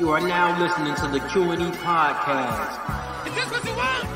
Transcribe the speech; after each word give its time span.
You 0.00 0.08
are 0.12 0.20
now 0.20 0.58
listening 0.58 0.94
to 0.94 1.08
the 1.08 1.20
Q&E 1.28 1.56
podcast. 1.72 3.26
Is 3.26 3.34
this 3.34 3.50
what 3.50 3.62
you 3.62 3.74
want? 3.76 4.06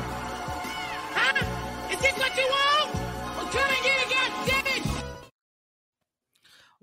Huh? 1.13 1.93
Is 1.93 2.01
this 2.01 2.17
what 2.17 2.35
you 2.35 2.47
want? 2.49 2.95
Well, 3.37 3.45
come 3.45 3.69
and 3.69 3.83
get 3.83 4.01
it, 4.01 4.09
goddammit! 4.09 5.03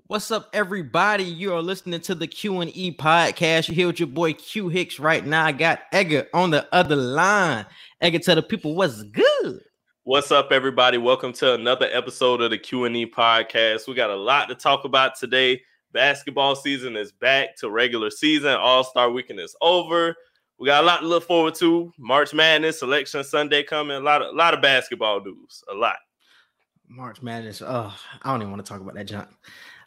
What's 0.07 0.31
up, 0.31 0.49
everybody? 0.53 1.25
You 1.25 1.53
are 1.53 1.61
listening 1.61 1.99
to 1.99 2.15
the 2.15 2.27
Q&E 2.27 2.95
podcast. 2.95 3.67
You're 3.67 3.75
here 3.75 3.87
with 3.87 3.99
your 3.99 4.07
boy 4.07 4.35
Q 4.35 4.69
Hicks 4.69 4.99
right 4.99 5.25
now. 5.25 5.47
I 5.47 5.51
got 5.51 5.81
Edgar 5.91 6.29
on 6.33 6.51
the 6.51 6.65
other 6.73 6.95
line. 6.95 7.65
Edgar, 7.99 8.19
tell 8.19 8.35
the 8.35 8.41
people 8.41 8.73
what's 8.73 9.03
good. 9.03 9.59
What's 10.05 10.31
up, 10.31 10.53
everybody? 10.53 10.97
Welcome 10.97 11.33
to 11.33 11.55
another 11.55 11.89
episode 11.91 12.41
of 12.41 12.51
the 12.51 12.57
Q&E 12.57 13.11
podcast. 13.11 13.85
We 13.85 13.95
got 13.95 14.11
a 14.11 14.15
lot 14.15 14.47
to 14.47 14.55
talk 14.55 14.85
about 14.85 15.19
today. 15.19 15.61
Basketball 15.93 16.55
season 16.55 16.97
is 16.97 17.11
back 17.11 17.55
to 17.57 17.69
regular 17.69 18.09
season. 18.09 18.55
All-Star 18.55 19.11
weekend 19.11 19.39
is 19.39 19.55
over. 19.61 20.15
We 20.59 20.67
got 20.67 20.83
a 20.83 20.87
lot 20.87 21.01
to 21.01 21.07
look 21.07 21.23
forward 21.23 21.55
to. 21.55 21.91
March 21.97 22.33
Madness, 22.33 22.79
Selection 22.79 23.23
Sunday 23.23 23.63
coming. 23.63 23.97
A 23.97 23.99
lot 23.99 24.21
of 24.21 24.33
a 24.33 24.37
lot 24.37 24.53
of 24.53 24.61
basketball 24.61 25.23
news. 25.23 25.63
A 25.71 25.73
lot. 25.73 25.97
March 26.87 27.21
Madness. 27.21 27.61
Oh, 27.61 27.95
I 28.21 28.31
don't 28.31 28.41
even 28.41 28.51
want 28.51 28.65
to 28.65 28.69
talk 28.69 28.81
about 28.81 28.95
that 28.95 29.05
junk. 29.05 29.29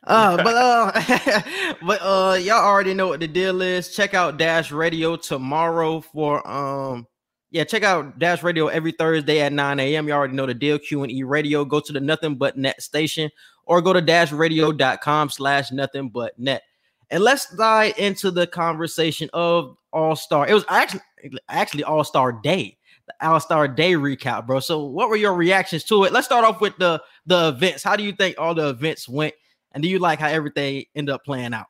Uh, 0.04 0.36
but 0.42 0.54
uh, 0.54 1.74
but 1.86 2.00
uh, 2.02 2.34
y'all 2.40 2.64
already 2.64 2.94
know 2.94 3.08
what 3.08 3.20
the 3.20 3.28
deal 3.28 3.62
is. 3.62 3.94
Check 3.94 4.14
out 4.14 4.38
Dash 4.38 4.70
Radio 4.70 5.16
tomorrow 5.16 6.00
for 6.00 6.46
um, 6.48 7.06
yeah, 7.50 7.64
check 7.64 7.82
out 7.82 8.18
Dash 8.18 8.42
Radio 8.42 8.66
every 8.66 8.92
Thursday 8.92 9.40
at 9.40 9.52
9 9.52 9.80
a.m. 9.80 10.08
You 10.08 10.14
already 10.14 10.34
know 10.34 10.46
the 10.46 10.54
deal. 10.54 10.78
Q 10.78 11.04
and 11.04 11.12
E 11.12 11.22
Radio. 11.22 11.64
Go 11.64 11.80
to 11.80 11.92
the 11.92 12.00
Nothing 12.00 12.36
But 12.36 12.56
Net 12.56 12.82
station 12.82 13.30
or 13.66 13.82
go 13.82 13.92
to 13.92 14.00
dashradio.com 14.00 15.30
slash 15.30 15.70
nothing 15.72 16.08
but 16.08 16.38
net. 16.38 16.62
And 17.10 17.22
let's 17.22 17.54
dive 17.54 17.94
into 17.98 18.30
the 18.30 18.46
conversation 18.46 19.28
of 19.32 19.76
All 19.92 20.16
Star. 20.16 20.48
It 20.48 20.54
was 20.54 20.64
actually 20.68 21.00
actually 21.48 21.84
All 21.84 22.04
Star 22.04 22.32
Day, 22.32 22.76
the 23.06 23.28
All 23.28 23.38
Star 23.40 23.68
Day 23.68 23.92
recap, 23.92 24.46
bro. 24.46 24.60
So, 24.60 24.84
what 24.84 25.08
were 25.08 25.16
your 25.16 25.34
reactions 25.34 25.84
to 25.84 26.04
it? 26.04 26.12
Let's 26.12 26.26
start 26.26 26.44
off 26.44 26.60
with 26.60 26.76
the 26.78 27.02
the 27.26 27.48
events. 27.48 27.82
How 27.82 27.96
do 27.96 28.02
you 28.02 28.12
think 28.12 28.36
all 28.38 28.54
the 28.54 28.70
events 28.70 29.08
went, 29.08 29.34
and 29.72 29.82
do 29.82 29.88
you 29.88 29.98
like 29.98 30.18
how 30.18 30.28
everything 30.28 30.84
ended 30.94 31.14
up 31.14 31.24
playing 31.24 31.54
out? 31.54 31.66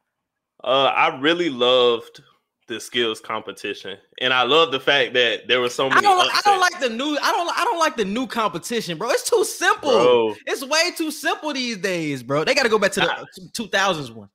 Uh, 0.64 0.86
I 0.86 1.18
really 1.20 1.50
loved 1.50 2.22
the 2.68 2.80
skills 2.80 3.20
competition, 3.20 3.98
and 4.20 4.32
I 4.32 4.42
love 4.42 4.72
the 4.72 4.80
fact 4.80 5.14
that 5.14 5.48
there 5.48 5.60
were 5.60 5.68
so 5.68 5.88
many. 5.88 5.98
I 5.98 6.02
don't, 6.02 6.30
I 6.30 6.40
don't 6.44 6.60
like 6.60 6.80
the 6.80 6.88
new. 6.88 7.16
I 7.22 7.32
don't. 7.32 7.58
I 7.58 7.64
don't 7.64 7.78
like 7.78 7.96
the 7.96 8.04
new 8.04 8.26
competition, 8.26 8.98
bro. 8.98 9.10
It's 9.10 9.28
too 9.28 9.44
simple. 9.44 9.90
Bro. 9.90 10.34
It's 10.46 10.64
way 10.64 10.90
too 10.96 11.10
simple 11.10 11.52
these 11.52 11.78
days, 11.78 12.22
bro. 12.22 12.44
They 12.44 12.54
got 12.54 12.64
to 12.64 12.68
go 12.68 12.78
back 12.78 12.92
to 12.92 13.00
the 13.00 13.48
two 13.52 13.68
thousands 13.68 14.10
one. 14.10 14.28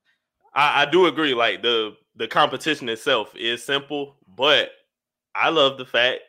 I, 0.54 0.84
I 0.84 0.86
do 0.86 1.08
agree. 1.08 1.34
Like 1.34 1.62
the 1.62 1.96
the 2.16 2.28
competition 2.28 2.90
itself 2.90 3.36
is 3.36 3.64
simple, 3.64 4.16
but 4.38 4.72
I 5.36 5.50
love 5.50 5.78
the 5.78 5.86
fact 5.86 6.22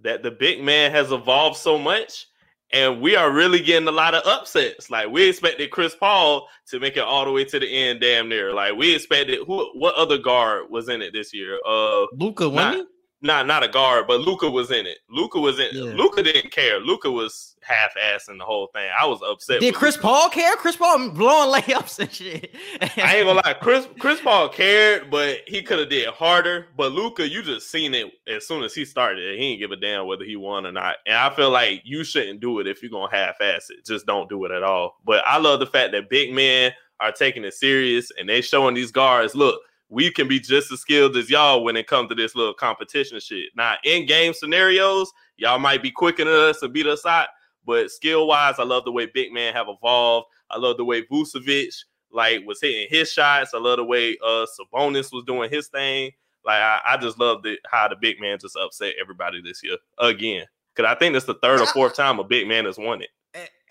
that 0.00 0.22
the 0.22 0.30
big 0.30 0.62
man 0.62 0.90
has 0.90 1.12
evolved 1.12 1.56
so 1.56 1.78
much, 1.78 2.26
and 2.74 3.00
we 3.00 3.14
are 3.14 3.30
really 3.30 3.60
getting 3.60 3.88
a 3.88 3.92
lot 3.92 4.14
of 4.14 4.26
upsets. 4.26 4.90
Like 4.90 5.08
we 5.08 5.28
expected 5.28 5.70
Chris 5.70 5.94
Paul 5.94 6.48
to 6.66 6.80
make 6.80 6.96
it 6.96 7.04
all 7.04 7.24
the 7.24 7.30
way 7.30 7.44
to 7.44 7.60
the 7.60 7.66
end, 7.66 8.00
damn 8.00 8.28
near. 8.28 8.52
Like 8.52 8.74
we 8.74 8.94
expected 8.94 9.38
who? 9.46 9.70
What 9.74 9.94
other 9.94 10.18
guard 10.18 10.64
was 10.70 10.88
in 10.88 11.00
it 11.00 11.12
this 11.12 11.32
year? 11.32 11.58
Uh, 11.66 12.06
Luka, 12.12 12.48
wasn't 12.48 12.88
not 13.22 13.46
not 13.46 13.62
a 13.62 13.68
guard, 13.68 14.06
but 14.06 14.20
Luka 14.20 14.50
was 14.50 14.70
in 14.70 14.86
it. 14.86 14.98
Luka 15.08 15.40
was 15.40 15.58
in. 15.58 15.68
Yeah. 15.72 15.94
Luka 15.94 16.22
didn't 16.22 16.50
care. 16.50 16.78
Luka 16.80 17.10
was 17.10 17.56
half 17.62 17.94
assing 17.96 18.38
the 18.38 18.44
whole 18.44 18.68
thing. 18.74 18.90
I 18.98 19.06
was 19.06 19.20
upset. 19.22 19.60
Did 19.60 19.74
Chris 19.74 19.96
Luka. 19.96 20.06
Paul 20.06 20.28
care? 20.28 20.56
Chris 20.56 20.76
Paul 20.76 21.10
blowing 21.10 21.54
layups 21.62 21.98
and 21.98 22.12
shit. 22.12 22.54
I 22.80 23.16
ain't 23.16 23.26
gonna 23.26 23.40
lie, 23.44 23.54
Chris 23.54 23.88
Chris 23.98 24.20
Paul 24.20 24.48
cared, 24.48 25.10
but 25.10 25.38
he 25.46 25.62
could 25.62 25.78
have 25.78 25.88
did 25.88 26.08
harder. 26.08 26.66
But 26.76 26.92
Luka, 26.92 27.28
you 27.28 27.42
just 27.42 27.70
seen 27.70 27.94
it 27.94 28.12
as 28.28 28.46
soon 28.46 28.62
as 28.62 28.74
he 28.74 28.84
started. 28.84 29.38
He 29.38 29.48
didn't 29.50 29.60
give 29.60 29.70
a 29.72 29.76
damn 29.76 30.06
whether 30.06 30.24
he 30.24 30.36
won 30.36 30.66
or 30.66 30.72
not. 30.72 30.96
And 31.06 31.16
I 31.16 31.34
feel 31.34 31.50
like 31.50 31.82
you 31.84 32.04
shouldn't 32.04 32.40
do 32.40 32.60
it 32.60 32.66
if 32.66 32.82
you're 32.82 32.90
gonna 32.90 33.14
half 33.14 33.40
ass 33.40 33.70
it. 33.70 33.84
Just 33.86 34.06
don't 34.06 34.28
do 34.28 34.44
it 34.44 34.50
at 34.50 34.62
all. 34.62 34.96
But 35.04 35.24
I 35.26 35.38
love 35.38 35.60
the 35.60 35.66
fact 35.66 35.92
that 35.92 36.10
big 36.10 36.32
men 36.32 36.72
are 37.00 37.12
taking 37.12 37.44
it 37.44 37.54
serious 37.54 38.10
and 38.18 38.28
they 38.28 38.40
showing 38.40 38.74
these 38.74 38.92
guards, 38.92 39.34
look, 39.34 39.60
we 39.88 40.10
can 40.10 40.28
be 40.28 40.40
just 40.40 40.72
as 40.72 40.80
skilled 40.80 41.16
as 41.16 41.30
y'all 41.30 41.62
when 41.62 41.76
it 41.76 41.86
comes 41.86 42.08
to 42.08 42.14
this 42.14 42.34
little 42.34 42.54
competition 42.54 43.20
shit. 43.20 43.50
Now, 43.56 43.76
in 43.84 44.06
game 44.06 44.32
scenarios, 44.32 45.12
y'all 45.36 45.58
might 45.58 45.82
be 45.82 45.90
quicker 45.90 46.24
than 46.24 46.34
us 46.34 46.62
and 46.62 46.72
beat 46.72 46.86
us 46.86 47.06
out. 47.06 47.28
But 47.66 47.90
skill 47.90 48.26
wise, 48.26 48.56
I 48.58 48.64
love 48.64 48.84
the 48.84 48.92
way 48.92 49.06
big 49.06 49.32
man 49.32 49.54
have 49.54 49.68
evolved. 49.68 50.28
I 50.50 50.58
love 50.58 50.76
the 50.76 50.84
way 50.84 51.02
Vucevic 51.02 51.74
like 52.10 52.46
was 52.46 52.60
hitting 52.60 52.86
his 52.90 53.12
shots. 53.12 53.54
I 53.54 53.58
love 53.58 53.78
the 53.78 53.84
way 53.84 54.16
uh 54.24 54.46
Sabonis 54.58 55.12
was 55.12 55.24
doing 55.26 55.50
his 55.50 55.68
thing. 55.68 56.12
Like 56.44 56.60
I, 56.60 56.80
I 56.86 56.96
just 56.96 57.18
love 57.18 57.42
the 57.42 57.58
how 57.70 57.88
the 57.88 57.96
big 57.96 58.20
man 58.20 58.38
just 58.38 58.56
upset 58.56 58.94
everybody 59.00 59.40
this 59.42 59.62
year 59.62 59.76
again. 59.98 60.46
Cause 60.76 60.86
I 60.86 60.94
think 60.94 61.12
that's 61.12 61.24
the 61.24 61.34
third 61.34 61.60
or 61.60 61.66
fourth 61.66 61.94
time 61.94 62.18
a 62.18 62.24
big 62.24 62.48
man 62.48 62.64
has 62.64 62.78
won 62.78 63.00
it. 63.00 63.10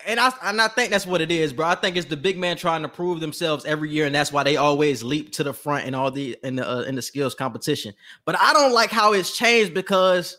And 0.06 0.20
I 0.20 0.32
and 0.42 0.60
I 0.60 0.68
think 0.68 0.90
that's 0.90 1.06
what 1.06 1.20
it 1.20 1.30
is, 1.30 1.52
bro. 1.52 1.66
I 1.66 1.74
think 1.74 1.96
it's 1.96 2.08
the 2.08 2.16
big 2.16 2.38
man 2.38 2.56
trying 2.56 2.82
to 2.82 2.88
prove 2.88 3.20
themselves 3.20 3.64
every 3.64 3.90
year, 3.90 4.06
and 4.06 4.14
that's 4.14 4.32
why 4.32 4.42
they 4.42 4.56
always 4.56 5.02
leap 5.02 5.32
to 5.32 5.44
the 5.44 5.52
front 5.52 5.86
in 5.86 5.94
all 5.94 6.10
the 6.10 6.36
in 6.42 6.56
the 6.56 6.68
uh, 6.68 6.82
in 6.82 6.94
the 6.94 7.02
skills 7.02 7.34
competition. 7.34 7.94
But 8.24 8.38
I 8.38 8.52
don't 8.52 8.72
like 8.72 8.90
how 8.90 9.12
it's 9.12 9.36
changed 9.36 9.74
because, 9.74 10.36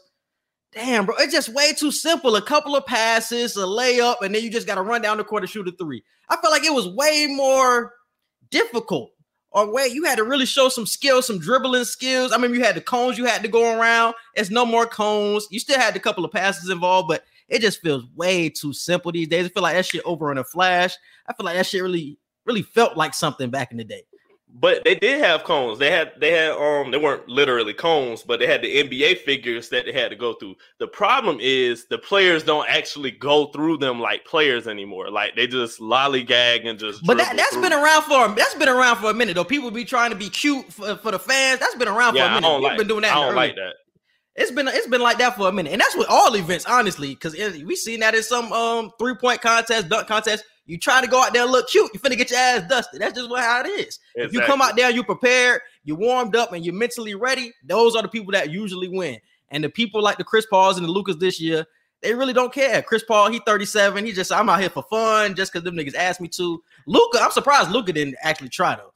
damn, 0.74 1.06
bro, 1.06 1.16
it's 1.20 1.34
just 1.34 1.50
way 1.50 1.74
too 1.74 1.92
simple. 1.92 2.36
A 2.36 2.42
couple 2.42 2.76
of 2.76 2.86
passes, 2.86 3.58
a 3.58 3.62
layup, 3.62 4.22
and 4.22 4.34
then 4.34 4.44
you 4.44 4.50
just 4.50 4.68
got 4.68 4.76
to 4.76 4.82
run 4.82 5.02
down 5.02 5.18
the 5.18 5.24
court 5.24 5.44
and 5.44 5.50
shoot 5.50 5.68
a 5.68 5.72
three. 5.72 6.04
I 6.30 6.38
felt 6.38 6.52
like 6.52 6.66
it 6.66 6.74
was 6.74 6.88
way 6.88 7.28
more 7.30 7.94
difficult. 8.50 9.12
Or 9.52 9.72
way 9.72 9.88
you 9.88 10.04
had 10.04 10.18
to 10.18 10.26
really 10.26 10.46
show 10.46 10.68
some 10.68 10.86
skills, 10.86 11.28
some 11.28 11.40
dribbling 11.40 11.86
skills. 11.86 12.34
I 12.34 12.38
mean, 12.38 12.54
you 12.54 12.62
had 12.62 12.76
the 12.76 12.82
cones 12.82 13.18
you 13.18 13.24
had 13.24 13.42
to 13.42 13.48
go 13.48 13.80
around. 13.80 14.14
It's 14.34 14.50
no 14.50 14.66
more 14.66 14.86
cones. 14.86 15.48
You 15.50 15.62
still 15.62 15.80
had 15.80 15.96
a 15.96 16.00
couple 16.00 16.26
of 16.26 16.32
passes 16.34 16.70
involved, 16.70 17.08
but 17.08 17.24
it 17.48 17.62
just 17.62 17.82
feels 17.82 18.06
way 18.16 18.50
too 18.50 18.74
simple 18.74 19.12
these 19.12 19.28
days. 19.28 19.46
I 19.46 19.50
feel 19.50 19.64
like 19.64 19.76
that 19.76 19.86
shit 19.86 20.04
over 20.06 20.32
in 20.32 20.38
a 20.38 20.44
flash. 20.44 20.96
I 21.28 21.34
feel 21.34 21.46
like 21.46 21.56
that 21.56 21.66
shit 21.66 21.82
really, 21.82 22.18
really 22.46 22.64
felt 22.64 22.98
like 22.98 23.14
something 23.14 23.50
back 23.50 23.72
in 23.72 23.78
the 23.78 23.84
day. 23.84 24.04
But 24.58 24.86
they 24.86 24.96
did 24.96 25.22
have 25.22 25.44
cones. 25.44 25.80
They 25.80 25.92
had 25.92 26.14
they 26.18 26.32
had 26.32 26.52
um 26.52 26.90
they 26.90 26.98
weren't 26.98 27.28
literally 27.28 27.74
cones, 27.74 28.24
but 28.24 28.40
they 28.40 28.48
had 28.48 28.62
the 28.62 28.84
NBA 28.84 29.18
figures 29.20 29.68
that 29.70 29.84
they 29.84 29.92
had 29.92 30.12
to 30.12 30.16
go 30.16 30.34
through. 30.34 30.56
The 30.80 30.88
problem 30.88 31.40
is 31.42 31.88
the 31.88 31.98
players 31.98 32.42
don't 32.42 32.68
actually 32.70 33.12
go 33.12 33.48
through 33.48 33.78
them 33.80 34.00
like 34.00 34.24
players 34.24 34.66
anymore. 34.66 35.12
Like 35.12 35.36
they 35.36 35.46
just 35.46 35.82
lollygag 35.82 36.66
and 36.66 36.80
just. 36.80 37.06
But 37.06 37.18
that, 37.18 37.38
through. 37.52 37.64
been 37.64 37.74
around 37.74 38.04
for 38.04 38.34
that's 38.34 38.56
been 38.56 38.70
around 38.70 38.98
for 38.98 39.10
a 39.10 39.14
minute 39.14 39.34
though. 39.34 39.44
People 39.44 39.72
be 39.72 39.84
trying 39.84 40.12
to 40.12 40.16
be 40.16 40.30
cute 40.30 40.72
for, 40.72 40.96
for 40.96 41.12
the 41.12 41.20
fans. 41.20 41.60
That's 41.60 41.76
been 41.76 41.90
around 41.90 42.16
Yeah, 42.16 42.30
for 42.30 42.38
a 42.38 42.42
minute. 42.42 42.56
We've 42.56 42.64
like. 42.64 42.78
been 42.78 42.88
doing 42.88 43.02
that. 43.02 43.12
I 43.18 43.26
don't 43.26 43.36
like 43.36 43.56
that. 43.56 43.74
It's 44.36 44.52
been 44.52 44.68
it's 44.68 44.88
been 44.88 45.02
like 45.02 45.18
that 45.20 45.36
for 45.38 45.48
a 45.48 45.52
minute, 45.52 45.72
and 45.72 45.82
that's 45.82 45.96
with 45.96 46.08
all 46.10 46.36
events, 46.36 46.66
honestly. 46.66 47.10
Because 47.10 47.34
we 47.34 47.76
seen 47.76 48.02
that 48.02 48.16
in 48.16 48.24
some 48.24 48.52
um 48.52 48.92
three 49.00 49.16
point 49.16 49.42
contest, 49.42 49.90
dunk 49.90 50.08
contest. 50.08 50.44
You 50.68 50.80
try 50.80 51.00
to 51.00 51.08
go 51.08 51.22
out 51.22 51.32
there 51.32 51.44
and 51.44 51.52
look 51.52 51.70
cute, 51.70 51.92
you 51.94 52.00
finna 52.00 52.18
get 52.18 52.32
your 52.32 52.40
ass 52.40 52.68
dusted. 52.68 53.00
That's 53.00 53.14
just 53.14 53.30
what 53.30 53.44
how 53.44 53.62
it 53.62 53.68
is. 53.68 54.00
If 54.16 54.34
you 54.34 54.42
come 54.42 54.62
out 54.62 54.76
there, 54.76 54.90
you 54.90 55.04
prepared, 55.04 55.62
you 55.84 55.96
warmed 55.96 56.36
up, 56.36 56.54
and 56.54 56.66
you're 56.66 56.74
mentally 56.74 57.14
ready. 57.14 57.54
Those 57.64 57.96
are 57.96 58.02
the 58.02 58.08
people 58.08 58.32
that 58.32 58.52
usually 58.52 58.88
win. 58.88 59.20
And 59.52 59.64
the 59.64 59.70
people 59.70 60.02
like 60.02 60.18
the 60.18 60.24
Chris 60.24 60.48
Pauls 60.48 60.78
and 60.78 60.86
the 60.86 60.92
Lukas 60.92 61.18
this 61.18 61.40
year, 61.40 61.68
they 62.02 62.16
really 62.16 62.34
don't 62.34 62.52
care. 62.52 62.82
Chris 62.82 63.04
Paul, 63.04 63.32
he 63.32 63.40
37. 63.46 64.06
He 64.06 64.12
just 64.12 64.32
I'm 64.32 64.50
out 64.50 64.60
here 64.60 64.72
for 64.72 64.84
fun, 64.84 65.36
just 65.36 65.54
because 65.54 65.64
them 65.64 65.76
niggas 65.76 65.96
asked 65.96 66.20
me 66.20 66.28
to. 66.30 66.62
Luka, 66.88 67.20
I'm 67.22 67.32
surprised 67.32 67.70
Luka 67.70 67.94
didn't 67.94 68.16
actually 68.22 68.50
try 68.50 68.76
though. 68.76 68.92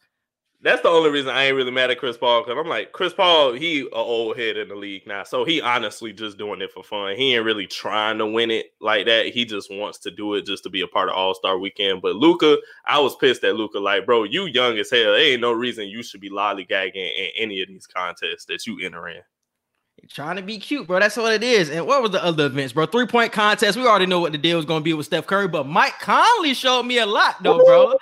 That's 0.61 0.81
the 0.81 0.89
only 0.89 1.09
reason 1.09 1.29
I 1.29 1.45
ain't 1.45 1.55
really 1.55 1.71
mad 1.71 1.89
at 1.89 1.99
Chris 1.99 2.17
Paul 2.17 2.43
because 2.43 2.59
I'm 2.59 2.67
like 2.67 2.91
Chris 2.91 3.13
Paul, 3.13 3.53
he 3.53 3.87
a 3.93 3.95
old 3.95 4.37
head 4.37 4.57
in 4.57 4.67
the 4.67 4.75
league 4.75 5.07
now, 5.07 5.23
so 5.23 5.45
he 5.45 5.61
honestly 5.61 6.11
just 6.11 6.37
doing 6.37 6.61
it 6.61 6.73
for 6.73 6.83
fun. 6.83 7.15
He 7.15 7.33
ain't 7.33 7.45
really 7.45 7.65
trying 7.65 8.17
to 8.17 8.25
win 8.25 8.51
it 8.51 8.73
like 8.81 9.05
that. 9.05 9.27
He 9.27 9.45
just 9.45 9.71
wants 9.71 9.99
to 9.99 10.11
do 10.11 10.33
it 10.33 10.45
just 10.45 10.63
to 10.63 10.69
be 10.69 10.81
a 10.81 10.87
part 10.87 11.07
of 11.07 11.15
All 11.15 11.33
Star 11.33 11.57
Weekend. 11.57 12.01
But 12.01 12.17
Luka, 12.17 12.57
I 12.85 12.99
was 12.99 13.15
pissed 13.15 13.45
at 13.45 13.55
Luka. 13.55 13.79
Like, 13.79 14.05
bro, 14.05 14.23
you 14.23 14.47
young 14.47 14.77
as 14.77 14.91
hell. 14.91 15.13
There 15.13 15.31
ain't 15.31 15.39
no 15.39 15.53
reason 15.53 15.87
you 15.87 16.03
should 16.03 16.19
be 16.19 16.29
lollygagging 16.29 16.95
in 16.95 17.29
any 17.37 17.61
of 17.61 17.69
these 17.69 17.87
contests 17.87 18.43
that 18.45 18.67
you 18.67 18.85
enter 18.85 19.07
in. 19.07 19.21
Trying 20.07 20.37
to 20.37 20.41
be 20.41 20.57
cute, 20.57 20.87
bro. 20.87 20.99
That's 20.99 21.17
what 21.17 21.33
it 21.33 21.43
is. 21.43 21.69
And 21.69 21.85
what 21.85 22.01
was 22.01 22.11
the 22.11 22.23
other 22.23 22.45
events, 22.47 22.73
bro? 22.73 22.85
Three 22.85 23.05
point 23.05 23.31
contest. 23.31 23.77
We 23.77 23.85
already 23.85 24.05
know 24.05 24.19
what 24.19 24.31
the 24.31 24.37
deal 24.37 24.57
was 24.57 24.65
going 24.65 24.79
to 24.79 24.83
be 24.83 24.93
with 24.93 25.05
Steph 25.05 25.27
Curry, 25.27 25.47
but 25.47 25.67
Mike 25.67 25.99
Conley 25.99 26.53
showed 26.53 26.83
me 26.83 26.99
a 26.99 27.05
lot, 27.05 27.41
though, 27.43 27.63
bro. 27.63 27.95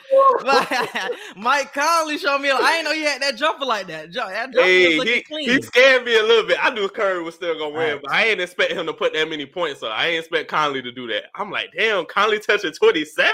Like, 0.44 0.72
Mike 1.36 1.74
Conley 1.74 2.18
showed 2.18 2.40
me. 2.40 2.50
A, 2.50 2.56
I 2.56 2.72
didn't 2.74 2.86
know 2.86 2.94
he 2.94 3.04
had 3.04 3.22
that 3.22 3.36
jumper 3.36 3.66
like 3.66 3.88
that. 3.88 4.14
That 4.14 4.52
jumper 4.52 4.62
Hey, 4.62 4.98
he, 5.16 5.22
clean. 5.24 5.50
he 5.50 5.62
scared 5.62 6.06
me 6.06 6.18
a 6.18 6.24
little 6.24 6.46
bit. 6.48 6.58
I 6.64 6.70
knew 6.74 6.88
Curry 6.90 7.22
was 7.24 7.36
still 7.36 7.58
gonna 7.58 7.70
win, 7.76 7.94
Right. 7.94 8.02
but 8.02 8.12
I 8.12 8.26
ain't 8.26 8.42
expect 8.42 8.72
him 8.74 8.86
to 8.86 8.94
put 8.94 9.14
that 9.14 9.30
many 9.30 9.46
points 9.46 9.84
up. 9.84 9.92
I 9.92 10.08
ain't 10.08 10.20
expect 10.20 10.50
Conley 10.50 10.82
to 10.82 10.92
do 10.92 11.08
that. 11.08 11.26
I'm 11.36 11.52
like, 11.52 11.72
damn, 11.78 12.06
Conley 12.06 12.40
touching 12.40 12.72
27. 12.74 13.32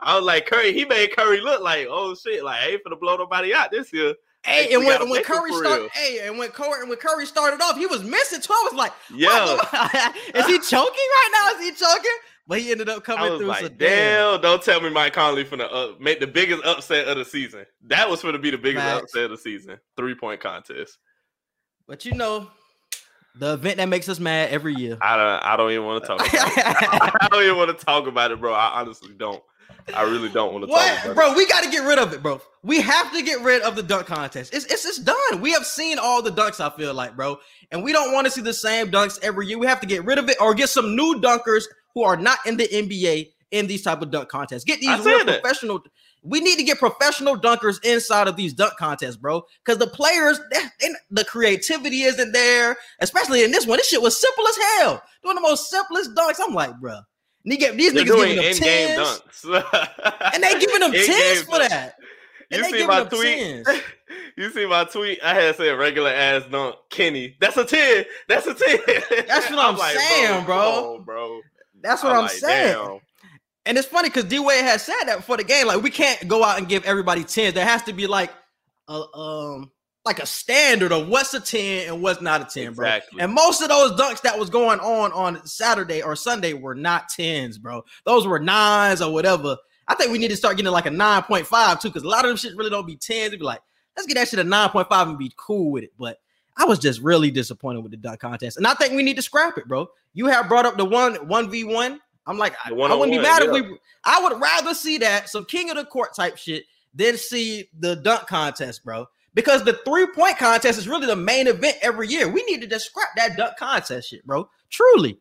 I 0.00 0.16
was 0.16 0.24
like, 0.24 0.46
Curry, 0.46 0.72
he 0.72 0.84
made 0.84 1.16
Curry 1.16 1.40
look 1.40 1.62
like, 1.62 1.86
oh 1.88 2.14
shit, 2.14 2.44
like 2.44 2.60
I 2.62 2.66
ain't 2.70 2.84
finna 2.84 2.98
blow 3.00 3.16
nobody 3.16 3.54
out 3.54 3.70
this 3.70 3.92
year. 3.92 4.14
Hey, 4.44 4.66
Hey, 4.66 4.74
and 4.74 4.84
when, 4.84 5.08
when 5.08 5.22
Curry 5.22 5.52
started, 5.52 5.90
hey, 5.92 6.26
and 6.26 6.38
when 6.38 6.50
Curry 6.50 6.80
and 6.80 6.88
when 6.88 6.98
Curry 6.98 7.26
started 7.26 7.60
off, 7.62 7.76
he 7.76 7.86
was 7.86 8.04
missing 8.04 8.40
too. 8.40 8.52
I 8.52 8.68
was 8.70 8.74
like, 8.74 8.92
Yeah. 9.14 9.54
is 10.34 10.46
he 10.46 10.58
choking 10.58 10.94
right 10.94 11.30
now? 11.32 11.58
Is 11.58 11.64
he 11.64 11.72
choking? 11.72 12.10
But 12.46 12.60
he 12.60 12.72
ended 12.72 12.90
up 12.90 13.02
coming 13.04 13.38
through. 13.38 13.46
like, 13.46 13.62
so 13.62 13.68
damn, 13.70 14.40
don't 14.42 14.62
tell 14.62 14.80
me 14.80 14.90
Mike 14.90 15.14
Conley 15.14 15.44
finna 15.44 15.66
uh, 15.72 15.94
make 15.98 16.20
the 16.20 16.26
biggest 16.26 16.62
upset 16.64 17.08
of 17.08 17.16
the 17.16 17.24
season. 17.24 17.64
That 17.86 18.08
was 18.10 18.22
gonna 18.22 18.38
be 18.38 18.50
the 18.50 18.58
biggest 18.58 18.84
upset 18.84 19.24
of 19.24 19.30
the 19.30 19.38
season. 19.38 19.78
Three 19.96 20.14
point 20.14 20.40
contest. 20.40 20.98
But 21.88 22.04
you 22.04 22.12
know, 22.12 22.50
the 23.36 23.54
event 23.54 23.78
that 23.78 23.88
makes 23.88 24.08
us 24.08 24.20
mad 24.20 24.50
every 24.50 24.74
year. 24.74 24.98
I 25.00 25.16
don't. 25.16 25.42
I 25.42 25.56
don't 25.56 25.70
even 25.70 25.86
want 25.86 26.04
to 26.04 26.08
talk. 26.08 26.20
About 26.20 26.34
it. 26.34 26.38
I 27.22 27.28
don't 27.30 27.42
even 27.42 27.56
want 27.56 27.76
to 27.78 27.84
talk 27.84 28.06
about 28.06 28.30
it, 28.30 28.40
bro. 28.40 28.52
I 28.52 28.80
honestly 28.80 29.14
don't. 29.16 29.42
I 29.92 30.02
really 30.02 30.30
don't 30.30 30.52
want 30.52 30.64
to 30.64 30.70
talk 30.72 31.04
What, 31.04 31.14
bro? 31.14 31.34
We 31.34 31.46
got 31.46 31.64
to 31.64 31.70
get 31.70 31.86
rid 31.86 31.98
of 31.98 32.12
it, 32.12 32.22
bro. 32.22 32.40
We 32.62 32.80
have 32.80 33.12
to 33.12 33.22
get 33.22 33.40
rid 33.42 33.62
of 33.62 33.76
the 33.76 33.82
dunk 33.82 34.06
contest. 34.06 34.54
It's 34.54 34.64
it's 34.66 34.82
just 34.82 35.04
done. 35.04 35.40
We 35.40 35.52
have 35.52 35.66
seen 35.66 35.98
all 35.98 36.22
the 36.22 36.30
dunks. 36.30 36.60
I 36.60 36.74
feel 36.76 36.94
like, 36.94 37.16
bro, 37.16 37.38
and 37.70 37.82
we 37.82 37.92
don't 37.92 38.12
want 38.12 38.26
to 38.26 38.30
see 38.30 38.40
the 38.40 38.54
same 38.54 38.90
dunks 38.90 39.18
every 39.22 39.46
year. 39.46 39.58
We 39.58 39.66
have 39.66 39.80
to 39.80 39.86
get 39.86 40.04
rid 40.04 40.18
of 40.18 40.28
it 40.28 40.38
or 40.40 40.54
get 40.54 40.70
some 40.70 40.96
new 40.96 41.20
dunkers 41.20 41.64
who 41.94 42.02
are 42.02 42.16
not 42.16 42.38
in 42.46 42.56
the 42.56 42.66
NBA 42.66 43.32
in 43.50 43.66
these 43.66 43.82
type 43.82 44.02
of 44.02 44.10
dunk 44.10 44.28
contests. 44.28 44.64
Get 44.64 44.80
these 44.80 44.98
real 45.04 45.24
that. 45.24 45.42
professional. 45.42 45.80
We 46.22 46.40
need 46.40 46.56
to 46.56 46.64
get 46.64 46.78
professional 46.78 47.36
dunkers 47.36 47.84
inside 47.84 48.26
of 48.28 48.36
these 48.36 48.54
dunk 48.54 48.76
contests, 48.78 49.16
bro. 49.16 49.42
Because 49.64 49.78
the 49.78 49.86
players, 49.86 50.40
the 51.10 51.24
creativity 51.24 52.02
isn't 52.04 52.32
there. 52.32 52.76
Especially 53.00 53.44
in 53.44 53.50
this 53.50 53.66
one, 53.66 53.76
this 53.76 53.88
shit 53.88 54.00
was 54.00 54.18
simple 54.18 54.48
as 54.48 54.56
hell. 54.56 55.02
Doing 55.22 55.34
the 55.34 55.42
most 55.42 55.70
simplest 55.70 56.14
dunks. 56.14 56.40
I'm 56.40 56.54
like, 56.54 56.80
bro, 56.80 57.00
these. 57.44 57.58
They're 57.58 57.72
niggas 57.74 58.04
giving 58.06 58.36
them 58.36 58.54
tens, 58.54 59.20
dunks, 59.44 60.30
and 60.34 60.42
they 60.42 60.58
giving 60.58 60.80
them 60.80 60.92
tens 60.92 61.42
for 61.42 61.56
dunks. 61.58 61.68
that. 61.68 61.96
And 62.50 62.58
You 62.58 62.70
they 62.70 62.78
see 62.80 62.86
my 62.86 63.04
tweet? 63.04 63.38
10s. 63.38 63.82
You 64.36 64.50
see 64.50 64.66
my 64.66 64.84
tweet? 64.84 65.18
I 65.24 65.34
had 65.34 65.56
said 65.56 65.70
regular 65.78 66.10
ass 66.10 66.42
dunk, 66.50 66.76
Kenny. 66.90 67.36
That's 67.40 67.56
a 67.56 67.64
ten. 67.64 68.04
That's 68.28 68.46
a 68.46 68.54
ten. 68.54 68.78
That's 69.28 69.48
what 69.50 69.58
I'm 69.58 69.76
saying, 69.76 70.44
bro. 70.44 70.96
on, 70.96 71.04
bro. 71.04 71.40
That's 71.82 72.02
what 72.02 72.12
I'm, 72.12 72.22
like, 72.22 72.30
saying. 72.32 72.74
damn. 72.74 72.98
And 73.66 73.78
it's 73.78 73.86
funny 73.88 74.08
because 74.08 74.24
D 74.24 74.38
Wade 74.40 74.64
has 74.64 74.82
said 74.82 75.04
that 75.06 75.16
before 75.18 75.36
the 75.36 75.44
game. 75.44 75.66
Like, 75.68 75.82
we 75.82 75.90
can't 75.90 76.26
go 76.28 76.44
out 76.44 76.58
and 76.58 76.68
give 76.68 76.84
everybody 76.84 77.24
tens. 77.24 77.54
There 77.54 77.64
has 77.64 77.82
to 77.84 77.92
be 77.92 78.06
like 78.06 78.30
a 78.88 79.02
um 79.16 79.70
like 80.04 80.18
a 80.18 80.26
standard 80.26 80.92
of 80.92 81.08
what's 81.08 81.32
a 81.32 81.40
10 81.40 81.88
and 81.88 82.02
what's 82.02 82.20
not 82.20 82.42
a 82.42 82.44
10, 82.44 82.74
bro. 82.74 82.86
And 83.18 83.32
most 83.32 83.62
of 83.62 83.68
those 83.68 83.92
dunks 83.92 84.20
that 84.22 84.38
was 84.38 84.50
going 84.50 84.78
on 84.80 85.12
on 85.12 85.44
Saturday 85.46 86.02
or 86.02 86.14
Sunday 86.14 86.52
were 86.52 86.74
not 86.74 87.10
10s, 87.10 87.58
bro. 87.58 87.84
Those 88.04 88.26
were 88.26 88.38
nines 88.38 89.00
or 89.00 89.12
whatever. 89.12 89.56
I 89.88 89.94
think 89.94 90.12
we 90.12 90.18
need 90.18 90.28
to 90.28 90.36
start 90.36 90.56
getting 90.56 90.72
like 90.72 90.86
a 90.86 90.90
9.5 90.90 91.80
too, 91.80 91.88
because 91.88 92.02
a 92.02 92.08
lot 92.08 92.24
of 92.24 92.28
them 92.28 92.36
shit 92.36 92.56
really 92.56 92.70
don't 92.70 92.86
be 92.86 92.96
10s. 92.96 93.26
It'd 93.26 93.38
be 93.38 93.44
like, 93.44 93.60
let's 93.96 94.06
get 94.06 94.14
that 94.14 94.28
shit 94.28 94.38
a 94.40 94.44
9.5 94.44 95.08
and 95.08 95.18
be 95.18 95.32
cool 95.36 95.70
with 95.70 95.84
it. 95.84 95.92
But 95.98 96.18
I 96.56 96.66
was 96.66 96.78
just 96.78 97.00
really 97.00 97.30
disappointed 97.30 97.80
with 97.80 97.90
the 97.90 97.96
dunk 97.96 98.20
contest. 98.20 98.58
And 98.58 98.66
I 98.66 98.74
think 98.74 98.92
we 98.92 99.02
need 99.02 99.16
to 99.16 99.22
scrap 99.22 99.58
it, 99.58 99.66
bro. 99.66 99.88
You 100.12 100.26
have 100.26 100.48
brought 100.48 100.66
up 100.66 100.76
the 100.76 100.84
one 100.84 101.16
1v1. 101.16 101.98
I'm 102.26 102.38
like, 102.38 102.54
I, 102.64 102.70
I 102.70 102.72
wouldn't 102.72 103.10
be 103.10 103.18
mad 103.18 103.42
if 103.42 103.50
we 103.50 103.76
I 104.04 104.22
would 104.22 104.40
rather 104.40 104.74
see 104.74 104.98
that 104.98 105.28
some 105.28 105.44
king 105.44 105.70
of 105.70 105.76
the 105.76 105.84
court 105.84 106.14
type 106.14 106.36
shit 106.36 106.64
than 106.94 107.16
see 107.16 107.68
the 107.78 107.96
dunk 107.96 108.26
contest, 108.26 108.84
bro. 108.84 109.06
Because 109.34 109.64
the 109.64 109.72
three 109.84 110.06
point 110.06 110.38
contest 110.38 110.78
is 110.78 110.88
really 110.88 111.06
the 111.06 111.16
main 111.16 111.46
event 111.48 111.76
every 111.82 112.08
year. 112.08 112.28
We 112.28 112.44
need 112.44 112.60
to 112.60 112.66
just 112.66 112.86
scrap 112.86 113.08
that 113.16 113.36
dunk 113.36 113.56
contest 113.58 114.10
shit, 114.10 114.24
bro. 114.24 114.48
Truly. 114.70 115.18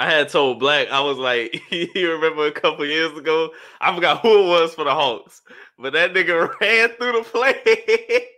I 0.00 0.08
had 0.10 0.28
told 0.28 0.60
Black, 0.60 0.88
I 0.90 1.00
was 1.00 1.18
like, 1.18 1.60
you 1.72 2.12
remember 2.12 2.46
a 2.46 2.52
couple 2.52 2.84
years 2.86 3.16
ago? 3.18 3.50
I 3.80 3.94
forgot 3.94 4.20
who 4.20 4.44
it 4.44 4.48
was 4.48 4.74
for 4.74 4.84
the 4.84 4.94
Hawks, 4.94 5.42
but 5.78 5.92
that 5.92 6.12
nigga 6.14 6.48
ran 6.60 6.90
through 6.90 7.12
the 7.12 7.22
play. 7.24 8.26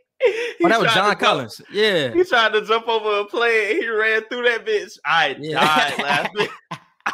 Oh, 0.63 0.69
that 0.69 0.79
was 0.83 0.93
John 0.93 1.13
jump- 1.13 1.21
Collins. 1.21 1.63
Yeah. 1.73 2.13
He 2.13 2.25
tried 2.25 2.53
to 2.53 2.61
jump 2.61 2.87
over 2.89 3.21
a 3.21 3.25
play 3.25 3.71
and 3.73 3.83
he 3.83 3.89
ran 3.89 4.23
through 4.29 4.43
that 4.43 4.67
bitch. 4.67 4.99
I 5.03 5.35
Yeah. 5.41 5.59
died 5.65 5.99
laughing. 5.99 6.49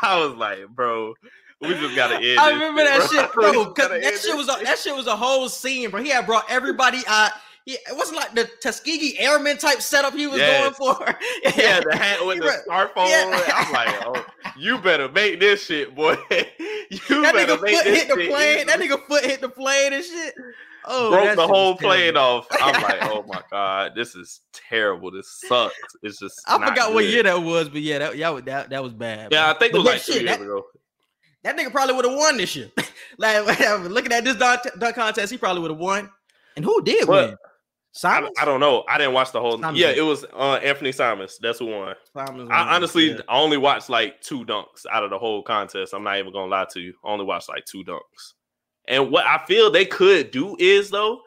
I 0.02 0.18
was 0.26 0.34
like, 0.34 0.66
bro, 0.70 1.14
we 1.60 1.68
just 1.68 1.96
gotta 1.96 2.16
end. 2.16 2.38
I 2.38 2.50
remember 2.50 2.84
that 2.84 3.08
shit, 3.10 3.32
bro. 3.34 3.66
Because 3.66 3.88
that 3.88 4.18
shit 4.20 4.36
was 4.36 4.48
a, 4.48 4.64
that 4.64 4.78
shit 4.78 4.94
was 4.94 5.06
a 5.06 5.16
whole 5.16 5.48
scene, 5.48 5.90
bro. 5.90 6.02
He 6.02 6.10
had 6.10 6.26
brought 6.26 6.44
everybody 6.50 7.02
out. 7.06 7.30
He, 7.64 7.72
it 7.72 7.96
wasn't 7.96 8.18
like 8.18 8.32
the 8.34 8.48
Tuskegee 8.62 9.18
Airmen 9.18 9.58
type 9.58 9.82
setup 9.82 10.14
he 10.14 10.28
was 10.28 10.38
Yes. 10.38 10.78
going 10.78 10.96
for. 10.96 11.18
Yeah, 11.56 11.80
the 11.80 11.96
hat 11.96 12.24
with 12.24 12.38
the 12.38 12.70
on. 12.70 13.08
Yeah. 13.08 13.52
I'm 13.54 13.72
like, 13.72 14.06
oh, 14.06 14.24
you 14.56 14.78
better 14.78 15.08
make 15.08 15.40
this 15.40 15.64
shit, 15.64 15.94
boy. 15.94 16.16
you 16.30 17.22
that 17.22 17.34
better 17.34 17.56
nigga 17.56 17.62
make 17.62 17.76
foot 17.76 17.84
this 17.84 18.02
hit 18.02 18.08
the 18.08 18.14
shit 18.14 18.30
plane. 18.30 18.66
That 18.66 18.78
nigga 18.80 19.06
foot 19.06 19.24
hit 19.24 19.40
the 19.40 19.48
plane 19.48 19.94
and 19.94 20.04
shit. 20.04 20.34
Oh, 20.88 21.10
broke 21.10 21.34
the 21.34 21.46
whole 21.46 21.74
plane 21.74 22.14
terrible. 22.14 22.20
off. 22.20 22.46
I'm 22.52 22.80
like, 22.82 22.98
oh 23.02 23.24
my 23.26 23.42
god, 23.50 23.92
this 23.96 24.14
is 24.14 24.42
terrible. 24.52 25.10
This 25.10 25.28
sucks. 25.48 25.74
It's 26.02 26.20
just 26.20 26.40
I 26.46 26.64
forgot 26.64 26.94
what 26.94 27.06
year 27.06 27.24
that 27.24 27.42
was, 27.42 27.68
but 27.68 27.80
yeah, 27.80 27.98
that 27.98 28.16
yeah, 28.16 28.38
that, 28.44 28.70
that 28.70 28.82
was 28.82 28.92
bad. 28.92 29.32
Yeah, 29.32 29.46
bro. 29.46 29.56
I 29.56 29.58
think 29.58 29.74
it 29.74 29.78
was 29.78 29.86
like 29.86 30.02
two 30.02 30.12
shit, 30.12 30.22
years 30.22 30.36
that, 30.36 30.44
ago. 30.44 30.64
That 31.46 31.56
nigga 31.56 31.70
probably 31.70 31.94
would 31.94 32.04
have 32.04 32.14
won 32.14 32.36
this 32.36 32.56
year. 32.56 32.70
like 33.18 33.44
looking 33.88 34.12
at 34.12 34.24
this 34.24 34.36
dunk, 34.36 34.62
dunk 34.78 34.96
contest, 34.96 35.30
he 35.30 35.38
probably 35.38 35.62
would 35.62 35.70
have 35.70 35.80
won. 35.80 36.10
And 36.56 36.64
who 36.64 36.82
did 36.82 37.06
Well, 37.08 37.28
win? 37.28 37.34
I, 37.34 37.48
Simons. 37.92 38.36
I 38.38 38.44
don't 38.44 38.60
know. 38.60 38.84
I 38.88 38.98
didn't 38.98 39.14
watch 39.14 39.32
the 39.32 39.40
whole. 39.40 39.58
Simons 39.58 39.78
Yeah, 39.78 39.90
it 39.90 40.02
was 40.02 40.24
uh, 40.34 40.54
Anthony 40.62 40.92
Simons. 40.92 41.38
That's 41.40 41.60
who 41.60 41.66
won. 41.66 41.94
Simons 42.12 42.50
I 42.52 42.74
honestly 42.74 43.12
yeah. 43.12 43.20
Only 43.28 43.56
watched 43.56 43.88
like 43.88 44.20
two 44.20 44.44
dunks 44.44 44.84
out 44.90 45.04
of 45.04 45.10
the 45.10 45.18
whole 45.18 45.42
contest. 45.42 45.94
I'm 45.94 46.04
not 46.04 46.18
even 46.18 46.32
gonna 46.32 46.50
lie 46.50 46.66
to 46.72 46.80
you. 46.80 46.94
I 47.04 47.08
only 47.08 47.24
watched 47.24 47.48
like 47.48 47.64
two 47.64 47.84
dunks. 47.84 48.34
And 48.88 49.10
what 49.10 49.24
I 49.24 49.44
feel 49.46 49.70
they 49.70 49.86
could 49.86 50.30
do 50.30 50.56
is 50.58 50.90
though, 50.90 51.20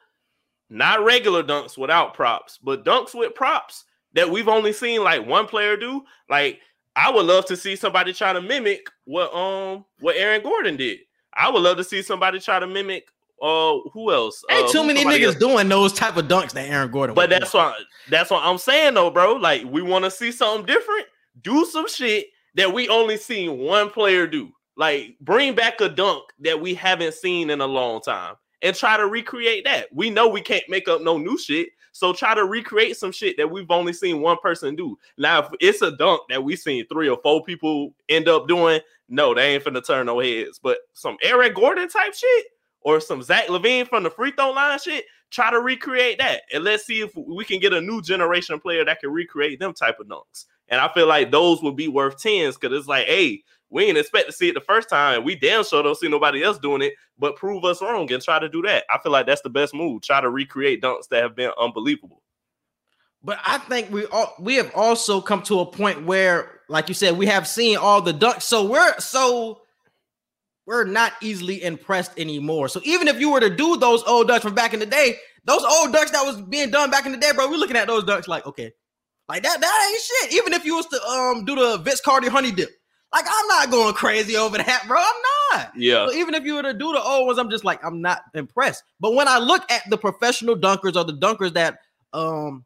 not 0.69 1.03
regular 1.03 1.43
dunks 1.43 1.77
without 1.77 2.13
props, 2.13 2.59
but 2.61 2.85
dunks 2.85 3.15
with 3.15 3.35
props 3.35 3.85
that 4.13 4.29
we've 4.29 4.47
only 4.47 4.73
seen 4.73 5.03
like 5.03 5.25
one 5.25 5.47
player 5.47 5.77
do. 5.77 6.03
Like 6.29 6.59
I 6.95 7.09
would 7.11 7.25
love 7.25 7.45
to 7.45 7.55
see 7.55 7.75
somebody 7.75 8.13
try 8.13 8.33
to 8.33 8.41
mimic 8.41 8.87
what 9.05 9.33
um 9.33 9.85
what 9.99 10.15
Aaron 10.15 10.41
Gordon 10.41 10.75
did. 10.77 10.99
I 11.33 11.49
would 11.49 11.61
love 11.61 11.77
to 11.77 11.83
see 11.83 12.01
somebody 12.01 12.39
try 12.39 12.59
to 12.59 12.67
mimic 12.67 13.07
uh 13.41 13.77
who 13.93 14.11
else? 14.11 14.43
Ain't 14.51 14.67
Uh, 14.67 14.71
too 14.71 14.83
many 14.83 15.05
niggas 15.05 15.27
else? 15.27 15.35
doing 15.35 15.69
those 15.69 15.93
type 15.93 16.17
of 16.17 16.27
dunks 16.27 16.51
that 16.53 16.67
Aaron 16.69 16.91
Gordon. 16.91 17.15
But 17.15 17.29
that's 17.29 17.51
doing. 17.51 17.65
what 17.65 17.77
that's 18.09 18.31
what 18.31 18.43
I'm 18.43 18.57
saying 18.57 18.95
though, 18.95 19.09
bro. 19.09 19.33
Like 19.33 19.63
we 19.65 19.81
want 19.81 20.05
to 20.05 20.11
see 20.11 20.31
something 20.31 20.65
different. 20.65 21.05
Do 21.41 21.65
some 21.65 21.87
shit 21.87 22.27
that 22.55 22.73
we 22.73 22.89
only 22.89 23.15
seen 23.17 23.59
one 23.59 23.89
player 23.89 24.27
do. 24.27 24.51
Like 24.75 25.15
bring 25.21 25.55
back 25.55 25.79
a 25.81 25.89
dunk 25.89 26.23
that 26.39 26.59
we 26.59 26.73
haven't 26.73 27.13
seen 27.13 27.49
in 27.49 27.61
a 27.61 27.67
long 27.67 28.01
time 28.01 28.35
and 28.61 28.75
try 28.75 28.97
to 28.97 29.07
recreate 29.07 29.63
that. 29.65 29.87
We 29.93 30.09
know 30.09 30.27
we 30.27 30.41
can't 30.41 30.67
make 30.67 30.87
up 30.89 31.01
no 31.01 31.17
new 31.17 31.37
shit. 31.37 31.69
So 31.99 32.13
try 32.13 32.33
to 32.33 32.45
recreate 32.45 32.95
some 32.95 33.11
shit 33.11 33.35
that 33.35 33.51
we've 33.51 33.69
only 33.69 33.91
seen 33.91 34.21
one 34.21 34.37
person 34.41 34.73
do. 34.73 34.97
Now, 35.17 35.39
if 35.39 35.49
it's 35.59 35.81
a 35.81 35.91
dunk 35.91 36.21
that 36.29 36.41
we've 36.41 36.57
seen 36.57 36.87
three 36.87 37.09
or 37.09 37.19
four 37.21 37.43
people 37.43 37.93
end 38.07 38.29
up 38.29 38.47
doing, 38.47 38.79
no, 39.09 39.33
they 39.33 39.55
ain't 39.55 39.65
finna 39.65 39.85
turn 39.85 40.05
no 40.05 40.21
heads. 40.21 40.61
But 40.63 40.77
some 40.93 41.17
Aaron 41.21 41.53
Gordon 41.53 41.89
type 41.89 42.13
shit 42.13 42.45
or 42.79 43.01
some 43.01 43.21
Zach 43.21 43.47
LaVine 43.47 43.85
from 43.85 44.03
the 44.03 44.09
free 44.09 44.31
throw 44.31 44.51
line 44.51 44.79
shit, 44.79 45.03
try 45.29 45.51
to 45.51 45.59
recreate 45.59 46.19
that. 46.19 46.43
And 46.53 46.63
let's 46.63 46.85
see 46.85 47.01
if 47.01 47.11
we 47.17 47.43
can 47.43 47.59
get 47.59 47.73
a 47.73 47.81
new 47.81 48.01
generation 48.01 48.61
player 48.61 48.85
that 48.85 49.01
can 49.01 49.11
recreate 49.11 49.59
them 49.59 49.73
type 49.73 49.99
of 49.99 50.07
dunks. 50.07 50.45
And 50.69 50.79
I 50.79 50.87
feel 50.93 51.07
like 51.07 51.31
those 51.31 51.61
would 51.63 51.75
be 51.75 51.89
worth 51.89 52.21
tens 52.21 52.55
because 52.55 52.77
it's 52.77 52.87
like, 52.87 53.07
hey, 53.07 53.43
we 53.69 53.85
ain't 53.85 53.97
expect 53.97 54.27
to 54.27 54.31
see 54.31 54.49
it 54.49 54.53
the 54.53 54.61
first 54.61 54.89
time. 54.89 55.17
and 55.17 55.25
We 55.25 55.35
damn 55.35 55.63
sure 55.63 55.83
don't 55.83 55.97
see 55.97 56.07
nobody 56.07 56.43
else 56.43 56.57
doing 56.57 56.81
it, 56.81 56.93
but 57.17 57.35
prove 57.35 57.63
us 57.65 57.81
wrong 57.81 58.11
and 58.11 58.21
try 58.21 58.39
to 58.39 58.49
do 58.49 58.61
that. 58.63 58.85
I 58.89 58.97
feel 58.97 59.11
like 59.11 59.27
that's 59.27 59.41
the 59.41 59.49
best 59.49 59.73
move. 59.73 60.01
Try 60.01 60.21
to 60.21 60.29
recreate 60.29 60.81
dunks 60.81 61.07
that 61.09 61.21
have 61.21 61.35
been 61.35 61.51
unbelievable. 61.59 62.23
But 63.23 63.39
I 63.45 63.57
think 63.57 63.91
we 63.91 64.05
all 64.05 64.33
we 64.39 64.55
have 64.55 64.71
also 64.73 65.19
come 65.19 65.43
to 65.43 65.59
a 65.59 65.65
point 65.65 66.05
where, 66.05 66.61
like 66.69 66.87
you 66.87 66.93
said, 66.93 67.17
we 67.17 67.25
have 67.25 67.47
seen 67.47 67.77
all 67.77 68.01
the 68.01 68.13
dunks. 68.13 68.43
So 68.43 68.65
we're 68.65 68.97
so 68.99 69.61
we're 70.65 70.85
not 70.85 71.13
easily 71.21 71.61
impressed 71.63 72.17
anymore. 72.17 72.69
So 72.69 72.79
even 72.85 73.07
if 73.07 73.19
you 73.19 73.31
were 73.31 73.41
to 73.41 73.49
do 73.49 73.75
those 73.75 74.03
old 74.03 74.29
dunks 74.29 74.41
from 74.41 74.55
back 74.55 74.73
in 74.73 74.79
the 74.79 74.85
day, 74.85 75.17
those 75.43 75.63
old 75.63 75.93
dunks 75.93 76.11
that 76.11 76.25
was 76.25 76.41
being 76.43 76.69
done 76.69 76.91
back 76.91 77.05
in 77.05 77.11
the 77.11 77.17
day, 77.17 77.31
bro, 77.35 77.49
we're 77.49 77.57
looking 77.57 77.75
at 77.75 77.87
those 77.87 78.03
dunks 78.03 78.27
like, 78.27 78.45
okay, 78.45 78.71
like 79.27 79.43
that, 79.43 79.59
that 79.59 79.89
ain't 79.91 80.01
shit. 80.01 80.39
Even 80.39 80.53
if 80.53 80.63
you 80.63 80.75
was 80.75 80.85
to 80.87 81.01
um 81.03 81.43
do 81.43 81.55
the 81.55 81.77
Vince 81.79 82.01
Carter 82.01 82.29
honey 82.29 82.51
dip, 82.51 82.69
like 83.13 83.25
I'm 83.27 83.47
not 83.47 83.71
going 83.71 83.93
crazy 83.93 84.35
over 84.37 84.57
that, 84.57 84.83
bro. 84.87 84.97
I'm 84.99 85.59
not. 85.61 85.71
Yeah. 85.75 86.07
So 86.07 86.13
even 86.13 86.35
if 86.35 86.43
you 86.43 86.55
were 86.55 86.63
to 86.63 86.73
do 86.73 86.91
the 86.91 87.01
old 87.01 87.27
ones, 87.27 87.39
I'm 87.39 87.49
just 87.49 87.63
like, 87.63 87.83
I'm 87.83 88.01
not 88.01 88.21
impressed. 88.33 88.83
But 88.99 89.13
when 89.13 89.27
I 89.27 89.39
look 89.39 89.69
at 89.71 89.89
the 89.89 89.97
professional 89.97 90.55
dunkers 90.55 90.95
or 90.95 91.03
the 91.03 91.17
dunkers 91.17 91.53
that, 91.53 91.79
um, 92.13 92.65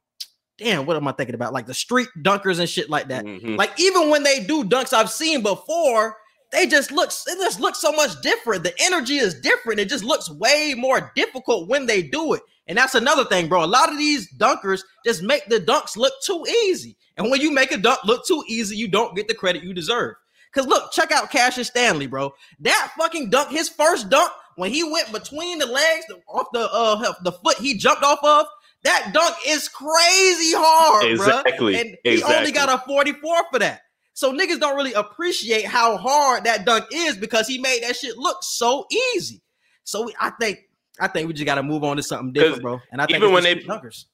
damn, 0.57 0.85
what 0.85 0.97
am 0.97 1.07
I 1.07 1.13
thinking 1.13 1.35
about? 1.35 1.53
Like 1.53 1.65
the 1.65 1.73
street 1.73 2.09
dunkers 2.19 2.59
and 2.59 2.69
shit 2.69 2.89
like 2.89 3.07
that. 3.07 3.23
Mhm. 3.25 3.57
Like 3.57 3.71
even 3.79 4.09
when 4.09 4.23
they 4.23 4.43
do 4.43 4.63
dunks 4.63 4.93
I've 4.93 5.09
seen 5.09 5.41
before, 5.43 6.17
they 6.51 6.67
just 6.67 6.91
look 6.91 7.09
it 7.27 7.37
just 7.39 7.59
looks 7.59 7.79
so 7.79 7.91
much 7.91 8.21
different. 8.21 8.63
The 8.63 8.73
energy 8.81 9.17
is 9.17 9.39
different. 9.39 9.79
It 9.79 9.89
just 9.89 10.03
looks 10.03 10.29
way 10.29 10.75
more 10.77 11.11
difficult 11.15 11.67
when 11.69 11.85
they 11.85 12.01
do 12.03 12.33
it. 12.33 12.41
And 12.67 12.77
that's 12.77 12.95
another 12.95 13.25
thing, 13.25 13.47
bro. 13.49 13.63
A 13.63 13.65
lot 13.65 13.91
of 13.91 13.97
these 13.97 14.31
dunkers 14.35 14.81
just 15.05 15.21
make 15.23 15.45
the 15.47 15.59
dunks 15.59 15.97
look 15.97 16.13
too 16.25 16.45
easy. 16.65 16.95
And 17.17 17.29
when 17.29 17.41
you 17.41 17.51
make 17.51 17.71
a 17.71 17.77
dunk 17.77 17.99
look 18.05 18.25
too 18.25 18.43
easy, 18.47 18.75
you 18.75 18.87
don't 18.87 19.15
get 19.15 19.27
the 19.27 19.33
credit 19.33 19.63
you 19.63 19.73
deserve. 19.73 20.15
Cause 20.53 20.67
look, 20.67 20.91
check 20.91 21.11
out 21.11 21.31
Cassius 21.31 21.67
Stanley, 21.67 22.07
bro. 22.07 22.33
That 22.59 22.91
fucking 22.97 23.29
dunk, 23.31 23.49
his 23.49 23.69
first 23.69 24.09
dunk, 24.09 24.31
when 24.55 24.71
he 24.71 24.83
went 24.83 25.11
between 25.11 25.57
the 25.57 25.65
legs 25.65 26.05
off 26.27 26.47
the 26.53 26.69
uh 26.71 27.13
the 27.23 27.31
foot 27.31 27.57
he 27.57 27.75
jumped 27.75 28.03
off 28.03 28.19
of, 28.23 28.45
that 28.83 29.11
dunk 29.13 29.35
is 29.47 29.67
crazy 29.69 30.53
hard, 30.55 31.05
Exactly, 31.05 31.73
bro. 31.73 31.81
And 31.81 31.97
he 32.03 32.23
only 32.23 32.51
got 32.51 32.69
a 32.69 32.83
44 32.85 33.35
for 33.51 33.59
that. 33.59 33.81
So 34.13 34.31
niggas 34.31 34.59
don't 34.59 34.75
really 34.75 34.93
appreciate 34.93 35.65
how 35.65 35.97
hard 35.97 36.43
that 36.43 36.65
dunk 36.65 36.85
is 36.93 37.17
because 37.17 37.47
he 37.47 37.57
made 37.57 37.81
that 37.81 37.95
shit 37.95 38.15
look 38.17 38.37
so 38.41 38.85
easy. 39.15 39.41
So 39.85 40.05
we, 40.05 40.15
I 40.19 40.29
think 40.39 40.59
I 40.99 41.07
think 41.07 41.27
we 41.27 41.33
just 41.33 41.45
got 41.45 41.55
to 41.55 41.63
move 41.63 41.83
on 41.83 41.97
to 41.97 42.03
something 42.03 42.31
different, 42.31 42.61
bro. 42.61 42.79
And 42.91 43.01
I 43.01 43.07
think 43.07 43.17
even 43.17 43.31
when 43.33 43.43
the 43.43 43.55
they- 43.55 43.61
dunkers. 43.61 44.05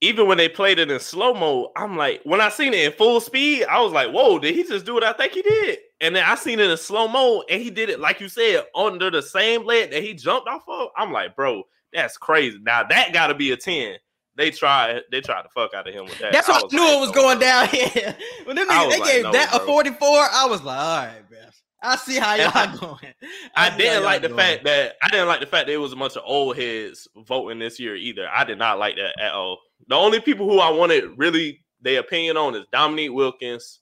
Even 0.00 0.26
when 0.26 0.38
they 0.38 0.48
played 0.48 0.78
it 0.78 0.90
in 0.90 1.00
slow 1.00 1.32
mo, 1.32 1.72
I'm 1.76 1.96
like, 1.96 2.20
when 2.24 2.40
I 2.40 2.48
seen 2.50 2.74
it 2.74 2.84
in 2.84 2.92
full 2.92 3.20
speed, 3.20 3.64
I 3.64 3.80
was 3.80 3.92
like, 3.92 4.10
whoa, 4.10 4.38
did 4.38 4.54
he 4.54 4.64
just 4.64 4.84
do 4.84 4.94
what 4.94 5.04
I 5.04 5.12
think 5.12 5.32
he 5.32 5.42
did? 5.42 5.78
And 6.00 6.14
then 6.14 6.24
I 6.24 6.34
seen 6.34 6.60
it 6.60 6.70
in 6.70 6.76
slow 6.76 7.08
mo, 7.08 7.42
and 7.48 7.62
he 7.62 7.70
did 7.70 7.88
it 7.88 8.00
like 8.00 8.20
you 8.20 8.28
said 8.28 8.64
under 8.74 9.10
the 9.10 9.22
same 9.22 9.64
leg 9.64 9.90
that 9.90 10.02
he 10.02 10.12
jumped 10.12 10.48
off 10.48 10.62
of. 10.68 10.88
I'm 10.96 11.12
like, 11.12 11.34
bro, 11.34 11.62
that's 11.92 12.18
crazy. 12.18 12.58
Now 12.62 12.84
that 12.84 13.12
got 13.12 13.28
to 13.28 13.34
be 13.34 13.52
a 13.52 13.56
ten. 13.56 13.96
They 14.36 14.50
tried, 14.50 15.00
they 15.10 15.22
tried 15.22 15.42
to 15.42 15.48
fuck 15.48 15.72
out 15.72 15.88
of 15.88 15.94
him 15.94 16.04
with 16.04 16.18
that. 16.18 16.30
That's 16.30 16.46
why 16.46 16.56
I, 16.56 16.58
I 16.58 16.68
knew 16.70 16.84
like, 16.84 16.96
it 16.96 17.00
was 17.00 17.08
no, 17.08 17.14
going 17.14 17.38
down 17.38 17.68
here. 17.68 18.14
when 18.44 18.56
them 18.56 18.68
niggas, 18.68 18.90
they 18.90 19.00
like, 19.00 19.10
gave 19.10 19.22
no, 19.22 19.32
that 19.32 19.50
bro. 19.50 19.60
a 19.60 19.66
44, 19.66 20.08
I 20.08 20.46
was 20.46 20.62
like, 20.62 20.78
all 20.78 20.96
right, 20.98 21.28
bro. 21.30 21.38
I 21.82 21.96
see 21.96 22.16
how 22.18 22.34
y'all 22.34 22.50
I, 22.54 22.76
going. 22.80 23.14
I, 23.54 23.70
I 23.70 23.76
didn't 23.76 24.04
like 24.04 24.22
the 24.22 24.28
going. 24.28 24.38
fact 24.38 24.64
that 24.64 24.96
I 25.02 25.08
didn't 25.08 25.28
like 25.28 25.40
the 25.40 25.46
fact 25.46 25.66
that 25.66 25.72
it 25.72 25.78
was 25.78 25.92
a 25.92 25.96
bunch 25.96 26.16
of 26.16 26.22
old 26.26 26.56
heads 26.56 27.06
voting 27.16 27.58
this 27.58 27.78
year 27.78 27.96
either. 27.96 28.28
I 28.28 28.44
did 28.44 28.58
not 28.58 28.78
like 28.78 28.96
that 28.96 29.18
at 29.20 29.32
all. 29.32 29.58
The 29.88 29.94
only 29.94 30.20
people 30.20 30.48
who 30.48 30.58
I 30.58 30.70
wanted 30.70 31.16
really 31.16 31.64
their 31.80 32.00
opinion 32.00 32.36
on 32.36 32.54
is 32.54 32.64
Dominique 32.72 33.12
Wilkins 33.12 33.80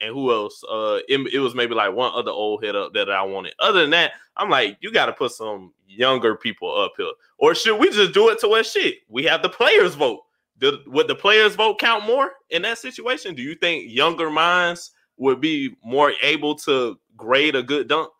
and 0.00 0.12
who 0.12 0.32
else? 0.32 0.62
Uh, 0.64 0.98
it, 1.08 1.20
it 1.32 1.38
was 1.38 1.54
maybe 1.54 1.74
like 1.74 1.94
one 1.94 2.12
other 2.14 2.30
old 2.30 2.64
head 2.64 2.76
up 2.76 2.92
that 2.94 3.10
I 3.10 3.22
wanted. 3.22 3.54
Other 3.60 3.80
than 3.80 3.90
that, 3.90 4.12
I'm 4.36 4.50
like, 4.50 4.76
you 4.80 4.92
got 4.92 5.06
to 5.06 5.12
put 5.12 5.32
some 5.32 5.72
younger 5.88 6.36
people 6.36 6.74
up 6.78 6.92
here, 6.96 7.10
or 7.38 7.54
should 7.54 7.78
we 7.78 7.90
just 7.90 8.12
do 8.12 8.28
it 8.28 8.38
to 8.40 8.48
where 8.48 8.64
shit? 8.64 8.98
We 9.08 9.24
have 9.24 9.42
the 9.42 9.48
players 9.48 9.94
vote. 9.94 10.20
Did, 10.58 10.74
would 10.86 11.08
the 11.08 11.14
players 11.14 11.54
vote 11.54 11.78
count 11.78 12.06
more 12.06 12.32
in 12.50 12.62
that 12.62 12.78
situation? 12.78 13.34
Do 13.34 13.42
you 13.42 13.54
think 13.54 13.90
younger 13.90 14.30
minds 14.30 14.92
would 15.18 15.40
be 15.40 15.76
more 15.84 16.12
able 16.22 16.54
to 16.56 16.98
grade 17.16 17.56
a 17.56 17.62
good 17.62 17.88
dunk? 17.88 18.10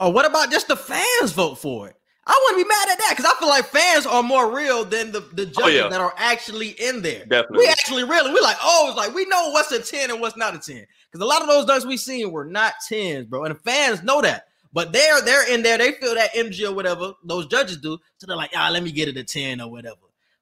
Or 0.00 0.12
what 0.12 0.26
about 0.26 0.50
just 0.50 0.68
the 0.68 0.76
fans 0.76 1.32
vote 1.32 1.56
for 1.56 1.88
it? 1.88 1.97
I 2.30 2.44
wouldn't 2.44 2.62
be 2.62 2.68
mad 2.68 2.88
at 2.90 2.98
that 2.98 3.14
because 3.16 3.24
I 3.24 3.38
feel 3.38 3.48
like 3.48 3.64
fans 3.64 4.04
are 4.04 4.22
more 4.22 4.54
real 4.54 4.84
than 4.84 5.12
the, 5.12 5.20
the 5.20 5.46
judges 5.46 5.62
oh, 5.62 5.68
yeah. 5.68 5.88
that 5.88 6.00
are 6.00 6.12
actually 6.18 6.68
in 6.68 7.00
there. 7.00 7.24
Definitely. 7.24 7.58
We 7.58 7.66
actually 7.68 8.04
really, 8.04 8.32
we 8.32 8.40
like, 8.40 8.58
oh, 8.62 8.88
it's 8.88 8.98
like 8.98 9.14
we 9.14 9.24
know 9.26 9.50
what's 9.50 9.72
a 9.72 9.80
10 9.80 10.10
and 10.10 10.20
what's 10.20 10.36
not 10.36 10.54
a 10.54 10.58
10. 10.58 10.84
Because 11.10 11.24
a 11.24 11.26
lot 11.26 11.40
of 11.40 11.48
those 11.48 11.64
dunks 11.64 11.88
we 11.88 11.96
seen 11.96 12.30
were 12.30 12.44
not 12.44 12.74
10s, 12.90 13.26
bro. 13.26 13.44
And 13.44 13.54
the 13.54 13.58
fans 13.58 14.02
know 14.02 14.20
that. 14.20 14.44
But 14.74 14.92
they're 14.92 15.22
they're 15.22 15.50
in 15.52 15.62
there, 15.62 15.78
they 15.78 15.92
feel 15.92 16.14
that 16.14 16.34
MG 16.34 16.68
or 16.68 16.74
whatever, 16.74 17.14
those 17.24 17.46
judges 17.46 17.78
do. 17.78 17.96
So 18.18 18.26
they're 18.26 18.36
like, 18.36 18.50
ah, 18.54 18.68
let 18.70 18.82
me 18.82 18.92
get 18.92 19.08
it 19.08 19.16
a 19.16 19.24
10 19.24 19.62
or 19.62 19.70
whatever. 19.70 19.96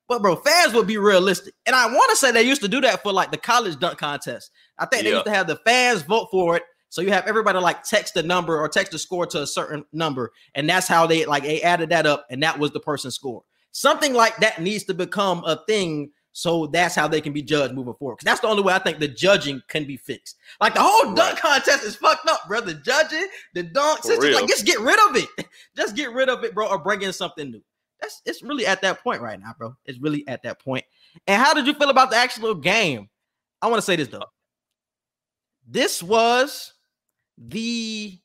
But 0.09 0.23
bro, 0.23 0.35
fans 0.35 0.75
would 0.75 0.89
be 0.89 0.99
realistic. 0.99 1.55
And 1.67 1.77
I 1.77 1.87
want 1.87 2.11
to 2.11 2.17
say 2.17 2.33
they 2.33 2.43
used 2.43 2.63
to 2.63 2.69
do 2.69 2.81
that 2.81 3.05
for 3.05 3.13
like 3.13 3.31
the 3.31 3.37
college 3.37 3.79
dunk 3.79 3.99
contest. 3.99 4.51
I 4.77 4.87
think 4.87 5.05
yeah. 5.05 5.11
they 5.11 5.15
used 5.15 5.27
to 5.27 5.33
have 5.33 5.47
the 5.47 5.57
fans 5.65 6.03
vote 6.03 6.29
for 6.33 6.57
it 6.57 6.65
so 6.89 7.03
you 7.03 7.11
have 7.11 7.27
everybody 7.27 7.59
like 7.59 7.83
text 7.83 8.17
a 8.17 8.23
number 8.23 8.59
or 8.59 8.69
text 8.69 8.95
a 8.95 8.99
score 8.99 9.27
to 9.27 9.43
a 9.43 9.47
certain 9.47 9.85
number, 9.93 10.33
and 10.55 10.69
that's 10.69 10.89
how 10.89 11.07
they 11.07 11.25
like 11.25 11.43
they 11.43 11.63
added 11.63 11.91
that 11.91 12.07
up, 12.07 12.27
and 12.31 12.43
that 12.43 12.59
was 12.59 12.71
the 12.71 12.81
person's 12.81 13.15
score. 13.15 13.43
Something 13.73 14.15
like 14.15 14.37
that 14.39 14.61
needs 14.61 14.85
to 14.85 14.95
become 14.95 15.43
a 15.45 15.63
thing. 15.67 16.11
So 16.33 16.67
that's 16.67 16.95
how 16.95 17.09
they 17.09 17.23
can 17.23 17.33
be 17.33 17.41
judged 17.41 17.73
moving 17.73 17.95
forward. 17.95 18.17
Because 18.17 18.27
that's 18.27 18.41
the 18.41 18.49
only 18.49 18.63
way 18.63 18.75
I 18.75 18.79
think 18.79 18.99
the 18.99 19.09
judging 19.09 19.63
can 19.69 19.87
be 19.87 19.97
fixed. 19.97 20.37
Like 20.61 20.75
the 20.75 20.83
whole 20.83 21.15
dunk 21.15 21.39
contest 21.39 21.83
is 21.83 21.97
fucked 21.97 22.29
up, 22.29 22.47
brother. 22.47 22.75
Judging, 22.75 23.27
the 23.55 23.63
dunks, 23.63 24.01
it's 24.05 24.23
just 24.23 24.41
like 24.41 24.49
just 24.49 24.67
get 24.67 24.79
rid 24.81 24.99
of 25.09 25.17
it. 25.17 25.47
just 25.77 25.97
get 25.97 26.13
rid 26.13 26.29
of 26.29 26.45
it, 26.45 26.55
bro, 26.55 26.69
or 26.69 26.79
bring 26.79 27.01
in 27.01 27.13
something 27.15 27.51
new. 27.51 27.63
That's 28.01 28.21
it's 28.27 28.43
really 28.43 28.67
at 28.67 28.83
that 28.83 29.03
point 29.03 29.23
right 29.23 29.41
now, 29.41 29.55
bro. 29.59 29.75
It's 29.87 29.99
really 29.99 30.29
at 30.29 30.43
that 30.43 30.63
point. 30.63 30.85
And 31.27 31.43
how 31.43 31.55
did 31.55 31.67
you 31.67 31.73
feel 31.73 31.91
about 31.91 32.11
the 32.11 32.17
actual 32.17 32.55
game? 32.55 33.09
I 33.63 33.69
want 33.69 33.79
to 33.79 33.87
say 33.87 33.97
this 33.97 34.09
though. 34.09 34.25
This 35.67 36.03
was 36.03 36.75
the 37.39 38.19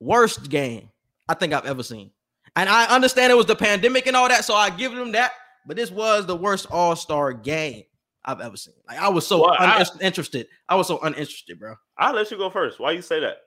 worst 0.00 0.48
game 0.48 0.90
I 1.28 1.34
think 1.34 1.52
I've 1.52 1.66
ever 1.66 1.82
seen. 1.82 2.10
And 2.56 2.68
I 2.68 2.84
understand 2.86 3.32
it 3.32 3.36
was 3.36 3.46
the 3.46 3.56
pandemic 3.56 4.06
and 4.06 4.16
all 4.16 4.28
that, 4.28 4.44
so 4.44 4.54
I 4.54 4.70
give 4.70 4.92
them 4.92 5.12
that. 5.12 5.32
But 5.66 5.76
this 5.76 5.90
was 5.90 6.26
the 6.26 6.36
worst 6.36 6.66
All 6.70 6.96
Star 6.96 7.32
game 7.32 7.84
I've 8.24 8.40
ever 8.40 8.56
seen. 8.56 8.74
Like 8.88 8.98
I 8.98 9.08
was 9.08 9.26
so 9.26 9.42
well, 9.42 9.56
uninterested. 9.58 10.46
I, 10.68 10.74
I 10.74 10.76
was 10.76 10.88
so 10.88 10.98
uninterested, 11.00 11.58
bro. 11.58 11.76
I'll 11.98 12.14
let 12.14 12.30
you 12.30 12.36
go 12.36 12.50
first. 12.50 12.78
Why 12.78 12.92
you 12.92 13.02
say 13.02 13.20
that, 13.20 13.38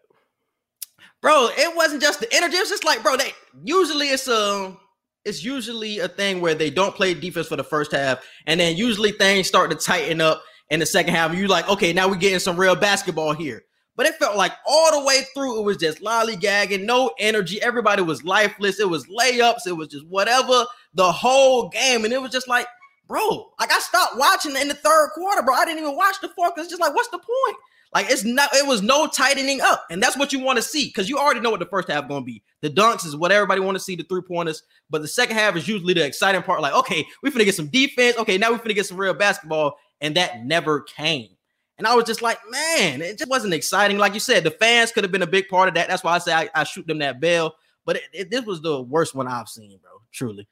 bro? 1.22 1.50
It 1.52 1.76
wasn't 1.76 2.02
just 2.02 2.20
the 2.20 2.34
energy. 2.34 2.56
It's 2.56 2.70
just 2.70 2.86
like, 2.86 3.04
bro. 3.04 3.18
They 3.18 3.32
usually 3.64 4.08
it's 4.08 4.28
a 4.28 4.66
um, 4.66 4.78
it's 5.24 5.44
usually 5.44 6.00
a 6.00 6.08
thing 6.08 6.42
where 6.42 6.56
they 6.56 6.70
don't 6.70 6.96
play 6.96 7.14
defense 7.14 7.48
for 7.48 7.58
the 7.58 7.64
first 7.64 7.92
half, 7.92 8.26
and 8.48 8.60
then 8.60 8.76
usually 8.76 9.12
things 9.12 9.48
start 9.48 9.70
to 9.72 9.76
tighten 9.76 10.22
up 10.22 10.42
in 10.70 10.80
the 10.80 10.86
second 10.86 11.14
half. 11.14 11.36
You're 11.36 11.48
like, 11.48 11.70
okay, 11.70 11.94
now 11.94 12.08
we're 12.08 12.16
getting 12.16 12.40
some 12.40 12.58
real 12.58 12.76
basketball 12.76 13.34
here. 13.34 13.65
But 13.96 14.08
it 14.08 14.16
felt 14.16 14.36
like 14.36 14.52
all 14.68 15.00
the 15.00 15.06
way 15.06 15.22
through, 15.34 15.60
it 15.60 15.64
was 15.64 15.78
just 15.78 16.02
lollygagging, 16.02 16.84
no 16.84 17.12
energy. 17.18 17.62
Everybody 17.62 18.02
was 18.02 18.26
lifeless. 18.26 18.80
It 18.80 18.90
was 18.90 19.08
layups. 19.08 19.68
It 19.68 19.78
was 19.78 19.88
just 19.88 20.06
whatever 20.08 20.66
the 20.94 21.12
whole 21.12 21.70
game. 21.70 22.04
And 22.04 22.14
it 22.14 22.22
was 22.22 22.32
just 22.32 22.48
like, 22.48 22.68
bro, 23.08 23.52
like 23.60 23.72
I 23.72 23.80
stopped 23.80 24.18
watching 24.18 24.56
in 24.56 24.68
the 24.68 24.74
third 24.74 25.12
quarter, 25.14 25.42
bro. 25.44 25.56
I 25.56 25.66
didn't 25.66 25.80
even 25.80 25.96
watch 25.96 26.16
the 26.22 26.30
fourth 26.30 26.54
it's 26.58 26.70
just 26.70 26.82
like, 26.82 26.94
what's 26.94 27.10
the 27.10 27.20
point? 27.20 27.58
Like 27.94 28.08
it's 28.10 28.26
not, 28.26 28.54
it 28.54 28.68
was 28.68 28.82
no 28.82 29.08
tightening 29.08 29.62
up, 29.62 29.86
and 29.90 30.04
that's 30.04 30.18
what 30.18 30.34
you 30.34 30.40
want 30.40 30.58
to 30.58 30.62
see 30.62 30.88
because 30.88 31.08
you 31.08 31.18
already 31.18 31.40
know 31.40 31.50
what 31.50 31.62
the 31.62 31.66
first 31.66 31.90
half 31.90 32.10
going 32.10 32.24
to 32.24 32.26
be. 32.26 32.44
The 32.60 32.70
dunks 32.70 33.06
is 33.06 33.16
what 33.16 33.32
everybody 33.32 33.62
want 33.62 33.76
to 33.78 33.80
see, 33.80 33.96
the 33.96 34.04
three 34.04 34.22
pointers, 34.22 34.64
but 34.90 35.02
the 35.02 35.08
second 35.08 35.38
half 35.38 35.56
is 35.56 35.66
usually 35.66 35.94
the 35.94 36.06
exciting 36.06 36.42
part. 36.42 36.62
Like, 36.62 36.74
okay, 36.74 37.08
we 37.24 37.32
finna 37.32 37.46
get 37.46 37.56
some 37.56 37.68
defense. 37.68 38.18
Okay, 38.18 38.38
now 38.38 38.52
we 38.52 38.58
finna 38.58 38.76
get 38.76 38.86
some 38.86 38.98
real 38.98 39.14
basketball, 39.14 39.78
and 40.02 40.16
that 40.16 40.44
never 40.46 40.82
came. 40.82 41.30
And 41.78 41.86
I 41.86 41.96
was 41.96 42.06
just 42.06 42.22
like, 42.22 42.40
man, 42.50 43.02
it 43.02 43.18
just 43.18 43.30
wasn't 43.30 43.54
exciting. 43.54 43.98
Like 43.98 44.14
you 44.14 44.20
said, 44.20 44.44
the 44.44 44.52
fans 44.52 44.92
could 44.92 45.04
have 45.04 45.12
been 45.12 45.22
a 45.22 45.28
big 45.28 45.50
part 45.50 45.68
of 45.68 45.76
that. 45.76 45.90
That's 45.90 46.04
why 46.04 46.14
I 46.14 46.20
say 46.20 46.34
I, 46.34 46.50
I 46.56 46.64
shoot 46.64 46.88
them 46.88 47.00
that 47.00 47.20
bell. 47.20 47.56
But 47.86 47.98
it, 47.98 48.04
it, 48.14 48.32
this 48.32 48.46
was 48.46 48.62
the 48.62 48.82
worst 48.82 49.14
one 49.14 49.28
I've 49.28 49.50
seen, 49.50 49.78
bro. 49.82 49.92
Truly. 50.12 50.48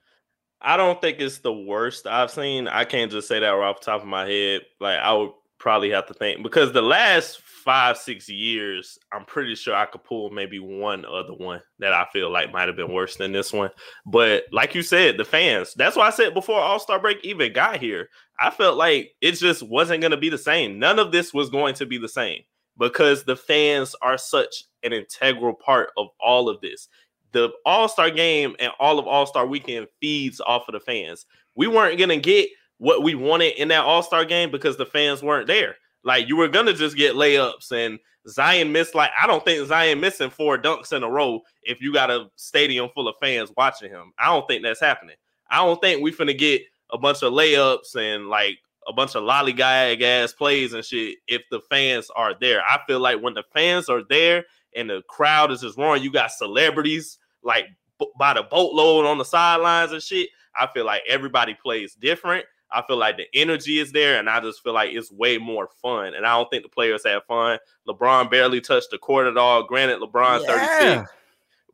I 0.62 0.78
don't 0.78 1.00
think 1.02 1.20
it's 1.20 1.40
the 1.40 1.54
worst 1.54 2.08
I've 2.08 2.32
seen. 2.32 2.68
I 2.68 2.86
can't 2.86 3.12
just 3.12 3.28
say 3.28 3.40
that 3.40 3.50
right 3.50 3.68
off 3.68 3.80
the 3.80 3.86
top 3.86 4.02
of 4.02 4.08
my 4.08 4.28
head. 4.28 4.62
Like 4.80 5.00
I 5.00 5.14
would 5.14 5.32
probably 5.64 5.90
have 5.90 6.06
to 6.06 6.14
think 6.14 6.44
because 6.44 6.74
the 6.74 6.82
last 6.82 7.40
five, 7.42 7.98
six 7.98 8.28
years, 8.28 9.00
I'm 9.14 9.24
pretty 9.24 9.56
sure 9.56 9.74
I 9.74 9.86
could 9.86 10.04
pull 10.04 10.30
maybe 10.30 10.60
one 10.60 11.06
other 11.06 11.34
one 11.34 11.62
that 11.80 11.94
I 11.94 12.06
feel 12.12 12.30
like 12.30 12.52
might 12.52 12.68
have 12.68 12.76
been 12.76 12.92
worse 12.92 13.16
than 13.16 13.32
this 13.32 13.54
one. 13.54 13.70
But 14.06 14.44
like 14.52 14.76
you 14.76 14.82
said, 14.82 15.16
the 15.16 15.24
fans, 15.24 15.74
that's 15.74 15.96
why 15.96 16.08
I 16.08 16.10
said 16.10 16.34
before 16.34 16.60
All 16.60 16.80
Star 16.80 17.00
break 17.00 17.24
even 17.24 17.54
got 17.54 17.80
here, 17.80 18.10
I 18.38 18.50
felt 18.50 18.76
like 18.76 19.14
it 19.22 19.32
just 19.32 19.64
wasn't 19.64 20.02
going 20.02 20.12
to 20.12 20.18
be 20.18 20.28
the 20.28 20.38
same. 20.38 20.80
None 20.80 21.00
of 21.00 21.14
this 21.14 21.34
was 21.34 21.50
going 21.50 21.76
to 21.76 21.86
be 21.86 21.98
the 21.98 22.10
same 22.10 22.42
because 22.78 23.24
the 23.24 23.38
fans 23.38 23.96
are 24.02 24.18
such 24.18 24.66
an 24.84 24.92
integral 24.92 25.54
part 25.54 25.92
of 25.96 26.08
all 26.20 26.50
of 26.50 26.60
this. 26.60 26.90
The 27.32 27.52
All 27.66 27.88
Star 27.88 28.12
game 28.12 28.58
and 28.60 28.74
all 28.82 29.00
of 29.00 29.08
All 29.08 29.26
Star 29.26 29.48
weekend 29.48 29.88
feeds 30.02 30.42
off 30.42 30.68
of 30.68 30.74
the 30.74 30.82
fans. 30.82 31.26
We 31.56 31.68
weren't 31.68 31.98
going 31.98 32.10
to 32.10 32.18
get 32.18 32.50
what 32.78 33.04
we 33.04 33.16
wanted 33.16 33.54
in 33.60 33.70
that 33.70 33.86
All 33.86 34.04
Star 34.04 34.26
game 34.26 34.52
because 34.52 34.78
the 34.78 34.86
fans 34.86 35.24
weren't 35.24 35.48
there. 35.48 35.76
Like 36.04 36.28
you 36.28 36.36
were 36.36 36.48
gonna 36.48 36.74
just 36.74 36.98
get 36.98 37.16
layups 37.16 37.72
and 37.72 38.00
Zion 38.28 38.72
missed 38.72 38.96
like 38.96 39.12
I 39.22 39.28
don't 39.28 39.44
think 39.44 39.68
Zion 39.68 40.00
missing 40.00 40.30
four 40.30 40.58
dunks 40.58 40.94
in 40.94 41.04
a 41.04 41.10
row 41.10 41.42
if 41.64 41.82
you 41.82 41.94
got 41.94 42.12
a 42.12 42.28
stadium 42.36 42.90
full 42.94 43.08
of 43.08 43.16
fans 43.22 43.52
watching 43.56 43.90
him. 43.90 44.14
I 44.18 44.28
don't 44.28 44.48
think 44.48 44.64
that's 44.64 44.80
happening. 44.80 45.16
I 45.50 45.58
don't 45.58 45.80
think 45.82 46.02
we 46.02 46.12
finna 46.12 46.38
get 46.38 46.62
a 46.92 46.98
bunch 46.98 47.22
of 47.24 47.34
layups 47.34 47.96
and 47.96 48.28
like 48.28 48.58
a 48.88 48.94
bunch 48.94 49.16
of 49.16 49.24
lollygag 49.24 50.02
ass 50.02 50.34
plays 50.34 50.74
and 50.74 50.84
shit 50.84 51.18
if 51.28 51.42
the 51.52 51.62
fans 51.70 52.10
are 52.16 52.34
there. 52.40 52.62
I 52.62 52.80
feel 52.88 53.00
like 53.00 53.22
when 53.22 53.34
the 53.34 53.44
fans 53.54 53.90
are 53.90 54.04
there 54.10 54.46
and 54.76 54.90
the 54.90 55.02
crowd 55.08 55.52
is 55.52 55.62
just 55.62 55.78
roaring, 55.78 56.04
you 56.04 56.12
got 56.12 56.32
celebrities 56.32 57.18
like 57.44 57.68
b- 58.00 58.10
by 58.18 58.34
the 58.34 58.44
boatload 58.44 59.06
on 59.06 59.18
the 59.18 59.26
sidelines 59.26 59.92
and 59.92 60.04
shit. 60.04 60.30
I 60.56 60.68
feel 60.68 60.86
like 60.86 61.04
everybody 61.08 61.56
plays 61.62 61.96
different. 61.96 62.46
I 62.74 62.82
feel 62.88 62.98
like 62.98 63.18
the 63.18 63.28
energy 63.34 63.80
is 63.80 63.92
there, 63.92 64.20
and 64.20 64.30
I 64.30 64.40
just 64.40 64.64
feel 64.64 64.74
like 64.74 64.92
it's 64.92 65.12
way 65.12 65.38
more 65.38 65.70
fun. 65.82 66.14
And 66.16 66.26
I 66.26 66.38
don't 66.38 66.50
think 66.50 66.64
the 66.64 66.70
players 66.70 67.06
have 67.06 67.26
fun. 67.26 67.60
LeBron 67.88 68.32
barely 68.32 68.62
touched 68.62 68.92
the 68.92 68.98
court 68.98 69.28
at 69.28 69.38
all. 69.38 69.64
Granted, 69.64 70.00
LeBron 70.00 70.42
yeah. 70.48 71.06
36. 71.06 71.12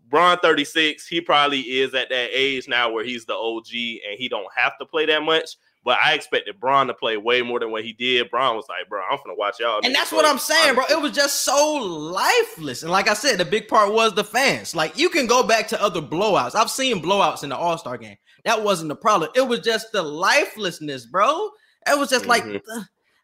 LeBron 0.09 0.41
36, 0.41 1.07
he 1.07 1.21
probably 1.21 1.59
is 1.59 1.93
at 1.93 2.09
that 2.09 2.29
age 2.33 2.67
now 2.67 2.91
where 2.91 3.03
he's 3.03 3.25
the 3.25 3.35
OG 3.35 3.67
and 4.07 4.17
he 4.17 4.27
don't 4.27 4.51
have 4.55 4.77
to 4.79 4.85
play 4.85 5.05
that 5.05 5.21
much. 5.21 5.57
But 5.85 5.97
I 6.03 6.13
expected 6.13 6.59
Bron 6.59 6.87
to 6.87 6.93
play 6.93 7.15
way 7.15 7.41
more 7.41 7.59
than 7.59 7.71
what 7.71 7.85
he 7.85 7.93
did. 7.93 8.29
Bron 8.29 8.55
was 8.55 8.67
like, 8.67 8.89
bro, 8.89 9.01
I'm 9.09 9.17
gonna 9.23 9.35
watch 9.37 9.59
y'all. 9.59 9.79
And 9.81 9.95
that's 9.95 10.11
what 10.11 10.25
I'm 10.25 10.37
saying, 10.37 10.75
bro. 10.75 10.83
It 10.89 11.01
was 11.01 11.13
just 11.13 11.43
so 11.43 11.73
lifeless. 11.75 12.83
And 12.83 12.91
like 12.91 13.07
I 13.07 13.13
said, 13.13 13.37
the 13.37 13.45
big 13.45 13.67
part 13.67 13.93
was 13.93 14.13
the 14.13 14.23
fans. 14.23 14.75
Like 14.75 14.97
you 14.97 15.09
can 15.09 15.25
go 15.25 15.41
back 15.41 15.69
to 15.69 15.81
other 15.81 16.01
blowouts. 16.01 16.53
I've 16.53 16.69
seen 16.69 17.01
blowouts 17.01 17.43
in 17.43 17.49
the 17.49 17.55
All-Star 17.55 17.97
game. 17.97 18.17
That 18.45 18.63
wasn't 18.63 18.89
the 18.89 18.95
problem. 18.95 19.31
It 19.35 19.41
was 19.41 19.59
just 19.59 19.91
the 19.91 20.01
lifelessness, 20.01 21.05
bro. 21.05 21.49
It 21.87 21.97
was 21.97 22.09
just 22.09 22.25
mm-hmm. 22.25 22.51
like 22.53 22.63
uh, 22.73 22.83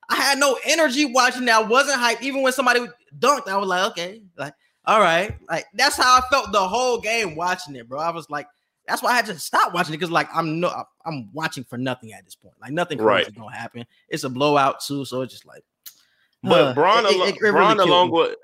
I 0.09 0.15
had 0.15 0.37
no 0.37 0.57
energy 0.65 1.05
watching 1.05 1.45
that. 1.45 1.61
I 1.61 1.63
wasn't 1.63 1.99
hyped. 1.99 2.21
Even 2.21 2.41
when 2.41 2.53
somebody 2.53 2.85
dunked, 3.17 3.47
I 3.47 3.57
was 3.57 3.67
like, 3.67 3.91
okay, 3.91 4.21
like, 4.37 4.53
all 4.85 4.99
right. 4.99 5.35
Like 5.49 5.65
that's 5.73 5.97
how 5.97 6.17
I 6.17 6.21
felt 6.29 6.51
the 6.51 6.67
whole 6.67 6.99
game 6.99 7.35
watching 7.35 7.75
it, 7.75 7.87
bro. 7.87 7.99
I 7.99 8.11
was 8.11 8.29
like, 8.29 8.47
that's 8.87 9.01
why 9.01 9.11
I 9.11 9.15
had 9.15 9.25
to 9.27 9.39
stop 9.39 9.73
watching 9.73 9.93
it 9.93 9.97
because 9.97 10.11
like 10.11 10.29
I'm 10.33 10.59
no 10.59 10.83
I'm 11.05 11.29
watching 11.33 11.63
for 11.63 11.77
nothing 11.77 12.13
at 12.13 12.23
this 12.23 12.35
point. 12.35 12.55
Like 12.61 12.71
nothing 12.71 12.97
crazy 12.97 13.25
right. 13.25 13.35
gonna 13.35 13.55
happen. 13.55 13.85
It's 14.09 14.23
a 14.23 14.29
blowout 14.29 14.81
too, 14.81 15.05
so 15.05 15.21
it's 15.21 15.33
just 15.33 15.45
like 15.45 15.63
but 16.45 16.61
uh, 16.61 16.73
Bron, 16.73 17.05
it, 17.05 17.09
it, 17.09 17.35
it 17.37 17.41
really 17.41 17.79
along 17.79 18.11
with 18.11 18.35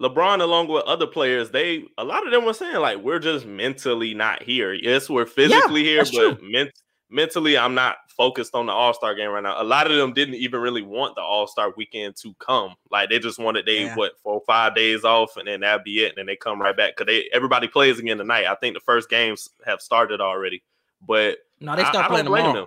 LeBron, 0.00 0.40
along 0.40 0.68
with 0.68 0.84
other 0.84 1.06
players, 1.06 1.50
they 1.50 1.84
a 1.98 2.04
lot 2.04 2.24
of 2.26 2.32
them 2.32 2.44
were 2.44 2.54
saying 2.54 2.76
like 2.76 2.98
we're 2.98 3.18
just 3.18 3.46
mentally 3.46 4.14
not 4.14 4.42
here. 4.42 4.72
Yes, 4.72 5.10
we're 5.10 5.26
physically 5.26 5.82
yeah, 5.94 6.04
here, 6.04 6.32
but 6.34 6.42
men- 6.42 6.70
mentally, 7.10 7.58
I'm 7.58 7.74
not 7.74 7.96
focused 8.16 8.54
on 8.54 8.66
the 8.66 8.72
All 8.72 8.94
Star 8.94 9.14
game 9.14 9.30
right 9.30 9.42
now. 9.42 9.60
A 9.60 9.64
lot 9.64 9.90
of 9.90 9.96
them 9.96 10.12
didn't 10.12 10.34
even 10.36 10.60
really 10.60 10.82
want 10.82 11.16
the 11.16 11.22
All 11.22 11.46
Star 11.48 11.72
weekend 11.76 12.14
to 12.22 12.32
come. 12.38 12.74
Like 12.92 13.08
they 13.10 13.18
just 13.18 13.38
wanted 13.40 13.66
they 13.66 13.84
Yeah. 13.84 13.96
what 13.96 14.12
four 14.22 14.34
or 14.34 14.42
five 14.46 14.74
days 14.76 15.04
off, 15.04 15.36
and 15.36 15.48
then 15.48 15.60
that'd 15.60 15.82
be 15.84 16.04
it. 16.04 16.10
And 16.10 16.18
then 16.18 16.26
they 16.26 16.36
come 16.36 16.60
right 16.62 16.76
back 16.76 16.96
because 16.96 17.06
they 17.12 17.28
everybody 17.32 17.66
plays 17.66 17.98
again 17.98 18.18
tonight. 18.18 18.46
I 18.46 18.54
think 18.54 18.74
the 18.74 18.80
first 18.80 19.08
games 19.10 19.48
have 19.66 19.80
started 19.80 20.20
already, 20.20 20.62
but 21.06 21.38
No, 21.60 21.74
they 21.74 21.82
I- 21.82 21.90
start 21.90 22.04
I 22.04 22.08
playing 22.08 22.24
don't 22.26 22.32
blame 22.32 22.44
tomorrow. 22.44 22.60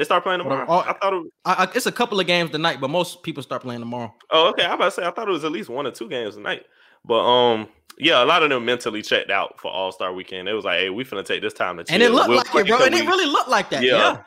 They 0.00 0.04
start 0.04 0.22
playing 0.22 0.38
tomorrow. 0.38 0.64
Oh, 0.66 0.78
I 0.78 0.94
thought 0.94 1.12
it. 1.12 1.16
Was, 1.16 1.30
I, 1.44 1.52
I, 1.52 1.68
it's 1.74 1.84
a 1.84 1.92
couple 1.92 2.18
of 2.18 2.26
games 2.26 2.52
tonight, 2.52 2.80
but 2.80 2.88
most 2.88 3.22
people 3.22 3.42
start 3.42 3.60
playing 3.60 3.80
tomorrow. 3.80 4.14
oh, 4.30 4.48
okay. 4.48 4.64
I'm 4.64 4.72
about 4.72 4.86
to 4.86 4.90
say 4.92 5.04
I 5.04 5.10
thought 5.10 5.28
it 5.28 5.30
was 5.30 5.44
at 5.44 5.52
least 5.52 5.68
one 5.68 5.86
or 5.86 5.90
two 5.90 6.08
games 6.08 6.36
tonight. 6.36 6.64
But 7.04 7.20
um, 7.20 7.68
yeah, 7.98 8.24
a 8.24 8.24
lot 8.24 8.42
of 8.42 8.48
them 8.48 8.64
mentally 8.64 9.02
checked 9.02 9.30
out 9.30 9.60
for 9.60 9.70
All 9.70 9.92
Star 9.92 10.14
Weekend. 10.14 10.48
It 10.48 10.54
was 10.54 10.64
like, 10.64 10.78
hey, 10.78 10.88
we 10.88 11.04
finna 11.04 11.22
take 11.22 11.42
this 11.42 11.52
time 11.52 11.76
to 11.76 11.84
chill. 11.84 11.92
And 11.92 12.02
it 12.02 12.12
looked 12.12 12.30
We'll 12.30 12.38
like 12.38 12.46
it, 12.46 12.66
bro. 12.66 12.82
And 12.82 12.94
it 12.94 13.06
really 13.06 13.26
looked 13.26 13.50
like 13.50 13.68
that. 13.68 13.82
Yeah. 13.82 13.96
yeah. 13.96 14.22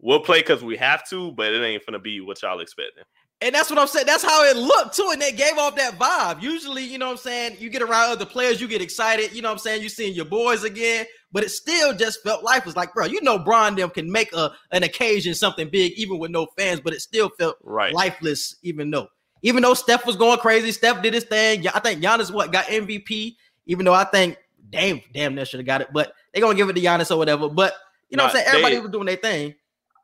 We'll 0.00 0.20
play 0.20 0.42
because 0.42 0.62
we 0.62 0.76
have 0.76 1.04
to, 1.08 1.32
but 1.32 1.52
it 1.52 1.60
ain't 1.60 1.84
finna 1.84 2.00
be 2.00 2.20
what 2.20 2.40
y'all 2.40 2.60
expecting. 2.60 3.02
And 3.40 3.52
that's 3.52 3.68
what 3.68 3.80
I'm 3.80 3.88
saying. 3.88 4.06
That's 4.06 4.22
how 4.22 4.44
it 4.44 4.56
looked 4.56 4.94
too. 4.94 5.10
And 5.12 5.20
they 5.20 5.32
gave 5.32 5.58
off 5.58 5.74
that 5.74 5.98
vibe. 5.98 6.40
Usually, 6.40 6.84
you 6.84 6.98
know 6.98 7.06
what 7.06 7.12
I'm 7.12 7.18
saying? 7.18 7.56
You 7.58 7.68
get 7.68 7.82
around 7.82 8.12
other 8.12 8.26
players, 8.26 8.60
you 8.60 8.68
get 8.68 8.80
excited. 8.80 9.32
You 9.32 9.42
know 9.42 9.48
what 9.48 9.54
I'm 9.54 9.58
saying? 9.58 9.82
You 9.82 9.88
seeing 9.88 10.14
your 10.14 10.24
boys 10.24 10.62
again, 10.62 11.04
but 11.32 11.42
it 11.44 11.50
still 11.50 11.94
just 11.94 12.22
felt 12.22 12.42
life 12.44 12.64
was 12.64 12.76
Like, 12.76 12.94
bro, 12.94 13.06
you 13.06 13.20
know, 13.22 13.38
Bron 13.38 13.74
them 13.76 13.90
can 13.90 14.10
make 14.10 14.32
a 14.32 14.52
an 14.70 14.82
occasion 14.82 15.34
something 15.34 15.68
big, 15.68 15.92
even 15.96 16.18
with 16.18 16.30
no 16.30 16.46
fans, 16.58 16.80
but 16.80 16.92
it 16.92 17.00
still 17.00 17.28
felt 17.30 17.56
Right. 17.62 17.92
lifeless, 17.92 18.56
even 18.62 18.90
though. 18.90 19.08
Even 19.42 19.62
though 19.62 19.74
Steph 19.74 20.06
was 20.06 20.16
going 20.16 20.38
crazy, 20.38 20.72
Steph 20.72 21.02
did 21.02 21.14
his 21.14 21.24
thing. 21.24 21.66
I 21.68 21.78
think 21.80 22.02
Giannis 22.02 22.32
what 22.32 22.52
got 22.52 22.66
MVP, 22.66 23.36
even 23.66 23.84
though 23.84 23.94
I 23.94 24.04
think 24.04 24.38
damn, 24.70 25.00
damn, 25.12 25.34
that 25.36 25.46
should 25.46 25.60
have 25.60 25.66
got 25.66 25.80
it. 25.80 25.88
But 25.92 26.12
they're 26.32 26.42
gonna 26.42 26.54
give 26.56 26.68
it 26.68 26.72
to 26.74 26.80
Giannis 26.80 27.10
or 27.10 27.18
whatever. 27.18 27.48
But 27.48 27.74
you 28.08 28.16
know 28.16 28.24
what 28.24 28.30
I'm 28.30 28.36
saying? 28.36 28.46
Everybody 28.48 28.74
they- 28.76 28.80
was 28.80 28.90
doing 28.90 29.06
their 29.06 29.16
thing. 29.16 29.54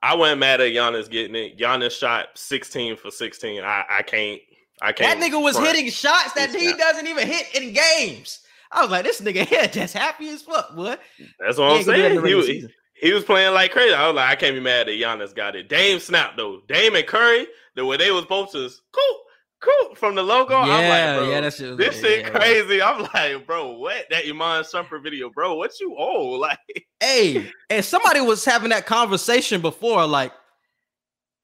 I 0.05 0.17
wasn't 0.17 0.41
mad 0.41 0.61
at 0.61 0.73
Giannis 0.73 1.09
getting 1.09 1.37
it. 1.37 1.57
Giannis 1.59 1.93
shot 1.97 2.31
16 2.35 2.97
for 2.97 3.11
16. 3.13 3.63
I, 3.63 3.85
I 3.89 4.03
can't. 4.03 4.41
I 4.81 4.91
can't. 4.93 5.21
That 5.21 5.31
nigga 5.31 5.41
was 5.41 5.55
front. 5.57 5.69
hitting 5.77 5.91
shots 5.93 6.33
that 6.33 6.53
he 6.53 6.71
not. 6.71 6.79
doesn't 6.79 7.07
even 7.07 7.27
hit 7.29 7.47
in 7.55 7.73
games. 7.73 8.41
I 8.73 8.83
was 8.83 8.91
like, 8.91 9.05
this 9.05 9.21
nigga 9.21 9.45
here 9.49 9.67
just 9.69 9.95
happy 9.95 10.29
as 10.31 10.43
fuck, 10.43 10.75
boy. 10.75 10.97
That's 11.39 11.57
He 11.57 11.63
what 11.63 11.71
I'm 11.73 11.77
ain't 11.79 11.87
gonna 11.87 11.97
do 11.97 12.03
that 12.03 12.13
in 12.13 12.17
the 12.17 12.23
saying. 12.23 12.27
He 12.29 12.35
was, 12.63 12.73
he 12.95 13.13
was 13.13 13.25
playing 13.25 13.53
like 13.55 13.73
crazy. 13.73 13.95
I 13.95 14.07
was 14.07 14.17
like, 14.17 14.31
I 14.31 14.37
can't 14.37 14.55
be 14.55 14.61
mad 14.61 14.87
that 14.87 14.93
Giannis 14.93 15.35
got 15.35 15.57
it. 15.57 15.69
Dame 15.69 15.99
snapped 15.99 16.37
though. 16.37 16.61
Dame 16.69 16.95
and 16.97 17.07
Curry, 17.07 17.47
the 17.77 17.85
way 17.85 17.97
they 17.97 18.11
was 18.11 18.25
both 18.27 18.53
just 18.53 18.81
cool, 18.93 19.19
cool 19.61 19.95
from 19.97 20.15
the 20.15 20.23
logo. 20.23 20.55
I'm 20.55 20.69
like, 20.69 21.19
bro, 21.29 21.41
that 21.41 21.53
shit. 21.53 21.69
was- 21.71 21.79
this 21.79 22.01
shit 22.01 22.21
yeah. 22.21 22.31
crazy. 22.31 22.81
I'm 22.81 23.03
like, 23.15 23.47
bro, 23.47 23.73
what? 23.73 24.07
That 24.11 24.25
Iman 24.27 24.63
Shumpert 24.65 25.03
video, 25.03 25.31
bro. 25.31 25.55
What 25.57 25.79
you 25.81 25.97
owe? 25.99 26.39
Like, 26.39 26.59
Hey, 27.01 27.51
and 27.69 27.85
somebody 27.85 28.21
was 28.21 28.45
having 28.45 28.71
that 28.71 28.87
conversation 28.87 29.61
before, 29.61 30.07
like, 30.07 30.33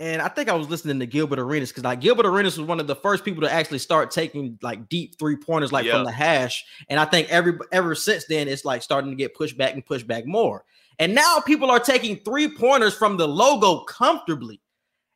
and 0.01 0.23
I 0.23 0.29
think 0.29 0.49
I 0.49 0.55
was 0.55 0.69
listening 0.69 0.99
to 1.01 1.07
Gilbert 1.07 1.39
Arenas 1.39 1.71
because 1.71 1.85
like 1.85 2.01
Gilbert 2.01 2.27
Arenas 2.27 2.59
was 2.59 2.67
one 2.69 2.81
of 2.81 2.87
the 2.87 2.95
first 2.97 3.25
people 3.25 3.43
to 3.43 3.53
actually 3.53 3.79
start 3.79 4.11
taking 4.11 4.59
like 4.63 4.89
deep 4.89 5.19
three 5.19 5.37
pointers, 5.37 5.73
like 5.73 5.85
Yeah. 5.87 5.95
from 5.95 6.05
the 6.05 6.13
hash. 6.13 6.65
And 6.89 7.01
I 7.01 7.05
think 7.05 7.29
every 7.31 7.55
ever 7.73 7.95
since 7.95 8.25
then, 8.27 8.49
it's 8.49 8.65
like 8.65 8.83
starting 8.83 9.11
to 9.11 9.17
get 9.17 9.35
pushed 9.35 9.59
back 9.59 9.75
and 9.75 9.85
pushed 9.85 10.07
back 10.07 10.25
more. 10.27 10.65
And 11.01 11.15
now 11.15 11.41
people 11.45 11.71
are 11.71 11.81
taking 11.81 12.17
three 12.25 12.49
pointers 12.49 12.95
from 12.95 13.17
the 13.17 13.27
logo 13.29 13.81
comfortably. 13.85 14.61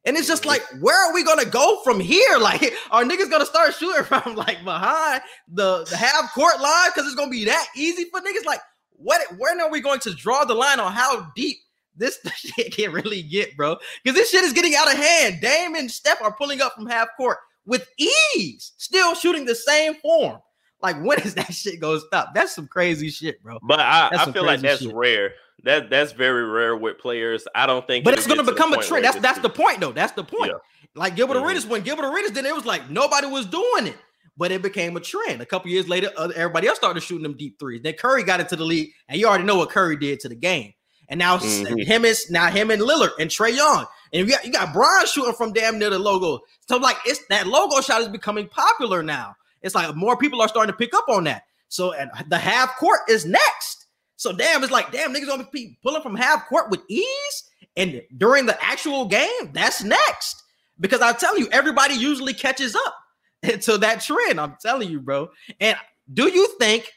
And 0.05 0.17
it's 0.17 0.27
just 0.27 0.43
Mhm. 0.43 0.47
like, 0.47 0.63
where 0.81 0.97
are 1.09 1.15
we 1.15 1.23
gonna 1.23 1.45
go 1.45 1.81
from 1.85 2.01
here? 2.01 2.39
Like, 2.41 2.75
are 2.91 3.05
niggas 3.05 3.31
gonna 3.31 3.47
start 3.47 3.75
shooting 3.75 4.03
from 4.05 4.35
like 4.37 4.65
behind 4.65 5.23
the, 5.49 5.85
the 5.85 5.97
half 5.97 6.33
court 6.35 6.61
line 6.61 6.91
because 6.93 7.07
it's 7.07 7.15
gonna 7.15 7.31
be 7.31 7.45
that 7.45 7.67
easy 7.77 8.07
for 8.11 8.21
niggas? 8.21 8.45
Like, 8.45 8.61
what? 8.91 9.21
When 9.39 9.61
are 9.61 9.71
we 9.71 9.81
going 9.81 10.01
to 10.01 10.15
draw 10.15 10.45
the 10.45 10.55
line 10.55 10.81
on 10.81 10.93
how 10.93 11.31
deep 11.37 11.59
this 11.97 12.19
shit 12.37 12.73
can't 12.75 12.93
really 12.93 13.23
get, 13.23 13.57
bro? 13.57 13.77
Because 14.03 14.17
this 14.17 14.31
shit 14.31 14.45
is 14.45 14.53
getting 14.53 14.75
out 14.75 14.93
of 14.93 14.99
hand. 14.99 15.41
Dame 15.41 15.75
and 15.75 15.91
Steph 15.91 16.23
are 16.23 16.35
pulling 16.35 16.61
up 16.61 16.75
from 16.75 16.87
half 16.87 17.09
court 17.17 17.39
with 17.67 17.89
ease, 18.37 18.73
still 18.77 19.15
shooting 19.15 19.45
the 19.45 19.55
same 19.55 19.95
form. 19.97 20.39
Like, 20.81 21.01
when 21.03 21.21
is 21.21 21.35
that 21.35 21.53
shit 21.55 21.81
gonna 21.81 22.01
stop? 22.01 22.35
That's 22.35 22.55
some 22.55 22.67
crazy 22.67 23.09
shit, 23.11 23.43
bro. 23.43 23.59
but 23.63 23.79
I, 23.81 24.11
I 24.13 24.33
feel 24.33 24.45
like 24.45 24.61
that's 24.61 24.83
shit. 24.83 24.95
rare. 24.95 25.33
That 25.65 25.91
that's 25.91 26.11
very 26.11 26.45
rare 26.45 26.77
with 26.77 26.99
players. 26.99 27.47
I 27.55 27.67
don't 27.67 27.87
think. 27.87 28.05
But 28.05 28.15
it's 28.15 28.27
gonna 28.27 28.43
get 28.43 28.47
to 28.47 28.51
the 28.51 28.53
become 28.53 28.73
a 28.73 28.83
trend. 28.83 29.05
That's 29.05 29.19
that's 29.21 29.39
the 29.39 29.49
point, 29.51 29.79
though. 29.79 29.93
That's 29.93 30.13
the 30.13 30.25
point. 30.25 30.51
Yeah. 30.51 30.59
Like 30.97 31.15
Gilbert 31.15 31.35
Mhm. 31.37 31.45
Arenas, 31.47 31.67
when 31.67 31.83
Gilbert 31.83 32.07
Arenas 32.07 32.33
did 32.33 32.45
it, 32.45 32.49
it 32.49 32.55
was 32.55 32.65
like 32.67 32.91
nobody 32.91 33.29
was 33.29 33.47
doing 33.47 33.87
it, 33.87 33.97
but 34.37 34.51
it 34.51 34.61
became 34.61 34.97
a 34.97 35.01
trend. 35.01 35.41
A 35.41 35.47
couple 35.47 35.71
years 35.71 35.89
later, 35.89 36.11
everybody 36.19 36.67
else 36.67 36.79
started 36.79 37.01
shooting 37.01 37.23
them 37.23 37.37
deep 37.37 37.61
threes. 37.61 37.81
Then 37.83 37.95
Curry 37.95 38.25
got 38.25 38.41
into 38.41 38.57
the 38.57 38.65
league, 38.65 38.91
and 39.09 39.21
you 39.21 39.29
already 39.29 39.45
know 39.45 39.57
what 39.57 39.71
Curry 39.71 39.97
did 39.97 40.19
to 40.21 40.29
the 40.29 40.35
game. 40.35 40.73
And 41.09 41.19
now 41.19 41.37
Mhm. 41.39 41.85
him 41.87 42.05
is 42.05 42.31
now 42.31 42.49
him 42.51 42.71
and 42.71 42.81
Lillard 42.81 43.11
and 43.19 43.29
Trae 43.31 43.55
Young, 43.55 43.87
and 44.13 44.27
you 44.27 44.35
got 44.35 44.45
you 44.45 44.53
got 44.53 44.73
Brian 44.73 45.07
shooting 45.07 45.35
from 45.35 45.53
damn 45.53 45.79
near 45.79 45.91
the 45.91 45.99
logo. 45.99 46.41
So 46.69 46.77
like 46.79 46.97
it's 47.05 47.21
that 47.29 47.47
logo 47.47 47.81
shot 47.81 48.01
is 48.03 48.09
becoming 48.09 48.49
popular 48.49 49.03
now. 49.03 49.35
It's 49.63 49.75
like 49.75 49.95
more 49.95 50.17
people 50.17 50.41
are 50.41 50.49
starting 50.49 50.73
to 50.73 50.77
pick 50.77 50.95
up 50.95 51.09
on 51.09 51.25
that. 51.25 51.43
So 51.69 51.93
and 51.93 52.11
the 52.29 52.39
half 52.39 52.77
court 52.77 53.01
is 53.09 53.27
next. 53.27 53.87
So 54.17 54.33
damn, 54.33 54.63
it's 54.63 54.73
like 54.73 54.91
damn 54.93 55.13
niggas 55.13 55.27
gonna 55.27 55.49
be 55.53 55.77
pulling 55.83 56.03
from 56.03 56.15
half 56.15 56.49
court 56.49 56.71
with 56.71 56.81
ease, 56.89 57.45
and 57.77 58.03
during 58.17 58.47
the 58.47 58.63
actual 58.65 59.07
game, 59.07 59.53
that's 59.53 59.83
next. 59.83 60.43
Because 60.81 61.01
I 61.01 61.13
tell 61.13 61.39
you, 61.39 61.49
everybody 61.53 61.95
usually 61.95 62.33
catches 62.33 62.75
up 62.75 62.95
to 63.63 63.79
that 63.79 64.01
trend. 64.01 64.41
I'm 64.41 64.57
telling 64.63 64.89
you, 64.91 65.01
bro. 65.01 65.31
And 65.61 65.77
do 66.13 66.29
you 66.29 66.47
think 66.59 66.91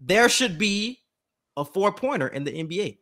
there 0.00 0.28
should 0.28 0.58
be 0.58 1.00
a 1.56 1.64
four 1.64 1.92
pointer 1.92 2.26
in 2.28 2.44
the 2.44 2.50
NBA? 2.52 2.98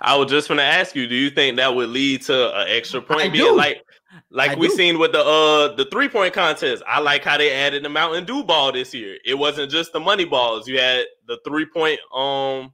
I 0.00 0.16
was 0.16 0.30
just 0.30 0.48
gonna 0.48 0.62
ask 0.62 0.94
you, 0.94 1.06
do 1.06 1.14
you 1.14 1.30
think 1.30 1.56
that 1.56 1.74
would 1.74 1.90
lead 1.90 2.22
to 2.22 2.60
an 2.60 2.66
extra 2.68 3.00
point 3.00 3.22
I 3.22 3.28
being 3.28 3.44
do. 3.44 3.56
like 3.56 3.84
like 4.30 4.52
I 4.52 4.54
we 4.56 4.68
do. 4.68 4.74
seen 4.74 4.98
with 4.98 5.12
the 5.12 5.20
uh 5.20 5.74
the 5.74 5.86
three 5.86 6.08
point 6.08 6.34
contest? 6.34 6.82
I 6.86 7.00
like 7.00 7.24
how 7.24 7.38
they 7.38 7.52
added 7.52 7.84
the 7.84 7.88
Mountain 7.88 8.24
Dew 8.24 8.44
ball 8.44 8.72
this 8.72 8.94
year. 8.94 9.18
It 9.24 9.34
wasn't 9.34 9.70
just 9.70 9.92
the 9.92 10.00
money 10.00 10.24
balls. 10.24 10.66
You 10.66 10.78
had 10.80 11.06
the 11.26 11.38
three 11.44 11.66
point 11.66 12.00
um 12.14 12.72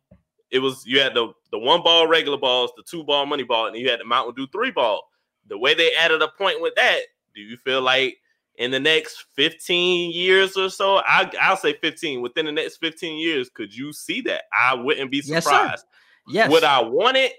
it 0.50 0.60
was 0.60 0.84
you 0.86 1.00
had 1.00 1.14
the 1.14 1.32
the 1.50 1.58
one 1.58 1.82
ball 1.82 2.06
regular 2.06 2.38
balls, 2.38 2.70
the 2.76 2.82
two 2.82 3.04
ball 3.04 3.26
money 3.26 3.44
ball, 3.44 3.66
and 3.66 3.76
you 3.76 3.90
had 3.90 4.00
the 4.00 4.04
Mountain 4.04 4.34
Dew 4.34 4.46
three 4.52 4.70
ball. 4.70 5.08
The 5.48 5.58
way 5.58 5.74
they 5.74 5.92
added 5.94 6.22
a 6.22 6.28
point 6.28 6.60
with 6.60 6.74
that, 6.74 7.00
do 7.34 7.40
you 7.40 7.56
feel 7.56 7.80
like 7.80 8.18
in 8.58 8.70
the 8.70 8.80
next 8.80 9.26
15 9.34 10.12
years 10.12 10.56
or 10.56 10.70
so, 10.70 10.96
I 10.98 11.30
I'll 11.40 11.56
say 11.56 11.74
15, 11.74 12.20
within 12.22 12.46
the 12.46 12.52
next 12.52 12.78
15 12.78 13.18
years, 13.18 13.50
could 13.50 13.74
you 13.74 13.92
see 13.92 14.20
that? 14.22 14.44
I 14.52 14.74
wouldn't 14.74 15.10
be 15.10 15.22
surprised. 15.22 15.52
Yes. 15.52 15.84
Would 16.26 16.64
I 16.64 16.82
want 16.82 17.16
it? 17.16 17.32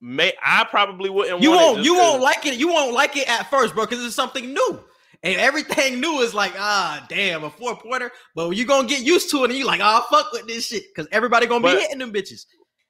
May 0.00 0.32
I 0.44 0.64
probably 0.64 1.10
wouldn't. 1.10 1.42
you 1.42 1.50
want 1.50 1.62
won't 1.62 1.78
It 1.80 1.84
you 1.84 1.94
won't 1.96 2.22
like 2.22 2.46
it. 2.46 2.54
You 2.54 2.68
won't 2.68 2.92
like 2.92 3.16
it 3.16 3.28
at 3.28 3.50
first, 3.50 3.74
bro, 3.74 3.86
because 3.86 4.04
it's 4.04 4.14
something 4.14 4.52
new. 4.52 4.80
And 5.22 5.40
everything 5.40 6.00
new 6.00 6.20
is 6.20 6.34
like, 6.34 6.52
ah, 6.56 7.04
damn, 7.08 7.44
a 7.44 7.50
four 7.50 7.76
pointer. 7.76 8.12
But 8.34 8.50
you're 8.50 8.66
gonna 8.66 8.86
get 8.86 9.02
used 9.02 9.30
to 9.30 9.44
it, 9.44 9.50
and 9.50 9.58
you're 9.58 9.66
like, 9.66 9.80
ah, 9.80 10.06
fuck 10.10 10.30
with 10.32 10.46
this 10.46 10.66
shit, 10.66 10.84
because 10.94 11.08
everybody 11.12 11.46
gonna 11.46 11.66
be 11.66 11.80
hitting 11.80 11.98
them 11.98 12.12
bitches. 12.12 12.44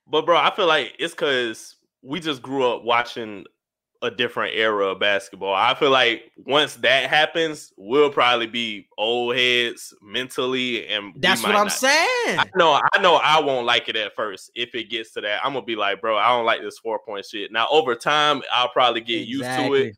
But 0.07 0.27
bro, 0.27 0.37
I 0.37 0.55
feel 0.55 0.67
like 0.67 0.95
it's 0.99 1.15
because 1.15 1.77
we 2.03 2.21
just 2.21 2.43
grew 2.43 2.71
up 2.71 2.85
watching 2.85 3.45
a 4.07 4.11
different 4.11 4.55
era 4.55 4.87
of 4.87 5.01
basketball. 5.01 5.53
I 5.55 5.75
feel 5.75 5.91
like 5.91 6.31
once 6.45 6.77
that 6.77 7.11
happens, 7.11 7.73
we'll 7.77 8.11
probably 8.11 8.47
be 8.47 8.89
old 8.97 9.37
heads 9.37 9.93
mentally, 10.03 10.87
and 10.89 11.13
That's 11.17 11.43
what 11.43 11.55
I'm 11.55 11.65
not- 11.67 11.73
saying. 11.73 12.39
I 12.39 12.45
know, 12.55 12.81
I 12.93 12.99
know, 13.01 13.17
I 13.17 13.41
won't 13.41 13.67
like 13.67 13.89
it 13.89 13.97
at 13.97 14.15
first. 14.15 14.51
If 14.55 14.75
it 14.75 14.91
gets 14.91 15.13
to 15.13 15.21
that, 15.23 15.45
I'm 15.45 15.53
gonna 15.53 15.65
be 15.67 15.77
like, 15.77 16.01
bro, 16.01 16.17
I 16.17 16.29
don't 16.29 16.47
like 16.47 16.61
this 16.63 16.79
four 16.79 16.99
point 16.99 17.27
shit. 17.27 17.53
Now 17.53 17.67
over 17.71 17.95
time, 17.95 18.43
I'll 18.53 18.69
probably 18.71 19.01
get 19.01 19.27
used 19.27 19.45
to 19.45 19.75
it. 19.75 19.97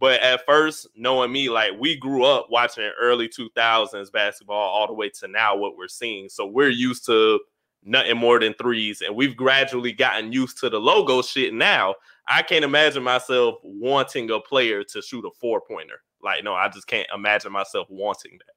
But 0.00 0.20
at 0.20 0.46
first, 0.46 0.86
knowing 0.94 1.32
me, 1.32 1.48
like 1.48 1.72
we 1.78 1.96
grew 1.96 2.24
up 2.24 2.46
watching 2.50 2.88
early 3.00 3.28
2000s 3.28 4.10
basketball 4.12 4.56
all 4.56 4.86
the 4.86 4.92
way 4.92 5.08
to 5.10 5.26
now, 5.28 5.56
what 5.56 5.76
we're 5.76 5.88
seeing. 5.88 6.28
So 6.28 6.46
we're 6.46 6.68
used 6.68 7.04
to 7.06 7.40
nothing 7.84 8.16
more 8.16 8.38
than 8.38 8.54
threes, 8.54 9.02
and 9.02 9.16
we've 9.16 9.36
gradually 9.36 9.92
gotten 9.92 10.32
used 10.32 10.58
to 10.58 10.68
the 10.70 10.78
logo 10.78 11.22
shit 11.22 11.52
now. 11.54 11.94
I 12.28 12.42
can't 12.42 12.64
imagine 12.64 13.02
myself 13.02 13.56
wanting 13.62 14.30
a 14.30 14.38
player 14.38 14.84
to 14.84 15.02
shoot 15.02 15.24
a 15.24 15.30
four 15.40 15.60
pointer. 15.60 16.02
Like, 16.22 16.44
no, 16.44 16.54
I 16.54 16.68
just 16.68 16.86
can't 16.86 17.08
imagine 17.14 17.52
myself 17.52 17.88
wanting 17.90 18.38
that. 18.38 18.54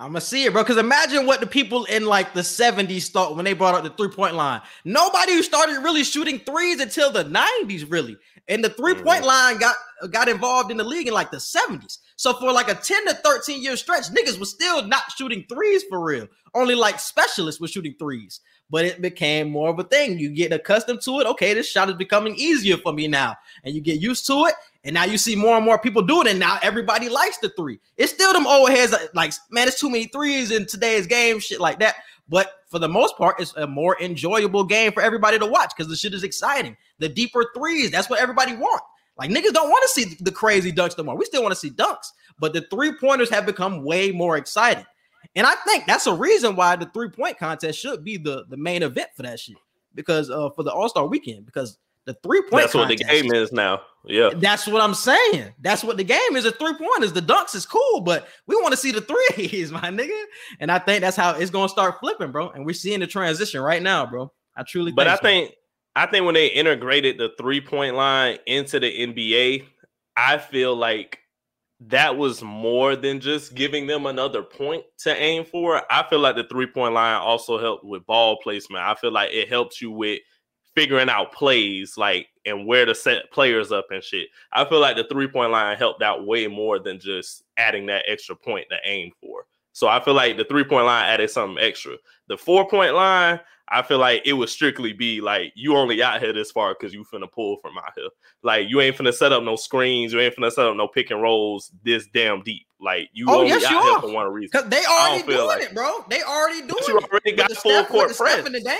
I'm 0.00 0.10
gonna 0.10 0.20
see 0.20 0.44
it, 0.44 0.52
bro. 0.52 0.62
Because 0.62 0.76
imagine 0.76 1.26
what 1.26 1.40
the 1.40 1.46
people 1.46 1.84
in 1.86 2.06
like 2.06 2.32
the 2.32 2.42
70s 2.42 3.10
thought 3.10 3.34
when 3.34 3.44
they 3.44 3.52
brought 3.52 3.74
up 3.74 3.82
the 3.82 3.90
three 3.90 4.14
point 4.14 4.34
line. 4.34 4.60
Nobody 4.84 5.42
started 5.42 5.80
really 5.80 6.04
shooting 6.04 6.38
threes 6.38 6.80
until 6.80 7.10
the 7.10 7.24
90s, 7.24 7.90
really. 7.90 8.16
And 8.46 8.62
the 8.62 8.70
three 8.70 8.94
point 8.94 9.24
mm-hmm. 9.24 9.26
line 9.26 9.58
got 9.58 9.74
got 10.10 10.28
involved 10.28 10.70
in 10.70 10.76
the 10.76 10.84
league 10.84 11.08
in 11.08 11.14
like 11.14 11.32
the 11.32 11.38
70s. 11.38 11.98
So 12.14 12.32
for 12.34 12.52
like 12.52 12.68
a 12.68 12.74
10 12.74 13.06
to 13.06 13.14
13 13.14 13.60
year 13.60 13.76
stretch, 13.76 14.04
niggas 14.10 14.38
was 14.38 14.50
still 14.50 14.86
not 14.86 15.10
shooting 15.16 15.44
threes 15.48 15.82
for 15.88 16.04
real. 16.04 16.28
Only 16.54 16.76
like 16.76 17.00
specialists 17.00 17.60
were 17.60 17.68
shooting 17.68 17.94
threes. 17.98 18.40
But 18.70 18.84
it 18.84 19.00
became 19.00 19.50
more 19.50 19.70
of 19.70 19.78
a 19.78 19.84
thing. 19.84 20.18
You 20.18 20.28
get 20.28 20.52
accustomed 20.52 21.00
to 21.02 21.20
it. 21.20 21.26
Okay, 21.26 21.54
this 21.54 21.68
shot 21.68 21.88
is 21.88 21.94
becoming 21.94 22.34
easier 22.36 22.76
for 22.76 22.92
me 22.92 23.08
now. 23.08 23.34
And 23.64 23.74
you 23.74 23.80
get 23.80 24.00
used 24.00 24.26
to 24.26 24.44
it. 24.44 24.54
And 24.84 24.94
now 24.94 25.04
you 25.04 25.16
see 25.16 25.34
more 25.34 25.56
and 25.56 25.64
more 25.64 25.78
people 25.78 26.02
do 26.02 26.20
it. 26.20 26.26
And 26.26 26.38
now 26.38 26.58
everybody 26.62 27.08
likes 27.08 27.38
the 27.38 27.48
three. 27.50 27.80
It's 27.96 28.12
still 28.12 28.32
them 28.32 28.46
old 28.46 28.70
heads 28.70 28.92
that, 28.92 29.14
like, 29.14 29.32
man, 29.50 29.68
it's 29.68 29.80
too 29.80 29.90
many 29.90 30.04
threes 30.06 30.50
in 30.50 30.66
today's 30.66 31.06
game, 31.06 31.40
shit 31.40 31.60
like 31.60 31.78
that. 31.80 31.96
But 32.28 32.52
for 32.68 32.78
the 32.78 32.88
most 32.88 33.16
part, 33.16 33.40
it's 33.40 33.56
a 33.56 33.66
more 33.66 33.96
enjoyable 34.00 34.64
game 34.64 34.92
for 34.92 35.02
everybody 35.02 35.38
to 35.38 35.46
watch 35.46 35.72
because 35.74 35.88
the 35.88 35.96
shit 35.96 36.12
is 36.12 36.22
exciting. 36.22 36.76
The 36.98 37.08
deeper 37.08 37.50
threes, 37.56 37.90
that's 37.90 38.10
what 38.10 38.20
everybody 38.20 38.54
want. 38.54 38.82
Like 39.18 39.30
niggas 39.30 39.52
don't 39.52 39.70
want 39.70 39.82
to 39.82 39.88
see 39.88 40.16
the 40.20 40.30
crazy 40.30 40.72
dunks 40.72 40.96
no 40.96 41.04
more. 41.04 41.16
We 41.16 41.24
still 41.24 41.42
want 41.42 41.52
to 41.52 41.58
see 41.58 41.70
dunks, 41.70 42.12
but 42.38 42.52
the 42.52 42.60
three 42.70 42.92
pointers 42.92 43.30
have 43.30 43.46
become 43.46 43.84
way 43.84 44.12
more 44.12 44.36
exciting. 44.36 44.86
And 45.34 45.46
I 45.46 45.54
think 45.66 45.86
that's 45.86 46.06
a 46.06 46.14
reason 46.14 46.56
why 46.56 46.76
the 46.76 46.86
three 46.86 47.10
point 47.10 47.38
contest 47.38 47.78
should 47.78 48.04
be 48.04 48.16
the, 48.16 48.44
the 48.48 48.56
main 48.56 48.82
event 48.82 49.08
for 49.16 49.22
that 49.22 49.38
shit. 49.38 49.56
Because 49.94 50.30
uh 50.30 50.50
for 50.50 50.62
the 50.62 50.72
All 50.72 50.88
Star 50.88 51.06
weekend, 51.06 51.46
because 51.46 51.78
the 52.04 52.14
three 52.22 52.40
point 52.42 52.62
That's 52.62 52.74
what 52.74 52.88
the 52.88 52.96
game 52.96 53.32
is 53.32 53.52
now. 53.52 53.82
Yeah. 54.04 54.30
That's 54.34 54.66
what 54.66 54.80
I'm 54.80 54.94
saying. 54.94 55.52
That's 55.60 55.84
what 55.84 55.98
the 55.98 56.04
game 56.04 56.36
is. 56.36 56.46
A 56.46 56.52
three 56.52 56.74
pointers. 56.74 57.12
The 57.12 57.20
dunks 57.20 57.54
is 57.54 57.66
cool, 57.66 58.00
but 58.00 58.28
we 58.46 58.56
want 58.56 58.70
to 58.70 58.78
see 58.78 58.92
the 58.92 59.00
threes, 59.36 59.70
my 59.70 59.80
nigga. 59.80 60.22
And 60.60 60.72
I 60.72 60.78
think 60.78 61.02
that's 61.02 61.16
how 61.16 61.34
it's 61.34 61.50
gonna 61.50 61.68
start 61.68 61.96
flipping, 62.00 62.32
bro. 62.32 62.50
And 62.50 62.64
we're 62.64 62.72
seeing 62.72 63.00
the 63.00 63.06
transition 63.06 63.60
right 63.60 63.82
now, 63.82 64.06
bro. 64.06 64.32
I 64.56 64.62
truly. 64.62 64.92
But 64.92 65.04
think 65.04 65.12
I 65.12 65.16
so. 65.16 65.22
think 65.22 65.54
I 65.96 66.06
think 66.06 66.24
when 66.24 66.34
they 66.34 66.46
integrated 66.46 67.18
the 67.18 67.32
three 67.38 67.60
point 67.60 67.94
line 67.94 68.38
into 68.46 68.80
the 68.80 68.90
NBA, 68.90 69.64
I 70.16 70.38
feel 70.38 70.74
like 70.74 71.18
that 71.80 72.16
was 72.16 72.42
more 72.42 72.96
than 72.96 73.20
just 73.20 73.54
giving 73.54 73.86
them 73.86 74.06
another 74.06 74.42
point 74.42 74.84
to 74.98 75.14
aim 75.14 75.44
for. 75.44 75.82
I 75.90 76.04
feel 76.08 76.18
like 76.18 76.36
the 76.36 76.44
three 76.44 76.66
point 76.66 76.94
line 76.94 77.20
also 77.20 77.58
helped 77.58 77.84
with 77.84 78.06
ball 78.06 78.38
placement. 78.42 78.84
I 78.84 78.94
feel 78.94 79.12
like 79.12 79.30
it 79.32 79.48
helps 79.48 79.80
you 79.80 79.90
with 79.90 80.20
figuring 80.74 81.08
out 81.08 81.32
plays 81.32 81.96
like 81.96 82.28
and 82.46 82.66
where 82.66 82.84
to 82.84 82.94
set 82.94 83.30
players 83.32 83.72
up 83.72 83.86
and 83.90 84.02
shit. 84.02 84.28
I 84.52 84.64
feel 84.64 84.80
like 84.80 84.96
the 84.96 85.04
three 85.04 85.28
point 85.28 85.52
line 85.52 85.76
helped 85.76 86.02
out 86.02 86.26
way 86.26 86.48
more 86.48 86.78
than 86.78 86.98
just 86.98 87.44
adding 87.56 87.86
that 87.86 88.04
extra 88.08 88.34
point 88.34 88.66
to 88.70 88.76
aim 88.84 89.12
for. 89.20 89.44
So 89.72 89.86
I 89.86 90.02
feel 90.02 90.14
like 90.14 90.36
the 90.36 90.44
three 90.44 90.64
point 90.64 90.86
line 90.86 91.06
added 91.06 91.30
something 91.30 91.62
extra. 91.62 91.94
The 92.28 92.36
four 92.36 92.68
point 92.68 92.94
line, 92.94 93.38
I 93.70 93.82
feel 93.82 93.98
like 93.98 94.22
it 94.24 94.32
would 94.32 94.48
strictly 94.48 94.92
be 94.92 95.20
like 95.20 95.52
you 95.54 95.76
only 95.76 96.02
out 96.02 96.20
here 96.20 96.32
this 96.32 96.50
far 96.50 96.74
because 96.78 96.92
you 96.94 97.04
finna 97.12 97.30
pull 97.30 97.58
from 97.60 97.76
out 97.78 97.92
here. 97.96 98.08
Like 98.42 98.68
you 98.68 98.80
ain't 98.80 98.96
finna 98.96 99.12
set 99.12 99.32
up 99.32 99.42
no 99.42 99.56
screens, 99.56 100.12
you 100.12 100.20
ain't 100.20 100.34
finna 100.36 100.50
set 100.52 100.66
up 100.66 100.76
no 100.76 100.88
pick 100.88 101.10
and 101.10 101.20
rolls 101.22 101.70
this 101.84 102.06
damn 102.14 102.42
deep. 102.42 102.66
Like 102.80 103.08
you 103.12 103.26
Oh, 103.28 103.38
only 103.40 103.48
yes, 103.48 103.64
out 103.64 103.70
you 103.72 103.82
here 103.82 103.92
are. 103.92 104.00
for 104.00 104.12
one 104.12 104.26
reason. 104.32 104.68
They 104.70 104.84
already 104.84 105.26
doing 105.26 105.46
like- 105.46 105.62
it, 105.62 105.74
bro. 105.74 106.04
They 106.08 106.22
already 106.22 106.60
doing 106.60 106.80
you 106.88 106.98
it. 106.98 107.04
already 107.04 107.32
With 107.32 107.36
got 107.36 107.52
full 107.52 107.72
Steph- 107.72 107.88
court 107.88 108.16
press. 108.16 108.46
in 108.46 108.52
the 108.52 108.60
Dame. 108.60 108.76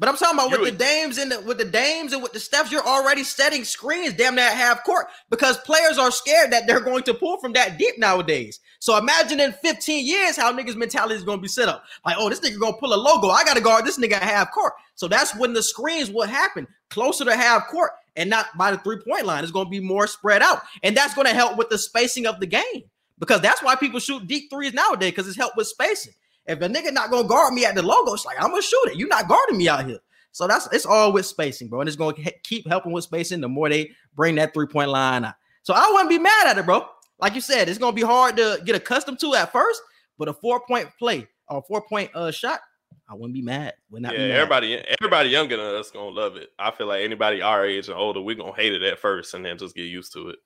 But 0.00 0.08
I'm 0.08 0.16
talking 0.16 0.38
about 0.38 0.50
You- 0.50 0.60
with 0.60 0.78
the 0.78 0.84
Dames 0.84 1.18
and 1.18 1.30
the, 1.30 1.40
with 1.42 1.58
the 1.58 1.64
Dames 1.66 2.14
and 2.14 2.22
with 2.22 2.32
the 2.32 2.40
steps, 2.40 2.72
you're 2.72 2.86
already 2.86 3.22
setting 3.22 3.64
screens 3.64 4.14
damn 4.14 4.34
near 4.34 4.46
at 4.46 4.56
half 4.56 4.82
court 4.82 5.08
because 5.28 5.58
players 5.58 5.98
are 5.98 6.10
scared 6.10 6.50
that 6.52 6.66
they're 6.66 6.80
going 6.80 7.02
to 7.02 7.12
pull 7.12 7.38
from 7.38 7.52
that 7.52 7.76
deep 7.78 7.98
nowadays. 7.98 8.60
So 8.78 8.96
imagine 8.96 9.40
in 9.40 9.52
15 9.52 10.06
years 10.06 10.36
how 10.36 10.54
niggas' 10.54 10.74
mentality 10.74 11.16
is 11.16 11.22
going 11.22 11.36
to 11.36 11.42
be 11.42 11.48
set 11.48 11.68
up. 11.68 11.84
Like, 12.06 12.16
oh, 12.18 12.30
this 12.30 12.40
nigga 12.40 12.58
going 12.58 12.72
to 12.72 12.78
pull 12.78 12.94
a 12.94 12.96
logo. 12.96 13.28
I 13.28 13.44
got 13.44 13.58
to 13.58 13.60
guard 13.60 13.84
this 13.84 13.98
nigga 13.98 14.14
at 14.14 14.22
half 14.22 14.52
court. 14.52 14.72
So 14.94 15.06
that's 15.06 15.36
when 15.36 15.52
the 15.52 15.62
screens 15.62 16.10
will 16.10 16.26
happen 16.26 16.66
closer 16.88 17.26
to 17.26 17.36
half 17.36 17.68
court 17.68 17.90
and 18.16 18.30
not 18.30 18.46
by 18.56 18.70
the 18.70 18.78
three 18.78 19.00
point 19.06 19.26
line. 19.26 19.44
It's 19.44 19.52
going 19.52 19.66
to 19.66 19.70
be 19.70 19.80
more 19.80 20.06
spread 20.06 20.40
out. 20.40 20.62
And 20.82 20.96
that's 20.96 21.12
going 21.12 21.26
to 21.26 21.34
help 21.34 21.58
with 21.58 21.68
the 21.68 21.76
spacing 21.76 22.26
of 22.26 22.40
the 22.40 22.46
game 22.46 22.84
because 23.18 23.42
that's 23.42 23.62
why 23.62 23.74
people 23.74 24.00
shoot 24.00 24.26
deep 24.26 24.48
threes 24.48 24.72
nowadays 24.72 25.10
because 25.10 25.28
it's 25.28 25.36
helped 25.36 25.58
with 25.58 25.66
spacing. 25.66 26.14
If 26.50 26.60
a 26.60 26.68
nigga 26.68 26.92
not 26.92 27.10
gonna 27.10 27.26
guard 27.28 27.54
me 27.54 27.64
at 27.64 27.74
the 27.74 27.82
logo, 27.82 28.12
it's 28.12 28.24
like 28.26 28.36
I'm 28.42 28.50
gonna 28.50 28.62
shoot 28.62 28.88
it. 28.88 28.96
You're 28.96 29.08
not 29.08 29.28
guarding 29.28 29.56
me 29.56 29.68
out 29.68 29.86
here. 29.86 29.98
So 30.32 30.46
that's 30.46 30.68
it's 30.72 30.86
all 30.86 31.12
with 31.12 31.26
spacing, 31.26 31.68
bro. 31.68 31.80
And 31.80 31.88
it's 31.88 31.96
gonna 31.96 32.14
keep 32.42 32.68
helping 32.68 32.92
with 32.92 33.04
spacing 33.04 33.40
the 33.40 33.48
more 33.48 33.68
they 33.68 33.90
bring 34.14 34.34
that 34.36 34.52
three 34.52 34.66
point 34.66 34.90
line 34.90 35.24
out. 35.24 35.34
So 35.62 35.74
I 35.74 35.88
wouldn't 35.92 36.10
be 36.10 36.18
mad 36.18 36.46
at 36.48 36.58
it, 36.58 36.66
bro. 36.66 36.86
Like 37.18 37.34
you 37.34 37.40
said, 37.40 37.68
it's 37.68 37.78
gonna 37.78 37.94
be 37.94 38.02
hard 38.02 38.36
to 38.36 38.60
get 38.64 38.76
accustomed 38.76 39.18
to 39.20 39.34
at 39.34 39.52
first, 39.52 39.80
but 40.18 40.28
a 40.28 40.32
four 40.32 40.60
point 40.66 40.88
play 40.98 41.26
or 41.48 41.58
a 41.58 41.62
four 41.62 41.82
point 41.86 42.10
uh 42.14 42.30
shot, 42.30 42.60
I 43.08 43.14
wouldn't 43.14 43.34
be 43.34 43.42
mad. 43.42 43.74
Would 43.90 44.02
not 44.02 44.12
Yeah, 44.12 44.18
be 44.18 44.28
mad. 44.28 44.36
everybody, 44.38 44.84
everybody 45.00 45.28
younger 45.30 45.56
than 45.56 45.74
us 45.76 45.90
gonna 45.90 46.10
love 46.10 46.36
it. 46.36 46.48
I 46.58 46.70
feel 46.70 46.86
like 46.86 47.02
anybody 47.04 47.42
our 47.42 47.64
age 47.64 47.88
and 47.88 47.96
older, 47.96 48.20
we 48.20 48.34
gonna 48.34 48.54
hate 48.54 48.72
it 48.72 48.82
at 48.82 48.98
first 48.98 49.34
and 49.34 49.44
then 49.44 49.58
just 49.58 49.74
get 49.74 49.82
used 49.84 50.12
to 50.14 50.28
it. 50.30 50.38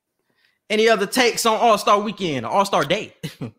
Any 0.71 0.89
other 0.89 1.07
takes 1.07 1.45
on 1.47 1.59
All 1.61 1.77
Star 1.79 2.01
Weekend, 2.01 2.45
All 2.47 2.65
Star 2.65 2.85
Day? 2.85 3.15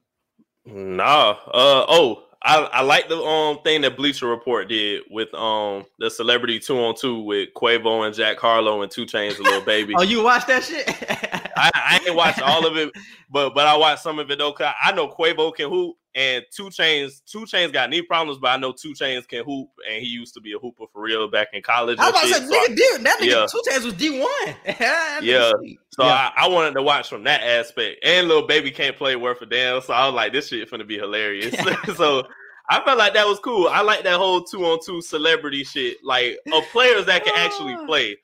Nah. 0.66 1.32
Uh 1.48 1.86
oh. 1.88 2.24
I, 2.46 2.58
I 2.74 2.82
like 2.84 3.10
the 3.10 3.18
um 3.18 3.60
thing 3.64 3.82
that 3.82 3.98
Bleacher 3.98 4.28
Report 4.28 4.70
did 4.70 5.04
with 5.10 5.34
um 5.34 5.86
the 5.98 6.12
celebrity 6.12 6.60
two 6.60 6.78
on 6.80 6.96
two 6.96 7.20
with 7.22 7.50
Quavo 7.56 8.06
and 8.06 8.16
Jack 8.16 8.38
Harlow 8.38 8.84
and 8.84 8.92
2 8.92 9.06
Chainz, 9.08 9.40
a 9.40 9.42
Lil 9.42 9.62
Baby. 9.62 9.96
oh, 9.98 10.04
you 10.04 10.24
watched 10.24 10.48
that 10.48 10.64
shit? 10.64 10.88
I, 11.56 11.72
I 11.74 12.00
ain't 12.06 12.16
watched 12.16 12.42
all 12.42 12.66
of 12.66 12.78
it, 12.78 12.92
but 13.30 13.54
but 13.54 13.68
I 13.68 13.76
watched 13.78 14.04
some 14.04 14.20
of 14.20 14.30
it 14.32 14.38
though. 14.38 14.52
Cause 14.54 14.74
I 14.84 14.92
know 14.92 15.08
Quavo 15.08 15.54
can 15.56 15.70
hoop 15.70 15.96
and 16.16 16.46
2 16.56 16.66
Chainz. 16.70 17.22
2 17.30 17.40
Chainz 17.40 17.74
got 17.74 17.90
knee 17.90 18.02
problems, 18.02 18.40
but 18.40 18.48
I 18.52 18.58
know 18.58 18.72
2 18.72 18.94
Chainz 18.94 19.28
can 19.28 19.44
hoop, 19.44 19.68
and 19.90 20.02
he 20.02 20.08
used 20.08 20.34
to 20.36 20.42
be 20.42 20.54
a 20.54 20.58
hooper 20.60 20.86
for 20.94 21.02
real 21.02 21.30
back 21.30 21.50
in 21.54 21.62
college. 21.62 21.98
I 22.00 22.06
and 22.08 22.14
was 22.14 22.22
about 22.22 22.28
to 22.28 22.42
shit, 22.42 22.44
say, 22.44 22.48
so 22.50 22.56
I- 22.56 22.68
nigga, 22.68 22.76
dude, 22.98 23.06
that 23.06 23.20
nigga 23.20 23.30
yeah. 23.30 23.46
two 23.52 23.62
times 23.70 23.84
was 23.86 23.94
D 23.96 24.20
one. 24.22 24.56
Yeah. 25.26 25.52
So 25.92 26.04
I, 26.04 26.32
I 26.36 26.48
wanted 26.48 26.74
to 26.76 26.82
watch 26.82 27.10
from 27.10 27.24
that 27.26 27.42
aspect. 27.42 28.04
And 28.04 28.28
Lil 28.28 28.48
Baby 28.48 28.72
can't 28.72 28.98
play 28.98 29.16
worth 29.16 29.42
a 29.42 29.46
damn. 29.46 29.82
So 29.82 29.94
I 29.94 30.06
was 30.08 30.14
like, 30.16 30.34
this 30.34 30.48
shit 30.50 30.70
finna 30.70 30.86
be 30.88 30.98
hilarious. 30.98 31.56
so 31.96 32.24
I 32.70 32.84
felt 32.84 32.98
like 32.98 33.14
that 33.14 33.28
was 33.28 33.40
cool. 33.40 33.68
I 33.70 33.82
like 33.82 34.04
that 34.04 34.16
whole 34.18 34.44
two 34.44 34.66
on 34.66 34.80
two 34.86 35.02
celebrity 35.02 35.64
shit. 35.64 35.98
Like 36.04 36.38
of 36.52 36.64
players 36.72 37.06
that 37.06 37.24
can 37.24 37.34
actually 37.38 37.76
play. 37.86 38.18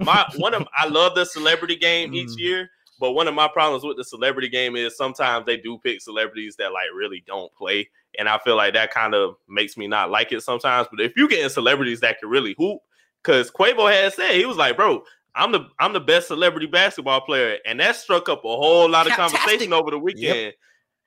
My 0.00 0.26
one 0.36 0.52
of 0.54 0.66
I 0.76 0.88
love 0.88 1.14
the 1.14 1.24
celebrity 1.24 1.76
game 1.76 2.12
each 2.14 2.30
Mm. 2.30 2.38
year, 2.38 2.70
but 2.98 3.12
one 3.12 3.28
of 3.28 3.34
my 3.34 3.48
problems 3.48 3.84
with 3.84 3.96
the 3.96 4.04
celebrity 4.04 4.48
game 4.48 4.76
is 4.76 4.96
sometimes 4.96 5.46
they 5.46 5.56
do 5.56 5.78
pick 5.82 6.00
celebrities 6.00 6.56
that 6.56 6.72
like 6.72 6.86
really 6.94 7.22
don't 7.26 7.52
play. 7.54 7.88
And 8.18 8.28
I 8.28 8.38
feel 8.38 8.56
like 8.56 8.74
that 8.74 8.92
kind 8.92 9.14
of 9.14 9.34
makes 9.48 9.76
me 9.76 9.88
not 9.88 10.10
like 10.10 10.30
it 10.32 10.42
sometimes. 10.42 10.86
But 10.90 11.00
if 11.00 11.16
you 11.16 11.28
get 11.28 11.42
in 11.42 11.50
celebrities 11.50 12.00
that 12.00 12.20
can 12.20 12.28
really 12.28 12.54
hoop, 12.56 12.80
because 13.22 13.50
Quavo 13.50 13.90
had 13.92 14.12
said 14.12 14.34
he 14.36 14.46
was 14.46 14.56
like, 14.56 14.76
bro, 14.76 15.02
I'm 15.34 15.50
the 15.50 15.66
I'm 15.80 15.92
the 15.92 16.00
best 16.00 16.28
celebrity 16.28 16.66
basketball 16.66 17.20
player, 17.22 17.58
and 17.66 17.80
that 17.80 17.96
struck 17.96 18.28
up 18.28 18.44
a 18.44 18.48
whole 18.48 18.88
lot 18.88 19.06
of 19.06 19.12
Captastic. 19.14 19.32
conversation 19.38 19.72
over 19.72 19.90
the 19.90 19.98
weekend. 19.98 20.54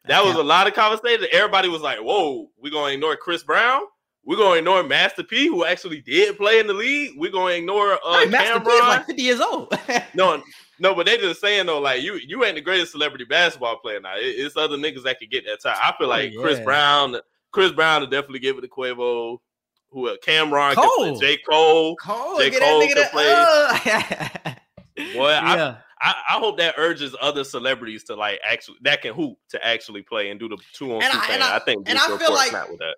That 0.06 0.24
was 0.24 0.36
a 0.36 0.44
lot 0.44 0.68
of 0.68 0.74
conversation. 0.74 1.28
Everybody 1.32 1.70
was 1.70 1.82
like, 1.82 2.00
"Whoa, 2.00 2.50
we're 2.58 2.72
gonna 2.72 2.94
ignore 2.94 3.16
Chris 3.16 3.44
Brown. 3.44 3.82
We're 4.26 4.38
gonna 4.38 4.58
ignore 4.60 4.84
Master 4.84 5.24
P, 5.24 5.48
who 5.48 5.64
actually 5.64 6.02
did 6.02 6.36
play 6.38 6.60
in 6.60 6.68
the 6.68 6.74
league. 6.74 7.12
We're 7.16 7.32
gonna 7.32 7.54
ignore 7.54 7.94
uh, 8.06 8.20
Hey, 8.20 8.26
Master 8.26 8.60
P 8.60 8.70
is 8.70 8.82
like 8.82 9.06
50 9.06 9.22
years 9.22 9.40
old. 9.40 9.74
no, 10.14 10.42
no, 10.80 10.94
but 10.96 11.06
they 11.06 11.18
just 11.18 11.42
saying 11.42 11.66
though, 11.66 11.80
like 11.80 12.02
you 12.02 12.16
you 12.16 12.44
ain't 12.46 12.56
the 12.56 12.62
greatest 12.62 12.92
celebrity 12.92 13.26
basketball 13.26 13.78
player 13.78 14.00
now. 14.00 14.16
It- 14.16 14.36
it's 14.38 14.58
other 14.58 14.78
niggas 14.78 15.04
that 15.04 15.20
could 15.20 15.32
get 15.32 15.46
that 15.46 15.62
time. 15.62 15.78
I 15.82 15.94
feel 15.98 16.08
like 16.08 16.34
Chris 16.40 16.60
yeah. 16.60 16.64
Brown, 16.64 17.18
Chris 17.52 17.72
Brown 17.72 18.02
to 18.02 18.08
definitely 18.08 18.40
give 18.40 18.58
it 18.58 18.62
to 18.62 18.68
Quavo. 18.68 19.40
Who 19.90 20.10
else? 20.10 20.18
Cameron, 20.22 20.76
can 20.76 20.84
play, 20.98 21.08
Cole. 21.12 21.20
J 21.20 21.38
Cole. 21.50 21.96
Cole, 21.96 22.38
J. 22.40 22.50
get 22.50 22.62
Cole 22.62 22.82
can 22.82 22.96
that. 22.96 24.42
Uh, 24.46 24.54
Boy, 25.14 25.28
I 25.30 25.56
yeah. 25.56 25.76
I, 26.00 26.14
I 26.30 26.34
hope 26.40 26.58
that 26.58 26.76
urges 26.78 27.16
other 27.22 27.44
celebrities 27.44 28.04
to 28.06 28.16
like 28.16 28.40
actually 28.44 28.78
that 28.82 29.02
can 29.02 29.14
hoop 29.14 29.38
to 29.50 29.66
actually 29.66 30.02
play 30.04 30.30
and 30.30 30.40
do 30.40 30.48
the 30.50 30.58
two 30.74 30.94
on 30.96 31.02
two 31.02 31.20
thing. 31.22 31.42
I- 31.42 31.56
I, 31.56 31.60
think 31.60 31.90
and 31.90 31.98
I 31.98 32.06
feel 32.18 32.34
like- 32.34 32.52
with 32.70 32.80
that. 32.80 32.98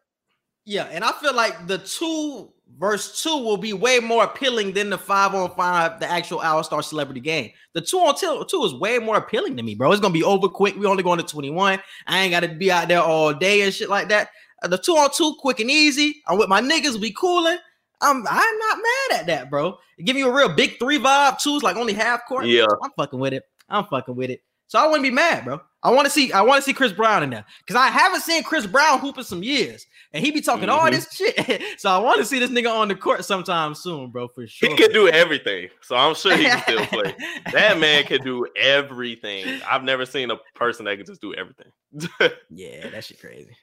Yeah, 0.69 0.83
and 0.83 1.03
I 1.03 1.11
feel 1.13 1.33
like 1.33 1.65
the 1.65 1.79
two 1.79 2.53
verse 2.77 3.23
two 3.23 3.35
will 3.35 3.57
be 3.57 3.73
way 3.73 3.99
more 3.99 4.23
appealing 4.23 4.73
than 4.73 4.91
the 4.91 4.99
five 4.99 5.33
on 5.33 5.49
five, 5.55 5.99
the 5.99 6.07
actual 6.07 6.41
All 6.41 6.63
Star 6.63 6.83
Celebrity 6.83 7.21
Game. 7.21 7.49
The 7.73 7.81
two 7.81 7.97
on 7.97 8.15
two, 8.15 8.45
two 8.47 8.63
is 8.65 8.75
way 8.75 8.99
more 8.99 9.17
appealing 9.17 9.57
to 9.57 9.63
me, 9.63 9.73
bro. 9.73 9.91
It's 9.91 9.99
gonna 9.99 10.13
be 10.13 10.23
over 10.23 10.47
quick. 10.47 10.75
We 10.75 10.85
only 10.85 11.01
going 11.01 11.17
to 11.17 11.25
twenty 11.25 11.49
one. 11.49 11.79
I 12.05 12.19
ain't 12.19 12.29
got 12.29 12.41
to 12.41 12.49
be 12.49 12.71
out 12.71 12.87
there 12.87 13.01
all 13.01 13.33
day 13.33 13.63
and 13.63 13.73
shit 13.73 13.89
like 13.89 14.09
that. 14.09 14.29
Uh, 14.61 14.67
the 14.67 14.77
two 14.77 14.91
on 14.91 15.09
two, 15.11 15.35
quick 15.39 15.59
and 15.59 15.71
easy. 15.71 16.21
I'm 16.27 16.37
with 16.37 16.49
my 16.49 16.61
niggas. 16.61 17.01
We 17.01 17.13
cooling. 17.13 17.57
I'm 18.01 18.17
I'm 18.29 18.59
not 18.59 18.77
mad 18.77 19.21
at 19.21 19.25
that, 19.25 19.49
bro. 19.49 19.75
Give 20.05 20.17
you 20.17 20.29
a 20.29 20.31
real 20.31 20.49
big 20.49 20.77
three 20.77 20.99
vibe. 20.99 21.41
Two's 21.41 21.63
like 21.63 21.77
only 21.77 21.93
half 21.93 22.27
court. 22.27 22.45
Yeah. 22.45 22.67
I'm 22.83 22.91
fucking 22.95 23.19
with 23.19 23.33
it. 23.33 23.41
I'm 23.69 23.85
fucking 23.85 24.15
with 24.15 24.29
it. 24.29 24.43
So 24.69 24.77
I 24.79 24.85
wouldn't 24.85 25.01
be 25.03 25.09
mad, 25.11 25.45
bro. 25.45 25.59
I 25.81 25.89
want 25.91 26.05
to 26.05 26.11
see 26.11 26.31
I 26.31 26.41
want 26.43 26.59
to 26.59 26.61
see 26.63 26.73
Chris 26.73 26.93
Brown 26.93 27.23
in 27.23 27.31
there 27.31 27.43
because 27.65 27.75
I 27.75 27.87
haven't 27.87 28.21
seen 28.21 28.43
Chris 28.43 28.67
Brown 28.67 28.99
hoop 28.99 29.17
in 29.17 29.23
some 29.23 29.41
years, 29.41 29.85
and 30.13 30.23
he 30.23 30.29
be 30.29 30.41
talking 30.41 30.69
all 30.69 30.81
Mhm. 30.87 30.91
this 30.91 31.11
shit. 31.11 31.63
so 31.79 31.89
I 31.89 31.97
want 31.97 32.19
to 32.19 32.25
see 32.25 32.37
this 32.37 32.51
nigga 32.51 32.71
on 32.71 32.87
the 32.87 32.93
court 32.95 33.25
sometime 33.25 33.73
soon, 33.73 34.11
bro, 34.11 34.27
for 34.27 34.45
sure. 34.45 34.69
He 34.69 34.75
can 34.75 34.91
do 34.93 35.07
everything, 35.07 35.69
so 35.81 35.95
I'm 35.95 36.13
sure 36.15 36.37
he 36.37 36.43
can 36.43 36.61
still 36.61 36.85
play. 36.85 37.15
That 37.51 37.79
man 37.79 38.03
can 38.03 38.21
do 38.21 38.45
everything. 38.55 39.59
I've 39.67 39.83
never 39.83 40.05
seen 40.05 40.29
a 40.31 40.37
person 40.53 40.85
that 40.85 40.97
can 40.97 41.05
just 41.05 41.21
do 41.21 41.33
everything. 41.33 41.71
Yeah, 42.51 42.89
that 42.89 43.03
shit 43.05 43.19
crazy. 43.19 43.55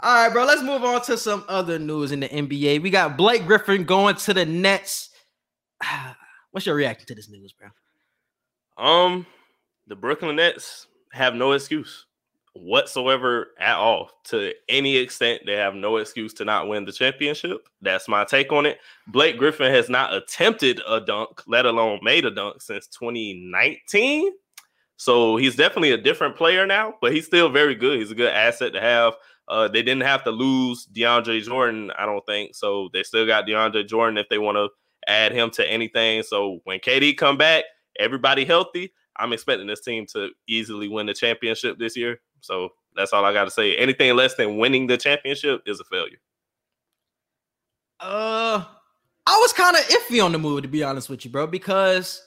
All 0.00 0.14
right, 0.24 0.32
bro. 0.32 0.44
Let's 0.44 0.62
move 0.62 0.82
on 0.84 1.02
to 1.02 1.18
some 1.18 1.44
other 1.48 1.78
news 1.78 2.10
in 2.12 2.20
the 2.20 2.28
NBA. 2.28 2.80
We 2.80 2.88
got 2.88 3.16
Blake 3.18 3.44
Griffin 3.46 3.84
going 3.84 4.14
to 4.14 4.32
the 4.32 4.46
Nets. 4.46 5.10
What's 6.52 6.64
your 6.66 6.74
reaction 6.76 7.06
to 7.08 7.14
this 7.14 7.28
news, 7.28 7.52
bro? 7.52 7.68
um, 8.78 9.26
the 9.88 9.96
Brooklyn 9.96 10.36
Nets 10.36 10.86
have 11.12 11.34
no 11.34 11.52
excuse 11.52 12.06
whatsoever 12.54 13.48
at 13.58 13.76
all. 13.76 14.10
To 14.24 14.52
any 14.68 14.96
extent, 14.96 15.42
they 15.46 15.54
have 15.54 15.74
no 15.74 15.96
excuse 15.96 16.34
to 16.34 16.44
not 16.44 16.68
win 16.68 16.84
the 16.84 16.92
championship. 16.92 17.68
That's 17.80 18.08
my 18.08 18.24
take 18.24 18.52
on 18.52 18.66
it. 18.66 18.78
Blake 19.06 19.38
Griffin 19.38 19.72
has 19.72 19.88
not 19.88 20.14
attempted 20.14 20.80
a 20.86 21.00
dunk, 21.00 21.42
let 21.46 21.66
alone 21.66 22.00
made 22.02 22.24
a 22.24 22.30
dunk 22.30 22.60
since 22.60 22.86
2019. 22.88 24.32
So 24.96 25.36
he's 25.36 25.56
definitely 25.56 25.92
a 25.92 25.96
different 25.98 26.36
player 26.36 26.66
now, 26.66 26.94
but 27.00 27.12
he's 27.12 27.26
still 27.26 27.48
very 27.48 27.74
good. 27.74 27.98
He's 27.98 28.10
a 28.10 28.16
good 28.16 28.32
asset 28.32 28.72
to 28.72 28.80
have. 28.80 29.14
Uh, 29.46 29.68
they 29.68 29.82
didn't 29.82 30.02
have 30.02 30.24
to 30.24 30.30
lose 30.30 30.86
DeAndre 30.92 31.42
Jordan, 31.42 31.90
I 31.96 32.04
don't 32.04 32.26
think. 32.26 32.54
So 32.54 32.90
they 32.92 33.02
still 33.02 33.26
got 33.26 33.46
DeAndre 33.46 33.88
Jordan 33.88 34.18
if 34.18 34.28
they 34.28 34.38
want 34.38 34.56
to 34.56 34.68
add 35.06 35.32
him 35.32 35.50
to 35.52 35.66
anything. 35.66 36.22
So 36.22 36.58
when 36.64 36.80
KD 36.80 37.16
come 37.16 37.38
back, 37.38 37.64
everybody 37.98 38.44
healthy, 38.44 38.92
I'm 39.18 39.32
expecting 39.32 39.66
this 39.66 39.80
team 39.80 40.06
to 40.12 40.30
easily 40.46 40.88
win 40.88 41.06
the 41.06 41.14
championship 41.14 41.78
this 41.78 41.96
year. 41.96 42.20
So 42.40 42.70
that's 42.94 43.12
all 43.12 43.24
I 43.24 43.32
got 43.32 43.44
to 43.44 43.50
say. 43.50 43.76
Anything 43.76 44.14
less 44.16 44.34
than 44.34 44.58
winning 44.58 44.86
the 44.86 44.96
championship 44.96 45.62
is 45.66 45.80
a 45.80 45.84
failure. 45.84 46.18
Uh, 48.00 48.64
I 49.26 49.38
was 49.40 49.52
kind 49.52 49.76
of 49.76 49.82
iffy 49.82 50.24
on 50.24 50.32
the 50.32 50.38
move 50.38 50.62
to 50.62 50.68
be 50.68 50.84
honest 50.84 51.08
with 51.08 51.24
you, 51.24 51.30
bro, 51.30 51.46
because 51.46 52.22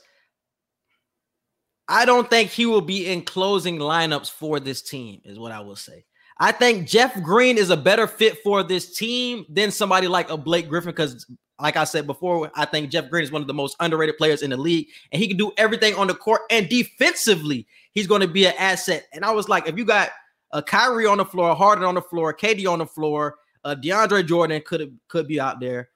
I 1.88 2.06
don't 2.06 2.30
think 2.30 2.49
he 2.49 2.65
will 2.65 2.82
be 2.82 3.08
in 3.08 3.23
closing 3.23 3.77
lineups 3.77 4.30
for 4.30 4.60
this 4.60 4.82
team. 4.82 5.21
Is 5.23 5.39
what 5.39 5.51
I 5.51 5.62
will 5.62 5.75
say. 5.75 6.06
I 6.39 6.51
think 6.51 6.88
Jeff 6.88 7.21
Green 7.21 7.58
is 7.58 7.69
a 7.69 7.77
better 7.77 8.08
fit 8.08 8.39
for 8.43 8.63
this 8.63 8.95
team 8.95 9.45
than 9.49 9.71
somebody 9.71 10.08
like 10.08 10.30
a 10.30 10.38
Blake 10.38 10.67
Griffin 10.67 10.91
because 10.91 11.25
like 11.59 11.77
I 11.77 11.83
said 11.83 12.07
before, 12.07 12.51
I 12.55 12.65
think 12.65 12.89
Jeff 12.89 13.09
Green 13.09 13.23
is 13.23 13.31
one 13.31 13.41
of 13.41 13.47
the 13.47 13.53
most 13.53 13.75
underrated 13.79 14.17
players 14.17 14.41
in 14.41 14.49
the 14.49 14.57
league, 14.57 14.87
and 15.11 15.21
he 15.21 15.27
can 15.27 15.37
do 15.37 15.51
everything 15.57 15.95
on 15.95 16.07
the 16.07 16.15
court 16.15 16.41
and 16.49 16.67
defensively. 16.67 17.67
He's 17.91 18.07
going 18.07 18.21
to 18.21 18.27
be 18.27 18.45
an 18.45 18.53
asset. 18.57 19.07
And 19.13 19.23
I 19.23 19.31
was 19.31 19.47
like, 19.47 19.67
if 19.67 19.77
you 19.77 19.85
got 19.85 20.09
a 20.51 20.61
Kyrie 20.61 21.05
on 21.05 21.17
the 21.17 21.25
floor, 21.25 21.55
Harden 21.55 21.83
on 21.83 21.95
the 21.95 22.01
floor, 22.01 22.33
KD 22.33 22.67
on 22.67 22.79
the 22.79 22.85
floor, 22.85 23.35
uh, 23.63 23.75
DeAndre 23.75 24.25
Jordan 24.25 24.61
could 24.65 24.97
could 25.07 25.27
be 25.27 25.39
out 25.39 25.59
there. 25.59 25.89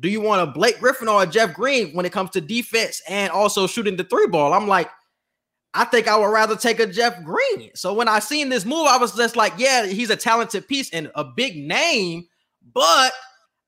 Do 0.00 0.08
you 0.08 0.20
want 0.20 0.48
a 0.48 0.52
Blake 0.52 0.78
Griffin 0.78 1.08
or 1.08 1.24
a 1.24 1.26
Jeff 1.26 1.54
Green 1.54 1.92
when 1.92 2.06
it 2.06 2.12
comes 2.12 2.30
to 2.30 2.40
defense 2.40 3.02
and 3.08 3.32
also 3.32 3.66
shooting 3.66 3.96
the 3.96 4.04
three 4.04 4.28
ball? 4.28 4.52
I'm 4.52 4.68
like, 4.68 4.88
I 5.74 5.84
think 5.84 6.06
I 6.06 6.16
would 6.16 6.26
rather 6.26 6.56
take 6.56 6.78
a 6.78 6.86
Jeff 6.86 7.22
Green. 7.24 7.70
So 7.74 7.92
when 7.92 8.08
I 8.08 8.20
seen 8.20 8.48
this 8.48 8.64
move, 8.64 8.86
I 8.86 8.96
was 8.96 9.16
just 9.16 9.36
like, 9.36 9.54
yeah, 9.58 9.86
he's 9.86 10.10
a 10.10 10.16
talented 10.16 10.68
piece 10.68 10.90
and 10.90 11.10
a 11.16 11.24
big 11.24 11.56
name, 11.56 12.26
but 12.72 13.12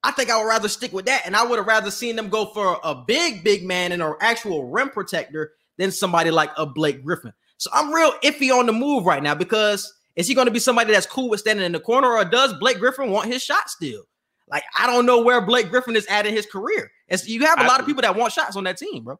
I 0.02 0.12
think 0.12 0.30
I 0.30 0.38
would 0.38 0.48
rather 0.48 0.68
stick 0.68 0.92
with 0.92 1.06
that. 1.06 1.22
And 1.26 1.36
I 1.36 1.44
would 1.44 1.58
have 1.58 1.66
rather 1.66 1.90
seen 1.90 2.16
them 2.16 2.28
go 2.28 2.46
for 2.46 2.78
a 2.82 2.94
big, 2.94 3.44
big 3.44 3.64
man 3.64 3.92
and 3.92 4.02
an 4.02 4.14
actual 4.20 4.70
rim 4.70 4.90
protector 4.90 5.52
than 5.76 5.90
somebody 5.90 6.30
like 6.30 6.50
a 6.56 6.66
Blake 6.66 7.04
Griffin. 7.04 7.32
So 7.58 7.70
I'm 7.74 7.92
real 7.92 8.12
iffy 8.24 8.50
on 8.50 8.66
the 8.66 8.72
move 8.72 9.04
right 9.04 9.22
now 9.22 9.34
because 9.34 9.92
is 10.16 10.26
he 10.26 10.34
going 10.34 10.46
to 10.46 10.52
be 10.52 10.58
somebody 10.58 10.92
that's 10.92 11.06
cool 11.06 11.28
with 11.28 11.40
standing 11.40 11.64
in 11.64 11.72
the 11.72 11.80
corner 11.80 12.08
or 12.08 12.24
does 12.24 12.54
Blake 12.54 12.78
Griffin 12.78 13.10
want 13.10 13.30
his 13.30 13.42
shot 13.42 13.68
still? 13.68 14.02
Like, 14.48 14.64
I 14.76 14.86
don't 14.86 15.06
know 15.06 15.22
where 15.22 15.40
Blake 15.40 15.70
Griffin 15.70 15.94
is 15.94 16.06
at 16.06 16.26
in 16.26 16.34
his 16.34 16.46
career. 16.46 16.90
It's, 17.08 17.28
you 17.28 17.44
have 17.46 17.60
a 17.60 17.64
lot 17.64 17.80
of 17.80 17.86
people 17.86 18.02
that 18.02 18.16
want 18.16 18.32
shots 18.32 18.56
on 18.56 18.64
that 18.64 18.78
team, 18.78 19.04
bro. 19.04 19.18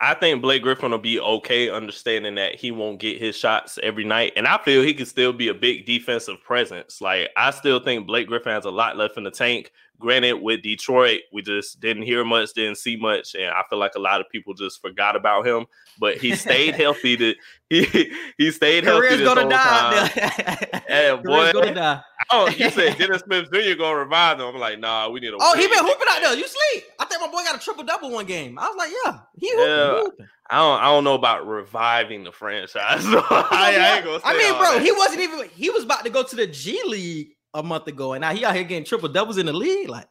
I 0.00 0.14
think 0.14 0.42
Blake 0.42 0.62
Griffin 0.62 0.92
will 0.92 0.98
be 0.98 1.18
okay, 1.18 1.70
understanding 1.70 2.36
that 2.36 2.54
he 2.54 2.70
won't 2.70 3.00
get 3.00 3.18
his 3.18 3.36
shots 3.36 3.78
every 3.82 4.04
night. 4.04 4.32
And 4.36 4.46
I 4.46 4.58
feel 4.58 4.82
he 4.82 4.94
can 4.94 5.06
still 5.06 5.32
be 5.32 5.48
a 5.48 5.54
big 5.54 5.86
defensive 5.86 6.36
presence. 6.44 7.00
Like, 7.00 7.30
I 7.36 7.50
still 7.50 7.80
think 7.80 8.06
Blake 8.06 8.28
Griffin 8.28 8.52
has 8.52 8.64
a 8.64 8.70
lot 8.70 8.96
left 8.96 9.16
in 9.16 9.24
the 9.24 9.30
tank. 9.30 9.72
Granted, 10.00 10.34
with 10.34 10.62
Detroit, 10.62 11.22
we 11.32 11.42
just 11.42 11.80
didn't 11.80 12.04
hear 12.04 12.24
much, 12.24 12.52
didn't 12.52 12.78
see 12.78 12.96
much, 12.96 13.34
and 13.34 13.50
I 13.50 13.62
feel 13.68 13.80
like 13.80 13.96
a 13.96 14.00
lot 14.00 14.20
of 14.20 14.28
people 14.30 14.54
just 14.54 14.80
forgot 14.80 15.16
about 15.16 15.44
him. 15.44 15.66
But 15.98 16.18
he 16.18 16.36
stayed 16.36 16.74
healthy. 16.76 17.16
To 17.16 17.34
he 17.68 18.12
he 18.38 18.50
stayed 18.52 18.84
healthy 18.84 19.08
this 19.08 19.20
gonna 19.22 19.48
die. 19.48 20.82
Yeah, 20.88 21.16
boy. 21.16 21.52
gonna 21.52 21.74
die. 21.74 22.00
Oh, 22.30 22.48
you 22.48 22.70
said 22.70 22.96
Dennis 22.96 23.22
Smith 23.22 23.48
Jr. 23.52 23.74
gonna 23.76 23.96
revive 23.96 24.38
them. 24.38 24.54
I'm 24.54 24.60
like, 24.60 24.78
nah, 24.78 25.08
we 25.10 25.18
need 25.20 25.32
a. 25.32 25.36
Oh, 25.40 25.54
he 25.56 25.66
win. 25.66 25.70
been 25.70 25.84
hooping 25.84 26.06
out 26.08 26.20
there. 26.22 26.34
You 26.34 26.46
sleep. 26.46 26.84
I 26.98 27.04
think 27.04 27.20
my 27.20 27.26
boy 27.26 27.42
got 27.44 27.56
a 27.56 27.58
triple 27.58 27.84
double 27.84 28.10
one 28.10 28.26
game. 28.26 28.58
I 28.58 28.68
was 28.68 28.76
like, 28.76 28.90
yeah, 29.04 29.18
he 29.36 29.50
hooping. 29.50 29.66
Yeah. 29.66 30.00
hooping. 30.00 30.26
I 30.50 30.58
don't. 30.58 30.80
I 30.80 30.84
don't 30.84 31.04
know 31.04 31.14
about 31.14 31.46
reviving 31.46 32.22
the 32.22 32.32
franchise. 32.32 33.04
Oh, 33.04 33.26
I, 33.50 34.00
I. 34.00 34.02
Say 34.02 34.20
I 34.24 34.36
mean, 34.36 34.52
bro, 34.58 34.74
that. 34.74 34.82
he 34.82 34.92
wasn't 34.92 35.20
even. 35.20 35.48
He 35.48 35.70
was 35.70 35.82
about 35.82 36.04
to 36.04 36.10
go 36.10 36.22
to 36.22 36.36
the 36.36 36.46
G 36.46 36.80
League 36.86 37.32
a 37.54 37.62
month 37.62 37.86
ago, 37.86 38.12
and 38.12 38.20
now 38.20 38.32
he 38.34 38.44
out 38.44 38.54
here 38.54 38.64
getting 38.64 38.84
triple 38.84 39.08
doubles 39.08 39.38
in 39.38 39.46
the 39.46 39.52
league. 39.52 39.88
Like, 39.88 40.06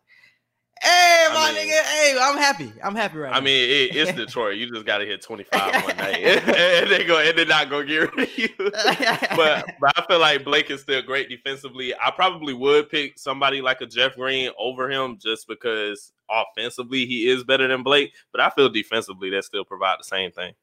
hey, 0.81 1.27
I 1.29 1.33
my 1.33 1.51
mean- 1.53 1.67
nigga, 1.69 1.81
hey, 1.83 2.17
I'm 2.19 2.37
happy. 2.37 2.73
I'm 2.83 2.95
happy 2.95 3.17
right 3.19 3.31
I 3.31 3.39
now. 3.39 3.45
mean, 3.45 3.69
it, 3.69 3.95
it's 3.95 4.13
Detroit. 4.13 4.57
You 4.57 4.69
just 4.71 4.85
got 4.85 4.99
to 4.99 5.05
hit 5.05 5.21
25 5.21 5.83
one 5.83 5.97
night, 5.97 6.17
and 6.23 6.89
they 6.89 7.03
go, 7.03 7.19
and 7.19 7.37
they're 7.37 7.45
not 7.45 7.69
gonna 7.69 7.85
get 7.85 8.13
rid 8.15 8.27
of 8.29 8.37
you. 8.37 8.49
but 8.57 9.65
but 9.79 9.93
I 9.97 10.05
feel 10.07 10.19
like 10.19 10.43
Blake 10.43 10.69
is 10.71 10.81
still 10.81 11.01
great 11.01 11.29
defensively. 11.29 11.93
I 11.95 12.11
probably 12.11 12.53
would 12.53 12.89
pick 12.89 13.17
somebody 13.19 13.61
like 13.61 13.81
a 13.81 13.85
Jeff 13.85 14.15
Green 14.15 14.51
over 14.57 14.89
him 14.89 15.17
just 15.21 15.47
because 15.47 16.11
offensively 16.29 17.05
he 17.05 17.29
is 17.29 17.43
better 17.43 17.67
than 17.67 17.83
Blake. 17.83 18.13
But 18.31 18.41
I 18.41 18.49
feel 18.49 18.69
defensively 18.69 19.29
that 19.31 19.43
still 19.45 19.63
provide 19.65 19.97
the 19.99 20.03
same 20.03 20.31
thing. 20.31 20.53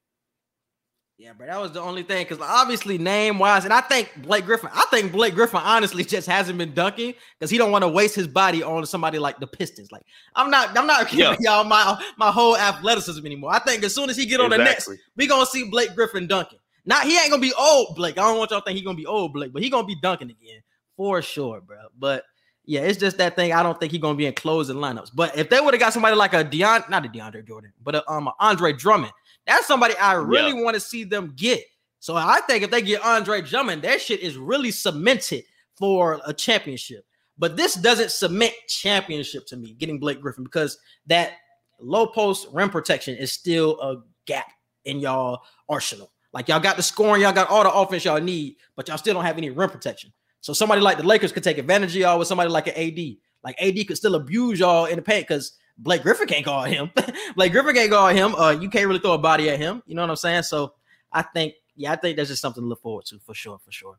Yeah, 1.16 1.32
but 1.38 1.46
that 1.46 1.60
was 1.60 1.70
the 1.70 1.80
only 1.80 2.02
thing 2.02 2.24
because 2.24 2.40
obviously 2.40 2.98
name 2.98 3.38
wise, 3.38 3.64
and 3.64 3.72
I 3.72 3.80
think 3.82 4.10
Blake 4.22 4.44
Griffin. 4.44 4.68
I 4.72 4.84
think 4.90 5.12
Blake 5.12 5.34
Griffin 5.34 5.60
honestly 5.62 6.04
just 6.14 6.26
hasn't 6.26 6.58
been 6.58 6.74
dunking 6.74 7.14
because 7.38 7.50
he 7.50 7.56
don't 7.56 7.70
want 7.70 7.82
to 7.82 7.88
waste 7.88 8.16
his 8.16 8.26
body 8.26 8.64
on 8.64 8.84
somebody 8.84 9.20
like 9.20 9.38
the 9.38 9.46
Pistons. 9.46 9.92
Like 9.92 10.02
I'm 10.34 10.50
not, 10.50 10.76
I'm 10.76 10.88
not 10.88 11.08
giving 11.10 11.20
Yeah. 11.20 11.36
y'all 11.58 11.64
my 11.64 12.02
my 12.18 12.32
whole 12.32 12.56
athleticism 12.56 13.24
anymore. 13.24 13.52
I 13.52 13.60
think 13.60 13.84
as 13.84 13.94
soon 13.94 14.10
as 14.10 14.16
he 14.16 14.26
get 14.26 14.40
on 14.40 14.50
the 14.50 14.58
next, 14.58 14.90
we 15.16 15.28
gonna 15.28 15.46
see 15.46 15.70
Blake 15.70 15.94
Griffin 15.94 16.26
dunking. 16.26 16.58
Not 16.84 17.04
he 17.06 17.16
ain't 17.16 17.30
gonna 17.30 17.40
be 17.40 17.54
old 17.54 17.94
Blake. 17.94 18.18
I 18.18 18.22
don't 18.22 18.36
want 18.38 18.50
y'all 18.50 18.60
to 18.60 18.64
think 18.64 18.76
he 18.76 18.84
gonna 18.84 18.96
be 18.96 19.06
old 19.06 19.32
Blake, 19.32 19.52
but 19.52 19.62
he 19.62 19.70
gonna 19.70 19.86
be 19.86 19.96
dunking 20.02 20.30
again 20.30 20.62
for 20.96 21.22
sure, 21.22 21.60
bro. 21.60 21.76
But 21.96 22.24
yeah, 22.66 22.80
it's 22.80 22.98
just 22.98 23.18
that 23.18 23.36
thing. 23.36 23.52
I 23.52 23.62
don't 23.62 23.78
think 23.78 23.92
he 23.92 23.98
gonna 23.98 24.16
be 24.16 24.26
in 24.26 24.34
closing 24.34 24.76
lineups. 24.76 25.10
But 25.14 25.38
if 25.38 25.48
they 25.48 25.60
would 25.60 25.74
have 25.74 25.80
got 25.80 25.92
somebody 25.92 26.16
like 26.16 26.34
a 26.34 26.44
Deon, 26.44 26.88
not 26.90 27.06
a 27.06 27.08
DeAndre 27.08 27.46
Jordan, 27.46 27.72
but 27.84 27.94
a, 27.94 28.10
um 28.10 28.26
a 28.26 28.34
Andre 28.40 28.72
Drummond, 28.72 29.12
that's 29.46 29.66
somebody 29.66 29.94
I 29.96 30.14
really 30.14 30.52
want 30.54 30.74
to 30.74 30.80
see 30.80 31.04
them 31.04 31.32
get. 31.36 31.62
So 32.00 32.16
I 32.16 32.40
think 32.46 32.62
if 32.62 32.70
they 32.70 32.82
get 32.82 33.02
Andre 33.02 33.40
Drummond, 33.40 33.82
that 33.82 34.00
shit 34.00 34.20
is 34.20 34.36
really 34.36 34.70
cemented 34.70 35.44
for 35.76 36.20
a 36.26 36.32
championship. 36.32 37.04
But 37.38 37.56
this 37.56 37.74
doesn't 37.74 38.10
cement 38.10 38.52
championship 38.68 39.46
to 39.46 39.56
me, 39.56 39.74
getting 39.74 39.98
Blake 39.98 40.20
Griffin, 40.20 40.44
because 40.44 40.78
that 41.06 41.32
low 41.80 42.06
post 42.06 42.48
rim 42.52 42.70
protection 42.70 43.16
is 43.16 43.32
still 43.32 43.80
a 43.80 44.02
gap 44.26 44.46
in 44.84 45.00
y'all 45.00 45.42
arsenal. 45.68 46.12
Like 46.32 46.48
y'all 46.48 46.60
got 46.60 46.76
the 46.76 46.82
scoring, 46.82 47.22
y'all 47.22 47.32
got 47.32 47.48
all 47.48 47.62
the 47.62 47.72
offense 47.72 48.04
y'all 48.04 48.20
need, 48.20 48.56
but 48.76 48.88
y'all 48.88 48.98
still 48.98 49.14
don't 49.14 49.24
have 49.24 49.38
any 49.38 49.50
rim 49.50 49.70
protection. 49.70 50.12
So 50.40 50.52
somebody 50.52 50.80
like 50.80 50.98
the 50.98 51.04
Lakers 51.04 51.32
could 51.32 51.44
take 51.44 51.58
advantage 51.58 51.90
of 51.90 52.02
y'all 52.02 52.18
with 52.18 52.28
somebody 52.28 52.50
like 52.50 52.66
an 52.66 52.74
AD. 52.76 53.16
Like 53.42 53.60
AD 53.60 53.86
could 53.86 53.96
still 53.96 54.14
abuse 54.14 54.58
y'all 54.58 54.86
in 54.86 54.96
the 54.96 55.02
paint 55.02 55.26
because 55.26 55.56
Blake 55.78 56.02
Griffin 56.02 56.26
can't 56.26 56.44
guard 56.44 56.70
him. 56.70 56.90
Blake 57.36 57.52
Griffin 57.52 57.74
can't 57.74 57.90
guard 57.90 58.16
him. 58.16 58.34
Uh, 58.34 58.50
you 58.50 58.70
can't 58.70 58.86
really 58.86 59.00
throw 59.00 59.12
a 59.12 59.18
body 59.18 59.50
at 59.50 59.58
him. 59.58 59.82
You 59.86 59.94
know 59.94 60.02
what 60.02 60.10
I'm 60.10 60.16
saying? 60.16 60.44
So 60.44 60.74
I 61.12 61.22
think, 61.22 61.54
yeah, 61.76 61.92
I 61.92 61.96
think 61.96 62.16
that's 62.16 62.28
just 62.28 62.42
something 62.42 62.62
to 62.62 62.68
look 62.68 62.80
forward 62.82 63.06
to 63.06 63.18
for 63.20 63.34
sure, 63.34 63.58
for 63.58 63.72
sure. 63.72 63.98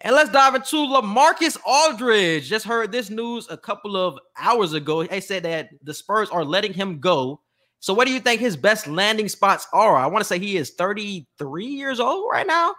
And 0.00 0.14
let's 0.14 0.30
dive 0.30 0.54
into 0.54 0.76
LaMarcus 0.76 1.56
Aldridge. 1.64 2.48
Just 2.48 2.66
heard 2.66 2.92
this 2.92 3.10
news 3.10 3.46
a 3.50 3.56
couple 3.56 3.96
of 3.96 4.18
hours 4.38 4.72
ago. 4.72 5.04
They 5.04 5.20
said 5.20 5.44
that 5.44 5.70
the 5.82 5.94
Spurs 5.94 6.30
are 6.30 6.44
letting 6.44 6.72
him 6.72 7.00
go. 7.00 7.40
So, 7.80 7.94
what 7.94 8.06
do 8.06 8.12
you 8.12 8.20
think 8.20 8.40
his 8.40 8.56
best 8.56 8.86
landing 8.86 9.28
spots 9.28 9.66
are? 9.72 9.96
I 9.96 10.06
want 10.06 10.20
to 10.20 10.24
say 10.24 10.38
he 10.38 10.56
is 10.56 10.70
33 10.70 11.66
years 11.66 12.00
old 12.00 12.28
right 12.30 12.46
now. 12.46 12.74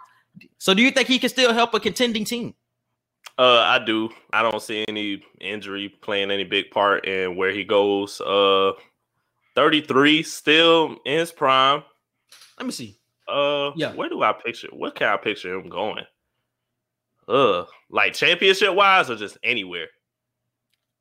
So, 0.58 0.74
do 0.74 0.82
you 0.82 0.90
think 0.90 1.08
he 1.08 1.18
can 1.18 1.30
still 1.30 1.52
help 1.52 1.74
a 1.74 1.80
contending 1.80 2.24
team? 2.24 2.54
Uh, 3.38 3.58
I 3.60 3.84
do. 3.84 4.08
I 4.32 4.42
don't 4.42 4.62
see 4.62 4.84
any 4.88 5.22
injury 5.40 5.88
playing 5.88 6.30
any 6.30 6.44
big 6.44 6.70
part 6.70 7.06
in 7.06 7.36
where 7.36 7.50
he 7.52 7.64
goes. 7.64 8.20
Uh, 8.20 8.72
33, 9.54 10.22
still 10.22 10.96
in 11.04 11.18
his 11.18 11.32
prime. 11.32 11.82
Let 12.58 12.66
me 12.66 12.72
see. 12.72 12.98
Uh, 13.28 13.72
Yeah. 13.76 13.92
Where 13.94 14.08
do 14.08 14.22
I 14.22 14.32
picture? 14.32 14.68
What 14.72 14.94
can 14.94 15.08
I 15.08 15.16
picture 15.18 15.54
him 15.54 15.68
going? 15.68 16.04
Uh, 17.28 17.64
like 17.90 18.14
championship 18.14 18.74
wise, 18.74 19.10
or 19.10 19.16
just 19.16 19.36
anywhere? 19.42 19.88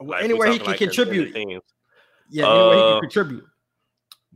Like, 0.01 0.23
anywhere 0.23 0.51
he 0.51 0.57
can 0.57 0.67
like 0.67 0.77
contribute. 0.79 1.35
Yeah, 2.29 2.45
anywhere 2.49 2.75
he 2.75 2.81
Uh, 2.81 2.91
can 2.93 3.01
contribute. 3.01 3.45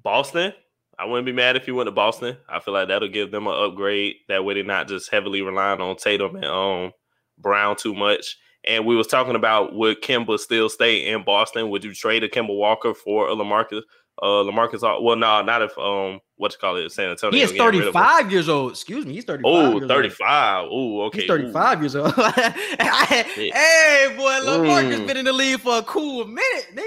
Boston. 0.01 0.53
I 0.97 1.05
wouldn't 1.05 1.25
be 1.25 1.31
mad 1.31 1.55
if 1.55 1.65
he 1.65 1.71
went 1.71 1.87
to 1.87 1.91
Boston. 1.91 2.37
I 2.47 2.59
feel 2.59 2.73
like 2.73 2.89
that'll 2.89 3.07
give 3.07 3.31
them 3.31 3.47
an 3.47 3.53
upgrade. 3.55 4.17
That 4.27 4.43
way, 4.45 4.53
they're 4.53 4.63
not 4.63 4.87
just 4.87 5.09
heavily 5.09 5.41
relying 5.41 5.81
on 5.81 5.95
Tatum 5.95 6.35
and 6.35 6.45
um 6.45 6.91
Brown 7.39 7.75
too 7.75 7.93
much. 7.93 8.37
And 8.67 8.85
we 8.85 8.95
was 8.95 9.07
talking 9.07 9.35
about 9.35 9.73
would 9.73 10.01
Kemba 10.01 10.37
still 10.37 10.69
stay 10.69 11.07
in 11.07 11.23
Boston? 11.23 11.69
Would 11.69 11.83
you 11.83 11.93
trade 11.93 12.23
a 12.23 12.29
Kemba 12.29 12.55
Walker 12.55 12.93
for 12.93 13.29
a 13.29 13.35
LaMarcus? 13.35 13.81
Uh, 14.21 14.43
LaMarcus. 14.43 14.81
Well, 15.01 15.15
no, 15.15 15.41
not 15.41 15.61
if 15.61 15.77
um 15.77 16.19
what 16.35 16.51
you 16.51 16.57
call 16.59 16.75
it, 16.75 16.91
San 16.91 17.09
Antonio. 17.09 17.37
He 17.37 17.43
is 17.43 17.51
getting 17.51 17.79
rid 17.79 17.87
of 17.87 17.95
him. 17.95 18.01
35 18.01 18.31
years 18.31 18.49
old. 18.49 18.71
Excuse 18.71 19.05
me. 19.05 19.13
He's 19.13 19.23
35. 19.23 19.83
Oh, 19.83 19.87
35. 19.87 20.67
Oh, 20.69 21.01
okay. 21.03 21.21
He's 21.21 21.29
Ooh. 21.29 21.51
35 21.51 21.79
years 21.81 21.95
old. 21.95 22.13
hey, 22.15 24.13
boy, 24.17 24.39
LaMarcus 24.43 24.99
Mm. 24.99 25.07
been 25.07 25.17
in 25.17 25.25
the 25.25 25.33
league 25.33 25.61
for 25.61 25.77
a 25.77 25.83
cool 25.83 26.25
minute, 26.25 26.65
nigga. 26.73 26.83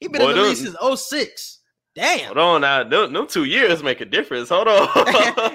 He 0.00 0.08
been 0.08 0.22
Boy, 0.22 0.30
in 0.30 0.36
the 0.36 0.42
league 0.42 0.56
since 0.56 0.76
06. 1.00 1.55
Damn. 1.96 2.26
Hold 2.26 2.38
on 2.38 2.60
now. 2.60 2.84
Them, 2.84 3.14
them 3.14 3.26
two 3.26 3.44
years 3.44 3.82
make 3.82 4.02
a 4.02 4.04
difference. 4.04 4.50
Hold 4.50 4.68
on. 4.68 4.86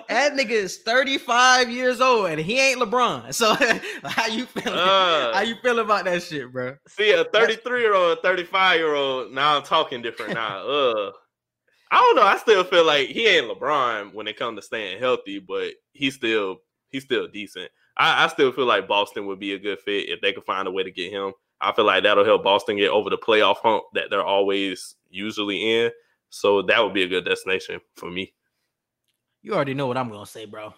that 0.09 0.33
nigga 0.33 0.49
is 0.49 0.79
35 0.79 1.69
years 1.69 2.01
old 2.01 2.31
and 2.31 2.41
he 2.41 2.59
ain't 2.59 2.81
LeBron. 2.81 3.31
So 3.31 3.53
how 4.03 4.25
you 4.25 4.47
feeling? 4.47 4.77
Uh. 4.77 5.33
how 5.33 5.41
you 5.41 5.55
feel 5.61 5.77
about 5.77 6.05
that 6.05 6.23
shit, 6.23 6.51
bro? 6.51 6.75
See, 6.87 7.11
a 7.11 7.25
33 7.25 7.81
year 7.81 7.93
old, 7.93 8.23
35 8.23 8.79
year 8.79 8.95
old, 8.95 9.31
now 9.31 9.57
I'm 9.57 9.63
talking 9.63 10.01
different 10.01 10.33
now. 10.33 10.67
Uh 10.71 11.11
I 11.93 11.97
don't 11.97 12.15
know. 12.15 12.23
I 12.23 12.37
still 12.37 12.63
feel 12.63 12.85
like 12.85 13.09
he 13.09 13.27
ain't 13.27 13.47
LeBron 13.47 14.13
when 14.13 14.25
it 14.25 14.37
comes 14.37 14.57
to 14.57 14.61
staying 14.61 14.99
healthy, 14.99 15.39
but 15.39 15.73
he's 15.91 16.15
still 16.15 16.59
he's 16.89 17.03
still 17.03 17.27
decent. 17.27 17.69
I, 17.97 18.23
I 18.23 18.27
still 18.29 18.53
feel 18.53 18.65
like 18.65 18.87
Boston 18.87 19.27
would 19.27 19.39
be 19.39 19.53
a 19.53 19.59
good 19.59 19.77
fit 19.79 20.07
if 20.07 20.21
they 20.21 20.31
could 20.31 20.45
find 20.45 20.69
a 20.69 20.71
way 20.71 20.83
to 20.83 20.91
get 20.91 21.11
him. 21.11 21.33
I 21.59 21.73
feel 21.73 21.85
like 21.85 22.03
that'll 22.03 22.23
help 22.23 22.43
Boston 22.43 22.77
get 22.77 22.89
over 22.89 23.09
the 23.09 23.17
playoff 23.17 23.57
hump 23.57 23.83
that 23.93 24.09
they're 24.09 24.23
always 24.23 24.95
usually 25.09 25.81
in. 25.83 25.91
So 26.31 26.63
that 26.63 26.83
would 26.83 26.93
be 26.93 27.03
a 27.03 27.07
good 27.07 27.25
destination 27.25 27.79
for 27.95 28.09
me. 28.09 28.33
You 29.43 29.53
already 29.53 29.73
know 29.73 29.87
what 29.87 29.97
I'm 29.97 30.09
gonna 30.09 30.25
say, 30.25 30.45
bro. 30.45 30.73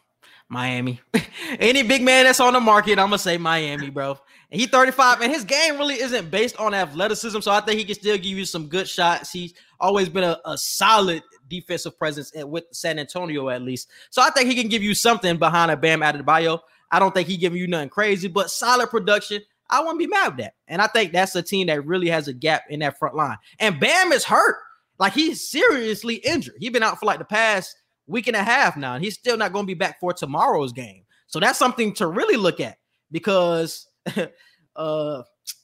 Miami. 0.49 0.99
Any 1.59 1.83
big 1.83 2.01
man 2.01 2.25
that's 2.25 2.39
on 2.39 2.53
the 2.53 2.59
market, 2.59 2.99
I'm 2.99 3.07
gonna 3.07 3.19
say 3.19 3.37
Miami, 3.37 3.89
bro. 3.89 4.17
And 4.51 4.59
he 4.59 4.67
35, 4.67 5.21
and 5.21 5.31
his 5.31 5.43
game 5.43 5.77
really 5.77 5.99
isn't 5.99 6.31
based 6.31 6.57
on 6.57 6.73
athleticism, 6.73 7.39
so 7.39 7.51
I 7.51 7.61
think 7.61 7.79
he 7.79 7.85
can 7.85 7.95
still 7.95 8.17
give 8.17 8.25
you 8.37 8.45
some 8.45 8.67
good 8.67 8.87
shots. 8.87 9.31
He's 9.31 9.53
always 9.79 10.09
been 10.09 10.23
a, 10.23 10.39
a 10.45 10.57
solid 10.57 11.23
defensive 11.47 11.97
presence 11.97 12.35
at, 12.35 12.47
with 12.49 12.65
San 12.71 12.99
Antonio, 12.99 13.49
at 13.49 13.61
least. 13.61 13.89
So 14.09 14.21
I 14.21 14.29
think 14.31 14.49
he 14.49 14.55
can 14.55 14.69
give 14.69 14.81
you 14.81 14.95
something 14.95 15.37
behind 15.37 15.71
a 15.71 15.77
Bam 15.77 16.01
Adebayo. 16.01 16.59
I 16.89 16.99
don't 16.99 17.13
think 17.13 17.27
he 17.27 17.37
giving 17.37 17.59
you 17.59 17.67
nothing 17.67 17.89
crazy, 17.89 18.27
but 18.27 18.49
solid 18.49 18.89
production. 18.89 19.41
I 19.69 19.81
wouldn't 19.81 19.99
be 19.99 20.07
mad 20.07 20.29
with 20.29 20.37
that. 20.37 20.55
And 20.67 20.81
I 20.81 20.87
think 20.87 21.11
that's 21.11 21.35
a 21.35 21.41
team 21.41 21.67
that 21.67 21.85
really 21.85 22.09
has 22.09 22.27
a 22.27 22.33
gap 22.33 22.63
in 22.69 22.79
that 22.81 22.99
front 22.99 23.15
line. 23.15 23.37
And 23.59 23.79
Bam 23.79 24.11
is 24.11 24.23
hurt. 24.23 24.57
Like 24.99 25.13
he's 25.13 25.49
seriously 25.49 26.15
injured. 26.15 26.55
He's 26.59 26.71
been 26.71 26.83
out 26.83 26.99
for 26.99 27.05
like 27.05 27.19
the 27.19 27.25
past 27.25 27.75
week 28.07 28.27
and 28.27 28.35
a 28.35 28.43
half 28.43 28.77
now, 28.77 28.95
and 28.95 29.03
he's 29.03 29.15
still 29.15 29.37
not 29.37 29.53
going 29.53 29.63
to 29.63 29.67
be 29.67 29.73
back 29.73 29.99
for 29.99 30.13
tomorrow's 30.13 30.73
game. 30.73 31.03
So 31.27 31.39
that's 31.39 31.59
something 31.59 31.93
to 31.95 32.07
really 32.07 32.37
look 32.37 32.59
at 32.59 32.77
because 33.11 33.87
uh 34.75 35.21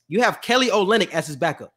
you 0.08 0.22
have 0.22 0.42
Kelly 0.42 0.68
Olynyk 0.68 1.12
as 1.12 1.28
his 1.28 1.36
backup. 1.36 1.74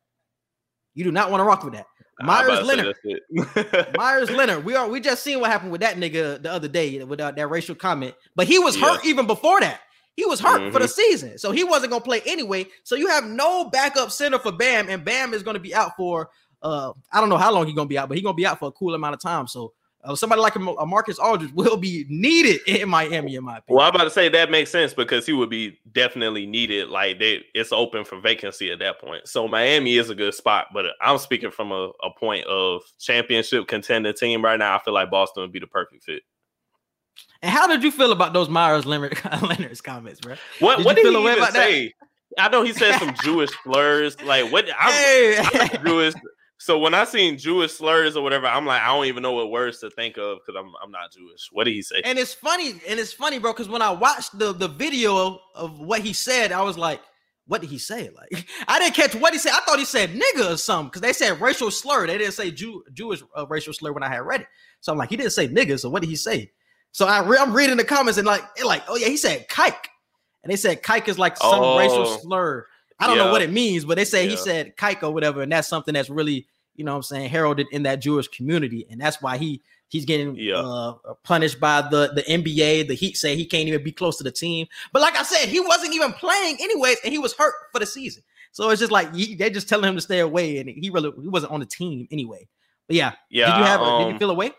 You 0.95 1.05
do 1.05 1.13
not 1.13 1.31
want 1.31 1.41
to 1.41 1.45
rock 1.45 1.65
with 1.65 1.75
that. 1.75 1.87
Meyers 2.21 2.63
Leonard. 2.63 2.97
Meyers 3.97 4.31
Leonard. 4.31 4.65
We 4.65 4.75
are 4.75 4.89
we 4.89 5.01
just 5.01 5.23
seen 5.23 5.41
what 5.41 5.51
happened 5.51 5.73
with 5.73 5.81
that 5.81 5.97
nigga 5.97 6.43
the 6.43 6.53
other 6.53 6.69
day 6.69 7.03
with 7.05 7.21
uh, 7.21 7.33
that 7.33 7.49
racial 7.49 7.75
comment, 7.75 8.15
but 8.37 8.47
he 8.47 8.59
was 8.59 8.77
hurt 8.77 9.05
even 9.05 9.27
before 9.27 9.61
that. 9.61 9.81
He 10.15 10.27
was 10.27 10.41
hurt 10.41 10.61
mm-hmm. 10.61 10.73
for 10.73 10.79
the 10.79 10.85
mm-hmm. 10.85 10.93
season, 10.93 11.39
so 11.39 11.53
he 11.53 11.65
wasn't 11.65 11.93
gonna 11.93 12.05
play 12.05 12.21
anyway. 12.27 12.67
So 12.85 12.97
you 12.97 13.09
have 13.09 13.25
no 13.25 13.71
backup 13.71 14.11
center 14.11 14.39
for 14.39 14.53
Bam, 14.53 14.89
and 14.89 15.05
Bam 15.05 15.33
is 15.33 15.43
gonna 15.43 15.59
be 15.59 15.75
out 15.75 15.93
for 15.97 16.29
uh 16.63 16.93
I 17.13 17.21
don't 17.21 17.29
know 17.29 17.37
how 17.37 17.53
long 17.53 17.67
he's 17.67 17.75
gonna 17.75 17.89
be 17.89 17.99
out, 17.99 18.09
but 18.09 18.17
he's 18.17 18.25
gonna 18.25 18.35
be 18.35 18.47
out 18.47 18.59
for 18.59 18.69
a 18.69 18.73
cool 18.73 18.95
amount 18.95 19.15
of 19.15 19.21
time. 19.21 19.47
So 19.47 19.73
uh, 20.05 20.17
somebody 20.17 20.41
like 20.41 20.57
a, 20.57 20.59
a, 20.59 20.87
Marcus 20.87 21.19
Aldridge 21.19 21.53
will 21.53 21.77
be 21.77 22.05
needed 22.09 22.61
in 22.67 22.89
Miami, 22.89 23.37
in 23.37 23.45
my 23.45 23.59
opinion. 23.59 23.77
Well, 23.77 23.87
I'm 23.87 23.95
about 23.95 24.05
to 24.05 24.11
say 24.11 24.29
that 24.29 24.51
makes 24.51 24.71
sense 24.71 24.93
because 24.93 25.27
he 25.27 25.33
would 25.33 25.51
be 25.51 25.79
definitely 25.93 26.47
needed. 26.47 26.89
Like 26.89 27.19
they, 27.19 27.45
it's 27.55 27.73
open 27.73 28.05
for 28.05 28.21
vacancy 28.21 28.71
at 28.73 28.81
that 28.81 29.01
point. 29.01 29.29
So 29.29 29.47
Miami 29.47 29.97
is 29.97 30.11
a 30.11 30.15
good 30.15 30.35
spot, 30.35 30.69
but 30.75 30.87
I'm 31.01 31.19
speaking 31.19 31.51
from 31.51 31.71
a, 31.71 31.91
a 32.03 32.11
point 32.19 32.47
of 32.47 32.83
championship 32.99 33.69
contender 33.69 34.13
team 34.13 34.45
right 34.45 34.59
now. 34.59 34.77
I 34.77 34.83
feel 34.83 34.95
like 34.95 35.11
Boston 35.11 35.43
would 35.43 35.53
be 35.53 35.61
the 35.61 35.67
perfect 35.69 36.05
fit. 36.05 36.23
And 37.43 37.51
how 37.51 37.67
did 37.67 37.83
you 37.83 37.91
feel 37.91 38.13
about 38.13 38.33
those 38.33 38.49
Meyers 38.49 38.87
Leonard, 38.87 39.19
Leonard's 39.43 39.81
comments, 39.81 40.21
bro? 40.21 40.37
What, 40.61 40.79
did 40.79 40.87
what 40.87 40.97
did 40.97 41.07
he 41.07 41.17
even 41.17 41.45
say? 41.53 41.95
That? 42.37 42.47
I 42.47 42.49
know 42.49 42.63
he 42.63 42.73
said 42.73 42.99
some 42.99 43.15
Jewish 43.23 43.51
slurs. 43.63 44.21
Like 44.23 44.51
what? 44.51 44.67
I'm, 44.79 44.93
hey. 44.93 45.39
I'm 45.39 45.87
Jewish. 45.87 46.15
So 46.63 46.79
when 46.79 46.95
I 46.95 47.03
seen 47.03 47.39
Jewish 47.39 47.73
slurs 47.73 48.17
or 48.17 48.23
whatever, 48.23 48.47
I'm 48.47 48.65
like, 48.65 48.83
I 48.83 48.87
don't 48.87 49.07
even 49.07 49.21
know 49.25 49.33
what 49.33 49.51
words 49.51 49.81
to 49.81 49.91
think 49.91 50.17
of 50.17 50.39
because 50.39 50.57
I'm 50.57 50.73
I'm 50.81 50.93
not 50.93 51.11
Jewish. 51.11 51.49
What 51.51 51.65
did 51.65 51.73
he 51.73 51.83
say? 51.83 52.03
And 52.05 52.21
it's 52.21 52.33
funny, 52.33 52.81
and 52.89 53.01
it's 53.01 53.13
funny, 53.13 53.41
bro, 53.41 53.53
because 53.53 53.69
when 53.69 53.83
I 53.83 53.91
watched 53.91 54.39
the 54.39 54.53
the 54.53 54.69
video 54.69 55.41
of 55.57 55.81
what 55.81 56.03
he 56.03 56.13
said, 56.13 56.53
I 56.53 56.63
was 56.63 56.79
like, 56.79 57.01
what 57.49 57.63
did 57.63 57.71
he 57.71 57.79
say? 57.79 58.11
Like, 58.17 58.47
I 58.69 58.79
didn't 58.79 58.95
catch 58.95 59.17
what 59.17 59.33
he 59.33 59.41
said. 59.41 59.51
I 59.55 59.61
thought 59.63 59.81
he 59.81 59.85
said 59.85 60.11
nigga 60.11 60.55
or 60.55 60.57
something 60.57 60.91
because 60.91 61.01
they 61.01 61.13
said 61.13 61.41
racial 61.41 61.69
slur. 61.73 62.07
They 62.07 62.17
didn't 62.17 62.35
say 62.35 62.53
Jew, 62.53 62.85
Jewish 62.93 63.25
uh, 63.37 63.45
racial 63.49 63.73
slur 63.73 63.93
when 63.93 64.05
I 64.05 64.09
had 64.09 64.21
read 64.21 64.43
it. 64.43 64.47
So 64.83 64.93
I'm 64.93 64.99
like, 64.99 65.11
he 65.11 65.17
didn't 65.17 65.33
say 65.33 65.49
nigga. 65.49 65.81
So 65.81 65.91
what 65.91 66.03
did 66.03 66.11
he 66.11 66.17
say? 66.17 66.53
So 66.93 67.09
I 67.09 67.27
re- 67.27 67.39
I'm 67.41 67.53
reading 67.53 67.77
the 67.77 67.83
comments 67.83 68.19
and 68.19 68.27
like, 68.27 68.45
like, 68.65 68.85
oh 68.87 68.95
yeah, 68.95 69.09
he 69.09 69.17
said 69.17 69.49
kike, 69.49 69.89
and 70.45 70.53
they 70.53 70.57
said 70.57 70.85
kike 70.85 71.09
is 71.09 71.19
like 71.19 71.37
some 71.39 71.61
oh, 71.61 71.77
racial 71.77 72.07
slur. 72.21 72.69
I 73.01 73.09
don't 73.09 73.17
yeah. 73.17 73.25
know 73.25 73.33
what 73.33 73.43
it 73.43 73.51
means, 73.51 73.85
but 73.85 73.97
they 73.97 74.05
say 74.05 74.27
yeah. 74.27 74.31
he 74.31 74.37
said 74.37 74.77
kike 74.77 75.03
or 75.03 75.11
whatever, 75.11 75.43
and 75.43 75.51
that's 75.51 75.67
something 75.67 75.95
that's 75.95 76.09
really 76.09 76.47
you 76.75 76.85
know 76.85 76.93
what 76.93 76.97
I'm 76.97 77.03
saying, 77.03 77.31
heralded 77.31 77.67
in 77.73 77.83
that 77.85 78.01
Jewish 78.01 78.29
community. 78.29 78.87
And 78.91 79.01
that's 79.01 79.21
why 79.21 79.39
he 79.39 79.63
he's 79.89 80.05
getting 80.05 80.35
yeah. 80.37 80.57
uh, 80.57 80.95
punished 81.23 81.61
by 81.61 81.83
the, 81.83 82.13
the 82.15 82.23
NBA. 82.23 82.89
The 82.89 82.95
Heat 82.95 83.17
say 83.17 83.37
he 83.37 83.45
can't 83.45 83.69
even 83.69 83.85
be 83.85 83.93
close 83.93 84.17
to 84.19 84.25
the 84.25 84.33
team. 84.33 84.67
But 84.93 85.03
like 85.03 85.17
I 85.17 85.23
said, 85.23 85.49
he 85.49 85.61
wasn't 85.61 85.95
even 85.95 86.13
playing 86.13 86.57
anyways, 86.61 86.99
and 87.05 87.13
he 87.13 87.19
was 87.19 87.35
hurt 87.35 87.55
for 87.73 87.79
the 87.79 87.87
season. 87.87 88.23
So 88.53 88.69
it's 88.71 88.81
just 88.81 88.93
like 88.93 89.15
he, 89.15 89.35
they're 89.35 89.51
just 89.51 89.69
telling 89.69 89.89
him 89.89 89.97
to 89.97 90.03
stay 90.03 90.21
away, 90.21 90.59
and 90.59 90.69
he 90.69 90.91
really 90.91 91.13
he 91.21 91.29
wasn't 91.29 91.53
on 91.53 91.61
the 91.61 91.67
team 91.67 92.09
anyway. 92.11 92.49
But 92.87 92.97
yeah, 92.97 93.13
yeah. 93.31 93.53
Did 93.53 93.59
you 93.59 93.65
have? 93.65 93.81
Um, 93.81 94.01
did 94.01 94.07
you 94.09 94.13
um, 94.15 94.19
feel 94.19 94.31
away? 94.31 94.53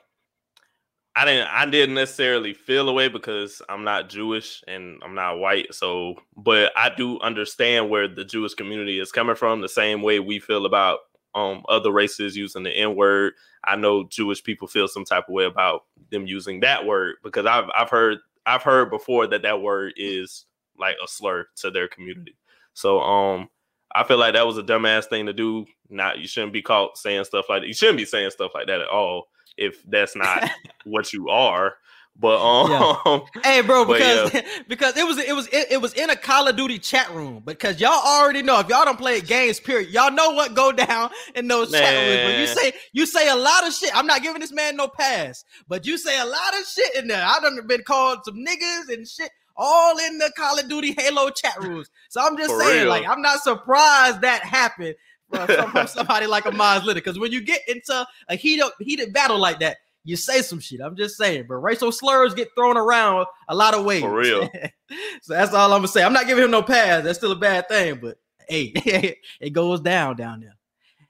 I 1.16 1.26
didn't. 1.26 1.48
I 1.48 1.66
didn't 1.66 1.96
necessarily 1.96 2.54
feel 2.54 2.90
away 2.90 3.08
because 3.08 3.62
I'm 3.70 3.84
not 3.84 4.10
Jewish 4.10 4.64
and 4.68 5.00
I'm 5.04 5.14
not 5.14 5.38
white. 5.38 5.74
So, 5.74 6.16
but 6.36 6.72
I 6.76 6.90
do 6.90 7.20
understand 7.20 7.90
where 7.90 8.08
the 8.08 8.26
Jewish 8.26 8.56
community 8.56 9.00
is 9.00 9.12
coming 9.12 9.36
from. 9.36 9.62
The 9.62 9.70
same 9.70 10.02
way 10.02 10.20
we 10.20 10.40
feel 10.40 10.66
about 10.66 11.00
um 11.36 11.64
other 11.70 11.92
races 11.92 12.36
using 12.36 12.64
the 12.64 12.72
N 12.72 12.96
word. 12.96 13.34
I 13.64 13.76
know 13.76 14.04
Jewish 14.06 14.44
people 14.44 14.68
feel 14.68 14.88
some 14.88 15.06
type 15.06 15.26
of 15.28 15.34
way 15.34 15.46
about 15.46 15.86
them 16.12 16.28
using 16.28 16.60
that 16.62 16.86
word 16.86 17.16
because 17.24 17.46
I've 17.46 17.70
I've 17.76 17.90
heard 17.90 18.20
I've 18.46 18.64
heard 18.64 18.90
before 18.90 19.28
that 19.28 19.42
that 19.44 19.62
word 19.62 19.94
is 19.96 20.46
like 20.78 20.96
a 21.04 21.08
slur 21.08 21.48
to 21.58 21.72
their 21.72 21.88
community. 21.88 22.36
So 22.74 23.02
um 23.02 23.50
I 23.96 24.04
feel 24.04 24.18
like 24.18 24.34
that 24.34 24.48
was 24.48 24.58
a 24.58 24.64
dumbass 24.64 25.06
thing 25.06 25.26
to 25.28 25.34
do. 25.34 25.66
Not 25.90 26.20
you 26.20 26.28
shouldn't 26.28 26.54
be 26.54 26.62
caught 26.62 26.98
saying 26.98 27.26
stuff 27.26 27.46
like 27.50 27.62
that. 27.62 27.68
You 27.68 27.74
shouldn't 27.74 27.98
be 27.98 28.06
saying 28.06 28.32
stuff 28.32 28.52
like 28.54 28.68
that 28.68 28.82
at 28.82 28.90
all 28.90 29.28
if 29.58 29.84
that's 29.84 30.16
not 30.16 30.50
what 30.86 31.14
you 31.14 31.30
are. 31.30 31.76
But 32.16 32.40
um, 32.40 32.70
yeah. 33.06 33.20
hey, 33.44 33.62
bro, 33.62 33.86
because 33.86 34.34
yeah. 34.34 34.42
because 34.68 34.96
it 34.98 35.06
was 35.06 35.18
it 35.18 35.36
was 35.36 35.48
it, 35.48 35.72
it, 35.72 35.82
was 35.82 35.94
in 35.94 36.10
a 36.12 36.16
Call 36.16 36.48
of 36.48 36.56
Duty 36.56 36.78
chat 36.78 37.12
room 37.12 37.42
because 37.44 37.82
y'all 37.82 38.06
already 38.06 38.44
know 38.44 38.60
if 38.60 38.70
y'all 38.70 38.86
don't 38.86 39.00
play 39.00 39.20
games, 39.20 39.60
period, 39.60 39.90
y'all 39.90 40.12
know 40.12 40.32
what 40.32 40.54
go 40.54 40.72
down 40.72 41.10
in 41.36 41.48
those 41.48 41.72
man. 41.72 41.82
chat 41.82 42.08
rooms. 42.08 42.32
But 42.32 42.40
you 42.40 42.48
say 42.48 42.80
you 42.94 43.06
say 43.08 43.30
a 43.30 43.36
lot 43.36 43.68
of 43.68 43.74
shit. 43.74 43.96
I'm 43.96 44.06
not 44.06 44.22
giving 44.22 44.42
this 44.42 44.54
man 44.54 44.78
no 44.78 44.88
pass, 44.88 45.44
but 45.68 45.86
you 45.88 45.98
say 45.98 46.20
a 46.20 46.26
lot 46.26 46.60
of 46.60 46.66
shit 46.68 46.96
in 46.96 47.08
there. 47.08 47.26
I 47.26 47.40
done 47.42 47.60
been 47.68 47.84
called 47.84 48.20
some 48.26 48.36
niggas 48.36 48.94
and 48.94 49.08
shit 49.08 49.32
all 49.56 49.98
in 49.98 50.18
the 50.20 50.32
Call 50.38 50.60
of 50.60 50.70
Duty 50.70 50.94
Halo 50.98 51.30
chat 51.30 51.60
rooms. 51.62 51.90
So 52.10 52.22
I'm 52.22 52.38
just 52.38 52.52
For 52.52 52.62
saying, 52.62 52.82
real. 52.84 52.90
like, 52.90 53.08
I'm 53.08 53.22
not 53.22 53.42
surprised 53.42 54.22
that 54.22 54.44
happened 54.44 54.96
from, 55.30 55.72
from 55.72 55.88
somebody 55.88 56.28
like 56.28 56.46
a 56.46 56.52
Miles 56.52 56.84
Leonard 56.86 57.04
because 57.04 57.20
when 57.20 57.32
you 57.32 57.42
get 57.42 57.62
into 57.68 58.06
a 58.30 58.36
heated 58.36 58.66
heated 58.80 59.14
battle 59.14 59.40
like 59.40 59.60
that 59.60 59.78
you 60.04 60.16
say 60.16 60.42
some 60.42 60.60
shit. 60.60 60.82
I'm 60.82 60.96
just 60.96 61.18
saying, 61.18 61.46
but 61.48 61.56
racial 61.56 61.92
slurs 61.92 62.34
get 62.34 62.50
thrown 62.56 62.78
around 62.78 63.26
a 63.48 63.56
lot 63.56 63.74
of 63.74 63.86
ways. 63.86 64.02
For 64.02 64.14
real. 64.14 64.50
so 65.22 65.34
that's 65.34 65.54
all 65.54 65.72
I'm 65.72 65.80
gonna 65.80 65.88
say. 65.88 66.04
I'm 66.04 66.14
not 66.14 66.28
giving 66.28 66.44
him 66.44 66.52
no 66.52 66.62
pass. 66.62 67.04
That's 67.04 67.18
still 67.18 67.32
a 67.32 67.38
bad 67.38 67.68
thing, 67.70 68.00
but 68.02 68.18
hey, 68.48 68.72
it 69.40 69.50
goes 69.52 69.80
down 69.80 70.16
down 70.18 70.42
there. 70.42 70.56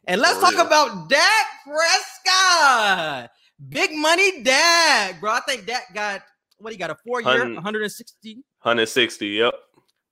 And 0.05 0.21
let's 0.21 0.35
For 0.35 0.41
talk 0.41 0.53
real. 0.53 0.67
about 0.67 1.09
Dak 1.09 1.45
Prescott. 1.65 3.29
Big 3.69 3.93
money 3.93 4.43
Dak, 4.43 5.19
bro. 5.19 5.31
I 5.31 5.39
think 5.41 5.65
Dak 5.65 5.93
got 5.93 6.21
what 6.57 6.73
he 6.73 6.77
got 6.77 6.89
a 6.89 6.95
four 7.05 7.21
year, 7.21 7.53
160. 7.53 8.35
160, 8.61 9.27
yep. 9.27 9.53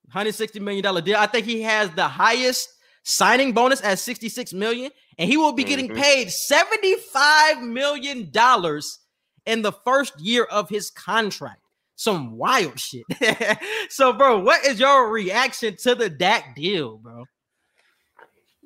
160 0.06 0.60
million 0.60 0.84
dollar 0.84 1.02
deal. 1.02 1.17
I 1.17 1.28
think 1.28 1.46
he 1.46 1.62
has 1.62 1.89
the 1.91 2.08
highest 2.08 2.70
signing 3.04 3.52
bonus 3.54 3.82
at 3.82 4.00
66 4.00 4.54
million, 4.54 4.91
and 5.22 5.30
he 5.30 5.38
will 5.38 5.54
be 5.54 5.64
getting 5.64 5.88
mm-hmm. 5.88 6.02
paid 6.02 6.32
75 6.32 7.62
million 7.62 8.32
dollars 8.32 8.98
in 9.46 9.62
the 9.62 9.72
first 9.72 10.20
year 10.20 10.46
of 10.46 10.68
his 10.68 10.90
contract. 10.90 11.62
Some 11.96 12.40
wild 12.40 12.80
shit. 12.80 13.04
so, 13.90 14.14
bro, 14.14 14.40
what 14.40 14.66
is 14.66 14.80
your 14.80 15.12
reaction 15.12 15.76
to 15.84 15.94
the 15.94 16.10
Dak 16.10 16.56
deal, 16.56 16.98
bro? 16.98 17.26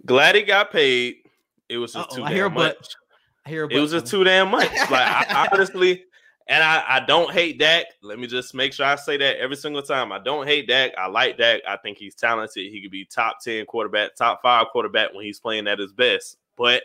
Glad 0.05 0.35
he 0.35 0.43
got 0.43 0.71
paid. 0.71 1.15
It 1.67 1.77
was 1.77 1.91
just 1.91 2.11
Uh-oh, 2.11 2.15
too 2.15 2.23
I 2.23 2.33
damn 2.33 2.53
much. 2.53 2.95
I 3.45 3.49
hear 3.49 3.67
it 3.69 3.77
was 3.77 3.91
just 3.91 4.07
too 4.07 4.23
damn 4.23 4.49
much. 4.49 4.71
Like 4.71 4.91
I, 4.91 5.49
honestly, 5.51 6.05
and 6.47 6.63
I, 6.63 6.85
I 6.87 6.99
don't 7.01 7.33
hate 7.33 7.59
Dak. 7.59 7.87
Let 8.01 8.17
me 8.17 8.27
just 8.27 8.55
make 8.55 8.71
sure 8.71 8.85
I 8.85 8.95
say 8.95 9.17
that 9.17 9.39
every 9.39 9.57
single 9.57 9.81
time. 9.81 10.13
I 10.13 10.19
don't 10.19 10.47
hate 10.47 10.69
Dak. 10.69 10.93
I 10.97 11.07
like 11.07 11.37
Dak. 11.37 11.63
I 11.67 11.75
think 11.75 11.97
he's 11.97 12.15
talented. 12.15 12.71
He 12.71 12.81
could 12.81 12.91
be 12.91 13.03
top 13.03 13.41
10 13.43 13.65
quarterback, 13.65 14.15
top 14.15 14.41
five 14.41 14.67
quarterback 14.71 15.13
when 15.13 15.25
he's 15.25 15.41
playing 15.41 15.67
at 15.67 15.79
his 15.79 15.91
best. 15.91 16.37
But 16.57 16.83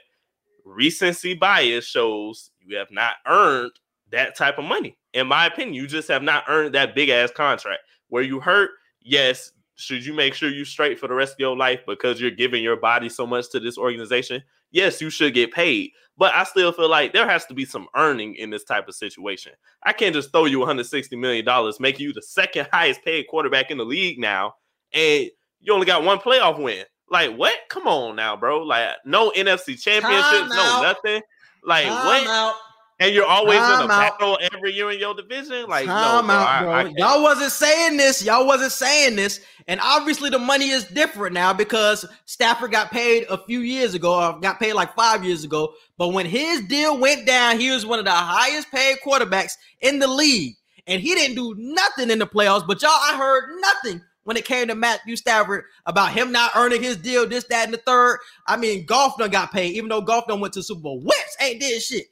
recency 0.65 1.35
bias 1.35 1.85
shows 1.85 2.51
you 2.61 2.77
have 2.77 2.91
not 2.91 3.15
earned 3.27 3.73
that 4.11 4.37
type 4.37 4.59
of 4.59 4.65
money. 4.65 4.97
In 5.15 5.27
my 5.27 5.47
opinion, 5.47 5.75
you 5.75 5.87
just 5.87 6.09
have 6.09 6.23
not 6.23 6.45
earned 6.49 6.75
that 6.75 6.95
big 6.95 7.09
ass 7.09 7.31
contract. 7.31 7.83
Where 8.09 8.23
you 8.23 8.41
hurt, 8.41 8.71
yes, 9.01 9.53
should 9.77 10.05
you 10.05 10.13
make 10.13 10.35
sure 10.35 10.51
you 10.51 10.65
straight 10.65 10.99
for 10.99 11.09
the 11.09 11.15
rest 11.15 11.35
of 11.35 11.41
your 11.41 11.57
life 11.57 11.81
because 11.87 12.21
you're 12.21 12.31
giving 12.31 12.63
your 12.63 12.77
body 12.77 13.09
so 13.09 13.27
much 13.27 13.51
to 13.51 13.61
this 13.61 13.79
organization? 13.79 14.43
Yes, 14.73 15.01
you 15.01 15.11
should 15.11 15.35
get 15.35 15.53
paid. 15.53 15.91
But 16.17 16.35
I 16.35 16.45
still 16.45 16.71
feel 16.71 16.89
like 16.89 17.13
there 17.13 17.27
has 17.27 17.47
to 17.47 17.55
be 17.55 17.65
some 17.65 17.89
earning 17.97 18.35
in 18.35 18.51
this 18.51 18.65
type 18.65 18.89
of 18.89 18.95
situation. 18.95 19.53
I 19.83 19.93
can't 19.93 20.15
just 20.15 20.33
throw 20.33 20.45
you 20.45 20.59
160 20.59 21.17
million 21.17 21.45
dollars, 21.45 21.81
make 21.81 21.99
you 21.99 22.13
the 22.13 22.23
second 22.23 22.69
highest 22.71 23.03
paid 23.03 23.27
quarterback 23.29 23.71
in 23.71 23.79
the 23.79 23.85
league 23.85 24.19
now, 24.19 24.55
and 24.93 25.31
you 25.61 25.73
only 25.73 25.87
got 25.87 26.05
one 26.05 26.19
playoff 26.19 26.63
win. 26.63 26.85
Like 27.11 27.37
what? 27.37 27.55
Come 27.69 27.87
on 27.89 28.17
now, 28.17 28.37
bro. 28.37 28.63
Like 28.63 28.91
no 29.05 29.33
NFC 29.37 29.81
championships, 29.81 30.49
no 30.49 30.83
nothing. 30.83 31.23
Like 31.65 31.87
Time 31.87 32.07
what? 32.07 32.27
Out. 32.27 32.55
and 33.01 33.15
you're 33.15 33.27
always 33.27 33.59
Time 33.59 33.85
in 33.85 33.91
a 33.91 33.93
out. 33.93 34.19
battle 34.19 34.39
every 34.53 34.73
year 34.73 34.91
in 34.93 34.99
your 35.01 35.15
division. 35.15 35.67
Like, 35.69 35.87
Time 35.87 36.27
no, 36.27 36.33
bro, 36.33 36.37
out, 36.37 36.63
bro. 36.63 36.73
I 36.73 36.83
can't. 36.85 36.99
Y'all 36.99 37.23
wasn't 37.23 37.53
saying 37.53 37.97
this. 37.97 38.25
Y'all 38.25 38.47
wasn't 38.47 38.73
saying 38.73 39.17
this. 39.17 39.41
And 39.67 39.81
obviously 39.83 40.31
the 40.31 40.39
money 40.39 40.71
is 40.71 40.85
different 40.85 41.35
now 41.35 41.53
because 41.53 42.07
Stafford 42.27 42.71
got 42.71 42.91
paid 42.91 43.27
a 43.29 43.39
few 43.39 43.61
years 43.61 43.95
ago, 43.95 44.15
or 44.15 44.39
got 44.41 44.61
paid 44.61 44.75
like 44.75 44.95
five 44.95 45.25
years 45.25 45.45
ago. 45.45 45.75
But 45.99 46.09
when 46.09 46.27
his 46.27 46.63
deal 46.63 46.99
went 46.99 47.27
down, 47.27 47.59
he 47.59 47.71
was 47.71 47.85
one 47.85 47.99
of 47.99 48.05
the 48.05 48.11
highest 48.13 48.71
paid 48.71 48.99
quarterbacks 49.05 49.53
in 49.81 49.99
the 49.99 50.09
league. 50.09 50.55
And 50.87 51.03
he 51.03 51.15
didn't 51.15 51.37
do 51.37 51.55
nothing 51.57 52.11
in 52.11 52.19
the 52.19 52.27
playoffs. 52.27 52.67
But 52.67 52.83
y'all, 52.83 52.91
I 52.91 53.17
heard 53.17 53.51
nothing 53.61 54.03
when 54.31 54.37
it 54.37 54.45
came 54.45 54.69
to 54.69 54.77
Matthew 54.77 55.17
Stafford 55.17 55.65
about 55.87 56.13
him 56.13 56.31
not 56.31 56.53
earning 56.55 56.81
his 56.81 56.97
deal, 56.97 57.29
this, 57.29 57.43
that, 57.51 57.65
and 57.65 57.75
the 57.75 57.79
third. 57.79 58.21
I 58.47 58.57
mean, 58.57 58.87
Goff 58.87 59.19
done 59.19 59.31
got 59.31 59.51
paid, 59.51 59.75
even 59.75 59.89
though 59.89 60.03
Goff 60.03 60.29
done 60.29 60.39
went 60.39 60.55
to 60.55 60.63
Super 60.63 60.83
Bowl. 60.83 61.01
Wentz 61.01 61.37
ain't 61.41 61.59
did 61.59 61.83
shit. 61.83 62.07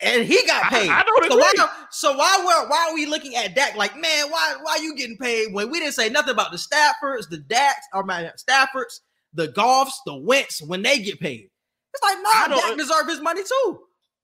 And 0.00 0.26
he 0.26 0.46
got 0.46 0.64
paid. 0.64 0.90
I 0.90 1.02
don't 1.04 1.32
so 1.32 1.38
why, 1.38 1.68
so 1.90 2.16
why 2.18 2.36
were 2.44 2.68
why 2.68 2.88
are 2.90 2.94
we 2.94 3.06
looking 3.06 3.34
at 3.34 3.54
Dak 3.54 3.76
like, 3.76 3.98
man, 3.98 4.30
why 4.30 4.56
why 4.60 4.76
you 4.82 4.94
getting 4.94 5.16
paid 5.16 5.54
when 5.54 5.70
we 5.70 5.80
didn't 5.80 5.94
say 5.94 6.10
nothing 6.10 6.34
about 6.34 6.52
the 6.52 6.58
Staffords, 6.58 7.30
the 7.30 7.38
Daks, 7.38 7.86
or 7.94 8.02
my 8.02 8.30
Staffords, 8.36 9.00
the 9.32 9.48
Goffs, 9.48 9.94
the 10.04 10.16
Wentz 10.18 10.60
when 10.60 10.82
they 10.82 10.98
get 10.98 11.18
paid? 11.18 11.48
It's 11.94 12.02
like, 12.02 12.18
I 12.26 12.48
nah, 12.48 12.56
Dak 12.56 12.76
deserve 12.76 13.08
his 13.08 13.22
money 13.22 13.40
too. 13.42 13.80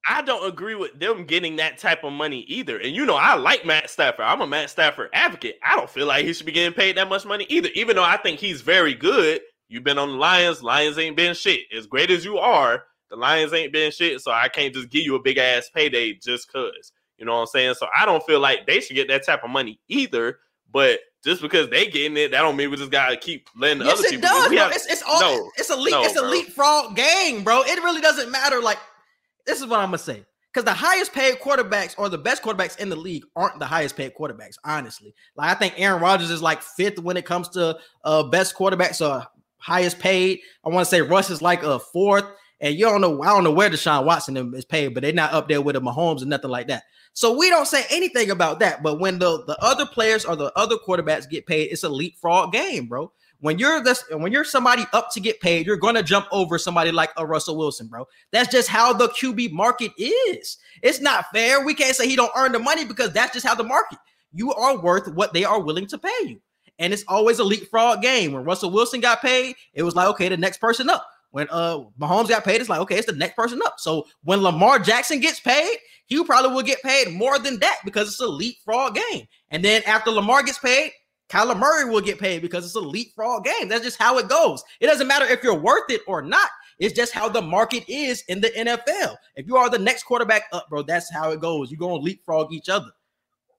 I 0.07 0.22
don't 0.22 0.46
agree 0.46 0.74
with 0.74 0.98
them 0.98 1.24
getting 1.24 1.57
that 1.57 1.78
type 1.78 2.05
of 2.05 2.12
money 2.12 2.40
either. 2.42 2.78
And 2.78 2.94
you 2.94 3.07
know, 3.07 3.16
I 3.16 3.34
like 3.36 3.64
Matt 3.64 3.88
Stafford. 3.90 4.24
I'm 4.26 4.40
a 4.42 4.46
Matt 4.46 4.70
Stafford 4.70 5.09
advocate. 5.14 5.59
I 5.62 5.76
don't 5.76 5.88
feel 5.88 6.07
like 6.07 6.24
he 6.26 6.32
should 6.32 6.46
be 6.46 6.52
getting 6.52 6.74
paid 6.74 6.96
that 6.96 7.09
much 7.09 7.24
money 7.24 7.46
either. 7.48 7.70
Even 7.74 7.96
though 7.96 8.05
I 8.05 8.16
think 8.18 8.38
he's 8.40 8.61
very 8.61 8.94
good. 8.94 9.40
You've 9.68 9.84
been 9.84 9.98
on 9.98 10.09
the 10.11 10.14
Lions. 10.16 10.62
Lions 10.62 10.98
ain't 10.98 11.16
been 11.16 11.34
shit. 11.34 11.61
As 11.76 11.86
great 11.86 12.11
as 12.11 12.24
you 12.24 12.36
are, 12.38 12.84
the 13.11 13.16
Lions 13.16 13.52
ain't 13.55 13.72
been 13.72 13.90
shit. 13.90 14.20
So 14.20 14.30
I 14.30 14.48
can't 14.48 14.74
just 14.74 14.90
give 14.90 15.05
you 15.05 15.14
a 15.14 15.22
big 15.22 15.38
ass 15.38 15.70
payday 15.74 16.12
just 16.14 16.52
cause. 16.52 16.92
You 17.16 17.24
know 17.24 17.32
what 17.34 17.40
I'm 17.40 17.46
saying? 17.46 17.74
So 17.74 17.86
I 17.98 18.05
don't 18.05 18.22
feel 18.24 18.40
like 18.40 18.66
they 18.66 18.80
should 18.80 18.96
get 18.96 19.09
that 19.09 19.24
type 19.24 19.42
of 19.42 19.50
money 19.50 19.80
either. 19.88 20.38
But 20.70 21.00
just 21.24 21.40
because 21.40 21.70
they 21.70 21.86
getting 21.86 22.16
it, 22.18 22.32
that 22.32 22.42
don't 22.42 22.57
mean 22.57 22.70
we 22.70 22.76
just 22.76 22.90
gotta 22.90 23.16
keep 23.16 23.48
letting 23.57 23.78
the 23.78 23.84
Yes, 23.86 23.98
other 24.00 24.07
it 24.09 24.11
people. 24.11 24.28
does, 24.28 24.52
have- 24.52 24.72
It's 24.72 24.86
it's 24.86 25.02
all 25.02 25.20
No, 25.20 25.50
it's 25.57 25.70
a 25.70 25.76
leap, 25.76 25.92
no, 25.92 26.02
it's 26.05 26.16
a 26.16 26.20
bro. 26.20 26.28
leapfrog 26.30 26.96
game, 26.96 27.42
bro. 27.44 27.62
It 27.62 27.82
really 27.82 28.00
doesn't 28.02 28.30
matter. 28.30 28.61
Like, 28.61 28.78
this 29.47 29.61
is 29.61 29.66
what 29.66 29.80
I'm 29.80 29.88
gonna 29.88 29.99
say. 29.99 30.24
Because 30.53 30.64
the 30.64 30.72
highest 30.72 31.12
paid 31.12 31.40
quarterbacks 31.40 31.99
or 31.99 32.09
the 32.09 32.18
best 32.18 32.42
quarterbacks 32.42 32.78
in 32.78 32.88
the 32.88 32.97
league 32.97 33.24
aren't 33.34 33.59
the 33.59 33.66
highest 33.66 33.97
paid 33.97 34.12
quarterbacks, 34.14 34.55
honestly. 34.64 35.12
Like 35.36 35.51
I 35.51 35.59
think 35.59 35.74
Aaron 35.76 36.01
Rodgers 36.01 36.30
is 36.30 36.42
like 36.42 36.62
fifth 36.62 37.01
when 37.01 37.16
it 37.16 37.24
comes 37.24 37.49
to 37.51 37.76
uh 38.05 38.22
best 38.24 38.55
quarterbacks 38.55 39.05
or 39.05 39.26
highest 39.59 39.99
paid. 39.99 40.40
I 40.64 40.68
want 40.68 40.86
to 40.86 40.90
say 40.90 41.01
Russ 41.01 41.30
is 41.30 41.42
like 41.42 41.62
a 41.62 41.78
fourth. 41.78 42.24
And 42.61 42.76
you 42.76 42.84
don't 42.84 43.01
know, 43.01 43.20
I 43.22 43.26
don't 43.26 43.45
know 43.45 43.51
where 43.53 43.68
Deshaun 43.68 44.05
Watson 44.05 44.55
is 44.55 44.64
paid, 44.64 44.95
but 44.95 45.03
they're 45.03 45.12
not 45.12 45.32
up 45.32 45.49
there 45.49 45.61
with 45.61 45.74
the 45.74 45.80
Mahomes 45.80 46.20
and 46.20 46.30
nothing 46.30 46.51
like 46.51 46.68
that. 46.68 46.84
So 47.12 47.36
we 47.36 47.51
don't 47.51 47.66
say 47.66 47.84
anything 47.90 48.30
about 48.30 48.59
that. 48.61 48.82
But 48.82 49.01
when 49.01 49.18
the, 49.18 49.45
the 49.45 49.57
other 49.61 49.86
players 49.86 50.24
or 50.24 50.36
the 50.36 50.53
other 50.57 50.76
quarterbacks 50.76 51.28
get 51.28 51.47
paid, 51.47 51.64
it's 51.64 51.84
a 51.84 51.88
leapfrog 51.88 52.53
game, 52.53 52.86
bro. 52.86 53.12
When 53.45 53.59
you're 53.59 53.82
this, 53.82 54.03
when 54.11 54.32
you're 54.32 54.42
somebody 54.42 54.86
up 54.95 55.12
to 55.12 55.20
get 55.20 55.38
paid, 55.38 55.66
you're 55.66 55.76
gonna 55.76 56.03
jump 56.03 56.26
over 56.32 56.57
somebody 56.57 56.90
like 56.90 57.11
a 57.18 57.26
Russell 57.26 57.59
Wilson, 57.59 57.88
bro. 57.88 58.09
That's 58.32 58.51
just 58.51 58.70
how 58.70 58.95
the 58.95 59.09
QB 59.09 59.53
market 59.53 59.92
is. 59.99 60.57
It's 60.80 61.03
not 61.03 61.26
fair. 61.30 61.62
We 61.62 61.74
can't 61.74 61.95
say 61.95 62.09
he 62.09 62.16
don't 62.16 62.32
earn 62.34 62.53
the 62.53 62.59
money 62.59 62.86
because 62.86 63.12
that's 63.12 63.34
just 63.34 63.47
how 63.47 63.55
the 63.55 63.62
market. 63.62 63.99
You 64.32 64.55
are 64.55 64.80
worth 64.80 65.09
what 65.09 65.34
they 65.34 65.45
are 65.45 65.61
willing 65.61 65.86
to 65.88 65.99
pay 65.99 66.20
you, 66.22 66.40
and 66.78 66.95
it's 66.95 67.05
always 67.07 67.38
a 67.38 67.45
leapfrog 67.45 68.01
game. 68.01 68.32
When 68.32 68.45
Russell 68.45 68.70
Wilson 68.70 69.03
got 69.03 69.20
paid, 69.20 69.57
it 69.74 69.82
was 69.82 69.95
like 69.95 70.09
okay, 70.09 70.30
the 70.30 70.38
next 70.38 70.57
person 70.57 70.88
up. 70.88 71.07
When 71.30 71.47
uh 71.51 71.80
Mahomes 72.01 72.30
got 72.30 72.45
paid, 72.45 72.62
it's 72.62 72.70
like 72.70 72.80
okay, 72.80 72.97
it's 72.97 73.09
the 73.09 73.12
next 73.12 73.36
person 73.36 73.61
up. 73.66 73.74
So 73.76 74.07
when 74.22 74.42
Lamar 74.42 74.78
Jackson 74.78 75.20
gets 75.20 75.40
paid, 75.40 75.76
he 76.07 76.24
probably 76.24 76.55
will 76.55 76.62
get 76.62 76.80
paid 76.82 77.12
more 77.12 77.38
than 77.38 77.59
that 77.59 77.80
because 77.84 78.09
it's 78.09 78.20
a 78.20 78.26
leapfrog 78.26 78.95
game. 78.95 79.26
And 79.51 79.62
then 79.62 79.82
after 79.84 80.11
Lamar 80.11 80.42
gets 80.45 80.59
paid, 80.59 80.92
Kyler 81.29 81.59
Murray 81.59 81.91
will 81.91 82.01
get 82.01 82.18
paid 82.18 82.43
because 82.43 82.64
it's 82.64 82.75
a 82.75 82.81
leapfrog 82.81 83.45
game. 83.45 83.68
That's 83.68 83.85
just 83.85 83.99
how 83.99 84.18
it 84.18 84.29
goes. 84.29 84.62
It 84.81 84.87
doesn't 84.87 85.07
matter 85.07 85.25
if 85.27 85.43
you're 85.43 85.55
worth 85.55 85.91
it 85.91 86.03
or 86.07 86.22
not. 86.22 86.51
It's 86.79 86.95
just 86.95 87.12
how 87.12 87.29
the 87.29 87.43
market 87.43 87.85
is 87.89 88.22
in 88.29 88.41
the 88.41 88.51
NFL. 88.51 89.16
If 89.37 89.47
you 89.47 89.57
are 89.57 89.70
the 89.70 89.79
next 89.79 90.03
quarterback 90.05 90.45
up, 90.53 90.68
bro, 90.68 90.83
that's 90.83 91.12
how 91.12 91.31
it 91.31 91.41
goes. 91.41 91.70
You're 91.70 91.79
gonna 91.79 92.03
leapfrog 92.03 92.53
each 92.53 92.68
other. 92.68 92.91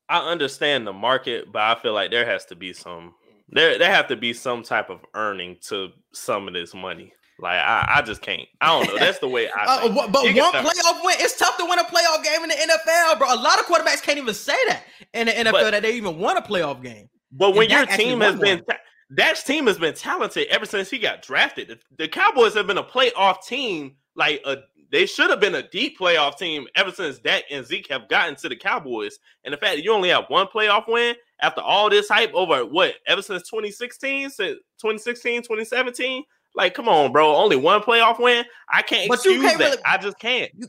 I 0.09 0.19
understand 0.19 0.85
the 0.85 0.93
market, 0.93 1.51
but 1.51 1.61
I 1.61 1.75
feel 1.81 1.93
like 1.93 2.11
there 2.11 2.25
has 2.25 2.45
to 2.45 2.55
be 2.55 2.73
some 2.73 3.15
there 3.49 3.77
there 3.77 3.91
have 3.91 4.07
to 4.07 4.15
be 4.15 4.33
some 4.33 4.63
type 4.63 4.89
of 4.89 4.99
earning 5.13 5.57
to 5.69 5.89
some 6.13 6.47
of 6.47 6.53
this 6.53 6.73
money. 6.73 7.13
Like 7.39 7.59
I, 7.59 7.95
I 7.97 8.01
just 8.01 8.21
can't. 8.21 8.47
I 8.61 8.67
don't 8.67 8.87
know. 8.87 8.99
That's 8.99 9.19
the 9.19 9.27
way 9.27 9.49
I. 9.49 9.65
Uh, 9.85 10.07
but 10.07 10.23
one 10.23 10.53
playoff 10.53 11.03
win, 11.03 11.15
it's 11.19 11.37
tough 11.37 11.57
to 11.57 11.65
win 11.65 11.79
a 11.79 11.83
playoff 11.83 12.23
game 12.23 12.43
in 12.43 12.49
the 12.49 12.55
NFL, 12.55 13.17
bro. 13.17 13.33
A 13.33 13.35
lot 13.35 13.59
of 13.59 13.65
quarterbacks 13.65 14.01
can't 14.01 14.17
even 14.17 14.33
say 14.33 14.55
that 14.67 14.83
in 15.13 15.27
the 15.27 15.33
NFL 15.33 15.51
But- 15.51 15.71
that 15.71 15.81
they 15.83 15.95
even 15.95 16.17
won 16.17 16.37
a 16.37 16.41
playoff 16.41 16.81
game. 16.81 17.09
But 17.37 17.55
when 17.55 17.69
your 17.69 17.85
team 17.85 18.21
has 18.21 18.39
been 18.39 18.63
one. 18.65 18.77
Dak's 19.13 19.43
team 19.43 19.67
has 19.67 19.77
been 19.77 19.93
talented 19.93 20.47
ever 20.47 20.65
since 20.65 20.89
he 20.89 20.97
got 20.97 21.21
drafted. 21.21 21.67
The, 21.67 21.79
the 21.97 22.07
Cowboys 22.07 22.55
have 22.55 22.67
been 22.67 22.77
a 22.79 22.83
playoff 22.83 23.45
team. 23.45 23.95
Like 24.15 24.41
a, 24.45 24.57
they 24.91 25.05
should 25.05 25.29
have 25.29 25.39
been 25.39 25.55
a 25.55 25.67
deep 25.69 25.99
playoff 25.99 26.37
team 26.37 26.67
ever 26.75 26.91
since 26.91 27.19
Dak 27.19 27.43
and 27.51 27.65
Zeke 27.65 27.89
have 27.91 28.07
gotten 28.09 28.35
to 28.37 28.49
the 28.49 28.55
Cowboys. 28.55 29.19
And 29.43 29.53
the 29.53 29.57
fact 29.57 29.75
that 29.75 29.83
you 29.83 29.91
only 29.93 30.09
have 30.09 30.25
one 30.29 30.47
playoff 30.47 30.87
win 30.87 31.15
after 31.41 31.61
all 31.61 31.89
this 31.89 32.07
hype 32.09 32.33
over 32.33 32.65
what 32.65 32.95
ever 33.07 33.21
since 33.21 33.43
2016, 33.49 34.29
since 34.29 34.57
2016, 34.81 35.41
2017. 35.41 36.23
Like, 36.55 36.73
come 36.73 36.87
on, 36.87 37.11
bro. 37.11 37.35
Only 37.35 37.57
one 37.57 37.81
playoff 37.81 38.19
win. 38.19 38.45
I 38.69 38.81
can't 38.81 39.09
But 39.09 39.23
you 39.25 39.31
excuse 39.33 39.43
can't 39.45 39.59
that. 39.59 39.65
really- 39.71 39.83
I 39.85 39.97
just 39.97 40.17
can't. 40.19 40.51
You 40.55 40.67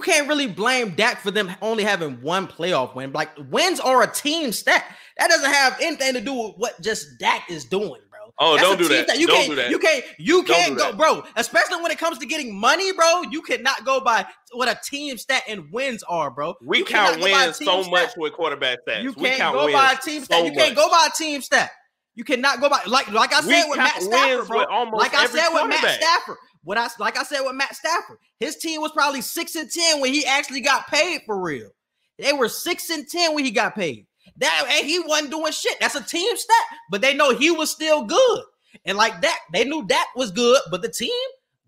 can't 0.00 0.28
really 0.28 0.46
blame 0.46 0.94
Dak 0.94 1.20
for 1.20 1.30
them 1.30 1.50
only 1.62 1.84
having 1.84 2.20
one 2.22 2.46
playoff 2.46 2.94
win. 2.94 3.12
Like 3.12 3.30
wins 3.50 3.80
are 3.80 4.02
a 4.02 4.06
team 4.06 4.52
stat. 4.52 4.84
That 5.18 5.28
doesn't 5.28 5.50
have 5.52 5.78
anything 5.80 6.14
to 6.14 6.20
do 6.20 6.34
with 6.34 6.54
what 6.56 6.80
just 6.80 7.18
Dak 7.18 7.50
is 7.50 7.64
doing, 7.64 8.00
bro. 8.10 8.18
Oh, 8.38 8.56
That's 8.56 8.66
don't 8.68 8.78
do 8.78 8.88
that. 8.88 9.18
You 9.18 9.26
Don't 9.26 9.36
can't, 9.36 9.48
do 9.50 9.54
that. 9.56 9.70
You 9.70 9.78
can't. 9.78 10.04
You 10.18 10.42
can't 10.44 10.72
do 10.72 10.78
go, 10.78 10.84
that. 10.88 10.96
bro. 10.96 11.22
Especially 11.36 11.82
when 11.82 11.90
it 11.92 11.98
comes 11.98 12.18
to 12.18 12.26
getting 12.26 12.58
money, 12.58 12.92
bro. 12.92 13.22
You 13.30 13.42
cannot 13.42 13.84
go 13.84 14.00
by 14.00 14.26
what 14.52 14.68
a 14.68 14.78
team 14.82 15.18
stat 15.18 15.42
and 15.48 15.70
wins 15.72 16.02
are, 16.04 16.30
bro. 16.30 16.54
We 16.64 16.78
You 16.78 16.84
count 16.86 17.16
go 17.16 17.22
by 17.22 17.28
a 17.42 17.46
wins 17.46 17.58
so 17.58 17.82
stat. 17.82 17.90
much 17.90 18.10
with 18.16 18.32
quarterback 18.32 18.78
stats. 18.86 19.02
You 19.02 19.12
can't 19.12 19.52
go 19.54 19.70
by 19.72 19.92
a 19.92 19.96
team 20.02 20.24
stat. 20.24 20.38
so 20.38 20.44
you 20.44 20.52
can't 20.52 20.74
much. 20.74 20.84
go 20.84 20.90
by 20.90 21.08
a 21.10 21.16
team 21.16 21.42
stat. 21.42 21.70
You 22.14 22.24
cannot 22.24 22.60
go 22.60 22.68
by 22.68 22.80
like 22.86 23.10
like 23.12 23.32
I 23.32 23.40
We 23.40 23.52
said 23.52 23.68
with 23.68 23.78
Matt 23.78 24.02
Stafford, 24.02 24.46
bro. 24.48 24.58
with 24.58 24.94
Like 24.94 25.14
I 25.14 25.26
said 25.26 25.48
with 25.52 25.68
Matt. 25.68 26.00
Stafford. 26.02 26.36
What 26.62 26.78
I 26.78 26.88
like 26.98 27.16
I 27.18 27.22
said 27.22 27.40
with 27.40 27.54
Matt 27.54 27.74
Stafford, 27.74 28.18
his 28.38 28.56
team 28.56 28.80
was 28.80 28.92
probably 28.92 29.20
six 29.22 29.54
and 29.56 29.70
ten 29.70 30.00
when 30.00 30.12
he 30.12 30.24
actually 30.26 30.60
got 30.60 30.86
paid 30.88 31.22
for 31.26 31.40
real. 31.40 31.70
They 32.18 32.32
were 32.32 32.48
six 32.48 32.90
and 32.90 33.08
ten 33.08 33.34
when 33.34 33.44
he 33.44 33.50
got 33.50 33.74
paid. 33.74 34.06
That 34.36 34.66
and 34.70 34.86
he 34.86 34.98
wasn't 35.00 35.30
doing 35.30 35.52
shit. 35.52 35.78
That's 35.80 35.94
a 35.94 36.02
team 36.02 36.36
stat, 36.36 36.56
but 36.90 37.00
they 37.00 37.14
know 37.14 37.34
he 37.34 37.50
was 37.50 37.70
still 37.70 38.04
good. 38.04 38.42
And 38.84 38.96
like 38.98 39.20
that, 39.22 39.38
they 39.52 39.64
knew 39.64 39.84
that 39.88 40.06
was 40.14 40.30
good, 40.30 40.60
but 40.70 40.82
the 40.82 40.88
team 40.90 41.10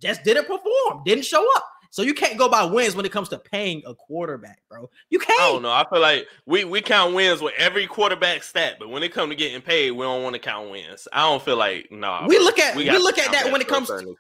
just 0.01 0.25
didn't 0.25 0.45
perform, 0.47 1.03
didn't 1.05 1.25
show 1.25 1.45
up. 1.57 1.67
So 1.91 2.01
you 2.01 2.15
can't 2.15 2.39
go 2.39 2.49
by 2.49 2.65
wins 2.65 2.95
when 2.97 3.05
it 3.05 3.13
comes 3.13 3.29
to 3.31 3.39
paying 3.39 3.83
a 3.87 3.95
quarterback, 3.95 4.63
bro. 4.71 4.89
You 5.11 5.19
can't. 5.19 5.39
I 5.41 5.49
don't 5.53 5.63
know. 5.63 5.71
I 5.71 5.85
feel 5.91 6.01
like 6.01 6.27
we, 6.47 6.65
we 6.65 6.81
count 6.81 7.15
wins 7.15 7.43
with 7.43 7.53
every 7.59 7.87
quarterback 7.87 8.43
stat, 8.45 8.77
but 8.79 8.89
when 8.89 9.03
it 9.03 9.13
comes 9.13 9.29
to 9.31 9.37
getting 9.37 9.61
paid, 9.61 9.91
we 9.91 10.03
don't 10.05 10.23
want 10.23 10.33
to 10.35 10.39
count 10.39 10.71
wins. 10.71 11.07
I 11.13 11.29
don't 11.29 11.43
feel 11.43 11.57
like 11.59 11.89
nah. 11.91 12.27
We 12.27 12.39
look 12.39 12.59
at- 12.59 12.77
we 12.77 12.85
to 12.85 12.99
look 12.99 13.19
at 13.19 13.31
that 13.33 13.53
when 13.53 13.61
it 13.61 13.69
comes 13.69 13.89
to-. 13.89 14.17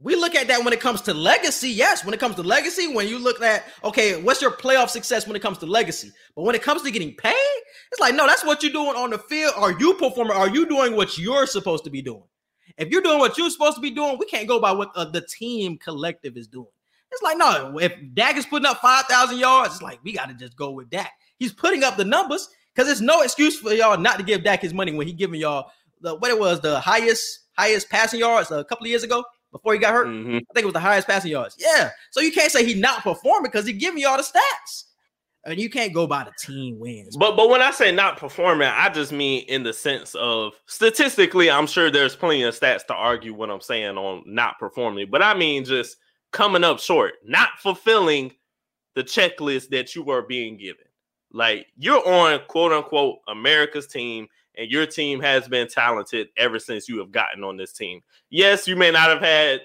We 0.00 0.14
look 0.14 0.36
at 0.36 0.46
that 0.46 0.62
when 0.62 0.72
it 0.72 0.78
comes 0.80 1.00
to 1.02 1.14
legacy. 1.14 1.70
Yes, 1.70 2.04
when 2.04 2.14
it 2.14 2.20
comes 2.20 2.36
to 2.36 2.44
legacy, 2.44 2.86
when 2.86 3.08
you 3.08 3.18
look 3.18 3.42
at 3.42 3.64
okay, 3.82 4.20
what's 4.20 4.40
your 4.40 4.52
playoff 4.52 4.90
success 4.90 5.26
when 5.26 5.34
it 5.34 5.42
comes 5.42 5.58
to 5.58 5.66
legacy? 5.66 6.12
But 6.36 6.42
when 6.42 6.54
it 6.54 6.62
comes 6.62 6.82
to 6.82 6.90
getting 6.92 7.14
paid, 7.16 7.34
it's 7.90 8.00
like 8.00 8.14
no, 8.14 8.26
that's 8.26 8.44
what 8.44 8.62
you're 8.62 8.72
doing 8.72 8.94
on 8.96 9.10
the 9.10 9.18
field. 9.18 9.54
Are 9.56 9.72
you 9.72 9.94
performing? 9.94 10.36
Are 10.36 10.48
you 10.48 10.66
doing 10.66 10.94
what 10.94 11.18
you're 11.18 11.46
supposed 11.46 11.82
to 11.84 11.90
be 11.90 12.00
doing? 12.00 12.22
If 12.76 12.90
you're 12.90 13.02
doing 13.02 13.18
what 13.18 13.36
you're 13.36 13.50
supposed 13.50 13.74
to 13.74 13.80
be 13.80 13.90
doing, 13.90 14.18
we 14.18 14.26
can't 14.26 14.46
go 14.46 14.60
by 14.60 14.70
what 14.70 14.90
uh, 14.94 15.04
the 15.06 15.22
team 15.22 15.78
collective 15.78 16.36
is 16.36 16.46
doing. 16.46 16.68
It's 17.10 17.22
like 17.22 17.36
no, 17.36 17.76
if 17.78 17.92
Dak 18.14 18.36
is 18.36 18.46
putting 18.46 18.66
up 18.66 18.78
five 18.78 19.06
thousand 19.06 19.38
yards, 19.38 19.74
it's 19.74 19.82
like 19.82 19.98
we 20.04 20.12
got 20.12 20.28
to 20.28 20.34
just 20.34 20.56
go 20.56 20.70
with 20.70 20.90
Dak. 20.90 21.10
He's 21.38 21.52
putting 21.52 21.82
up 21.82 21.96
the 21.96 22.04
numbers 22.04 22.48
because 22.72 22.86
there's 22.86 23.00
no 23.00 23.22
excuse 23.22 23.58
for 23.58 23.72
y'all 23.72 23.98
not 23.98 24.18
to 24.18 24.24
give 24.24 24.44
Dak 24.44 24.62
his 24.62 24.72
money 24.72 24.92
when 24.92 25.08
he 25.08 25.12
giving 25.12 25.40
y'all 25.40 25.72
the 26.00 26.14
what 26.14 26.30
it 26.30 26.38
was 26.38 26.60
the 26.60 26.78
highest 26.78 27.40
highest 27.56 27.90
passing 27.90 28.20
yards 28.20 28.52
a 28.52 28.62
couple 28.62 28.84
of 28.84 28.90
years 28.90 29.02
ago 29.02 29.24
before 29.52 29.72
he 29.72 29.78
got 29.78 29.92
hurt. 29.92 30.06
Mhm. 30.08 30.36
I 30.36 30.52
think 30.54 30.62
it 30.62 30.64
was 30.64 30.72
the 30.72 30.80
highest 30.80 31.08
passing 31.08 31.30
yards. 31.30 31.56
Yeah. 31.58 31.90
So 32.10 32.20
you 32.20 32.32
can't 32.32 32.52
say 32.52 32.64
he 32.64 32.74
not 32.74 33.02
performing 33.02 33.50
because 33.50 33.66
he 33.66 33.72
giving 33.72 34.00
you 34.00 34.08
all 34.08 34.16
the 34.16 34.22
stats. 34.22 34.84
And 35.44 35.58
you 35.58 35.70
can't 35.70 35.94
go 35.94 36.06
by 36.06 36.24
the 36.24 36.32
team 36.44 36.78
wins. 36.78 37.16
But 37.16 37.36
but 37.36 37.48
when 37.48 37.62
I 37.62 37.70
say 37.70 37.90
not 37.90 38.18
performing, 38.18 38.68
I 38.68 38.90
just 38.90 39.12
mean 39.12 39.44
in 39.48 39.62
the 39.62 39.72
sense 39.72 40.14
of 40.16 40.52
statistically, 40.66 41.50
I'm 41.50 41.66
sure 41.66 41.90
there's 41.90 42.16
plenty 42.16 42.42
of 42.42 42.58
stats 42.58 42.84
to 42.86 42.94
argue 42.94 43.32
what 43.32 43.50
I'm 43.50 43.60
saying 43.60 43.96
on 43.96 44.24
not 44.26 44.58
performing. 44.58 45.08
But 45.10 45.22
I 45.22 45.34
mean 45.34 45.64
just 45.64 45.96
coming 46.32 46.64
up 46.64 46.80
short, 46.80 47.14
not 47.24 47.50
fulfilling 47.60 48.32
the 48.94 49.04
checklist 49.04 49.68
that 49.70 49.94
you 49.94 50.10
are 50.10 50.22
being 50.22 50.58
given. 50.58 50.84
Like 51.32 51.66
you're 51.78 52.06
on 52.06 52.40
quote 52.48 52.72
unquote 52.72 53.20
America's 53.28 53.86
team, 53.86 54.26
and 54.58 54.70
your 54.70 54.84
team 54.86 55.20
has 55.20 55.48
been 55.48 55.68
talented 55.68 56.28
ever 56.36 56.58
since 56.58 56.88
you 56.88 56.98
have 56.98 57.12
gotten 57.12 57.44
on 57.44 57.56
this 57.56 57.72
team. 57.72 58.00
Yes, 58.28 58.68
you 58.68 58.76
may 58.76 58.90
not 58.90 59.08
have 59.08 59.20
had 59.20 59.60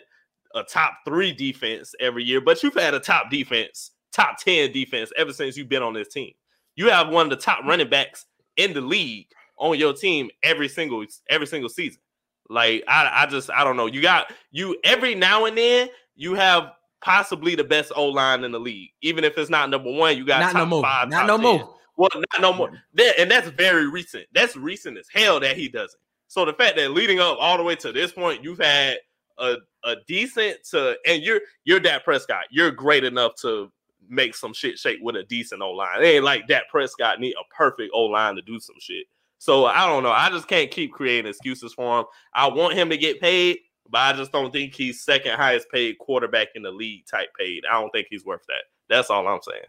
a 0.56 0.64
top 0.64 0.94
three 1.06 1.34
defense 1.34 1.94
every 2.00 2.24
year, 2.24 2.40
but 2.40 2.62
you've 2.64 2.76
had 2.76 2.94
a 2.94 3.00
top 3.00 3.30
defense 3.30 3.92
top 4.14 4.38
10 4.38 4.72
defense 4.72 5.12
ever 5.18 5.34
since 5.34 5.58
you've 5.58 5.68
been 5.70 5.84
on 5.84 5.94
this 5.94 6.08
team. 6.08 6.32
You 6.76 6.90
have 6.90 7.10
one 7.10 7.26
of 7.26 7.30
the 7.32 7.44
top 7.44 7.64
running 7.66 7.90
backs 7.90 8.26
in 8.58 8.74
the 8.74 8.82
league 8.82 9.28
on 9.58 9.78
your 9.78 9.94
team 9.94 10.30
every 10.44 10.70
single 10.70 11.04
every 11.30 11.48
single 11.48 11.70
season. 11.70 12.02
Like 12.50 12.84
I, 12.88 13.24
I 13.24 13.26
just 13.26 13.50
I 13.50 13.64
don't 13.64 13.78
know. 13.78 13.88
You 13.88 14.02
got 14.02 14.32
you 14.52 14.78
every 14.84 15.16
now 15.16 15.46
and 15.46 15.58
then 15.58 15.90
you 16.16 16.36
have 16.36 16.72
possibly 17.02 17.56
the 17.56 17.64
best 17.64 17.92
O 17.96 18.06
line 18.06 18.44
in 18.44 18.52
the 18.52 18.60
league. 18.60 18.90
Even 19.02 19.24
if 19.24 19.38
it's 19.38 19.50
not 19.50 19.70
number 19.70 19.92
one, 19.92 20.18
you 20.18 20.26
got 20.26 20.40
Not 20.42 20.52
top 20.54 20.60
no 20.60 20.66
more. 20.66 20.82
five, 20.82 21.10
Not 21.10 21.28
no 21.28 21.38
10. 21.38 21.44
more. 21.44 21.76
Well, 21.96 22.10
not 22.16 22.42
no 22.42 22.54
more. 22.54 22.72
That, 22.96 23.20
and 23.20 23.30
that's 23.30 23.50
very 23.50 23.88
recent. 23.88 24.26
That's 24.34 24.56
recent 24.56 24.98
as 24.98 25.08
hell 25.14 25.40
that 25.40 25.58
he 25.58 25.70
doesn't. 25.70 26.00
So 26.28 26.46
the 26.46 26.54
fact 26.54 26.78
that 26.78 26.92
leading 26.92 27.20
up 27.20 27.38
all 27.40 27.58
the 27.58 27.64
way 27.64 27.76
to 27.76 27.92
this 27.92 28.12
point, 28.12 28.44
you've 28.44 28.60
had 28.60 28.98
a, 29.38 29.58
a 29.84 29.96
decent 30.08 30.64
to 30.72 30.96
and 31.08 31.22
you're 31.22 31.42
you're 31.64 31.80
Dak 31.80 32.04
Prescott. 32.04 32.46
You're 32.50 32.72
great 32.72 33.04
enough 33.04 33.36
to 33.42 33.72
make 34.10 34.36
some 34.36 34.54
shit 34.54 34.80
shake 34.80 35.00
with 35.02 35.16
a 35.16 35.24
decent 35.24 35.62
O 35.62 35.72
line. 35.72 36.02
It 36.02 36.06
ain't 36.06 36.24
like 36.24 36.48
Dak 36.48 36.70
Prescott 36.70 37.20
need 37.20 37.34
a 37.34 37.56
perfect 37.56 37.92
O 37.94 38.06
line 38.06 38.36
to 38.36 38.42
do 38.42 38.60
some 38.60 38.76
shit. 38.80 39.06
So 39.38 39.66
I 39.66 39.86
don't 39.86 40.04
know. 40.04 40.12
I 40.12 40.30
just 40.30 40.48
can't 40.48 40.72
keep 40.72 40.94
creating 40.94 41.30
excuses 41.30 41.74
for 41.74 42.00
him. 42.00 42.06
I 42.34 42.48
want 42.48 42.76
him 42.76 42.90
to 42.90 42.98
get 42.98 43.20
paid, 43.20 43.60
but 43.90 44.00
I 44.00 44.14
just 44.14 44.32
don't 44.32 44.54
think 44.54 44.74
he's 44.74 45.04
second 45.04 45.36
highest 45.36 45.70
paid 45.70 45.98
quarterback 45.98 46.50
in 46.56 46.64
the 46.64 46.72
league 46.72 47.06
type 47.06 47.30
paid. 47.38 47.64
I 47.70 47.80
don't 47.80 47.92
think 47.92 48.08
he's 48.10 48.26
worth 48.26 48.46
that. 48.48 48.64
That's 48.90 49.10
all 49.10 49.28
I'm 49.28 49.42
saying. 49.42 49.66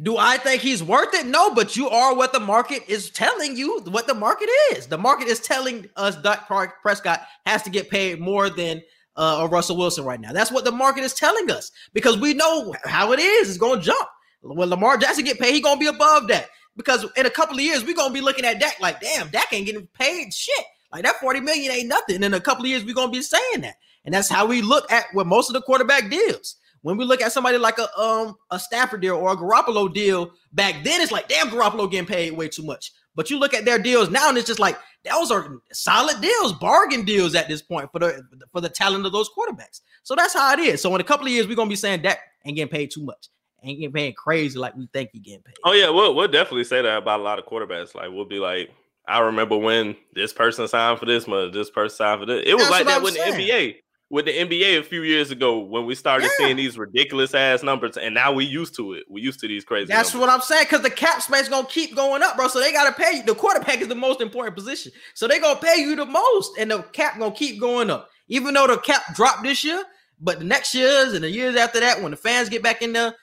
Do 0.00 0.16
I 0.16 0.36
think 0.36 0.62
he's 0.62 0.82
worth 0.82 1.12
it? 1.14 1.26
No, 1.26 1.52
but 1.54 1.76
you 1.76 1.88
are 1.88 2.14
what 2.14 2.32
the 2.32 2.40
market 2.40 2.84
is 2.88 3.10
telling 3.10 3.56
you 3.56 3.80
what 3.80 4.06
the 4.06 4.14
market 4.14 4.48
is. 4.72 4.86
The 4.86 4.98
market 4.98 5.26
is 5.26 5.40
telling 5.40 5.88
us 5.96 6.14
Dak 6.16 6.48
Prescott 6.48 7.22
has 7.46 7.62
to 7.64 7.70
get 7.70 7.90
paid 7.90 8.20
more 8.20 8.48
than 8.48 8.80
uh, 9.16 9.48
Russell 9.50 9.76
Wilson 9.76 10.04
right 10.04 10.20
now. 10.20 10.32
That's 10.32 10.52
what 10.52 10.64
the 10.64 10.70
market 10.70 11.02
is 11.02 11.14
telling 11.14 11.50
us 11.50 11.72
because 11.92 12.16
we 12.16 12.32
know 12.34 12.74
how 12.84 13.12
it 13.12 13.18
is. 13.18 13.48
It's 13.48 13.58
going 13.58 13.80
to 13.80 13.86
jump. 13.86 14.08
When 14.40 14.70
Lamar 14.70 14.98
Jackson 14.98 15.24
get 15.24 15.40
paid, 15.40 15.52
he 15.52 15.60
going 15.60 15.76
to 15.76 15.80
be 15.80 15.88
above 15.88 16.28
that 16.28 16.48
because 16.76 17.04
in 17.16 17.26
a 17.26 17.30
couple 17.30 17.56
of 17.56 17.62
years 17.62 17.84
we're 17.84 17.96
going 17.96 18.10
to 18.10 18.14
be 18.14 18.20
looking 18.20 18.44
at 18.44 18.60
Dak 18.60 18.78
like, 18.80 19.00
damn, 19.00 19.28
Dak 19.30 19.52
ain't 19.52 19.66
getting 19.66 19.88
paid 19.88 20.32
shit. 20.32 20.64
Like 20.92 21.02
that 21.04 21.16
40 21.16 21.40
million 21.40 21.72
ain't 21.72 21.88
nothing. 21.88 22.22
In 22.22 22.34
a 22.34 22.40
couple 22.40 22.64
of 22.64 22.70
years, 22.70 22.84
we're 22.84 22.94
going 22.94 23.12
to 23.12 23.18
be 23.18 23.22
saying 23.22 23.60
that. 23.62 23.74
And 24.04 24.14
that's 24.14 24.30
how 24.30 24.46
we 24.46 24.62
look 24.62 24.90
at 24.90 25.06
what 25.12 25.26
most 25.26 25.50
of 25.50 25.54
the 25.54 25.60
quarterback 25.60 26.08
deals. 26.08 26.56
When 26.82 26.96
we 26.96 27.04
look 27.04 27.20
at 27.20 27.32
somebody 27.32 27.58
like 27.58 27.78
a 27.78 28.00
um 28.00 28.36
a 28.50 28.58
Stafford 28.58 29.00
deal 29.00 29.16
or 29.16 29.32
a 29.32 29.36
Garoppolo 29.36 29.92
deal 29.92 30.30
back 30.52 30.84
then, 30.84 31.00
it's 31.00 31.12
like 31.12 31.28
damn 31.28 31.48
Garoppolo 31.48 31.90
getting 31.90 32.06
paid 32.06 32.32
way 32.32 32.48
too 32.48 32.62
much. 32.62 32.92
But 33.14 33.30
you 33.30 33.38
look 33.38 33.52
at 33.52 33.64
their 33.64 33.80
deals 33.80 34.10
now, 34.10 34.28
and 34.28 34.38
it's 34.38 34.46
just 34.46 34.60
like 34.60 34.78
those 35.04 35.30
are 35.30 35.60
solid 35.72 36.20
deals, 36.20 36.52
bargain 36.52 37.04
deals 37.04 37.34
at 37.34 37.48
this 37.48 37.62
point 37.62 37.90
for 37.90 37.98
the 37.98 38.22
for 38.52 38.60
the 38.60 38.68
talent 38.68 39.06
of 39.06 39.12
those 39.12 39.28
quarterbacks. 39.30 39.80
So 40.04 40.14
that's 40.14 40.34
how 40.34 40.52
it 40.52 40.60
is. 40.60 40.80
So 40.80 40.94
in 40.94 41.00
a 41.00 41.04
couple 41.04 41.26
of 41.26 41.32
years, 41.32 41.48
we're 41.48 41.56
gonna 41.56 41.68
be 41.68 41.76
saying 41.76 42.02
Dak 42.02 42.20
ain't 42.44 42.56
getting 42.56 42.70
paid 42.70 42.90
too 42.90 43.02
much, 43.02 43.28
ain't 43.62 43.80
getting 43.80 43.92
paid 43.92 44.16
crazy 44.16 44.58
like 44.58 44.76
we 44.76 44.86
think 44.92 45.10
he 45.12 45.18
getting 45.18 45.42
paid. 45.42 45.56
Oh 45.64 45.72
yeah, 45.72 45.90
we'll 45.90 46.14
we'll 46.14 46.28
definitely 46.28 46.64
say 46.64 46.80
that 46.82 46.98
about 46.98 47.20
a 47.20 47.22
lot 47.24 47.38
of 47.38 47.46
quarterbacks. 47.46 47.94
Like 47.94 48.10
we'll 48.10 48.24
be 48.24 48.38
like, 48.38 48.70
I 49.08 49.20
remember 49.20 49.56
when 49.56 49.96
this 50.12 50.32
person 50.32 50.68
signed 50.68 51.00
for 51.00 51.06
this 51.06 51.26
month, 51.26 51.54
this 51.54 51.70
person 51.70 51.96
signed 51.96 52.20
for 52.20 52.26
this. 52.26 52.44
It 52.46 52.54
was 52.54 52.68
That's 52.68 52.70
like 52.70 52.86
that 52.86 53.02
with 53.02 53.14
the 53.14 53.20
NBA. 53.20 53.76
With 54.10 54.24
the 54.24 54.32
NBA 54.32 54.78
a 54.78 54.82
few 54.82 55.02
years 55.02 55.30
ago, 55.30 55.58
when 55.58 55.84
we 55.84 55.94
started 55.94 56.30
Yeah. 56.38 56.46
seeing 56.46 56.56
these 56.56 56.78
ridiculous 56.78 57.34
ass 57.34 57.62
numbers, 57.62 57.98
and 57.98 58.14
now 58.14 58.32
we 58.32 58.46
used 58.46 58.74
to 58.76 58.94
it. 58.94 59.04
We 59.06 59.20
used 59.20 59.38
to 59.40 59.48
these 59.48 59.64
crazy. 59.64 59.86
That's 59.86 60.14
numbers. 60.14 60.28
what 60.28 60.34
I'm 60.34 60.40
saying. 60.40 60.64
Because 60.64 60.80
the 60.80 60.90
cap 60.90 61.20
space 61.20 61.46
gonna 61.50 61.66
keep 61.68 61.94
going 61.94 62.22
up, 62.22 62.36
bro. 62.36 62.48
So 62.48 62.58
they 62.58 62.72
gotta 62.72 62.92
pay 62.94 63.16
you. 63.18 63.22
The 63.22 63.34
quarterback 63.34 63.82
is 63.82 63.88
the 63.88 63.94
most 63.94 64.22
important 64.22 64.56
position. 64.56 64.92
So 65.14 65.28
they 65.28 65.38
gonna 65.38 65.60
pay 65.60 65.76
you 65.82 65.94
the 65.94 66.06
most, 66.06 66.52
and 66.58 66.70
the 66.70 66.82
cap 66.84 67.18
gonna 67.18 67.34
keep 67.34 67.60
going 67.60 67.90
up. 67.90 68.08
Even 68.28 68.54
though 68.54 68.66
the 68.66 68.78
cap 68.78 69.14
dropped 69.14 69.42
this 69.42 69.62
year, 69.62 69.84
but 70.20 70.38
the 70.38 70.44
next 70.46 70.74
years 70.74 71.12
and 71.12 71.22
the 71.22 71.30
years 71.30 71.54
after 71.56 71.78
that, 71.80 72.00
when 72.00 72.10
the 72.10 72.16
fans 72.16 72.48
get 72.48 72.62
back 72.62 72.80
in 72.80 72.94
there, 72.94 73.14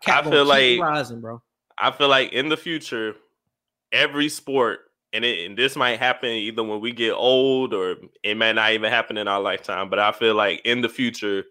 cap 0.00 0.26
I 0.26 0.30
feel 0.30 0.44
like- 0.44 0.78
rising, 0.80 1.20
bro. 1.20 1.42
I 1.76 1.90
feel 1.90 2.08
like 2.08 2.32
in 2.32 2.48
the 2.50 2.56
future, 2.56 3.16
every 3.90 4.28
sport, 4.28 4.89
and, 5.12 5.24
it, 5.24 5.46
and 5.46 5.56
this 5.58 5.76
might 5.76 5.98
happen 5.98 6.30
either 6.30 6.62
when 6.62 6.80
we 6.80 6.92
get 6.92 7.12
old 7.12 7.74
or 7.74 7.96
it 8.22 8.36
may 8.36 8.52
not 8.52 8.72
even 8.72 8.90
happen 8.90 9.16
in 9.16 9.28
our 9.28 9.40
lifetime, 9.40 9.90
but 9.90 9.98
I 9.98 10.12
feel 10.12 10.34
like 10.34 10.60
in 10.64 10.80
the 10.82 10.88
future, 10.88 11.44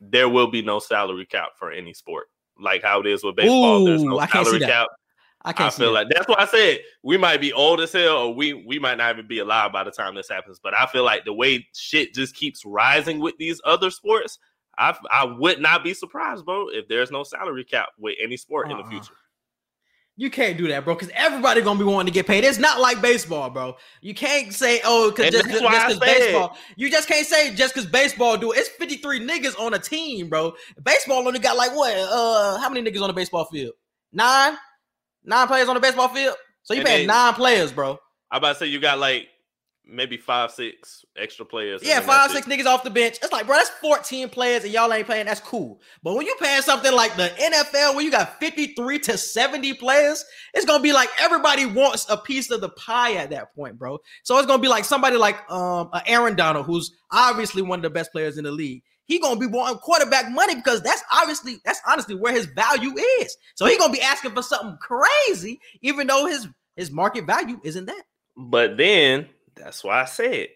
there 0.00 0.28
will 0.28 0.46
be 0.46 0.62
no 0.62 0.78
salary 0.78 1.26
cap 1.26 1.50
for 1.58 1.70
any 1.72 1.92
sport. 1.92 2.28
Like 2.60 2.82
how 2.82 3.00
it 3.00 3.06
is 3.06 3.22
with 3.24 3.36
baseball, 3.36 3.84
there's 3.84 4.02
Ooh, 4.02 4.10
no 4.10 4.18
I 4.18 4.26
can't 4.26 4.46
see 4.46 4.52
salary 4.52 4.60
that. 4.60 4.68
cap. 4.68 4.88
I 5.44 5.54
I 5.56 5.70
feel 5.70 5.92
that. 5.92 6.06
like 6.06 6.08
that's 6.12 6.28
why 6.28 6.34
I 6.38 6.46
said 6.46 6.80
we 7.04 7.16
might 7.16 7.40
be 7.40 7.52
old 7.52 7.80
as 7.80 7.92
hell, 7.92 8.16
or 8.18 8.34
we 8.34 8.54
we 8.54 8.78
might 8.80 8.98
not 8.98 9.14
even 9.14 9.28
be 9.28 9.38
alive 9.38 9.72
by 9.72 9.84
the 9.84 9.90
time 9.92 10.14
this 10.16 10.28
happens. 10.28 10.58
But 10.60 10.74
I 10.74 10.86
feel 10.86 11.04
like 11.04 11.24
the 11.24 11.32
way 11.32 11.66
shit 11.72 12.12
just 12.12 12.34
keeps 12.34 12.64
rising 12.64 13.20
with 13.20 13.36
these 13.38 13.60
other 13.64 13.90
sports, 13.90 14.38
I 14.76 14.96
I 15.12 15.24
would 15.24 15.60
not 15.60 15.84
be 15.84 15.94
surprised, 15.94 16.44
bro, 16.44 16.68
if 16.70 16.88
there's 16.88 17.12
no 17.12 17.22
salary 17.22 17.64
cap 17.64 17.90
with 17.98 18.16
any 18.20 18.36
sport 18.36 18.70
in 18.70 18.76
the 18.76 18.82
Uh-uh. 18.82 18.90
future. 18.90 19.14
You 20.20 20.30
can't 20.30 20.58
do 20.58 20.66
that, 20.66 20.84
bro, 20.84 20.96
because 20.96 21.12
everybody 21.14 21.62
gonna 21.62 21.78
be 21.78 21.84
wanting 21.84 22.12
to 22.12 22.12
get 22.12 22.26
paid. 22.26 22.42
It's 22.42 22.58
not 22.58 22.80
like 22.80 23.00
baseball, 23.00 23.50
bro. 23.50 23.76
You 24.00 24.14
can't 24.14 24.52
say, 24.52 24.80
oh, 24.84 25.12
because 25.12 25.30
just 25.30 25.44
that's 25.44 25.60
just 25.60 25.64
why 25.64 25.78
I 25.78 25.86
because 25.86 26.00
baseball. 26.00 26.56
You 26.74 26.90
just 26.90 27.06
can't 27.06 27.24
say 27.24 27.54
just 27.54 27.72
because 27.72 27.88
baseball 27.88 28.36
do 28.36 28.50
it. 28.50 28.58
It's 28.58 28.68
53 28.68 29.20
niggas 29.20 29.56
on 29.60 29.74
a 29.74 29.78
team, 29.78 30.28
bro. 30.28 30.54
Baseball 30.82 31.24
only 31.24 31.38
got 31.38 31.56
like 31.56 31.70
what? 31.72 31.96
Uh, 31.96 32.58
how 32.58 32.68
many 32.68 32.90
niggas 32.90 33.00
on 33.00 33.06
the 33.06 33.14
baseball 33.14 33.44
field? 33.44 33.74
Nine, 34.12 34.56
nine 35.22 35.46
players 35.46 35.68
on 35.68 35.76
the 35.76 35.80
baseball 35.80 36.08
field. 36.08 36.34
So 36.64 36.74
you 36.74 36.82
paying 36.82 37.06
nine 37.06 37.34
players, 37.34 37.70
bro. 37.70 37.96
I 38.28 38.38
about 38.38 38.54
to 38.54 38.58
say 38.58 38.66
you 38.66 38.80
got 38.80 38.98
like 38.98 39.28
maybe 39.88 40.16
five, 40.16 40.50
six 40.50 41.04
extra 41.16 41.44
players. 41.44 41.82
Yeah, 41.82 42.00
five, 42.00 42.30
six 42.30 42.46
niggas 42.46 42.66
off 42.66 42.84
the 42.84 42.90
bench. 42.90 43.18
It's 43.22 43.32
like, 43.32 43.46
bro, 43.46 43.56
that's 43.56 43.70
14 43.70 44.28
players 44.28 44.64
and 44.64 44.72
y'all 44.72 44.92
ain't 44.92 45.06
playing. 45.06 45.26
That's 45.26 45.40
cool. 45.40 45.80
But 46.02 46.14
when 46.14 46.26
you 46.26 46.36
paying 46.40 46.62
something 46.62 46.92
like 46.92 47.16
the 47.16 47.28
NFL, 47.28 47.94
where 47.94 48.04
you 48.04 48.10
got 48.10 48.38
53 48.38 48.98
to 49.00 49.16
70 49.18 49.74
players, 49.74 50.24
it's 50.54 50.66
gonna 50.66 50.82
be 50.82 50.92
like 50.92 51.08
everybody 51.20 51.66
wants 51.66 52.06
a 52.08 52.16
piece 52.16 52.50
of 52.50 52.60
the 52.60 52.68
pie 52.70 53.14
at 53.14 53.30
that 53.30 53.54
point, 53.54 53.78
bro. 53.78 53.98
So 54.22 54.36
it's 54.38 54.46
gonna 54.46 54.62
be 54.62 54.68
like 54.68 54.84
somebody 54.84 55.16
like 55.16 55.50
um 55.50 55.90
Aaron 56.06 56.36
Donald, 56.36 56.66
who's 56.66 56.92
obviously 57.10 57.62
one 57.62 57.78
of 57.78 57.82
the 57.82 57.90
best 57.90 58.12
players 58.12 58.38
in 58.38 58.44
the 58.44 58.52
league. 58.52 58.82
He 59.04 59.18
gonna 59.18 59.40
be 59.40 59.46
wanting 59.46 59.78
quarterback 59.78 60.30
money 60.30 60.54
because 60.54 60.82
that's 60.82 61.02
obviously 61.12 61.56
that's 61.64 61.80
honestly 61.86 62.14
where 62.14 62.32
his 62.32 62.46
value 62.46 62.94
is. 63.20 63.36
So 63.54 63.64
he 63.66 63.78
gonna 63.78 63.92
be 63.92 64.02
asking 64.02 64.32
for 64.32 64.42
something 64.42 64.76
crazy, 64.80 65.60
even 65.80 66.06
though 66.06 66.26
his 66.26 66.46
his 66.76 66.90
market 66.90 67.26
value 67.26 67.58
isn't 67.64 67.86
that. 67.86 68.02
But 68.36 68.76
then 68.76 69.26
that's 69.58 69.84
why 69.84 70.02
I 70.02 70.04
said 70.04 70.48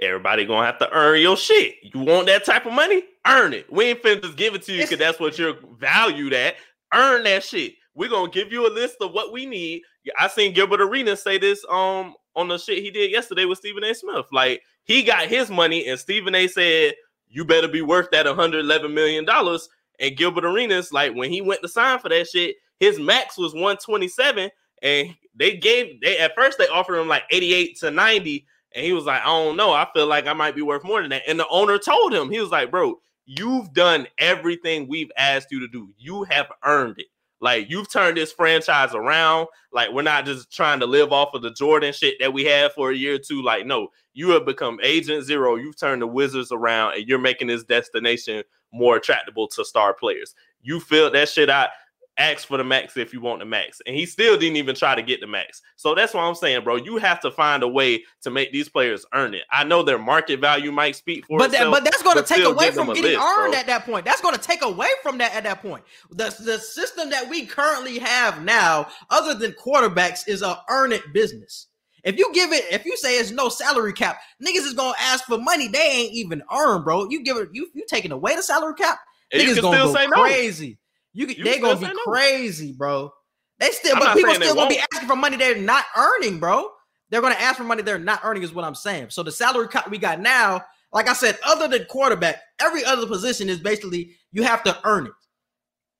everybody 0.00 0.44
gonna 0.44 0.66
have 0.66 0.78
to 0.78 0.90
earn 0.92 1.20
your 1.20 1.36
shit. 1.36 1.76
You 1.82 2.00
want 2.00 2.26
that 2.26 2.44
type 2.44 2.66
of 2.66 2.72
money? 2.72 3.04
Earn 3.26 3.52
it. 3.52 3.70
We 3.70 3.86
ain't 3.86 4.02
finna 4.02 4.22
just 4.22 4.36
give 4.36 4.54
it 4.54 4.62
to 4.62 4.72
you 4.72 4.82
because 4.82 4.98
that's 4.98 5.20
what 5.20 5.38
you're 5.38 5.56
valued 5.78 6.32
at. 6.32 6.56
Earn 6.92 7.22
that 7.24 7.44
shit. 7.44 7.74
We're 7.94 8.08
gonna 8.08 8.30
give 8.30 8.52
you 8.52 8.66
a 8.66 8.72
list 8.72 8.96
of 9.00 9.12
what 9.12 9.32
we 9.32 9.46
need. 9.46 9.82
I 10.18 10.28
seen 10.28 10.54
Gilbert 10.54 10.80
Arenas 10.80 11.22
say 11.22 11.38
this 11.38 11.64
um 11.70 12.14
on 12.36 12.48
the 12.48 12.58
shit 12.58 12.82
he 12.82 12.90
did 12.90 13.10
yesterday 13.10 13.44
with 13.44 13.58
Stephen 13.58 13.84
A. 13.84 13.94
Smith. 13.94 14.26
Like 14.32 14.62
he 14.84 15.02
got 15.02 15.28
his 15.28 15.50
money, 15.50 15.86
and 15.88 15.98
Stephen 15.98 16.34
A. 16.34 16.48
said, 16.48 16.94
You 17.28 17.44
better 17.44 17.68
be 17.68 17.82
worth 17.82 18.10
that 18.12 18.26
111 18.26 18.92
million 18.94 19.24
dollars. 19.24 19.68
And 19.98 20.16
Gilbert 20.16 20.46
Arenas, 20.46 20.92
like 20.92 21.14
when 21.14 21.30
he 21.30 21.42
went 21.42 21.60
to 21.60 21.68
sign 21.68 21.98
for 21.98 22.08
that 22.08 22.26
shit, 22.26 22.56
his 22.78 22.98
max 22.98 23.36
was 23.36 23.52
127 23.52 24.50
and 24.82 25.14
they 25.34 25.56
gave 25.56 26.00
they 26.00 26.18
at 26.18 26.34
first 26.34 26.58
they 26.58 26.68
offered 26.68 26.98
him 26.98 27.08
like 27.08 27.24
88 27.30 27.78
to 27.78 27.90
90 27.90 28.46
and 28.74 28.84
he 28.84 28.92
was 28.92 29.04
like 29.04 29.22
i 29.22 29.26
don't 29.26 29.56
know. 29.56 29.72
I 29.72 29.86
feel 29.94 30.06
like 30.06 30.26
i 30.26 30.32
might 30.32 30.54
be 30.54 30.62
worth 30.62 30.84
more 30.84 31.00
than 31.00 31.10
that. 31.10 31.22
And 31.26 31.38
the 31.38 31.48
owner 31.48 31.78
told 31.78 32.12
him 32.12 32.30
he 32.30 32.40
was 32.40 32.50
like 32.50 32.70
bro 32.70 32.98
you've 33.26 33.72
done 33.72 34.06
everything 34.18 34.88
we've 34.88 35.12
asked 35.16 35.52
you 35.52 35.60
to 35.60 35.68
do. 35.68 35.88
You 35.96 36.24
have 36.24 36.48
earned 36.64 36.98
it. 36.98 37.06
Like 37.40 37.70
you've 37.70 37.90
turned 37.90 38.16
this 38.16 38.32
franchise 38.32 38.94
around. 38.94 39.46
Like 39.72 39.92
we're 39.92 40.02
not 40.02 40.26
just 40.26 40.52
trying 40.52 40.80
to 40.80 40.86
live 40.86 41.12
off 41.12 41.34
of 41.34 41.42
the 41.42 41.52
jordan 41.52 41.92
shit 41.92 42.16
that 42.20 42.32
we 42.32 42.44
had 42.44 42.72
for 42.72 42.90
a 42.90 42.96
year 42.96 43.14
or 43.14 43.18
two. 43.18 43.42
Like 43.42 43.66
no 43.66 43.88
you 44.12 44.30
have 44.30 44.44
become 44.44 44.78
agent 44.82 45.24
zero. 45.24 45.56
You've 45.56 45.78
turned 45.78 46.02
the 46.02 46.06
wizards 46.06 46.52
around 46.52 46.94
and 46.94 47.08
you're 47.08 47.18
making 47.18 47.46
this 47.46 47.64
destination 47.64 48.42
more 48.72 48.96
attractable 48.96 49.48
to 49.48 49.64
star 49.64 49.94
players. 49.94 50.34
You 50.62 50.80
filled 50.80 51.14
that 51.14 51.28
shit 51.28 51.50
out 51.50 51.70
ask 52.18 52.46
for 52.46 52.56
the 52.56 52.64
max 52.64 52.96
if 52.96 53.12
you 53.12 53.20
want 53.20 53.40
the 53.40 53.46
max. 53.46 53.80
And 53.86 53.96
he 53.96 54.06
still 54.06 54.36
didn't 54.36 54.56
even 54.56 54.74
try 54.74 54.94
to 54.94 55.02
get 55.02 55.20
the 55.20 55.26
max. 55.26 55.62
So 55.76 55.94
that's 55.94 56.12
what 56.12 56.22
I'm 56.22 56.34
saying, 56.34 56.64
bro. 56.64 56.76
You 56.76 56.98
have 56.98 57.20
to 57.20 57.30
find 57.30 57.62
a 57.62 57.68
way 57.68 58.04
to 58.22 58.30
make 58.30 58.52
these 58.52 58.68
players 58.68 59.06
earn 59.14 59.34
it. 59.34 59.42
I 59.50 59.64
know 59.64 59.82
their 59.82 59.98
market 59.98 60.40
value 60.40 60.70
might 60.70 60.96
speak 60.96 61.26
for 61.26 61.38
But 61.38 61.50
that, 61.52 61.58
itself, 61.58 61.74
but 61.74 61.84
that's 61.84 62.02
going 62.02 62.16
to 62.16 62.22
take 62.22 62.44
away 62.44 62.70
from 62.70 62.88
getting 62.88 63.02
list, 63.02 63.20
earned 63.20 63.52
bro. 63.52 63.60
at 63.60 63.66
that 63.66 63.84
point. 63.86 64.04
That's 64.04 64.20
going 64.20 64.34
to 64.34 64.40
take 64.40 64.62
away 64.62 64.88
from 65.02 65.18
that 65.18 65.34
at 65.34 65.44
that 65.44 65.62
point. 65.62 65.84
The 66.10 66.34
the 66.44 66.58
system 66.58 67.10
that 67.10 67.28
we 67.28 67.46
currently 67.46 67.98
have 67.98 68.42
now, 68.42 68.88
other 69.08 69.34
than 69.34 69.52
quarterbacks, 69.52 70.28
is 70.28 70.42
a 70.42 70.60
earn 70.68 70.92
it 70.92 71.12
business. 71.12 71.68
If 72.04 72.18
you 72.18 72.32
give 72.32 72.52
it, 72.52 72.64
if 72.70 72.84
you 72.84 72.96
say 72.96 73.18
it's 73.18 73.30
no 73.30 73.48
salary 73.48 73.92
cap, 73.92 74.20
niggas 74.42 74.66
is 74.66 74.74
gonna 74.74 74.94
ask 74.98 75.24
for 75.24 75.38
money 75.38 75.68
they 75.68 75.78
ain't 75.78 76.12
even 76.12 76.42
earn, 76.54 76.82
bro. 76.82 77.08
You 77.10 77.22
give 77.22 77.36
it, 77.36 77.50
you 77.52 77.68
you 77.74 77.84
taking 77.86 78.12
away 78.12 78.36
the 78.36 78.42
salary 78.42 78.74
cap, 78.74 78.98
And 79.32 79.42
you 79.42 79.48
niggas 79.48 79.54
can 79.54 79.62
gonna 79.62 79.76
still 79.76 79.92
go 79.92 79.98
say 79.98 80.06
no. 80.06 80.76
You, 81.12 81.26
You 81.26 81.44
they 81.44 81.58
gonna 81.58 81.78
be 81.78 81.92
crazy, 82.06 82.72
bro. 82.72 83.12
They 83.58 83.70
still, 83.70 83.96
I'm 83.96 84.00
but 84.00 84.16
people 84.16 84.34
still 84.34 84.54
gonna 84.54 84.70
be 84.70 84.78
asking 84.78 85.08
for 85.08 85.16
money 85.16 85.36
they're 85.36 85.58
not 85.60 85.84
earning, 85.96 86.38
bro. 86.38 86.70
They're 87.10 87.20
gonna 87.20 87.34
ask 87.34 87.56
for 87.56 87.64
money 87.64 87.82
they're 87.82 87.98
not 87.98 88.20
earning, 88.24 88.42
is 88.42 88.54
what 88.54 88.64
I'm 88.64 88.74
saying. 88.74 89.10
So 89.10 89.22
the 89.22 89.32
salary 89.32 89.68
cut 89.68 89.90
we 89.90 89.98
got 89.98 90.20
now, 90.20 90.64
like 90.92 91.08
I 91.08 91.12
said, 91.12 91.38
other 91.44 91.68
than 91.68 91.84
quarterback, 91.86 92.40
every 92.60 92.84
other 92.84 93.06
position 93.06 93.48
is 93.48 93.58
basically 93.58 94.16
you 94.32 94.42
have 94.44 94.62
to 94.64 94.78
earn 94.84 95.06
it. 95.06 95.12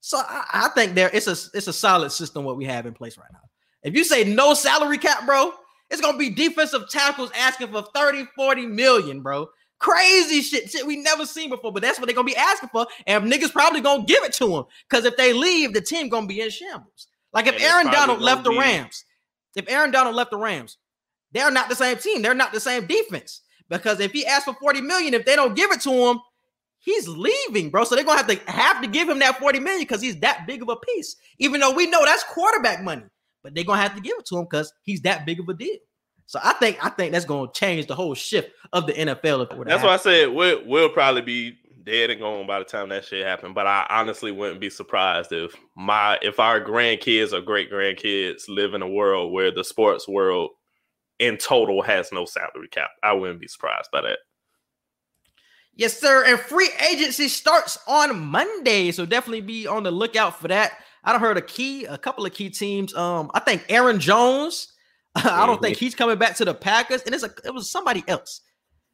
So 0.01 0.19
I, 0.19 0.45
I 0.53 0.69
think 0.69 0.95
there 0.95 1.11
it's 1.13 1.27
a 1.27 1.37
it's 1.57 1.67
a 1.67 1.73
solid 1.73 2.11
system 2.11 2.45
what 2.45 2.57
we 2.57 2.65
have 2.65 2.87
in 2.87 2.95
place 2.95 3.19
right 3.19 3.31
now. 3.33 3.41
If 3.83 3.95
you 3.95 4.05
say 4.05 4.25
no 4.25 4.55
salary 4.55 4.99
cap, 4.99 5.27
bro, 5.27 5.53
it's 5.91 6.01
gonna 6.01 6.17
be 6.17 6.31
defensive 6.31 6.89
tackles 6.89 7.31
asking 7.37 7.73
for 7.73 7.83
30, 7.95 8.27
40 8.37 8.67
million, 8.67 9.21
bro. 9.21 9.49
Crazy 9.81 10.43
shit, 10.43 10.71
shit 10.71 10.87
we 10.87 10.97
never 10.97 11.25
seen 11.25 11.49
before, 11.49 11.73
but 11.73 11.83
that's 11.83 11.99
what 11.99 12.07
they're 12.07 12.15
gonna 12.15 12.27
be 12.27 12.37
asking 12.37 12.69
for. 12.69 12.87
And 13.07 13.33
niggas 13.33 13.51
probably 13.51 13.81
gonna 13.81 14.05
give 14.05 14.23
it 14.25 14.35
to 14.35 14.47
them 14.47 14.65
because 14.89 15.07
if 15.07 15.17
they 15.17 15.33
leave, 15.33 15.73
the 15.73 15.81
team 15.81 16.11
gonna 16.11 16.27
be 16.27 16.41
in 16.41 16.51
shambles. 16.51 17.09
Like 17.33 17.47
if 17.47 17.55
And 17.55 17.63
Aaron 17.63 17.87
Donald 17.87 18.21
left 18.21 18.45
the 18.45 18.51
Rams, 18.51 19.05
if 19.57 19.69
Aaron 19.71 19.91
Donald 19.91 20.15
left 20.15 20.31
the 20.31 20.37
Rams, 20.37 20.77
they're 21.33 21.51
not 21.51 21.69
the 21.71 21.75
same 21.75 21.97
team. 21.97 22.21
They're 22.23 22.35
not 22.35 22.53
the 22.53 22.61
same 22.61 22.87
defense. 22.87 23.41
Because 23.71 24.01
if 24.01 24.13
he 24.13 24.27
asks 24.27 24.45
for 24.45 24.55
40 24.55 24.83
million, 24.83 25.15
if 25.15 25.25
they 25.25 25.37
don't 25.37 25.55
give 25.55 25.71
it 25.71 25.81
to 25.83 25.91
him, 25.91 26.21
he's 26.81 27.09
leaving, 27.09 27.71
bro. 27.71 27.85
So 27.85 27.95
they're 27.95 28.05
gonna 28.05 28.19
have 28.19 28.27
to 28.27 28.53
have 28.53 28.83
to 28.83 28.89
give 28.89 29.09
him 29.09 29.21
that 29.21 29.39
40 29.39 29.61
million 29.61 29.83
because 29.83 30.03
he's 30.03 30.19
that 30.21 30.47
big 30.47 30.61
of 30.61 30.69
a 30.69 30.77
piece. 30.77 31.17
Even 31.39 31.61
though 31.61 31.73
we 31.73 31.87
know 31.87 32.05
that's 32.05 32.25
quarterback 32.25 32.83
money, 32.83 33.05
but 33.43 33.55
they're 33.55 33.65
gonna 33.65 33.81
have 33.81 33.95
to 33.95 34.03
give 34.03 34.17
it 34.19 34.27
to 34.27 34.37
him 34.37 34.45
because 34.51 34.73
he's 34.83 35.01
that 35.03 35.25
big 35.25 35.41
of 35.41 35.49
a 35.49 35.55
deal. 35.55 35.79
So 36.31 36.39
I 36.45 36.53
think 36.53 36.79
I 36.81 36.91
think 36.91 37.11
that's 37.11 37.25
gonna 37.25 37.51
change 37.53 37.89
the 37.89 37.97
whole 37.97 38.15
shift 38.15 38.53
of 38.73 38.87
the 38.87 38.93
NFL. 38.93 39.43
If 39.43 39.49
to 39.49 39.65
That's 39.65 39.83
why 39.83 39.95
I 39.95 39.97
said 39.97 40.27
we'll, 40.27 40.65
we'll 40.65 40.89
probably 40.89 41.23
be 41.23 41.59
dead 41.83 42.11
and 42.11 42.21
gone 42.21 42.47
by 42.47 42.61
the 42.61 42.65
time 42.65 42.91
that 42.91 43.05
shit 43.05 43.27
happened. 43.27 43.57
But 43.57 43.67
I 43.67 43.85
honestly 43.91 44.31
wouldn't 44.31 44.61
be 44.61 44.71
surprised 44.71 45.33
if 45.33 45.57
my 45.75 46.21
if 46.23 46.39
our 46.39 46.61
grandkids 46.61 47.33
or 47.33 47.41
great 47.41 47.69
grandkids 47.69 48.43
live 48.49 48.75
in 48.75 48.83
a 48.83 48.89
world 48.89 49.33
where 49.33 49.51
the 49.51 49.65
sports 49.65 50.07
world 50.07 50.51
in 51.19 51.37
total 51.37 51.83
has 51.83 52.13
no 52.13 52.27
salary 52.27 52.69
cap. 52.71 52.91
I 53.03 53.13
wouldn't 53.13 53.41
be 53.41 53.49
surprised 53.49 53.89
by 53.91 54.03
that. 54.03 54.19
Yes, 55.75 55.99
sir. 55.99 56.25
And 56.27 56.39
free 56.39 56.71
agency 56.93 57.27
starts 57.27 57.77
on 57.89 58.21
Monday, 58.27 58.93
so 58.93 59.05
definitely 59.05 59.41
be 59.41 59.67
on 59.67 59.83
the 59.83 59.91
lookout 59.91 60.39
for 60.39 60.47
that. 60.47 60.75
I 61.03 61.11
don't 61.11 61.21
heard 61.21 61.39
a 61.39 61.43
key, 61.43 61.87
a 61.87 61.99
couple 61.99 62.25
of 62.25 62.33
key 62.33 62.51
teams. 62.51 62.95
Um, 62.95 63.33
I 63.35 63.41
think 63.41 63.65
Aaron 63.69 63.99
Jones. 63.99 64.70
I 65.17 65.47
don't 65.47 65.61
think 65.61 65.77
he's 65.77 65.95
coming 65.95 66.19
back 66.19 66.37
to 66.37 66.45
the 66.45 66.55
Packers, 66.55 67.03
and 67.03 67.15
it's 67.15 67.25
a 67.25 67.31
it 67.45 67.53
was 67.53 67.71
somebody 67.71 68.05
else, 68.07 68.43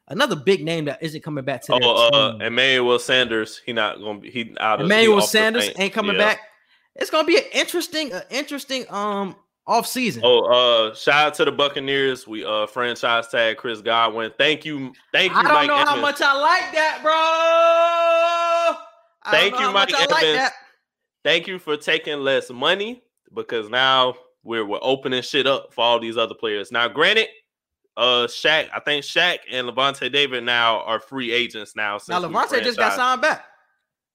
another 0.08 0.36
big 0.36 0.64
name 0.64 0.86
that 0.86 1.02
isn't 1.02 1.22
coming 1.22 1.44
back 1.44 1.62
to. 1.62 1.74
Oh, 1.74 2.10
uh. 2.12 2.38
Emmanuel 2.40 2.98
Sanders, 2.98 3.60
he 3.66 3.72
not 3.72 3.98
gonna 3.98 4.20
be 4.20 4.30
he 4.30 4.54
out 4.58 4.80
of 4.80 4.80
he 4.80 4.84
Emmanuel 4.86 5.18
off 5.18 5.28
Sanders 5.28 5.70
ain't 5.76 5.92
coming 5.92 6.16
Yeah. 6.16 6.34
back. 6.34 6.40
It's 6.94 7.10
gonna 7.10 7.26
be 7.26 7.36
an 7.36 7.44
interesting, 7.52 8.12
uh, 8.14 8.22
interesting 8.30 8.86
um 8.90 9.36
off 9.66 9.86
season. 9.86 10.22
Oh, 10.24 10.44
uh, 10.44 10.94
shout 10.94 11.26
out 11.26 11.34
to 11.34 11.44
the 11.44 11.52
Buccaneers. 11.52 12.26
We 12.26 12.42
uh 12.44 12.66
franchise 12.66 13.28
tag 13.28 13.58
Chris 13.58 13.82
Godwin. 13.82 14.32
Thank 14.38 14.64
you, 14.64 14.94
thank 15.12 15.32
you, 15.32 15.38
I 15.38 15.42
don't 15.42 15.52
Mike 15.52 15.68
know 15.68 15.76
how 15.76 16.00
much 16.00 16.22
I 16.22 16.32
like 16.32 16.72
that, 16.72 17.00
bro. 17.02 17.12
Thank 19.32 19.58
you, 19.60 19.70
Mike 19.72 19.92
I 19.94 20.06
like 20.06 20.24
Evans. 20.24 20.50
Thank 21.24 21.46
you 21.48 21.58
for 21.58 21.76
taking 21.76 22.20
less 22.20 22.48
money 22.50 23.02
because 23.34 23.68
now 23.68 24.14
we're 24.46 24.64
we're 24.64 24.78
opening 24.80 25.22
shit 25.22 25.46
up 25.46 25.74
for 25.74 25.82
all 25.82 26.00
these 26.00 26.16
other 26.16 26.34
players. 26.34 26.72
Now, 26.72 26.88
granted, 26.88 27.28
uh, 27.96 28.26
Shaq, 28.26 28.68
I 28.74 28.80
think 28.80 29.04
Shaq 29.04 29.38
and 29.50 29.68
Lavonte 29.68 30.10
David 30.12 30.44
now 30.44 30.80
are 30.80 31.00
free 31.00 31.32
agents 31.32 31.74
now. 31.74 31.98
Now 32.08 32.20
Lavonte 32.20 32.62
just 32.62 32.78
got 32.78 32.94
signed 32.94 33.22
back. 33.22 33.44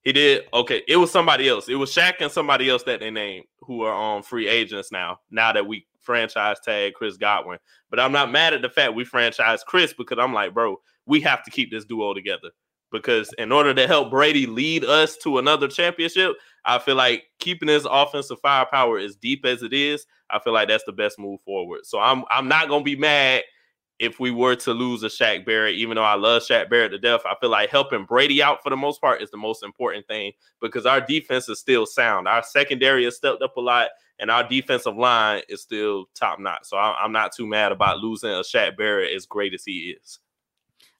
He 0.03 0.13
did. 0.13 0.45
Okay, 0.53 0.81
it 0.87 0.97
was 0.97 1.11
somebody 1.11 1.47
else. 1.47 1.69
It 1.69 1.75
was 1.75 1.93
Shaq 1.93 2.15
and 2.21 2.31
somebody 2.31 2.69
else 2.69 2.83
that 2.83 3.01
they 3.01 3.11
named 3.11 3.45
who 3.61 3.83
are 3.83 3.93
on 3.93 4.23
free 4.23 4.47
agents 4.47 4.91
now. 4.91 5.19
Now 5.29 5.51
that 5.51 5.67
we 5.67 5.85
franchise 5.99 6.57
tag 6.63 6.93
Chris 6.95 7.17
Godwin, 7.17 7.59
but 7.89 7.99
I'm 7.99 8.11
not 8.11 8.31
mad 8.31 8.53
at 8.53 8.61
the 8.61 8.69
fact 8.69 8.95
we 8.95 9.03
franchise 9.03 9.63
Chris 9.63 9.93
because 9.93 10.17
I'm 10.19 10.33
like, 10.33 10.53
bro, 10.53 10.77
we 11.05 11.21
have 11.21 11.43
to 11.43 11.51
keep 11.51 11.69
this 11.69 11.85
duo 11.85 12.13
together 12.13 12.49
because 12.91 13.33
in 13.37 13.51
order 13.51 13.73
to 13.73 13.87
help 13.87 14.11
Brady 14.11 14.45
lead 14.45 14.83
us 14.85 15.17
to 15.17 15.37
another 15.37 15.67
championship, 15.67 16.33
I 16.65 16.79
feel 16.79 16.95
like 16.95 17.25
keeping 17.39 17.69
his 17.69 17.87
offensive 17.89 18.39
firepower 18.39 18.97
as 18.99 19.15
deep 19.15 19.45
as 19.45 19.63
it 19.63 19.73
is, 19.73 20.05
I 20.29 20.39
feel 20.39 20.53
like 20.53 20.67
that's 20.67 20.83
the 20.85 20.91
best 20.91 21.19
move 21.19 21.41
forward. 21.41 21.85
So 21.85 21.99
I'm 21.99 22.23
I'm 22.29 22.47
not 22.47 22.69
gonna 22.69 22.83
be 22.83 22.95
mad 22.95 23.43
if 23.99 24.19
we 24.19 24.31
were 24.31 24.55
to 24.55 24.73
lose 24.73 25.03
a 25.03 25.07
Shaq 25.07 25.45
Barrett, 25.45 25.75
even 25.75 25.95
though 25.95 26.03
I 26.03 26.15
love 26.15 26.41
Shaq 26.41 26.71
Barrett 26.71 26.91
to 26.91 26.97
death, 26.97 27.21
I 27.23 27.35
feel 27.39 27.51
like 27.51 27.69
helping 27.69 28.03
Brady 28.05 28.41
out 28.41 28.63
for 28.63 28.71
the 28.71 28.75
most 28.75 28.99
part 28.99 29.21
is 29.21 29.29
the 29.29 29.37
most 29.37 29.61
important 29.63 30.07
thing 30.07 30.31
because 30.59 30.87
our 30.87 30.99
defense 30.99 31.47
is 31.49 31.59
still 31.59 31.85
sound. 31.85 32.27
Our 32.27 32.41
secondary 32.41 33.03
has 33.03 33.17
stepped 33.17 33.43
up 33.43 33.57
a 33.57 33.61
lot, 33.61 33.89
and 34.17 34.31
our 34.31 34.47
defensive 34.47 34.95
line 34.95 35.43
is 35.49 35.61
still 35.61 36.05
top 36.15 36.39
notch. 36.39 36.63
So 36.63 36.77
I'm 36.77 37.11
not 37.11 37.31
too 37.31 37.45
mad 37.45 37.71
about 37.71 37.99
losing 37.99 38.31
a 38.31 38.41
Shaq 38.41 38.75
Barrett 38.75 39.15
as 39.15 39.27
great 39.27 39.53
as 39.53 39.63
he 39.65 39.95
is. 40.01 40.17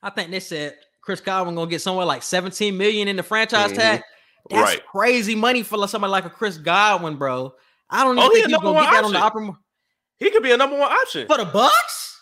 I 0.03 0.11
think 0.11 0.29
they 0.29 0.39
said 0.39 0.75
Chris 1.01 1.21
Godwin 1.21 1.55
gonna 1.55 1.71
get 1.71 1.81
somewhere 1.81 2.05
like 2.05 2.21
17 2.21 2.77
million 2.77 3.07
in 3.07 3.15
the 3.15 3.23
franchise 3.23 3.71
Mhm. 3.71 3.77
tag. 3.77 4.01
That's 4.49 4.61
Right. 4.75 4.85
crazy 4.85 5.35
money 5.35 5.63
for 5.63 5.87
somebody 5.87 6.11
like 6.11 6.25
a 6.25 6.29
Chris 6.29 6.57
Godwin, 6.57 7.15
bro. 7.17 7.53
I 7.89 8.03
don't 8.03 8.17
Oh, 8.17 8.23
even 8.25 8.31
he 8.35 8.41
think 8.43 8.47
he's 8.49 8.57
gonna 8.61 8.79
get 8.81 8.91
that 8.91 9.03
on 9.03 9.13
the 9.13 9.19
upper 9.19 9.51
He 10.17 10.29
could 10.31 10.43
be 10.43 10.51
a 10.51 10.57
number 10.57 10.77
one 10.77 10.91
option. 10.91 11.27
for 11.27 11.37
the 11.37 11.45
Bucs. 11.45 12.15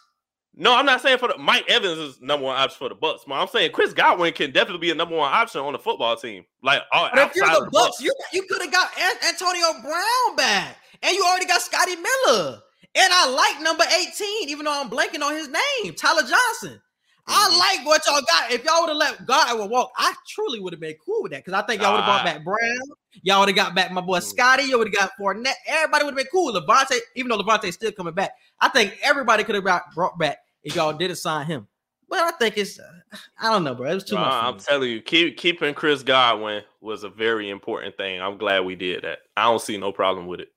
No, 0.55 0.75
I'm 0.75 0.85
not 0.85 1.01
saying 1.01 1.19
for 1.19 1.27
the 1.29 1.37
Mike 1.37 1.69
Evans 1.69 1.97
is 1.99 2.21
number 2.21 2.45
one 2.47 2.55
option 2.57 2.77
for 2.77 2.89
the 2.89 2.95
Bucs. 2.95 3.19
I'm 3.31 3.47
saying 3.47 3.71
Chris 3.71 3.93
Godwin 3.93 4.33
can 4.33 4.51
definitely 4.51 4.79
be 4.85 4.91
a 4.91 4.95
number 4.95 5.15
one 5.15 5.31
option 5.31 5.61
on 5.61 5.73
the 5.73 5.79
football 5.79 6.15
team. 6.17 6.43
Like 6.61 6.81
uh, 6.91 7.09
But 7.13 7.29
if 7.29 7.35
you're 7.35 7.45
outside 7.45 7.61
the 7.61 7.65
of 7.67 7.71
Bucs, 7.71 8.01
you 8.01 8.13
you 8.33 8.43
could 8.43 8.61
have 8.61 8.71
got 8.71 8.89
Antonio 9.27 9.67
Brown 9.81 10.35
back, 10.35 10.77
and 11.01 11.15
you 11.15 11.23
already 11.23 11.45
got 11.45 11.61
Scotty 11.61 11.95
Miller. 11.95 12.59
And 12.95 13.13
I 13.13 13.29
like 13.29 13.61
number 13.61 13.83
18, 13.83 14.49
even 14.49 14.65
though 14.65 14.81
I'm 14.81 14.89
blanking 14.89 15.21
on 15.21 15.33
his 15.35 15.47
name, 15.47 15.93
Tyler 15.95 16.23
Johnson. 16.23 16.81
I 17.27 17.49
Mhm. 17.49 17.59
like 17.59 17.85
what 17.87 18.01
y'all 18.07 18.21
got. 18.21 18.51
If 18.51 18.63
y'all 18.65 18.81
would 18.81 18.89
have 18.89 18.97
let 18.97 19.25
Godwin 19.25 19.69
walk, 19.69 19.91
I 19.97 20.13
truly 20.27 20.59
would 20.59 20.73
have 20.73 20.79
been 20.79 20.95
cool 21.05 21.21
with 21.23 21.31
that 21.31 21.43
because 21.45 21.53
I 21.53 21.65
think 21.65 21.81
y'all 21.81 21.91
would 21.93 22.01
have 22.01 22.05
brought 22.05 22.25
back 22.25 22.43
Brown. 22.43 22.79
Y'all 23.23 23.39
would 23.41 23.49
have 23.49 23.55
got 23.55 23.75
back 23.75 23.91
my 23.91 24.01
boy 24.01 24.19
Mm. 24.19 24.23
Scotty. 24.23 24.63
You 24.63 24.77
would 24.77 24.87
have 24.87 24.95
got 24.95 25.11
Fournette. 25.19 25.53
Everybody 25.67 26.05
would 26.05 26.11
have 26.11 26.17
been 26.17 26.27
cool. 26.31 26.53
Lavonte, 26.53 26.97
even 27.15 27.29
though 27.29 27.37
Lavonte's 27.37 27.75
still 27.75 27.91
coming 27.91 28.13
back, 28.13 28.31
I 28.59 28.69
think 28.69 28.97
everybody 29.03 29.43
could 29.43 29.55
have 29.55 29.63
brought, 29.63 29.93
brought 29.93 30.17
back 30.17 30.39
if 30.63 30.75
y'all 30.75 30.93
didn't 30.93 31.17
sign 31.17 31.45
him. 31.45 31.67
But 32.07 32.19
I 32.21 32.31
think 32.31 32.57
it's, 32.57 32.79
uh, 32.79 32.91
I 33.39 33.51
don't 33.51 33.63
know, 33.63 33.75
bro. 33.75 33.91
It 33.91 33.93
was 33.95 34.03
too 34.05 34.17
Uh, 34.17 34.21
much. 34.21 34.33
I'm 34.33 34.53
me. 34.55 34.59
telling 34.61 34.89
you, 34.89 35.01
keep, 35.01 35.37
keeping 35.37 35.73
Chris 35.75 36.01
Godwin 36.01 36.63
was 36.81 37.03
a 37.03 37.09
very 37.09 37.49
important 37.49 37.95
thing. 37.97 38.19
I'm 38.21 38.37
glad 38.37 38.65
we 38.65 38.75
did 38.75 39.03
that. 39.03 39.19
I 39.37 39.43
don't 39.43 39.61
see 39.61 39.77
no 39.77 39.91
problem 39.91 40.25
with 40.27 40.39
it. 40.39 40.49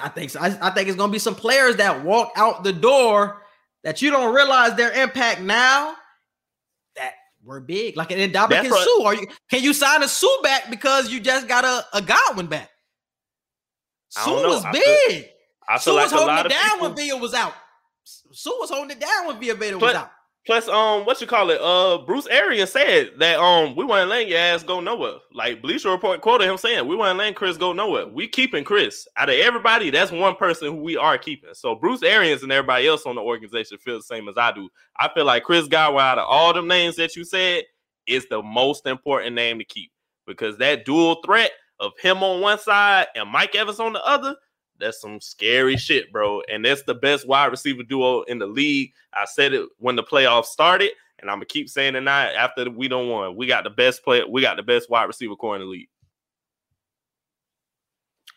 I 0.00 0.08
think 0.08 0.30
so. 0.30 0.38
I, 0.38 0.56
I 0.62 0.70
think 0.70 0.86
it's 0.88 0.96
gonna 0.96 1.10
be 1.12 1.18
some 1.18 1.34
players 1.34 1.74
that 1.76 2.04
walk 2.04 2.30
out 2.36 2.62
the 2.62 2.72
door 2.72 3.42
that 3.84 4.02
you 4.02 4.10
don't 4.10 4.34
realize 4.34 4.74
their 4.76 4.92
impact 4.92 5.40
now 5.40 5.94
that 6.96 7.12
were 7.42 7.60
big. 7.60 7.96
Like 7.96 8.10
an 8.10 8.32
That's 8.32 8.68
what- 8.70 8.84
Suh. 8.84 9.04
Are 9.06 9.14
you 9.14 9.26
can 9.50 9.62
you 9.62 9.72
sign 9.72 10.02
a 10.02 10.08
Suh 10.08 10.26
back 10.42 10.70
because 10.70 11.10
you 11.10 11.20
just 11.20 11.48
got 11.48 11.64
a, 11.64 11.84
a 11.96 12.02
Godwin 12.02 12.46
back? 12.46 12.70
Suh 14.08 14.30
was 14.48 14.64
I 14.64 14.72
big. 14.72 15.28
I 15.68 15.78
Suh 15.78 15.94
like 15.94 16.04
was 16.04 16.12
a 16.12 16.16
holding 16.16 16.34
lot 16.36 16.46
it 16.46 16.48
down 16.50 16.70
people. 16.70 16.88
when 16.88 16.96
Villa 16.96 17.16
was 17.20 17.34
out. 17.34 17.54
Suh 18.04 18.50
was 18.58 18.70
holding 18.70 18.90
it 18.90 19.00
down 19.00 19.26
when 19.26 19.40
Vita 19.40 19.54
Vea 19.54 19.74
was 19.74 19.94
out. 19.94 20.10
Plus, 20.46 20.68
um, 20.68 21.04
what 21.04 21.20
you 21.20 21.26
call 21.26 21.50
it? 21.50 21.60
Uh, 21.60 21.98
Bruce 21.98 22.26
Arians 22.26 22.72
said 22.72 23.10
that 23.18 23.38
um 23.38 23.76
we 23.76 23.84
weren't 23.84 24.08
letting 24.08 24.28
your 24.28 24.38
ass 24.38 24.62
go 24.62 24.80
nowhere. 24.80 25.16
Like 25.34 25.60
Bleacher 25.60 25.90
Report 25.90 26.20
quoted 26.22 26.48
him 26.48 26.56
saying, 26.56 26.88
"We 26.88 26.96
weren't 26.96 27.18
letting 27.18 27.34
Chris 27.34 27.58
go 27.58 27.74
nowhere. 27.74 28.06
We 28.06 28.26
keeping 28.26 28.64
Chris 28.64 29.06
out 29.18 29.28
of 29.28 29.34
everybody. 29.34 29.90
That's 29.90 30.10
one 30.10 30.36
person 30.36 30.68
who 30.68 30.82
we 30.82 30.96
are 30.96 31.18
keeping." 31.18 31.52
So 31.52 31.74
Bruce 31.74 32.02
Arians 32.02 32.42
and 32.42 32.50
everybody 32.52 32.86
else 32.86 33.04
on 33.04 33.16
the 33.16 33.20
organization 33.20 33.76
feel 33.78 33.98
the 33.98 34.02
same 34.02 34.28
as 34.28 34.38
I 34.38 34.50
do. 34.52 34.70
I 34.98 35.10
feel 35.12 35.26
like 35.26 35.44
Chris 35.44 35.68
Godwin, 35.68 36.02
out 36.02 36.18
of 36.18 36.26
all 36.26 36.54
them 36.54 36.68
names 36.68 36.96
that 36.96 37.16
you 37.16 37.24
said, 37.24 37.64
is 38.06 38.26
the 38.28 38.42
most 38.42 38.86
important 38.86 39.34
name 39.34 39.58
to 39.58 39.64
keep 39.64 39.92
because 40.26 40.56
that 40.56 40.86
dual 40.86 41.20
threat 41.22 41.50
of 41.80 41.92
him 42.00 42.22
on 42.22 42.40
one 42.40 42.58
side 42.58 43.08
and 43.14 43.28
Mike 43.28 43.54
Evans 43.54 43.80
on 43.80 43.92
the 43.92 44.04
other. 44.06 44.36
That's 44.80 45.00
some 45.00 45.20
scary 45.20 45.76
shit, 45.76 46.10
bro. 46.12 46.40
And 46.50 46.64
that's 46.64 46.82
the 46.82 46.94
best 46.94 47.26
wide 47.28 47.46
receiver 47.50 47.82
duo 47.82 48.22
in 48.22 48.38
the 48.38 48.46
league. 48.46 48.92
I 49.12 49.24
said 49.26 49.52
it 49.52 49.68
when 49.78 49.96
the 49.96 50.02
playoffs 50.02 50.46
started, 50.46 50.90
and 51.18 51.30
I'm 51.30 51.36
gonna 51.36 51.46
keep 51.46 51.68
saying 51.68 51.94
it 51.96 52.00
now 52.02 52.18
after 52.18 52.68
we 52.70 52.88
don't 52.88 53.08
won. 53.08 53.36
We 53.36 53.46
got 53.46 53.64
the 53.64 53.70
best 53.70 54.02
player, 54.02 54.26
we 54.26 54.40
got 54.40 54.56
the 54.56 54.62
best 54.62 54.88
wide 54.90 55.04
receiver 55.04 55.36
core 55.36 55.56
in 55.56 55.62
the 55.62 55.66
league. 55.68 55.88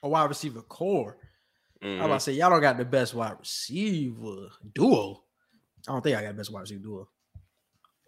A 0.03 0.09
wide 0.09 0.25
receiver 0.29 0.61
core. 0.61 1.17
I'm 1.81 1.87
Mhm. 1.89 2.05
about 2.05 2.13
to 2.15 2.19
say 2.21 2.31
y'all 2.33 2.49
don't 2.49 2.61
got 2.61 2.77
the 2.77 2.85
best 2.85 3.13
wide 3.13 3.37
receiver 3.39 4.49
duo. 4.73 5.23
I 5.87 5.91
don't 5.91 6.01
think 6.01 6.17
I 6.17 6.21
got 6.21 6.29
the 6.29 6.33
best 6.35 6.51
wide 6.51 6.61
receiver 6.61 6.81
duo. 6.81 7.09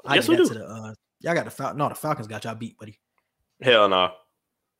I 0.05 0.15
Yes, 0.15 0.27
we 0.27 0.36
do. 0.38 0.47
to 0.47 0.53
the 0.53 0.65
uh 0.65 0.93
y'all 1.21 1.33
got 1.33 1.45
the 1.45 1.51
Fal- 1.51 1.73
no 1.73 1.89
the 1.89 1.95
Falcons 1.95 2.27
got 2.27 2.43
y'all 2.43 2.55
beat, 2.55 2.77
buddy. 2.77 2.99
Hell 3.61 3.89
no. 3.89 4.13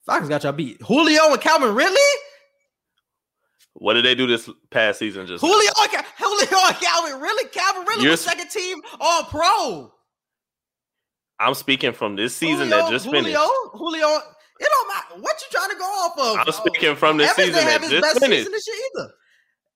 Falcons 0.06 0.30
got 0.30 0.44
y'all 0.44 0.52
beat. 0.54 0.82
Julio 0.82 1.32
and 1.32 1.42
Calvin 1.42 1.74
Ridley? 1.74 1.98
What 3.76 3.96
did 3.96 4.06
they 4.06 4.16
do 4.16 4.26
this 4.26 4.50
past 4.70 5.00
season? 5.00 5.28
Just 5.28 5.42
Julio 5.42 5.72
Julio 6.18 6.74
Calvin 6.80 7.20
Ridley? 7.20 7.44
Calvin 7.52 7.86
Ridley 7.86 8.04
You're 8.04 8.12
was 8.12 8.22
second 8.22 8.50
team 8.50 8.82
all 9.00 9.24
pro. 9.26 9.92
I'm 11.40 11.54
speaking 11.54 11.92
from 11.92 12.16
this 12.16 12.34
season 12.34 12.70
Julio, 12.70 12.86
that 12.86 12.92
just 12.92 13.06
Julio, 13.06 13.22
finished. 13.22 13.42
Julio, 13.74 14.08
it 14.08 14.68
don't 14.72 14.88
matter. 14.88 15.22
What 15.22 15.36
you 15.42 15.48
trying 15.52 15.70
to 15.72 15.76
go 15.76 15.84
off 15.84 16.18
of? 16.18 16.48
I'm 16.48 16.54
speaking 16.54 16.96
from 16.96 17.18
this 17.18 17.32
Evans 17.32 17.48
season 17.48 17.66
didn't 17.66 17.72
have 17.72 17.82
that 17.82 17.92
his 17.92 18.02
just 18.02 18.02
best 18.02 18.20
finished. 18.20 18.40
season 18.40 18.52
this 18.54 18.68
year 18.68 18.76
either. 18.96 19.14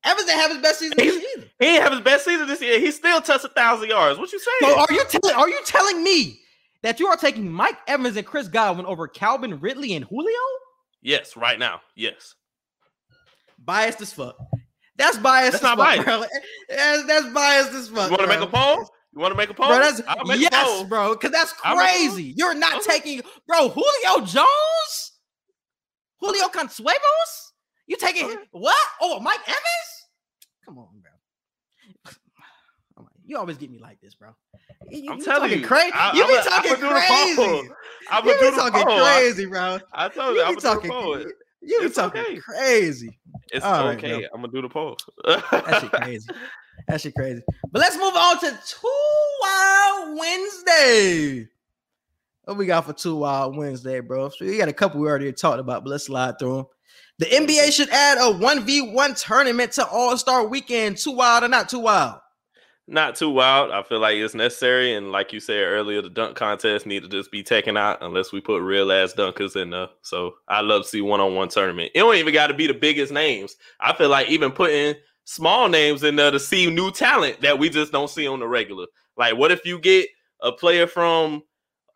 Evans 0.06 0.26
didn't 0.28 0.40
have 0.40 0.52
his 0.52 0.60
best 0.62 0.80
season 0.80 0.98
this 0.98 1.16
year 1.16 1.30
either. 1.38 1.48
He 1.60 1.66
didn't 1.66 1.84
have 1.84 1.92
his 1.92 2.02
best 2.02 2.26
season 2.26 2.48
this 2.48 2.62
year. 2.62 2.80
He 2.80 2.92
still 2.92 3.20
touched 3.20 3.44
a 3.44 3.50
thousand 3.50 3.90
yards. 3.90 4.18
What 4.18 4.32
you 4.32 4.40
saying? 4.40 4.74
So 4.74 4.80
are 4.80 4.88
you 4.90 5.04
telling 5.10 5.36
are 5.36 5.50
you 5.50 5.60
telling 5.66 6.04
me 6.04 6.40
that 6.84 7.02
you 7.02 7.08
are 7.08 7.18
taking 7.18 7.52
Mike 7.52 7.78
Evans 7.88 8.16
and 8.16 8.26
Chris 8.26 8.48
Godwin 8.48 8.86
over 8.86 9.10
Calvin 9.10 9.60
Ridley 9.60 9.94
and 9.94 10.06
Julio? 10.06 10.40
Yes, 11.02 11.36
right 11.36 11.60
now. 11.60 11.82
Yes. 11.96 12.36
Biased 13.70 14.02
as 14.02 14.12
fuck. 14.14 14.36
That's 14.98 15.18
biased. 15.20 15.62
That's 15.62 15.64
as 15.64 15.78
not 15.78 15.78
fuck, 15.78 16.06
biased. 16.06 16.06
bro. 16.06 16.26
That's, 16.76 17.04
that's 17.06 17.28
biased 17.28 17.72
as 17.74 17.88
fuck. 17.90 18.10
You 18.10 18.18
want 18.18 18.22
to 18.22 18.28
make 18.28 18.42
a 18.42 18.48
poll? 18.48 18.90
You 19.14 19.22
want 19.22 19.32
to 19.32 19.38
make 19.38 19.50
a 19.52 19.54
poll? 19.54 19.68
Bro, 19.68 19.78
that's 19.78 20.02
yes, 20.40 20.50
poll. 20.68 20.86
bro. 20.86 21.14
Because 21.14 21.32
that's 21.32 21.54
I'll 21.64 21.76
make 21.76 21.86
a 21.86 21.88
poll. 21.88 22.08
crazy. 22.16 22.34
You're 22.36 22.56
not 22.56 22.78
Okay. 22.78 22.94
taking, 23.00 23.22
bro. 23.48 23.70
Julio 23.70 24.26
Jones, 24.26 25.12
Julio 26.20 26.48
Consuevos. 26.48 27.32
You 27.86 27.96
taking 27.98 28.26
Okay. 28.26 28.38
what? 28.54 28.76
Oh, 29.02 29.20
Mike 29.20 29.40
Evans. 29.48 29.62
Come 30.66 30.80
on, 30.80 30.88
bro. 31.00 31.12
Oh 33.00 33.08
you 33.24 33.38
always 33.38 33.58
get 33.58 33.70
me 33.70 33.78
like 33.80 34.00
this, 34.02 34.16
bro. 34.16 34.30
You, 34.90 35.12
I'm 35.12 35.20
you 35.20 35.24
telling 35.26 35.42
talking 35.50 35.60
you. 35.62 35.68
crazy. 35.68 35.92
I- 35.94 36.14
You 36.16 36.28
be 36.28 36.34
talking 36.44 36.72
I'ma 36.72 36.76
do 36.76 36.82
the 36.82 36.88
poll. 36.88 37.56
crazy. 37.56 37.70
I'm 38.10 38.26
You 38.26 38.34
be 38.40 38.50
talking 38.58 38.84
crazy, 39.04 39.46
bro. 39.46 39.80
I, 39.94 40.10
told 40.10 40.36
you, 40.36 40.42
You 40.42 40.46
I'm 40.48 40.56
be 40.56 40.62
gonna 40.62 40.82
do 40.82 40.88
talking. 40.90 41.32
You 41.62 41.82
It's 41.84 41.96
talking 41.96 42.22
okay. 42.22 42.38
crazy. 42.38 43.20
It's 43.52 43.66
All 43.66 43.86
right, 43.86 43.98
okay. 43.98 44.20
bro. 44.20 44.28
I'm 44.34 44.42
gonna 44.42 44.54
do 44.54 44.62
the 44.62 44.70
poll. 44.70 44.98
That 45.26 45.80
shit 45.82 45.92
crazy. 46.02 46.30
That 46.88 47.02
shit 47.02 47.14
crazy. 47.16 47.42
But 47.72 47.80
let's 47.80 47.98
move 47.98 48.14
on 48.16 48.40
to 48.40 48.60
Two 48.66 49.38
Wild 49.42 50.18
Wednesday. 50.18 51.48
What 52.46 52.58
we 52.58 52.66
got 52.66 52.86
for 52.86 52.94
Two 52.94 53.18
Wild 53.18 53.58
Wednesday, 53.58 54.00
bro? 54.00 54.30
So 54.30 54.46
we 54.46 54.58
got 54.58 54.70
a 54.70 54.74
couple 54.74 55.00
we 55.02 55.08
already 55.08 55.32
talked 55.34 55.60
about, 55.60 55.84
but 55.84 55.90
let's 55.92 56.06
slide 56.06 56.40
through 56.40 56.56
them. 56.56 56.66
The 57.20 57.26
NBA 57.26 57.74
should 57.74 57.90
add 57.90 58.18
a 58.18 58.34
1v1 58.34 59.22
tournament 59.22 59.74
to 59.74 59.86
All 59.88 60.18
Star 60.18 60.48
Weekend. 60.48 60.98
Too 60.98 61.12
wild 61.12 61.44
or 61.44 61.50
not 61.50 61.68
too 61.70 61.80
wild? 61.80 62.20
Not 62.92 63.16
too 63.16 63.30
wild. 63.30 63.70
I 63.70 63.84
feel 63.84 64.00
like 64.00 64.16
it's 64.16 64.34
necessary, 64.34 64.96
and 64.96 65.12
like 65.12 65.32
you 65.32 65.40
said 65.40 65.62
earlier, 65.62 66.02
the 66.02 66.10
dunk 66.10 66.36
contest 66.36 66.88
need 66.88 67.04
to 67.04 67.08
just 67.08 67.32
be 67.32 67.44
taken 67.44 67.78
out 67.78 68.00
unless 68.02 68.32
we 68.32 68.42
put 68.42 68.64
real 68.64 68.92
ass 68.92 69.14
dunkers 69.14 69.56
in 69.56 69.70
there. 69.70 69.90
So 70.02 70.34
I 70.48 70.62
love 70.62 70.82
to 70.82 70.88
see 70.88 71.02
one 71.02 71.20
on 71.20 71.36
one 71.36 71.50
tournament. 71.50 71.92
It 71.94 72.00
don't 72.00 72.16
even 72.16 72.34
got 72.34 72.48
to 72.48 72.56
be 72.56 72.66
the 72.66 72.74
biggest 72.74 73.14
names. 73.14 73.58
I 73.80 73.94
feel 73.94 74.10
like 74.10 74.28
even 74.30 74.52
putting 74.52 74.96
small 75.26 75.70
names 75.70 76.02
in 76.02 76.16
there 76.16 76.32
to 76.32 76.40
see 76.40 76.68
new 76.68 76.90
talent 76.90 77.42
that 77.42 77.60
we 77.60 77.70
just 77.70 77.92
don't 77.92 78.10
see 78.10 78.28
on 78.28 78.40
the 78.40 78.48
regular. 78.48 78.88
Like, 79.18 79.38
what 79.38 79.52
if 79.52 79.68
you 79.68 79.78
get 79.78 80.08
a 80.42 80.52
player 80.52 80.88
from 80.88 81.44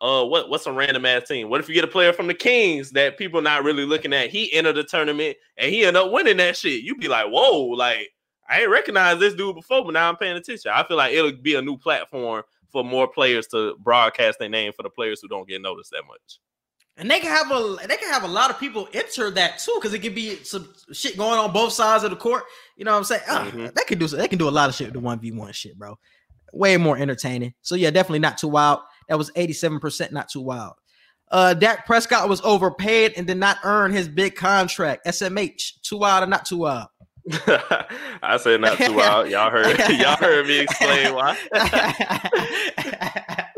uh 0.00 0.24
what 0.24 0.48
what's 0.48 0.66
a 0.66 0.72
random 0.72 1.06
ass 1.06 1.26
team? 1.26 1.50
What 1.50 1.60
if 1.60 1.68
you 1.68 1.74
get 1.74 1.82
a 1.82 1.88
player 1.88 2.12
from 2.12 2.28
the 2.28 2.34
Kings 2.34 2.92
that 2.92 3.18
people 3.18 3.42
not 3.42 3.64
really 3.64 3.84
looking 3.84 4.12
at? 4.12 4.30
He 4.30 4.52
entered 4.52 4.76
the 4.76 4.84
tournament 4.84 5.38
and 5.58 5.72
he 5.72 5.84
ended 5.84 6.04
up 6.04 6.12
winning 6.12 6.36
that 6.36 6.56
shit. 6.56 6.84
You'd 6.84 7.00
be 7.00 7.08
like, 7.08 7.26
whoa, 7.26 7.62
like 7.70 8.10
I 8.48 8.60
ain't 8.60 8.70
recognized 8.70 9.20
this 9.20 9.34
dude 9.34 9.54
before, 9.56 9.84
but 9.84 9.92
now 9.94 10.08
I'm 10.08 10.16
paying 10.16 10.36
attention. 10.36 10.70
I 10.74 10.84
feel 10.86 10.96
like 10.96 11.12
it'll 11.14 11.32
be 11.32 11.54
a 11.54 11.62
new 11.62 11.76
platform 11.78 12.42
for 12.70 12.84
more 12.84 13.06
players 13.08 13.46
to 13.48 13.76
broadcast 13.80 14.38
their 14.38 14.48
name 14.48 14.72
for 14.72 14.82
the 14.82 14.90
players 14.90 15.20
who 15.22 15.28
don't 15.28 15.48
get 15.48 15.62
noticed 15.62 15.90
that 15.92 16.02
much. 16.06 16.38
And 16.96 17.10
they 17.10 17.18
can 17.20 17.30
have 17.30 17.50
a 17.50 17.76
they 17.88 17.96
can 17.96 18.12
have 18.12 18.22
a 18.22 18.28
lot 18.28 18.50
of 18.50 18.60
people 18.60 18.88
enter 18.92 19.30
that 19.32 19.58
too, 19.58 19.72
because 19.76 19.94
it 19.94 19.98
could 20.00 20.14
be 20.14 20.36
some 20.44 20.72
shit 20.92 21.16
going 21.16 21.38
on 21.40 21.52
both 21.52 21.72
sides 21.72 22.04
of 22.04 22.10
the 22.10 22.16
court. 22.16 22.44
You 22.76 22.84
know 22.84 22.92
what 22.92 22.98
I'm 22.98 23.04
saying? 23.04 23.22
Ah, 23.28 23.50
Mhm. 23.52 23.74
they 23.74 23.82
can 23.84 23.98
do 23.98 24.06
they 24.06 24.28
can 24.28 24.38
do 24.38 24.48
a 24.48 24.50
lot 24.50 24.68
of 24.68 24.74
shit 24.76 24.86
with 24.88 24.94
the 24.94 25.00
one 25.00 25.18
v 25.18 25.32
one 25.32 25.52
shit, 25.52 25.76
bro. 25.76 25.98
Way 26.52 26.76
more 26.76 26.96
entertaining. 26.96 27.54
So 27.62 27.74
yeah, 27.74 27.90
definitely 27.90 28.20
not 28.20 28.38
too 28.38 28.46
wild. 28.48 28.80
That 29.08 29.18
was 29.18 29.30
87% 29.32 30.12
not 30.12 30.28
too 30.28 30.40
wild. 30.40 30.74
Uh 31.32 31.52
Dak 31.54 31.84
Prescott 31.84 32.28
was 32.28 32.40
overpaid 32.44 33.14
and 33.16 33.26
did 33.26 33.38
not 33.38 33.58
earn 33.64 33.92
his 33.92 34.08
big 34.08 34.36
contract. 34.36 35.04
SMH, 35.06 35.80
too 35.82 35.96
wild 35.96 36.22
or 36.22 36.26
not 36.28 36.44
too 36.46 36.58
wild? 36.58 36.88
I 37.32 38.36
said 38.38 38.60
not 38.60 38.76
too 38.78 38.94
wild. 38.94 39.30
Y'all 39.30 39.50
heard 39.50 39.78
y'all 39.98 40.16
heard 40.16 40.46
me 40.46 40.58
explain 40.60 41.14
why. 41.14 41.38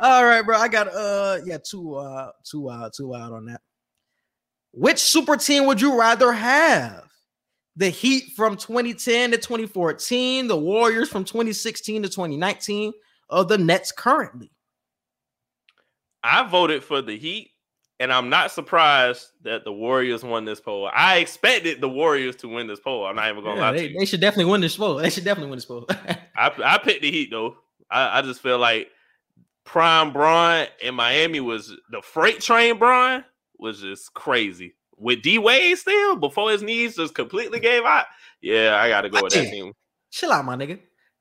All 0.00 0.24
right, 0.24 0.42
bro. 0.42 0.56
I 0.56 0.68
got 0.68 0.88
uh 0.88 1.38
yeah, 1.44 1.58
two 1.58 1.94
uh 1.94 2.32
two 2.44 2.70
out, 2.70 2.92
two 2.94 3.14
out 3.14 3.32
on 3.32 3.46
that. 3.46 3.60
Which 4.72 4.98
super 4.98 5.36
team 5.36 5.66
would 5.66 5.80
you 5.80 5.98
rather 5.98 6.32
have? 6.32 7.04
The 7.76 7.88
Heat 7.88 8.32
from 8.36 8.56
2010 8.56 9.30
to 9.30 9.36
2014, 9.38 10.48
the 10.48 10.56
Warriors 10.56 11.08
from 11.08 11.24
2016 11.24 12.02
to 12.02 12.08
2019, 12.08 12.92
or 13.30 13.44
the 13.44 13.58
Nets 13.58 13.92
currently? 13.92 14.50
I 16.22 16.46
voted 16.48 16.84
for 16.84 17.00
the 17.00 17.16
Heat, 17.16 17.52
and 18.00 18.12
I'm 18.12 18.28
not 18.30 18.50
surprised 18.50 19.28
that 19.44 19.62
the 19.64 19.72
Warriors 19.72 20.24
won 20.24 20.44
this 20.44 20.60
poll. 20.60 20.90
I 20.92 21.18
expected 21.18 21.80
the 21.80 21.88
Warriors 21.88 22.34
to 22.36 22.48
win 22.48 22.66
this 22.66 22.80
poll. 22.80 23.06
I'm 23.06 23.14
not 23.14 23.28
even 23.30 23.44
gonna 23.44 23.56
Yeah, 23.60 23.66
lie 23.66 23.72
to 23.72 23.78
they, 23.78 23.88
you. 23.90 23.98
they 24.00 24.04
should 24.06 24.20
definitely 24.20 24.50
win 24.50 24.60
this 24.62 24.76
poll. 24.76 24.96
They 24.96 25.10
should 25.10 25.24
definitely 25.24 25.50
win 25.50 25.58
this 25.58 25.66
poll. 25.66 25.86
I 25.90 26.50
I 26.64 26.78
picked 26.78 27.02
the 27.02 27.10
Heat 27.12 27.30
though. 27.30 27.56
I, 27.90 28.18
I 28.18 28.22
just 28.22 28.40
feel 28.40 28.58
like 28.58 28.88
Prime 29.64 30.12
Bron 30.12 30.66
in 30.82 30.94
Miami 30.94 31.38
was 31.40 31.72
the 31.90 32.02
freight 32.02 32.40
train. 32.40 32.78
Bron 32.78 33.24
was 33.58 33.80
just 33.80 34.14
crazy 34.14 34.74
with 34.96 35.22
D 35.22 35.38
Wade 35.38 35.76
still 35.78 36.16
before 36.16 36.50
his 36.50 36.62
knees 36.62 36.96
just 36.96 37.14
completely 37.14 37.60
gave 37.60 37.84
out. 37.84 38.06
Yeah, 38.40 38.76
I 38.80 38.88
got 38.88 39.02
to 39.02 39.10
go 39.10 39.22
with 39.22 39.34
that 39.34 39.50
team. 39.50 39.72
Chill 40.10 40.32
out, 40.32 40.44
my 40.44 40.56
nigga. 40.56 40.80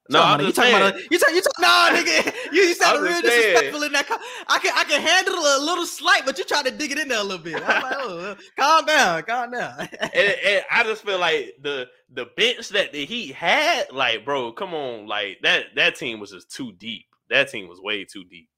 No, 0.10 0.24
I'm 0.24 0.42
you 0.42 0.52
talking 0.52 0.76
about 0.76 0.96
you 1.12 1.20
talking 1.20 1.36
you 1.36 1.42
talk, 1.42 1.60
nah, 1.60 1.90
nigga. 1.92 2.34
You, 2.52 2.62
you 2.62 2.74
sounded 2.74 3.02
real 3.02 3.22
disrespectful 3.22 3.84
in 3.84 3.92
that. 3.92 4.08
co- 4.08 4.18
I 4.48 4.60
can 4.60 4.72
I 4.76 4.84
can 4.86 5.02
handle 5.02 5.36
a 5.36 5.60
little 5.64 5.86
slight, 5.86 6.24
but 6.26 6.38
you 6.38 6.46
try 6.46 6.64
to 6.64 6.72
dig 6.72 6.92
it 6.92 6.98
in 7.00 7.08
there 7.08 7.20
a 7.20 7.24
little 7.24 7.44
bit. 7.44 7.56
I'm 7.56 7.84
like, 7.84 7.96
oh, 7.98 8.20
uh, 8.20 8.36
calm 8.58 8.86
down, 8.86 9.24
calm 9.24 9.52
down. 9.52 9.80
and, 10.02 10.36
and 10.46 10.66
I 10.72 10.84
just 10.84 11.06
feel 11.06 11.20
like 11.20 11.56
the 11.62 11.88
the 12.12 12.26
bench 12.36 12.70
that 12.70 12.92
the 12.92 13.06
Heat 13.06 13.36
had, 13.36 13.92
like, 13.92 14.26
bro, 14.26 14.52
come 14.52 14.74
on, 14.74 15.08
like 15.08 15.40
that 15.44 15.76
that 15.76 15.96
team 15.96 16.20
was 16.20 16.32
just 16.32 16.50
too 16.50 16.72
deep. 16.72 17.06
That 17.30 17.50
team 17.50 17.68
was 17.70 17.80
way 17.80 18.04
too 18.06 18.24
deep. 18.24 18.50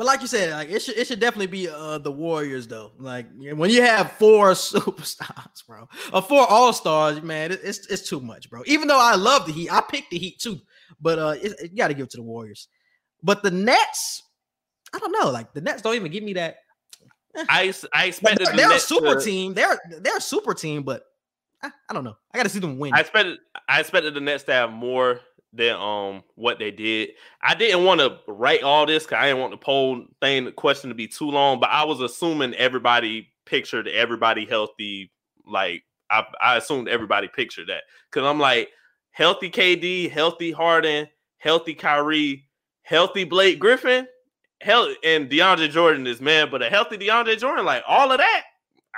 But 0.00 0.06
like 0.06 0.22
you 0.22 0.28
said, 0.28 0.50
like 0.54 0.70
it 0.70 0.80
should 0.80 0.96
it 0.96 1.06
should 1.08 1.20
definitely 1.20 1.48
be 1.48 1.68
uh 1.68 1.98
the 1.98 2.10
Warriors 2.10 2.66
though. 2.66 2.92
Like 2.98 3.26
when 3.38 3.68
you 3.68 3.82
have 3.82 4.12
four 4.12 4.52
superstars, 4.52 5.66
bro, 5.68 5.86
or 6.10 6.22
four 6.22 6.46
all 6.48 6.72
stars, 6.72 7.20
man, 7.20 7.52
it- 7.52 7.60
it's 7.62 7.86
it's 7.88 8.08
too 8.08 8.18
much, 8.18 8.48
bro. 8.48 8.62
Even 8.64 8.88
though 8.88 8.98
I 8.98 9.16
love 9.16 9.44
the 9.44 9.52
Heat, 9.52 9.70
I 9.70 9.82
picked 9.82 10.08
the 10.10 10.16
Heat 10.16 10.38
too, 10.38 10.58
but 11.02 11.18
uh, 11.18 11.34
it, 11.42 11.52
you 11.70 11.76
got 11.76 11.88
to 11.88 11.92
give 11.94 12.04
it 12.04 12.10
to 12.12 12.16
the 12.16 12.22
Warriors. 12.22 12.68
But 13.22 13.42
the 13.42 13.50
Nets, 13.50 14.22
I 14.94 15.00
don't 15.00 15.12
know. 15.12 15.30
Like 15.30 15.52
the 15.52 15.60
Nets 15.60 15.82
don't 15.82 15.94
even 15.96 16.10
give 16.10 16.24
me 16.24 16.32
that. 16.32 16.56
I 17.50 17.66
ex- 17.68 17.84
I 17.92 18.04
But 18.04 18.08
expected 18.08 18.46
they're, 18.46 18.52
the 18.52 18.56
they're 18.56 18.72
a 18.76 18.80
super 18.80 19.14
to- 19.16 19.20
team. 19.20 19.52
They're 19.52 19.78
they're 20.00 20.16
a 20.16 20.20
super 20.22 20.54
team, 20.54 20.82
but 20.82 21.02
I, 21.62 21.70
I 21.90 21.92
don't 21.92 22.04
know. 22.04 22.16
I 22.32 22.38
got 22.38 22.44
to 22.44 22.48
see 22.48 22.58
them 22.58 22.78
win. 22.78 22.94
I 22.94 23.00
expected 23.00 23.36
I 23.68 23.80
expected 23.80 24.14
the 24.14 24.20
Nets 24.20 24.44
to 24.44 24.54
have 24.54 24.72
more 24.72 25.20
than 25.52 25.74
um 25.76 26.22
what 26.36 26.58
they 26.58 26.70
did. 26.70 27.10
I 27.42 27.54
didn't 27.54 27.84
want 27.84 28.00
to 28.00 28.18
write 28.28 28.62
all 28.62 28.86
this 28.86 29.04
because 29.04 29.18
I 29.18 29.26
didn't 29.26 29.40
want 29.40 29.52
the 29.52 29.56
poll 29.58 30.04
thing 30.20 30.44
the 30.44 30.52
question 30.52 30.90
to 30.90 30.94
be 30.94 31.08
too 31.08 31.30
long, 31.30 31.58
but 31.60 31.70
I 31.70 31.84
was 31.84 32.00
assuming 32.00 32.54
everybody 32.54 33.32
pictured 33.46 33.88
everybody 33.88 34.44
healthy. 34.46 35.10
Like 35.46 35.82
I, 36.10 36.24
I 36.40 36.56
assumed 36.56 36.88
everybody 36.88 37.28
pictured 37.28 37.68
that 37.68 37.82
because 38.10 38.28
I'm 38.28 38.38
like 38.38 38.68
healthy 39.10 39.50
KD, 39.50 40.10
healthy 40.10 40.52
Harden, 40.52 41.08
healthy 41.38 41.74
Kyrie, 41.74 42.46
healthy 42.82 43.24
Blake 43.24 43.58
Griffin, 43.58 44.06
health 44.60 44.94
and 45.02 45.28
DeAndre 45.28 45.70
Jordan 45.70 46.06
is 46.06 46.20
man, 46.20 46.48
but 46.50 46.62
a 46.62 46.70
healthy 46.70 46.96
DeAndre 46.96 47.38
Jordan, 47.38 47.64
like 47.64 47.82
all 47.88 48.12
of 48.12 48.18
that, 48.18 48.42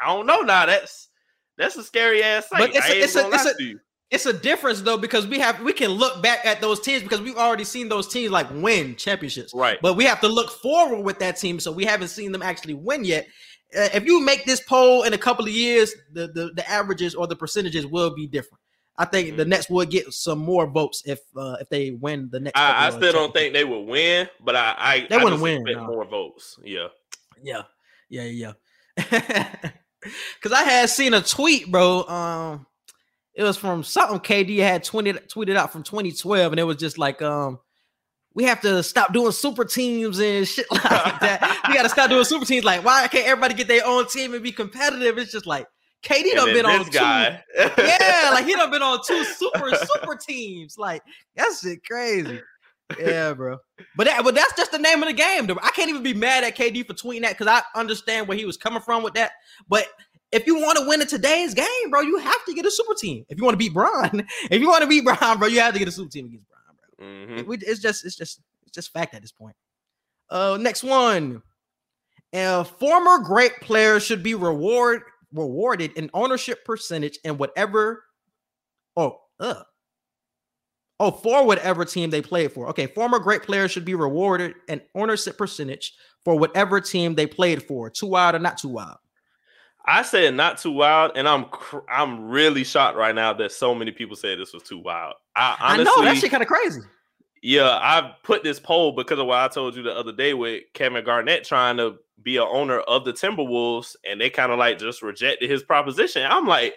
I 0.03 0.09
don't 0.09 0.27
know 0.27 0.41
now. 0.43 0.67
That's 0.67 1.09
that's 1.57 1.77
a 1.77 1.83
scary 1.85 2.23
ass 2.23 2.49
thing. 2.49 2.59
But 2.59 2.71
it's 2.77 2.87
a- 2.87 2.99
it's 3.05 3.17
a- 3.17 3.19
it's 3.35 3.45
a-. 3.47 3.49
it's 4.13 4.27
a 4.27 4.33
difference 4.33 4.83
though 4.83 4.99
because 4.99 5.27
we 5.27 5.39
have 5.41 5.61
we 5.63 5.73
can 5.73 5.91
look 5.91 6.23
back 6.23 6.45
at 6.47 6.61
those 6.61 6.79
teams 6.81 7.03
because 7.03 7.21
we've 7.21 7.37
already 7.37 7.65
seen 7.65 7.89
those 7.89 8.07
teams 8.07 8.31
like 8.31 8.47
win 8.53 8.95
championships. 8.95 9.53
Right. 9.55 9.79
But 9.83 9.95
we 9.97 10.05
have 10.05 10.21
to 10.21 10.29
look 10.29 10.51
forward 10.51 11.03
with 11.03 11.19
that 11.19 11.37
team, 11.39 11.59
so 11.59 11.73
we 11.73 11.85
haven't 11.85 12.09
seen 12.09 12.31
them 12.31 12.43
actually 12.43 12.75
win 12.75 13.05
yet. 13.05 13.27
Uh, 13.77 13.89
if 13.95 14.05
you 14.05 14.21
make 14.21 14.45
this 14.45 14.61
poll 14.61 15.03
in 15.05 15.15
a 15.15 15.19
couple 15.19 15.45
of 15.47 15.51
years, 15.51 15.95
the, 16.13 16.29
the 16.29 16.53
the 16.55 16.71
averages 16.71 17.15
or 17.15 17.27
the 17.27 17.35
percentages 17.35 17.87
will 17.87 18.15
be 18.15 18.27
different. 18.27 18.61
I 18.99 19.07
think 19.07 19.39
the 19.39 19.45
Mhm. 19.45 19.49
Nets 19.49 19.71
would 19.71 19.89
get 19.91 20.13
some 20.13 20.39
more 20.39 20.67
votes 20.67 21.03
if 21.07 21.21
uh, 21.37 21.57
if 21.61 21.69
they 21.71 21.93
win 21.93 22.29
the 22.31 22.41
next. 22.41 22.59
I, 22.59 22.89
I 22.89 22.91
still 22.91 23.13
don't 23.13 23.33
think 23.33 23.55
they 23.55 23.65
would 23.65 23.87
win, 23.89 24.29
but 24.45 24.55
I 24.55 24.75
I 24.79 25.07
They 25.09 25.17
I 25.17 25.25
wouldn't 25.25 25.41
win, 25.41 25.65
no. 25.65 25.87
more 25.87 26.05
votes. 26.05 26.59
Yeah. 26.63 26.89
Yeah, 27.43 27.63
yeah, 28.11 28.25
yeah. 28.25 28.53
Because 28.95 30.53
I 30.53 30.63
had 30.65 30.91
seen 30.91 31.15
a 31.15 31.23
tweet, 31.23 31.71
bro. 31.73 32.05
Um, 32.07 32.67
it 33.35 33.43
was 33.43 33.57
from 33.57 33.83
something 33.83 34.21
KD 34.21 34.59
had 34.59 34.85
tweeted 34.85 35.27
tweeted 35.29 35.57
out 35.57 35.73
from 35.73 35.83
2012, 35.83 36.53
and 36.53 36.61
it 36.61 36.65
was 36.65 36.77
just 36.77 36.99
like, 36.99 37.23
um, 37.23 37.59
we 38.35 38.45
have 38.45 38.61
to 38.63 38.83
stop 38.83 39.13
doing 39.13 39.33
super 39.33 39.65
teams 39.65 40.19
and 40.19 40.47
shit 40.49 40.67
like 40.73 40.83
that. 41.21 41.65
we 41.69 41.75
got 41.75 41.83
to 41.83 41.89
stop 41.89 42.09
doing 42.11 42.25
super 42.25 42.45
teams. 42.47 42.65
Like, 42.65 42.85
why 42.85 43.07
can't 43.09 43.27
everybody 43.27 43.55
get 43.55 43.69
their 43.69 43.87
own 43.87 44.07
team 44.09 44.35
and 44.35 44.43
be 44.43 44.53
competitive? 44.53 45.19
It's 45.19 45.33
just 45.33 45.47
like 45.47 45.67
KD 46.05 46.25
And 46.31 46.35
done 46.37 46.53
been 46.53 46.67
on 46.67 46.79
this 46.79 46.89
two. 46.89 46.99
guy. 46.99 47.43
Yeah, 47.79 48.31
like 48.33 48.45
he 48.47 48.55
done 48.55 48.71
been 48.71 48.83
on 48.83 49.01
two 49.07 49.23
super 49.25 49.71
super 49.95 50.17
teams. 50.17 50.77
Like 50.79 51.03
that 51.37 51.51
shit 51.61 51.85
crazy. 51.87 52.41
Yeah, 52.99 53.33
bro. 53.33 53.59
But 53.97 54.07
that, 54.07 54.23
but 54.25 54.35
that's 54.35 54.55
just 54.57 54.73
the 54.73 54.79
name 54.79 55.03
of 55.03 55.09
the 55.09 55.15
game. 55.15 55.47
though. 55.47 55.59
I 55.63 55.71
can't 55.71 55.89
even 55.89 56.03
be 56.03 56.13
mad 56.15 56.45
at 56.45 56.57
KD 56.57 56.87
for 56.87 56.93
tweeting 56.95 57.23
that 57.23 57.39
because 57.39 57.47
I 57.47 57.63
understand 57.79 58.29
where 58.29 58.37
he 58.37 58.45
was 58.45 58.57
coming 58.57 58.83
from 58.83 59.03
with 59.03 59.15
that. 59.15 59.33
But 59.69 59.87
if 60.33 60.47
you 60.47 60.57
want 60.61 60.79
to 60.79 60.87
win 60.89 61.01
in 61.01 61.07
today's 61.07 61.55
game, 61.55 61.91
bro, 61.91 62.01
you 62.01 62.19
have 62.19 62.45
to 62.47 62.55
get 62.55 62.67
a 62.67 62.71
super 62.71 62.95
team. 62.95 63.25
If 63.29 63.39
you 63.39 63.45
want 63.45 63.55
to 63.55 63.59
beat 63.59 63.75
Bron, 63.75 64.27
if 64.51 64.61
you 64.61 64.69
want 64.69 64.83
to 64.83 64.89
beat 64.89 65.05
Bron, 65.05 65.39
bro, 65.39 65.49
you 65.49 65.61
have 65.61 65.73
to 65.75 65.79
get 65.79 65.89
a 65.89 65.93
super 65.93 66.11
team 66.11 66.27
against 66.27 66.47
Bron, 66.49 66.77
bro. 66.99 67.07
Mhm. 67.07 67.39
It- 67.41 67.47
we- 67.47 67.59
it's 67.59 67.81
just 67.81 68.05
it's 68.05 68.17
just 68.17 68.41
it's 68.63 68.73
just 68.73 68.93
fact 68.93 69.15
at 69.15 69.23
this 69.23 69.33
point. 69.33 69.57
Uh, 70.31 70.57
next 70.61 70.83
one. 70.83 71.43
A 72.35 72.65
former 72.65 73.19
great 73.19 73.61
players 73.61 74.03
should 74.05 74.23
be 74.23 74.35
reward 74.35 75.03
rewarded 75.35 75.97
an 75.99 76.11
ownership 76.15 76.65
percentage 76.65 77.19
in 77.25 77.37
whatever. 77.39 78.05
Oh, 78.97 79.19
uh, 79.41 79.63
oh, 81.01 81.11
for 81.11 81.45
whatever 81.47 81.85
team 81.85 82.09
they 82.11 82.23
played 82.23 82.53
for. 82.53 82.69
Okay, 82.69 82.87
former 82.87 83.19
great 83.19 83.43
players 83.43 83.71
should 83.71 83.85
be 83.85 83.95
rewarded 83.95 84.55
an 84.69 84.81
ownership 84.95 85.37
percentage 85.37 85.95
for 86.25 86.39
whatever 86.39 86.81
team 86.81 87.15
they 87.15 87.27
played 87.27 87.63
for. 87.63 87.91
Too 87.91 88.07
wild 88.07 88.35
or 88.35 88.39
not 88.39 88.57
too 88.59 88.69
wild? 88.69 88.97
I 89.85 90.03
said 90.03 90.35
not 90.35 90.59
too 90.59 90.71
wild, 90.71 91.13
and 91.17 91.29
I'm 91.29 91.47
cr- 91.47 91.89
I'm 91.89 92.29
really 92.29 92.65
shocked 92.65 92.97
right 92.97 93.15
now 93.15 93.33
that 93.35 93.53
so 93.53 93.75
many 93.75 93.91
people 93.91 94.17
said 94.17 94.39
this 94.39 94.53
was 94.53 94.63
too 94.63 94.79
wild. 94.79 95.15
I 95.35 95.57
honestly, 95.61 95.81
I 95.81 95.85
know 95.85 96.05
that 96.05 96.19
shit 96.19 96.31
kind 96.31 96.43
of 96.43 96.49
crazy. 96.49 96.81
Yeah, 97.43 97.71
I 97.71 98.15
put 98.23 98.45
this 98.45 98.61
poll 98.61 98.93
because 98.93 99.19
of 99.19 99.27
what 99.27 99.39
I 99.39 99.49
told 99.49 99.75
you 99.75 99.83
the 99.83 99.93
other 99.93 100.13
day 100.13 100.35
with 100.35 100.63
Kevin 100.75 101.05
Garnett 101.05 101.45
trying 101.45 101.77
to 101.79 101.97
be 102.23 102.37
a 102.37 102.45
owner 102.45 102.79
of 102.81 103.05
the 103.05 103.13
Timberwolves, 103.13 103.97
and 104.09 104.21
they 104.21 104.31
kind 104.31 104.53
of 104.53 104.59
like 104.59 104.79
just 104.79 105.03
rejected 105.03 105.51
his 105.51 105.65
proposition. 105.65 106.25
I'm 106.31 106.47
like, 106.47 106.75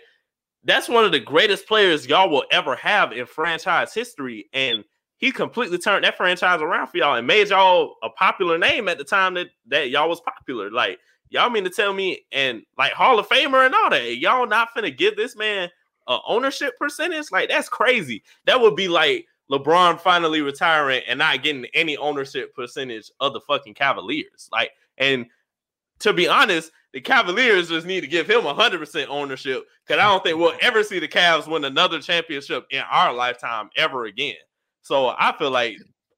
that's 0.63 0.89
one 0.89 1.05
of 1.05 1.11
the 1.11 1.19
greatest 1.19 1.67
players 1.67 2.07
y'all 2.07 2.29
will 2.29 2.45
ever 2.51 2.75
have 2.75 3.11
in 3.11 3.27
franchise 3.27 3.93
history, 3.93 4.49
and 4.53 4.83
he 5.17 5.31
completely 5.31 5.77
turned 5.77 6.03
that 6.03 6.17
franchise 6.17 6.61
around 6.61 6.87
for 6.87 6.97
y'all 6.97 7.15
and 7.15 7.27
made 7.27 7.49
y'all 7.49 7.95
a 8.03 8.09
popular 8.09 8.57
name 8.57 8.87
at 8.87 8.97
the 8.97 9.03
time 9.03 9.35
that 9.35 9.47
that 9.67 9.91
y'all 9.91 10.09
was 10.09 10.21
popular. 10.21 10.71
Like 10.71 10.97
y'all 11.29 11.49
mean 11.49 11.63
to 11.63 11.69
tell 11.69 11.93
me, 11.93 12.25
and 12.31 12.63
like 12.77 12.93
Hall 12.93 13.19
of 13.19 13.27
Famer 13.27 13.65
and 13.65 13.75
all 13.75 13.89
that, 13.89 14.17
y'all 14.17 14.47
not 14.47 14.69
finna 14.75 14.95
give 14.95 15.15
this 15.15 15.35
man 15.35 15.69
a 16.07 16.17
ownership 16.27 16.77
percentage? 16.77 17.31
Like 17.31 17.49
that's 17.49 17.69
crazy. 17.69 18.23
That 18.45 18.61
would 18.61 18.75
be 18.75 18.87
like 18.87 19.25
LeBron 19.51 19.99
finally 19.99 20.41
retiring 20.41 21.01
and 21.07 21.19
not 21.19 21.43
getting 21.43 21.65
any 21.73 21.97
ownership 21.97 22.53
percentage 22.55 23.11
of 23.19 23.33
the 23.33 23.41
fucking 23.41 23.73
Cavaliers. 23.75 24.49
Like, 24.51 24.71
and 24.97 25.25
to 25.99 26.13
be 26.13 26.27
honest, 26.27 26.71
the 26.93 27.01
Cavaliers 27.01 27.69
just 27.69 27.85
need 27.85 28.01
to 28.01 28.07
give 28.07 28.29
him 28.29 28.41
100% 28.41 29.07
ownership 29.09 29.65
because 29.85 29.99
I 29.99 30.07
don't 30.07 30.23
think 30.23 30.37
we'll 30.37 30.53
ever 30.61 30.83
see 30.83 30.99
the 30.99 31.07
Cavs 31.07 31.47
win 31.47 31.65
another 31.65 31.99
championship 31.99 32.65
in 32.71 32.83
our 32.89 33.13
lifetime 33.13 33.69
ever 33.75 34.05
again. 34.05 34.35
So 34.81 35.09
I 35.09 35.35
feel 35.37 35.51
like 35.51 35.77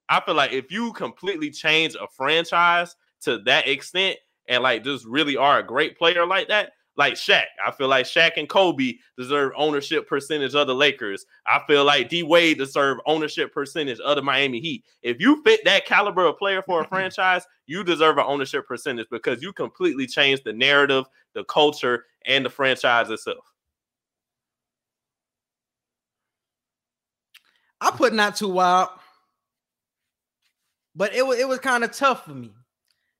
I 0.09 0.21
feel 0.21 0.35
like 0.35 0.53
if 0.53 0.71
you 0.71 0.93
completely 0.93 1.49
change 1.49 1.95
a 1.95 2.07
franchise 2.07 2.95
to 3.21 3.39
that 3.39 3.67
extent 3.67 4.17
and 4.47 4.63
like 4.63 4.83
just 4.83 5.05
really 5.05 5.37
are 5.37 5.59
a 5.59 5.63
great 5.63 5.97
player 5.97 6.25
like 6.25 6.47
that, 6.47 6.73
like 6.95 7.13
Shaq. 7.13 7.45
I 7.65 7.71
feel 7.71 7.87
like 7.87 8.05
Shaq 8.05 8.33
and 8.37 8.49
Kobe 8.49 8.93
deserve 9.17 9.51
ownership 9.55 10.07
percentage 10.07 10.55
of 10.55 10.67
the 10.67 10.75
Lakers. 10.75 11.25
I 11.45 11.61
feel 11.67 11.85
like 11.85 12.09
D 12.09 12.23
Wade 12.23 12.57
deserve 12.57 12.97
ownership 13.05 13.53
percentage 13.53 13.99
of 13.99 14.15
the 14.15 14.21
Miami 14.21 14.59
Heat. 14.59 14.83
If 15.01 15.19
you 15.19 15.41
fit 15.43 15.63
that 15.65 15.85
caliber 15.85 16.25
of 16.25 16.37
player 16.37 16.61
for 16.61 16.81
a 16.81 16.87
franchise, 16.89 17.43
you 17.65 17.83
deserve 17.83 18.17
an 18.17 18.25
ownership 18.27 18.67
percentage 18.67 19.07
because 19.11 19.41
you 19.41 19.53
completely 19.53 20.07
changed 20.07 20.43
the 20.43 20.53
narrative, 20.53 21.05
the 21.33 21.43
culture, 21.45 22.05
and 22.25 22.45
the 22.45 22.49
franchise 22.49 23.09
itself. 23.09 23.53
I 27.79 27.91
put 27.91 28.13
not 28.13 28.35
too 28.35 28.49
wild, 28.49 28.89
but 30.95 31.13
it 31.13 31.25
was 31.25 31.37
it 31.37 31.47
was 31.47 31.59
kind 31.59 31.83
of 31.83 31.91
tough 31.91 32.25
for 32.25 32.31
me 32.31 32.51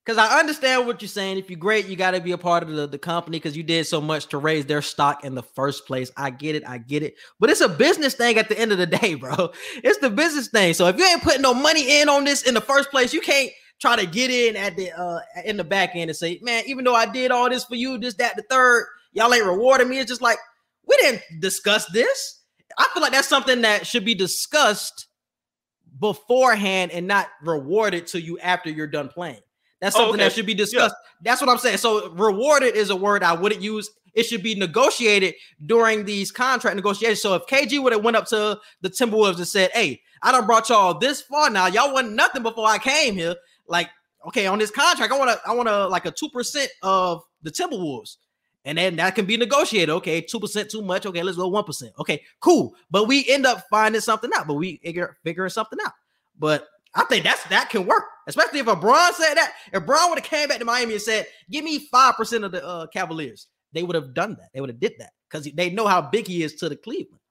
because 0.08 0.18
I 0.18 0.40
understand 0.40 0.88
what 0.88 1.02
you're 1.02 1.10
saying. 1.10 1.38
If 1.38 1.50
you're 1.50 1.60
great, 1.60 1.88
you 1.88 1.98
got 1.98 2.12
to 2.12 2.22
be 2.22 2.32
a 2.32 2.38
part 2.38 2.64
of 2.64 2.70
the, 2.70 2.88
the 2.88 2.98
company 2.98 3.40
because 3.40 3.58
you 3.58 3.64
did 3.64 3.88
so 3.88 4.00
much 4.00 4.28
to 4.28 4.38
raise 4.38 4.66
their 4.66 4.82
stock 4.82 5.26
in 5.26 5.36
the 5.36 5.44
first 5.44 5.86
place. 5.86 6.10
I 6.16 6.30
get 6.30 6.56
it. 6.56 6.64
I 6.66 6.78
get 6.78 7.04
it. 7.04 7.16
But 7.42 7.50
it's 7.50 7.60
a 7.60 7.68
business 7.68 8.14
thing 8.14 8.38
at 8.38 8.48
the 8.48 8.58
end 8.58 8.72
of 8.72 8.78
the 8.78 8.86
day, 9.02 9.16
bro. 9.16 9.52
It's 9.84 10.00
the 10.00 10.10
business 10.10 10.48
thing. 10.48 10.74
So 10.76 10.88
if 10.88 10.98
you 10.98 11.06
ain't 11.06 11.24
putting 11.24 11.42
no 11.42 11.54
money 11.54 12.00
in 12.00 12.08
on 12.08 12.24
this 12.24 12.44
in 12.44 12.54
the 12.54 12.62
first 12.62 12.90
place, 12.90 13.14
you 13.14 13.20
can't 13.20 13.52
try 13.82 13.98
to 13.98 14.06
get 14.06 14.32
in 14.32 14.56
at 14.56 14.78
the 14.78 14.98
uh 14.98 15.20
in 15.44 15.58
the 15.58 15.66
back 15.66 15.92
end 15.94 16.10
and 16.10 16.16
say, 16.16 16.40
man, 16.42 16.64
even 16.68 16.86
though 16.86 16.96
I 16.96 17.06
did 17.06 17.32
all 17.32 17.50
this 17.50 17.66
for 17.66 17.76
you, 17.76 17.98
this, 17.98 18.14
that, 18.14 18.38
the 18.38 18.44
third, 18.44 18.86
y'all 19.12 19.34
ain't 19.34 19.46
rewarding 19.46 19.90
me. 19.90 20.00
It's 20.00 20.10
just 20.10 20.22
like 20.22 20.38
we 20.88 20.96
didn't 20.96 21.22
discuss 21.42 21.86
this. 21.88 22.44
I 22.78 22.88
feel 22.94 23.04
like 23.04 23.12
that's 23.12 23.28
something 23.28 23.64
that 23.64 23.86
should 23.86 24.06
be 24.06 24.16
discussed 24.16 25.08
beforehand 26.00 26.92
and 26.92 27.08
not 27.08 27.28
rewarded 27.42 28.08
to 28.08 28.22
you 28.22 28.40
after 28.40 28.70
you're 28.70 28.88
done 28.88 29.10
playing. 29.10 29.42
That's 29.80 29.96
oh, 29.96 30.00
something 30.00 30.16
okay. 30.16 30.24
that 30.24 30.34
should 30.34 30.46
be 30.46 30.54
discussed. 30.54 30.96
Yeah. 30.98 31.32
That's 31.32 31.42
what 31.42 31.50
I'm 31.50 31.58
saying. 31.58 31.78
So 31.78 32.10
rewarded 32.12 32.76
is 32.76 32.90
a 32.90 32.96
word 32.96 33.24
I 33.24 33.34
wouldn't 33.34 33.62
use. 33.62 33.90
It 34.14 34.24
should 34.24 34.42
be 34.42 34.56
negotiated 34.56 35.36
during 35.66 36.06
these 36.06 36.32
contract 36.32 36.76
negotiations. 36.76 37.22
So 37.22 37.36
if 37.36 37.46
KG 37.46 37.82
would 37.82 37.94
have 37.94 38.04
went 38.04 38.18
up 38.18 38.26
to 38.28 38.60
the 38.82 38.90
Timberwolves 38.90 39.38
and 39.38 39.48
said, 39.48 39.70
"Hey, 39.74 40.02
I 40.24 40.32
done 40.32 40.48
brought 40.48 40.70
y'all 40.70 40.98
this 40.98 41.22
far 41.22 41.50
now. 41.50 41.68
Y'all 41.68 41.94
wasn't 41.94 42.14
nothing 42.14 42.42
before 42.42 42.68
I 42.68 42.80
came 42.80 43.14
here. 43.14 43.36
Like, 43.68 43.90
okay, 44.28 44.48
on 44.48 44.58
this 44.58 44.72
contract, 44.72 45.12
I 45.12 45.18
want 45.18 45.32
to, 45.32 45.42
I 45.48 45.54
want 45.54 45.70
to 45.70 45.88
like 45.88 46.06
a 46.06 46.12
two 46.12 46.30
percent 46.30 46.72
of 46.82 47.22
the 47.44 47.52
Timberwolves." 47.52 48.18
And 48.68 48.78
then 48.78 48.98
that 48.98 49.16
can 49.16 49.26
be 49.26 49.38
negotiated. 49.38 49.90
Okay, 49.92 50.22
2% 50.22 50.70
too 50.70 50.82
much. 50.82 51.06
Okay, 51.06 51.24
let's 51.24 51.38
go 51.38 51.50
1%. 51.50 51.90
Okay, 52.00 52.22
cool. 52.42 52.76
But 52.92 53.08
we 53.08 53.26
end 53.30 53.46
up 53.46 53.64
finding 53.70 54.02
something 54.02 54.30
out, 54.36 54.46
but 54.46 54.56
we 54.56 54.76
figure 54.84 55.16
figuring 55.24 55.50
something 55.50 55.80
out. 55.86 55.94
But 56.38 56.68
I 56.98 57.04
think 57.06 57.24
that's 57.24 57.44
that 57.46 57.70
can 57.70 57.86
work, 57.86 58.06
especially 58.28 58.60
if 58.60 58.68
a 58.68 58.76
Bron 58.76 59.14
said 59.14 59.36
that. 59.36 59.54
If 59.72 59.86
Bron 59.86 60.10
would 60.10 60.20
have 60.20 60.28
came 60.28 60.50
back 60.50 60.58
to 60.58 60.66
Miami 60.66 60.94
and 60.94 61.02
said, 61.02 61.28
"Give 61.50 61.64
me 61.64 61.88
five 61.92 62.16
percent 62.16 62.44
of 62.44 62.52
the 62.52 62.66
uh, 62.66 62.88
Cavaliers," 62.88 63.48
they 63.72 63.84
would 63.84 63.96
have 63.96 64.16
done 64.16 64.36
that. 64.40 64.50
They 64.54 64.62
would 64.62 64.72
have 64.72 64.80
did 64.80 64.94
that 64.98 65.12
because 65.30 65.50
they 65.54 65.70
know 65.70 65.86
how 65.86 66.02
big 66.02 66.28
he 66.28 66.42
is 66.42 66.56
to 66.56 66.70
the 66.70 66.76
Cleveland. 66.76 67.22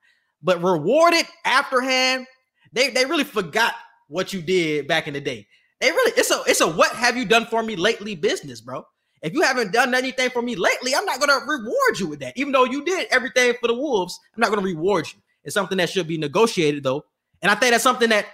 But 0.41 0.63
rewarded 0.63 1.27
afterhand, 1.45 2.27
they 2.73 2.91
they 2.91 3.05
really 3.07 3.25
forgot 3.25 3.75
what 4.07 4.33
you 4.33 4.41
did 4.41 4.87
back 4.87 5.09
in 5.09 5.15
the 5.15 5.21
day. 5.21 5.49
They 5.81 5.91
really 5.91 6.13
it's 6.17 6.31
a 6.31 6.43
it's 6.47 6.61
a 6.61 6.71
what 6.71 6.93
have 6.93 7.17
you 7.17 7.25
done 7.25 7.47
for 7.47 7.63
me 7.65 7.75
lately 7.75 8.15
business, 8.15 8.61
bro. 8.61 8.87
If 9.23 9.33
you 9.33 9.43
haven't 9.43 9.73
done 9.73 9.95
anything 9.95 10.31
for 10.31 10.43
me 10.43 10.55
lately, 10.55 10.95
I'm 10.95 11.05
not 11.05 11.19
gonna 11.19 11.45
reward 11.45 11.99
you 11.99 12.07
with 12.07 12.21
that. 12.21 12.35
Even 12.37 12.53
though 12.53 12.65
you 12.65 12.85
did 12.85 13.09
everything 13.11 13.55
for 13.61 13.67
the 13.67 13.75
Wolves, 13.75 14.17
I'm 14.35 14.41
not 14.41 14.51
gonna 14.51 14.63
reward 14.63 15.09
you. 15.13 15.21
It's 15.43 15.55
something 15.55 15.79
that 15.79 15.91
should 15.91 16.07
be 16.07 16.19
negotiated 16.19 16.85
though, 16.85 17.05
and 17.43 17.51
I 17.51 17.57
think 17.57 17.73
that's 17.73 17.83
something 17.83 18.11
that 18.11 18.27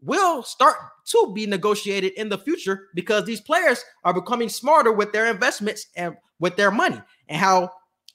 will 0.00 0.42
start 0.42 0.76
to 1.06 1.32
be 1.34 1.46
negotiated 1.46 2.12
in 2.14 2.28
the 2.28 2.38
future 2.38 2.88
because 2.94 3.24
these 3.24 3.40
players 3.40 3.82
are 4.04 4.14
becoming 4.14 4.48
smarter 4.48 4.92
with 4.92 5.12
their 5.12 5.30
investments 5.30 5.86
and 5.96 6.16
with 6.38 6.56
their 6.56 6.70
money 6.70 7.00
and 7.28 7.38
how 7.38 7.70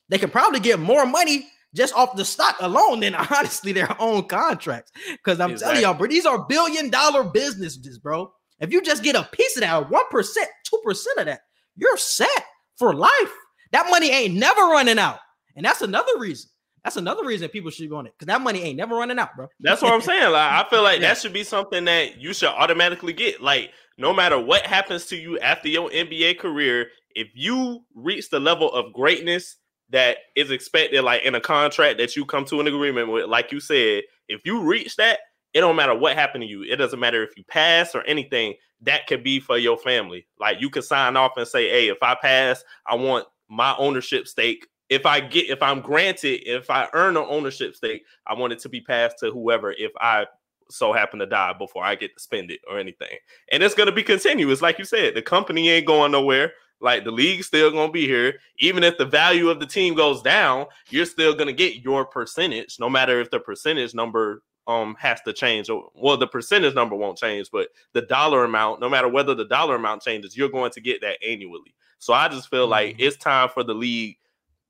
they 0.09 0.17
can 0.17 0.29
probably 0.29 0.59
get 0.59 0.79
more 0.79 1.05
money 1.05 1.47
just 1.73 1.93
off 1.95 2.15
the 2.15 2.25
stock 2.25 2.57
alone 2.59 2.99
than 2.99 3.15
honestly 3.31 3.71
their 3.71 3.99
own 3.99 4.27
contracts. 4.27 4.91
Because 5.11 5.39
I'm 5.39 5.51
exactly. 5.51 5.81
telling 5.81 5.89
y'all, 5.89 5.97
bro, 5.97 6.07
these 6.07 6.25
are 6.25 6.45
billion 6.47 6.89
dollar 6.89 7.23
businesses, 7.23 7.97
bro. 7.97 8.31
If 8.59 8.71
you 8.71 8.81
just 8.81 9.03
get 9.03 9.15
a 9.15 9.27
piece 9.31 9.57
of 9.57 9.61
that, 9.61 9.89
1%, 9.89 9.91
2% 9.91 11.05
of 11.17 11.25
that, 11.25 11.41
you're 11.75 11.97
set 11.97 12.29
for 12.77 12.93
life. 12.93 13.33
That 13.71 13.89
money 13.89 14.11
ain't 14.11 14.35
never 14.35 14.61
running 14.61 14.99
out. 14.99 15.19
And 15.55 15.65
that's 15.65 15.81
another 15.81 16.17
reason 16.17 16.50
that's 16.83 16.97
another 16.97 17.25
reason 17.25 17.47
people 17.49 17.69
should 17.69 17.89
be 17.89 17.95
on 17.95 18.07
it 18.07 18.13
because 18.17 18.27
that 18.27 18.41
money 18.41 18.61
ain't 18.63 18.77
never 18.77 18.95
running 18.95 19.19
out, 19.19 19.35
bro. 19.35 19.47
That's 19.59 19.81
what 19.81 19.93
I'm 19.93 20.01
saying. 20.01 20.31
Like, 20.31 20.51
I 20.51 20.67
feel 20.69 20.81
like 20.81 20.99
yeah. 21.01 21.09
that 21.09 21.17
should 21.17 21.33
be 21.33 21.43
something 21.43 21.85
that 21.85 22.19
you 22.19 22.33
should 22.33 22.49
automatically 22.49 23.13
get. 23.13 23.41
Like, 23.41 23.71
no 23.97 24.13
matter 24.13 24.39
what 24.39 24.65
happens 24.65 25.05
to 25.07 25.15
you 25.15 25.37
after 25.39 25.67
your 25.67 25.89
NBA 25.89 26.39
career, 26.39 26.87
if 27.15 27.27
you 27.35 27.81
reach 27.93 28.29
the 28.29 28.39
level 28.39 28.71
of 28.73 28.93
greatness 28.93 29.57
that 29.89 30.17
is 30.35 30.49
expected, 30.49 31.03
like 31.03 31.23
in 31.23 31.35
a 31.35 31.41
contract 31.41 31.99
that 31.99 32.15
you 32.15 32.25
come 32.25 32.45
to 32.45 32.59
an 32.59 32.67
agreement 32.67 33.11
with, 33.11 33.25
like 33.27 33.51
you 33.51 33.59
said, 33.59 34.03
if 34.27 34.41
you 34.45 34.61
reach 34.61 34.95
that, 34.95 35.19
it 35.53 35.59
don't 35.59 35.75
matter 35.75 35.93
what 35.93 36.15
happened 36.15 36.43
to 36.43 36.47
you. 36.47 36.63
It 36.63 36.77
doesn't 36.77 36.99
matter 36.99 37.23
if 37.23 37.35
you 37.37 37.43
pass 37.43 37.93
or 37.93 38.03
anything. 38.03 38.55
That 38.81 39.05
could 39.05 39.23
be 39.23 39.39
for 39.39 39.57
your 39.57 39.77
family. 39.77 40.25
Like 40.39 40.61
you 40.61 40.69
could 40.69 40.85
sign 40.85 41.17
off 41.17 41.33
and 41.37 41.47
say, 41.47 41.69
"Hey, 41.69 41.89
if 41.89 41.97
I 42.01 42.15
pass, 42.19 42.63
I 42.87 42.95
want 42.95 43.27
my 43.49 43.75
ownership 43.77 44.27
stake 44.27 44.65
if 44.91 45.05
I 45.05 45.21
get 45.21 45.49
if 45.49 45.63
I'm 45.63 45.79
granted 45.79 46.41
if 46.45 46.69
I 46.69 46.89
earn 46.93 47.15
an 47.15 47.25
ownership 47.27 47.75
stake, 47.75 48.03
I 48.27 48.33
want 48.33 48.51
it 48.51 48.59
to 48.59 48.69
be 48.69 48.81
passed 48.81 49.19
to 49.19 49.31
whoever 49.31 49.71
if 49.71 49.91
I 49.99 50.25
so 50.69 50.91
happen 50.91 51.19
to 51.19 51.25
die 51.25 51.53
before 51.53 51.83
I 51.83 51.95
get 51.95 52.13
to 52.13 52.21
spend 52.21 52.51
it 52.51 52.59
or 52.69 52.77
anything. 52.77 53.17
And 53.53 53.63
it's 53.63 53.73
gonna 53.73 53.93
be 53.93 54.03
continuous, 54.03 54.61
like 54.61 54.77
you 54.77 54.85
said. 54.85 55.15
The 55.15 55.21
company 55.21 55.69
ain't 55.69 55.87
going 55.87 56.11
nowhere. 56.11 56.51
Like 56.81 57.05
the 57.05 57.11
league's 57.11 57.47
still 57.47 57.71
gonna 57.71 57.91
be 57.91 58.05
here. 58.05 58.39
Even 58.59 58.83
if 58.83 58.97
the 58.97 59.05
value 59.05 59.49
of 59.49 59.61
the 59.61 59.65
team 59.65 59.93
goes 59.93 60.21
down, 60.21 60.65
you're 60.89 61.05
still 61.05 61.33
gonna 61.33 61.53
get 61.53 61.77
your 61.77 62.05
percentage, 62.05 62.77
no 62.77 62.89
matter 62.89 63.21
if 63.21 63.31
the 63.31 63.39
percentage 63.39 63.93
number 63.93 64.43
um 64.67 64.97
has 64.99 65.21
to 65.21 65.31
change. 65.31 65.69
Or 65.69 65.89
well, 65.95 66.17
the 66.17 66.27
percentage 66.27 66.75
number 66.75 66.97
won't 66.97 67.17
change, 67.17 67.49
but 67.49 67.69
the 67.93 68.01
dollar 68.01 68.43
amount, 68.43 68.81
no 68.81 68.89
matter 68.89 69.07
whether 69.07 69.35
the 69.35 69.45
dollar 69.45 69.75
amount 69.75 70.01
changes, 70.01 70.35
you're 70.35 70.49
going 70.49 70.71
to 70.71 70.81
get 70.81 70.99
that 70.99 71.17
annually. 71.25 71.73
So 71.99 72.13
I 72.13 72.27
just 72.27 72.49
feel 72.49 72.63
mm-hmm. 72.63 72.71
like 72.71 72.95
it's 72.99 73.15
time 73.15 73.47
for 73.47 73.63
the 73.63 73.73
league 73.73 74.17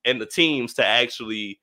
and 0.06 0.20
the 0.20 0.26
teams 0.26 0.74
to 0.76 0.86
actually 0.86 1.60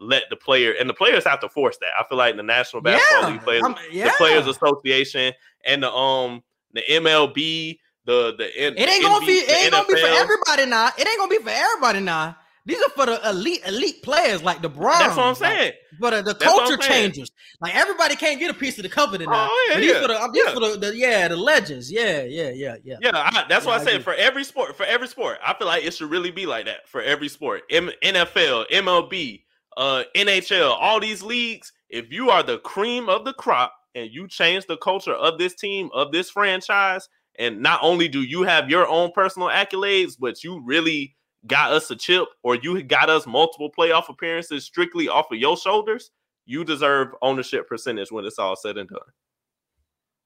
let 0.00 0.24
the 0.30 0.36
player 0.36 0.74
and 0.78 0.88
the 0.88 0.94
players 0.94 1.24
have 1.24 1.40
to 1.40 1.48
force 1.48 1.78
that. 1.78 1.90
I 1.98 2.04
feel 2.08 2.18
like 2.18 2.36
the 2.36 2.42
National 2.42 2.82
Basketball 2.82 3.28
yeah, 3.28 3.32
League 3.34 3.42
players, 3.42 3.62
yeah. 3.90 4.04
the 4.06 4.14
Players 4.18 4.46
Association, 4.46 5.32
and 5.64 5.82
the 5.82 5.92
um 5.92 6.42
the 6.72 6.82
MLB, 6.90 7.78
the 8.04 8.34
the 8.36 8.62
it 8.62 8.76
ain't 8.78 9.02
gonna 9.02 9.24
be 9.24 9.32
it 9.32 9.50
ain't 9.50 9.72
NFL. 9.72 9.86
gonna 9.86 9.94
be 9.94 10.00
for 10.00 10.06
everybody 10.08 10.66
now. 10.66 10.88
It 10.98 11.06
ain't 11.06 11.18
gonna 11.18 11.30
be 11.30 11.38
for 11.38 11.50
everybody 11.50 12.00
now. 12.00 12.36
These 12.64 12.80
are 12.80 12.90
for 12.90 13.06
the 13.06 13.28
elite, 13.28 13.60
elite 13.66 14.02
players 14.02 14.42
like 14.42 14.62
the 14.62 14.68
Browns. 14.68 14.98
That's 15.00 15.16
what 15.16 15.24
I'm 15.24 15.28
like, 15.30 15.36
saying. 15.36 15.72
for 15.98 16.10
the, 16.12 16.22
That's 16.22 16.44
culture 16.44 16.80
saying. 16.80 17.10
changers. 17.12 17.30
Like 17.60 17.74
everybody 17.74 18.14
can't 18.14 18.38
get 18.38 18.50
a 18.50 18.54
piece 18.54 18.78
of 18.78 18.84
the 18.84 18.88
covenant 18.88 19.30
now. 19.30 19.48
Oh, 19.50 19.66
yeah, 19.68 19.74
but 19.74 19.80
these 19.80 19.90
yeah, 19.92 20.00
for 20.02 20.08
the, 20.08 20.30
these 20.32 20.44
yeah. 20.44 20.54
for 20.54 20.60
the, 20.60 20.76
the 20.90 20.96
yeah, 20.96 21.28
the 21.28 21.36
legends. 21.36 21.90
Yeah, 21.90 22.22
yeah, 22.22 22.50
yeah, 22.50 22.76
yeah. 22.84 22.96
Yeah, 23.00 23.10
I, 23.14 23.44
that's 23.48 23.64
Yeah, 23.64 23.70
why 23.70 23.78
I 23.78 23.80
I 23.80 23.84
said 23.84 24.04
for 24.04 24.14
every 24.14 24.44
sport, 24.44 24.76
for 24.76 24.84
every 24.86 25.08
sport, 25.08 25.38
I 25.44 25.54
feel 25.54 25.66
like 25.66 25.84
it 25.84 25.92
should 25.94 26.10
really 26.10 26.30
be 26.30 26.46
like 26.46 26.66
that 26.66 26.88
for 26.88 27.02
every 27.02 27.28
sport. 27.28 27.62
M- 27.70 27.90
NFL, 28.02 28.70
MLB, 28.70 29.42
uh, 29.76 30.04
NHL, 30.14 30.76
all 30.78 31.00
these 31.00 31.22
leagues. 31.22 31.72
If 31.90 32.12
you 32.12 32.30
are 32.30 32.42
the 32.42 32.58
cream 32.58 33.08
of 33.08 33.24
the 33.24 33.34
crop 33.34 33.74
and 33.94 34.08
you 34.10 34.28
change 34.28 34.66
the 34.66 34.76
culture 34.76 35.14
of 35.14 35.36
this 35.38 35.54
team, 35.54 35.90
of 35.92 36.12
this 36.12 36.30
franchise, 36.30 37.08
and 37.38 37.60
not 37.60 37.80
only 37.82 38.08
do 38.08 38.22
you 38.22 38.42
have 38.44 38.70
your 38.70 38.86
own 38.86 39.10
personal 39.12 39.48
accolades, 39.48 40.16
but 40.18 40.44
you 40.44 40.62
really 40.64 41.16
got 41.46 41.72
us 41.72 41.90
a 41.90 41.96
chip 41.96 42.24
or 42.42 42.54
you 42.56 42.82
got 42.82 43.10
us 43.10 43.26
multiple 43.26 43.70
playoff 43.76 44.08
appearances 44.08 44.64
strictly 44.64 45.08
off 45.08 45.30
of 45.30 45.38
your 45.38 45.56
shoulders, 45.56 46.10
you 46.46 46.64
deserve 46.64 47.08
ownership 47.22 47.68
percentage 47.68 48.10
when 48.10 48.24
it's 48.24 48.38
all 48.38 48.56
said 48.56 48.78
and 48.78 48.88
done. 48.88 49.00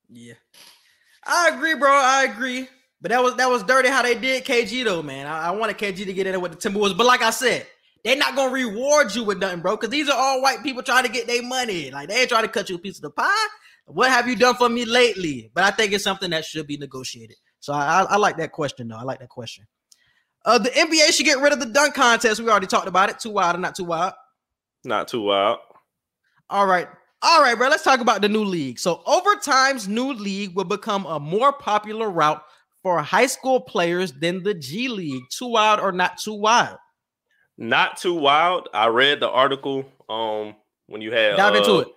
Yeah. 0.08 0.34
I 1.24 1.50
agree, 1.54 1.74
bro. 1.74 1.90
I 1.90 2.24
agree. 2.24 2.68
But 3.00 3.10
that 3.10 3.22
was 3.22 3.34
that 3.36 3.50
was 3.50 3.62
dirty 3.62 3.88
how 3.88 4.02
they 4.02 4.14
did 4.14 4.44
KG 4.44 4.84
though, 4.84 5.02
man. 5.02 5.26
I, 5.26 5.48
I 5.48 5.50
wanted 5.50 5.76
KG 5.76 6.04
to 6.06 6.12
get 6.12 6.26
in 6.26 6.32
there 6.32 6.40
with 6.40 6.58
the 6.58 6.68
Timberwolves, 6.68 6.96
but 6.96 7.06
like 7.06 7.22
I 7.22 7.30
said, 7.30 7.66
they're 8.04 8.16
not 8.16 8.34
gonna 8.36 8.52
reward 8.52 9.14
you 9.14 9.24
with 9.24 9.38
nothing, 9.38 9.60
bro. 9.60 9.76
Because 9.76 9.90
these 9.90 10.08
are 10.08 10.16
all 10.16 10.40
white 10.40 10.62
people 10.62 10.82
trying 10.82 11.04
to 11.04 11.10
get 11.10 11.26
their 11.26 11.42
money. 11.42 11.90
Like 11.90 12.08
they 12.08 12.20
ain't 12.20 12.28
trying 12.28 12.44
to 12.44 12.48
cut 12.48 12.70
you 12.70 12.76
a 12.76 12.78
piece 12.78 12.96
of 12.96 13.02
the 13.02 13.10
pie. 13.10 13.46
What 13.86 14.10
have 14.10 14.28
you 14.28 14.34
done 14.34 14.54
for 14.54 14.68
me 14.68 14.84
lately? 14.84 15.50
But 15.54 15.64
I 15.64 15.70
think 15.70 15.92
it's 15.92 16.04
something 16.04 16.30
that 16.30 16.44
should 16.44 16.66
be 16.66 16.76
negotiated. 16.76 17.36
So 17.60 17.72
I, 17.72 18.02
I, 18.02 18.02
I 18.10 18.16
like 18.16 18.38
that 18.38 18.52
question 18.52 18.88
though. 18.88 18.96
I 18.96 19.02
like 19.02 19.20
that 19.20 19.28
question. 19.28 19.66
Uh, 20.46 20.58
the 20.58 20.70
NBA 20.70 21.12
should 21.12 21.26
get 21.26 21.40
rid 21.40 21.52
of 21.52 21.60
the 21.60 21.66
dunk 21.66 21.94
contest. 21.94 22.40
We 22.40 22.48
already 22.48 22.66
talked 22.66 22.88
about 22.88 23.10
it. 23.10 23.18
Too 23.18 23.30
wild 23.30 23.56
or 23.56 23.58
not 23.58 23.74
too 23.74 23.84
wild. 23.84 24.14
Not 24.84 25.08
too 25.08 25.22
wild. 25.22 25.58
All 26.48 26.66
right. 26.66 26.88
All 27.22 27.42
right, 27.42 27.58
bro. 27.58 27.68
Let's 27.68 27.82
talk 27.82 28.00
about 28.00 28.22
the 28.22 28.28
new 28.28 28.44
league. 28.44 28.78
So, 28.78 29.02
Overtime's 29.04 29.88
new 29.88 30.12
league 30.12 30.54
will 30.54 30.64
become 30.64 31.04
a 31.06 31.18
more 31.18 31.52
popular 31.52 32.08
route 32.08 32.42
for 32.82 33.02
high 33.02 33.26
school 33.26 33.60
players 33.60 34.12
than 34.12 34.44
the 34.44 34.54
G 34.54 34.86
League. 34.88 35.24
Too 35.30 35.48
wild 35.48 35.80
or 35.80 35.90
not 35.90 36.18
too 36.18 36.34
wild? 36.34 36.78
not 37.58 37.96
too 37.96 38.14
wild. 38.14 38.68
I 38.72 38.88
read 38.88 39.20
the 39.20 39.28
article 39.28 39.84
um 40.08 40.54
when 40.86 41.00
you 41.00 41.12
had 41.12 41.36
Dive 41.36 41.56
into 41.56 41.72
uh, 41.72 41.78
it. 41.80 41.88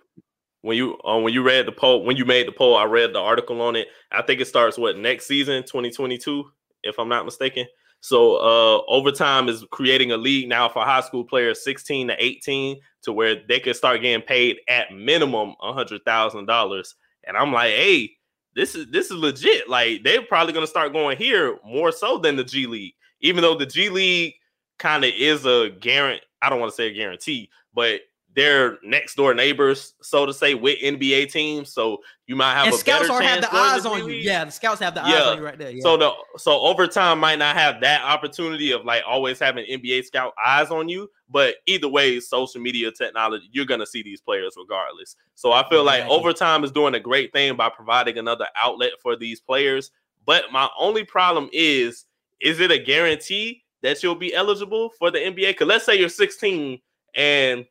When 0.62 0.78
you 0.78 0.98
um 1.04 1.24
when 1.24 1.34
you 1.34 1.44
read 1.44 1.66
the 1.66 1.72
poll 1.72 2.04
when 2.04 2.18
you 2.18 2.26
made 2.26 2.48
the 2.48 2.52
poll, 2.52 2.76
I 2.76 2.86
read 2.86 3.14
the 3.14 3.20
article 3.20 3.62
on 3.62 3.76
it. 3.76 3.88
I 4.12 4.22
think 4.22 4.42
it 4.42 4.48
starts 4.48 4.78
what 4.78 4.98
next 4.98 5.28
season, 5.28 5.64
2022, 5.64 6.46
if 6.84 7.00
I'm 7.00 7.10
not 7.10 7.26
mistaken. 7.26 7.68
So 8.02 8.38
uh 8.38 8.82
overtime 8.88 9.50
is 9.50 9.66
creating 9.72 10.12
a 10.12 10.18
league 10.18 10.48
now 10.48 10.70
for 10.70 10.84
high 10.84 11.02
school 11.02 11.24
players 11.24 11.64
16 11.64 12.08
to 12.08 12.16
18 12.18 12.80
to 13.04 13.14
where 13.14 13.36
they 13.48 13.60
can 13.60 13.74
start 13.74 14.02
getting 14.02 14.26
paid 14.26 14.58
at 14.68 14.94
minimum 14.94 15.56
a 15.62 15.74
hundred 15.74 16.04
thousand 16.06 16.46
dollars. 16.46 16.96
And 17.26 17.36
I'm 17.36 17.52
like, 17.52 17.72
hey, 17.72 18.12
this 18.56 18.76
is 18.76 18.88
this 18.92 19.08
is 19.12 19.18
legit. 19.18 19.70
Like 19.70 20.04
they're 20.04 20.22
probably 20.22 20.54
gonna 20.54 20.68
start 20.68 20.94
going 20.94 21.18
here 21.18 21.58
more 21.66 21.92
so 21.92 22.18
than 22.18 22.36
the 22.36 22.44
G 22.44 22.68
League, 22.68 22.94
even 23.22 23.42
though 23.42 23.58
the 23.58 23.66
G 23.66 23.90
League 23.90 24.36
kind 24.78 25.04
of 25.04 25.12
is 25.16 25.46
a 25.46 25.70
guarantee. 25.80 26.24
I 26.42 26.50
don't 26.50 26.60
want 26.60 26.72
to 26.72 26.76
say 26.76 26.88
a 26.88 26.94
guarantee, 26.94 27.50
but 27.74 28.02
they're 28.36 28.78
next 28.84 29.16
door 29.16 29.34
neighbors, 29.34 29.96
so 30.02 30.26
to 30.26 30.34
say, 30.34 30.54
with 30.54 30.80
NBA 30.80 31.32
teams. 31.32 31.74
So 31.74 32.00
you 32.28 32.36
might 32.36 32.54
have 32.54 32.66
And 32.66 32.76
a 32.76 32.78
scouts 32.78 33.08
better 33.08 33.20
don't 33.20 33.24
have 33.24 33.42
the 33.42 33.56
eyes 33.56 33.84
to 33.84 33.90
on 33.90 34.08
you. 34.08 34.14
Yeah, 34.16 34.46
the 34.46 34.52
scouts 34.52 34.80
have 34.82 34.94
the 34.94 35.04
eyes 35.04 35.22
on 35.24 35.38
you 35.38 35.44
right 35.44 35.58
there. 35.58 35.72
Yeah. 35.72 35.82
So 35.82 35.98
the 35.98 36.12
so 36.38 36.60
overtime 36.62 37.20
might 37.20 37.40
not 37.40 37.56
have 37.56 37.82
that 37.82 38.04
opportunity 38.04 38.72
of 38.72 38.86
like 38.86 39.04
always 39.08 39.40
having 39.40 39.66
NBA 39.66 40.06
scout 40.06 40.34
eyes 40.46 40.70
on 40.70 40.88
you, 40.88 41.10
but 41.30 41.56
either 41.66 41.88
way, 41.88 42.20
social 42.20 42.62
media 42.62 42.92
technology, 42.92 43.50
you're 43.52 43.66
gonna 43.66 43.86
see 43.86 44.04
these 44.04 44.22
players 44.22 44.54
regardless. 44.58 45.16
So 45.36 45.52
I 45.52 45.68
feel 45.68 45.84
like 45.84 46.02
Exactly. 46.02 46.18
overtime 46.18 46.64
is 46.64 46.72
doing 46.72 46.96
a 46.96 47.00
great 47.00 47.34
thing 47.34 47.56
by 47.56 47.70
providing 47.70 48.18
another 48.20 48.48
outlet 48.56 48.92
for 49.02 49.16
these 49.16 49.40
players. 49.40 49.92
But 50.26 50.52
my 50.52 50.70
only 50.78 51.04
problem 51.04 51.50
is, 51.52 52.06
is 52.40 52.60
it 52.60 52.72
a 52.72 52.78
guarantee 52.78 53.64
that 53.82 54.04
you'll 54.04 54.16
be 54.16 54.36
eligible 54.36 54.92
for 55.00 55.10
the 55.10 55.18
NBA? 55.18 55.50
Because 55.50 55.68
let's 55.68 55.86
say 55.86 55.98
you're 55.98 56.10
16 56.10 56.80
and 57.16 57.66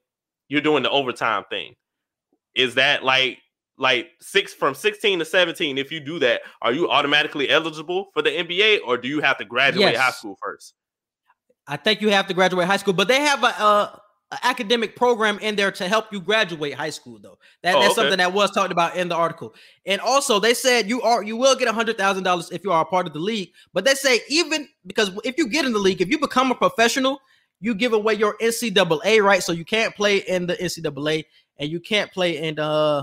you're 0.48 0.60
doing 0.60 0.82
the 0.82 0.90
overtime 0.90 1.44
thing. 1.50 1.74
Is 2.54 2.74
that 2.74 3.04
like 3.04 3.38
like 3.76 4.08
six 4.20 4.52
from 4.52 4.74
16 4.74 5.20
to 5.20 5.24
17 5.24 5.78
if 5.78 5.92
you 5.92 6.00
do 6.00 6.18
that 6.18 6.40
are 6.62 6.72
you 6.72 6.90
automatically 6.90 7.48
eligible 7.48 8.08
for 8.12 8.22
the 8.22 8.30
nba 8.30 8.80
or 8.84 8.98
do 8.98 9.06
you 9.06 9.20
have 9.20 9.38
to 9.38 9.44
graduate 9.44 9.94
high 9.94 10.10
school 10.10 10.36
first 10.42 10.74
I 11.68 11.76
think 11.76 12.00
you 12.00 12.08
have 12.08 12.26
to 12.28 12.34
graduate 12.34 12.66
high 12.66 12.78
school, 12.78 12.94
but 12.94 13.08
they 13.08 13.20
have 13.20 13.44
a, 13.44 13.46
a, 13.46 14.02
a 14.32 14.38
academic 14.42 14.96
program 14.96 15.38
in 15.40 15.54
there 15.54 15.70
to 15.72 15.86
help 15.86 16.06
you 16.10 16.20
graduate 16.20 16.72
high 16.72 16.90
school, 16.90 17.18
though. 17.20 17.38
That, 17.62 17.76
Oh, 17.76 17.80
that's 17.80 17.92
okay. 17.92 18.02
something 18.02 18.18
that 18.18 18.32
was 18.32 18.50
talked 18.50 18.72
about 18.72 18.96
in 18.96 19.08
the 19.08 19.14
article. 19.14 19.54
And 19.84 20.00
also, 20.00 20.40
they 20.40 20.54
said 20.54 20.88
you 20.88 21.02
are 21.02 21.22
you 21.22 21.36
will 21.36 21.54
get 21.54 21.68
a 21.68 21.72
hundred 21.72 21.98
thousand 21.98 22.24
dollars 22.24 22.50
if 22.50 22.64
you 22.64 22.72
are 22.72 22.82
a 22.82 22.86
part 22.86 23.06
of 23.06 23.12
the 23.12 23.18
league. 23.18 23.50
But 23.74 23.84
they 23.84 23.94
say 23.94 24.20
even 24.30 24.66
because 24.86 25.10
if 25.24 25.36
you 25.36 25.46
get 25.46 25.66
in 25.66 25.72
the 25.72 25.78
league, 25.78 26.00
if 26.00 26.08
you 26.08 26.18
become 26.18 26.50
a 26.50 26.54
professional, 26.54 27.20
you 27.60 27.74
give 27.74 27.92
away 27.92 28.14
your 28.14 28.36
NCAA 28.40 29.22
right, 29.22 29.42
so 29.42 29.52
you 29.52 29.64
can't 29.64 29.94
play 29.94 30.18
in 30.18 30.46
the 30.46 30.54
NCAA 30.56 31.24
and 31.58 31.68
you 31.70 31.80
can't 31.80 32.10
play 32.12 32.38
in 32.38 32.58
uh 32.58 33.02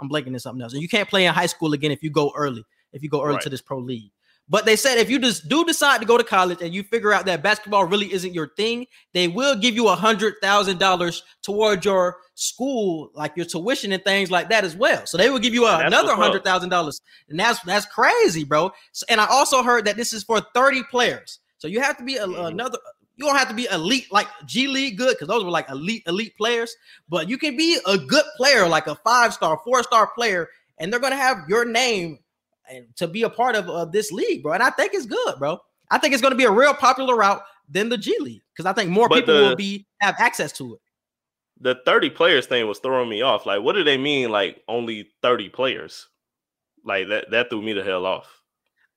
I'm 0.00 0.08
blanking 0.08 0.28
in 0.28 0.38
something 0.38 0.62
else, 0.62 0.72
and 0.72 0.80
you 0.80 0.88
can't 0.88 1.08
play 1.08 1.26
in 1.26 1.34
high 1.34 1.46
school 1.46 1.74
again 1.74 1.90
if 1.90 2.02
you 2.02 2.10
go 2.10 2.32
early. 2.34 2.64
If 2.92 3.02
you 3.02 3.08
go 3.10 3.22
early 3.22 3.34
Right. 3.34 3.42
to 3.42 3.50
this 3.50 3.60
pro 3.60 3.78
league. 3.78 4.10
But 4.48 4.64
they 4.64 4.74
said 4.74 4.98
if 4.98 5.08
you 5.08 5.20
just 5.20 5.48
do 5.48 5.64
decide 5.64 6.00
to 6.00 6.06
go 6.06 6.16
to 6.18 6.24
college 6.24 6.60
and 6.60 6.74
you 6.74 6.82
figure 6.82 7.12
out 7.12 7.24
that 7.26 7.40
basketball 7.40 7.84
really 7.84 8.12
isn't 8.12 8.34
your 8.34 8.48
thing, 8.56 8.86
they 9.12 9.28
will 9.28 9.54
give 9.54 9.74
you 9.76 9.86
a 9.88 9.94
hundred 9.94 10.34
thousand 10.42 10.78
dollars 10.78 11.22
towards 11.42 11.84
your 11.84 12.16
school, 12.34 13.10
like 13.14 13.32
your 13.36 13.46
tuition 13.46 13.92
and 13.92 14.02
things 14.02 14.28
like 14.30 14.48
that 14.48 14.64
as 14.64 14.74
well. 14.74 15.06
So 15.06 15.16
they 15.18 15.30
will 15.30 15.38
give 15.38 15.54
you 15.54 15.66
a- 15.66 15.84
another 15.86 16.16
hundred 16.16 16.42
thousand 16.42 16.70
dollars, 16.70 17.00
and 17.28 17.38
that's 17.38 17.60
that's 17.62 17.86
crazy, 17.86 18.42
bro. 18.42 18.72
So, 18.92 19.04
and 19.08 19.20
I 19.20 19.26
also 19.26 19.62
heard 19.62 19.84
that 19.84 19.96
this 19.96 20.12
is 20.12 20.24
for 20.24 20.40
thirty 20.54 20.82
players, 20.90 21.38
so 21.58 21.68
you 21.68 21.80
have 21.80 21.96
to 21.98 22.02
be 22.04 22.16
a, 22.16 22.26
Mhm. 22.26 22.46
another. 22.48 22.78
You 23.20 23.26
don't 23.26 23.36
have 23.36 23.48
to 23.50 23.54
be 23.54 23.66
elite 23.70 24.10
like 24.10 24.28
G 24.46 24.66
League 24.66 24.96
good 24.96 25.10
because 25.14 25.28
those 25.28 25.44
were 25.44 25.50
like 25.50 25.68
elite 25.68 26.04
elite 26.06 26.34
players, 26.38 26.74
but 27.06 27.28
you 27.28 27.36
can 27.36 27.54
be 27.54 27.78
a 27.86 27.98
good 27.98 28.24
player 28.38 28.66
like 28.66 28.86
a 28.86 28.94
five 28.94 29.34
star, 29.34 29.60
four 29.62 29.82
star 29.82 30.10
player, 30.14 30.48
and 30.78 30.90
they're 30.90 31.00
gonna 31.00 31.16
have 31.16 31.44
your 31.46 31.66
name 31.66 32.18
and 32.70 32.86
to 32.96 33.06
be 33.06 33.24
a 33.24 33.28
part 33.28 33.56
of, 33.56 33.68
of 33.68 33.92
this 33.92 34.10
league, 34.10 34.42
bro. 34.42 34.54
And 34.54 34.62
I 34.62 34.70
think 34.70 34.94
it's 34.94 35.04
good, 35.04 35.34
bro. 35.38 35.58
I 35.90 35.98
think 35.98 36.14
it's 36.14 36.22
going 36.22 36.30
to 36.30 36.36
be 36.38 36.44
a 36.44 36.50
real 36.50 36.72
popular 36.72 37.16
route 37.16 37.42
than 37.68 37.88
the 37.90 37.98
G 37.98 38.16
League 38.20 38.40
because 38.54 38.64
I 38.64 38.72
think 38.72 38.88
more 38.90 39.06
But 39.08 39.16
people 39.16 39.34
the- 39.34 39.40
will 39.48 39.56
be 39.56 39.86
have 40.00 40.14
access 40.18 40.52
to 40.52 40.74
it. 40.76 40.80
the 41.60 41.74
30 41.84 42.08
players 42.10 42.46
thing 42.46 42.66
was 42.68 42.78
throwing 42.78 43.10
me 43.10 43.20
off 43.22 43.44
like 43.44 43.60
what 43.60 43.74
do 43.74 43.84
they 43.84 43.98
mean 43.98 44.30
like 44.30 44.62
only 44.66 45.10
30 45.20 45.48
players 45.50 46.08
like 46.84 47.08
that 47.08 47.30
that 47.32 47.50
threw 47.50 47.60
me 47.60 47.72
the 47.74 47.82
hell 47.84 48.06
off 48.06 48.39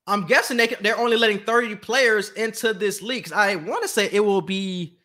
I'm 0.08 0.26
guessing 0.26 0.58
they 0.58 0.68
can, 0.68 0.78
they're 0.82 0.98
only 0.98 1.16
letting 1.18 1.40
30 1.40 1.76
players 1.78 2.32
into 2.32 2.74
this 2.74 3.02
league. 3.02 3.32
I 3.32 3.56
want 3.56 3.84
to 3.84 3.88
say 3.88 4.10
it 4.12 4.20
will 4.20 4.42
be 4.42 4.98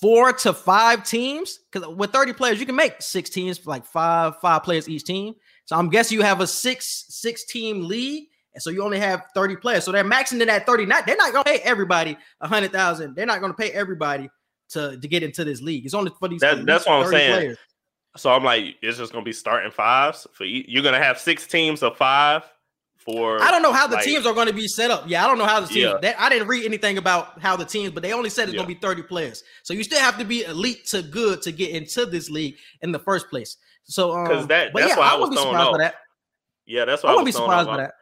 four 0.00 0.32
to 0.32 0.52
five 0.52 1.04
teams 1.04 1.60
because 1.70 1.88
with 1.88 2.10
30 2.12 2.32
players 2.34 2.60
you 2.60 2.66
can 2.66 2.76
make 2.76 3.00
six 3.00 3.30
teams 3.30 3.66
like 3.66 3.84
five 3.86 4.38
five 4.40 4.62
players 4.62 4.88
each 4.88 5.04
team. 5.04 5.34
So 5.64 5.76
I'm 5.76 5.88
guessing 5.88 6.18
you 6.18 6.24
have 6.24 6.40
a 6.40 6.46
six 6.46 7.06
six 7.08 7.44
team 7.44 7.86
league. 7.86 8.24
And 8.52 8.60
so 8.62 8.70
you 8.70 8.82
only 8.82 8.98
have 8.98 9.26
30 9.34 9.56
players. 9.56 9.84
So 9.84 9.92
they're 9.92 10.02
maxing 10.04 10.40
it 10.40 10.48
at 10.48 10.66
30. 10.66 10.84
Not 10.86 11.06
they're 11.06 11.16
not 11.16 11.32
gonna 11.32 11.44
pay 11.44 11.60
everybody 11.60 12.16
a 12.40 12.48
hundred 12.48 12.72
thousand. 12.72 13.14
They're 13.14 13.26
not 13.26 13.40
gonna 13.40 13.54
pay 13.54 13.70
everybody 13.70 14.28
to, 14.70 14.98
to 14.98 15.08
get 15.08 15.22
into 15.22 15.44
this 15.44 15.60
league. 15.62 15.84
It's 15.84 15.94
only 15.94 16.12
for 16.18 16.28
these. 16.28 16.40
That- 16.40 16.66
that's 16.66 16.86
what 16.86 17.04
I'm 17.06 17.10
saying. 17.10 17.32
players. 17.34 17.58
so 18.16 18.32
i'm 18.32 18.42
like 18.42 18.74
it's 18.82 18.98
just 18.98 19.12
gonna 19.12 19.24
be 19.24 19.32
starting 19.32 19.70
fives 19.70 20.26
for 20.32 20.42
each 20.44 20.66
you're 20.68 20.82
gonna 20.82 20.98
have 21.02 21.16
six 21.18 21.46
teams 21.46 21.80
of 21.82 21.96
five 21.96 22.42
for 23.12 23.42
I 23.42 23.50
don't 23.50 23.62
know 23.62 23.72
how 23.72 23.86
the 23.86 23.96
like- 23.96 24.04
teams 24.04 24.26
are 24.26 24.34
going 24.34 24.46
to 24.46 24.52
be 24.52 24.66
set 24.68 24.90
up. 24.90 25.04
Yeah, 25.06 25.24
I 25.24 25.28
don't 25.28 25.38
know 25.38 25.46
how 25.46 25.60
the 25.60 25.66
teams. 25.66 25.78
Yeah. 25.92 25.98
That, 26.02 26.20
I 26.20 26.28
didn't 26.28 26.48
read 26.48 26.64
anything 26.64 26.98
about 26.98 27.40
how 27.40 27.56
the 27.56 27.64
teams, 27.64 27.92
but 27.92 28.02
they 28.02 28.12
only 28.12 28.30
said 28.30 28.48
it's 28.48 28.54
going 28.56 28.68
to 28.68 28.74
be 28.74 28.80
30 28.80 29.02
players. 29.02 29.42
So 29.62 29.74
you 29.74 29.82
still 29.84 30.00
have 30.00 30.18
to 30.18 30.24
be 30.24 30.44
elite 30.44 30.86
to 30.86 31.02
good 31.02 31.42
to 31.42 31.52
get 31.52 31.70
into 31.70 32.06
this 32.06 32.30
league 32.30 32.56
in 32.82 32.92
the 32.92 32.98
first 32.98 33.28
place. 33.30 33.56
So, 33.84 34.12
um, 34.12 34.26
'Cause 34.26 34.46
that- 34.48 34.72
that's 34.74 34.88
yeah, 34.88 34.98
why 34.98 35.08
I, 35.08 35.14
I 35.14 35.18
was 35.18 35.30
thrown 35.30 35.54
off. 35.56 35.78
That. 35.78 35.96
Yeah, 36.66 36.84
that's 36.84 37.02
why 37.02 37.10
I, 37.10 37.12
I 37.12 37.14
wouldn't 37.16 37.26
be 37.26 37.32
surprised 37.32 37.68
by 37.68 37.76
that. 37.78 37.94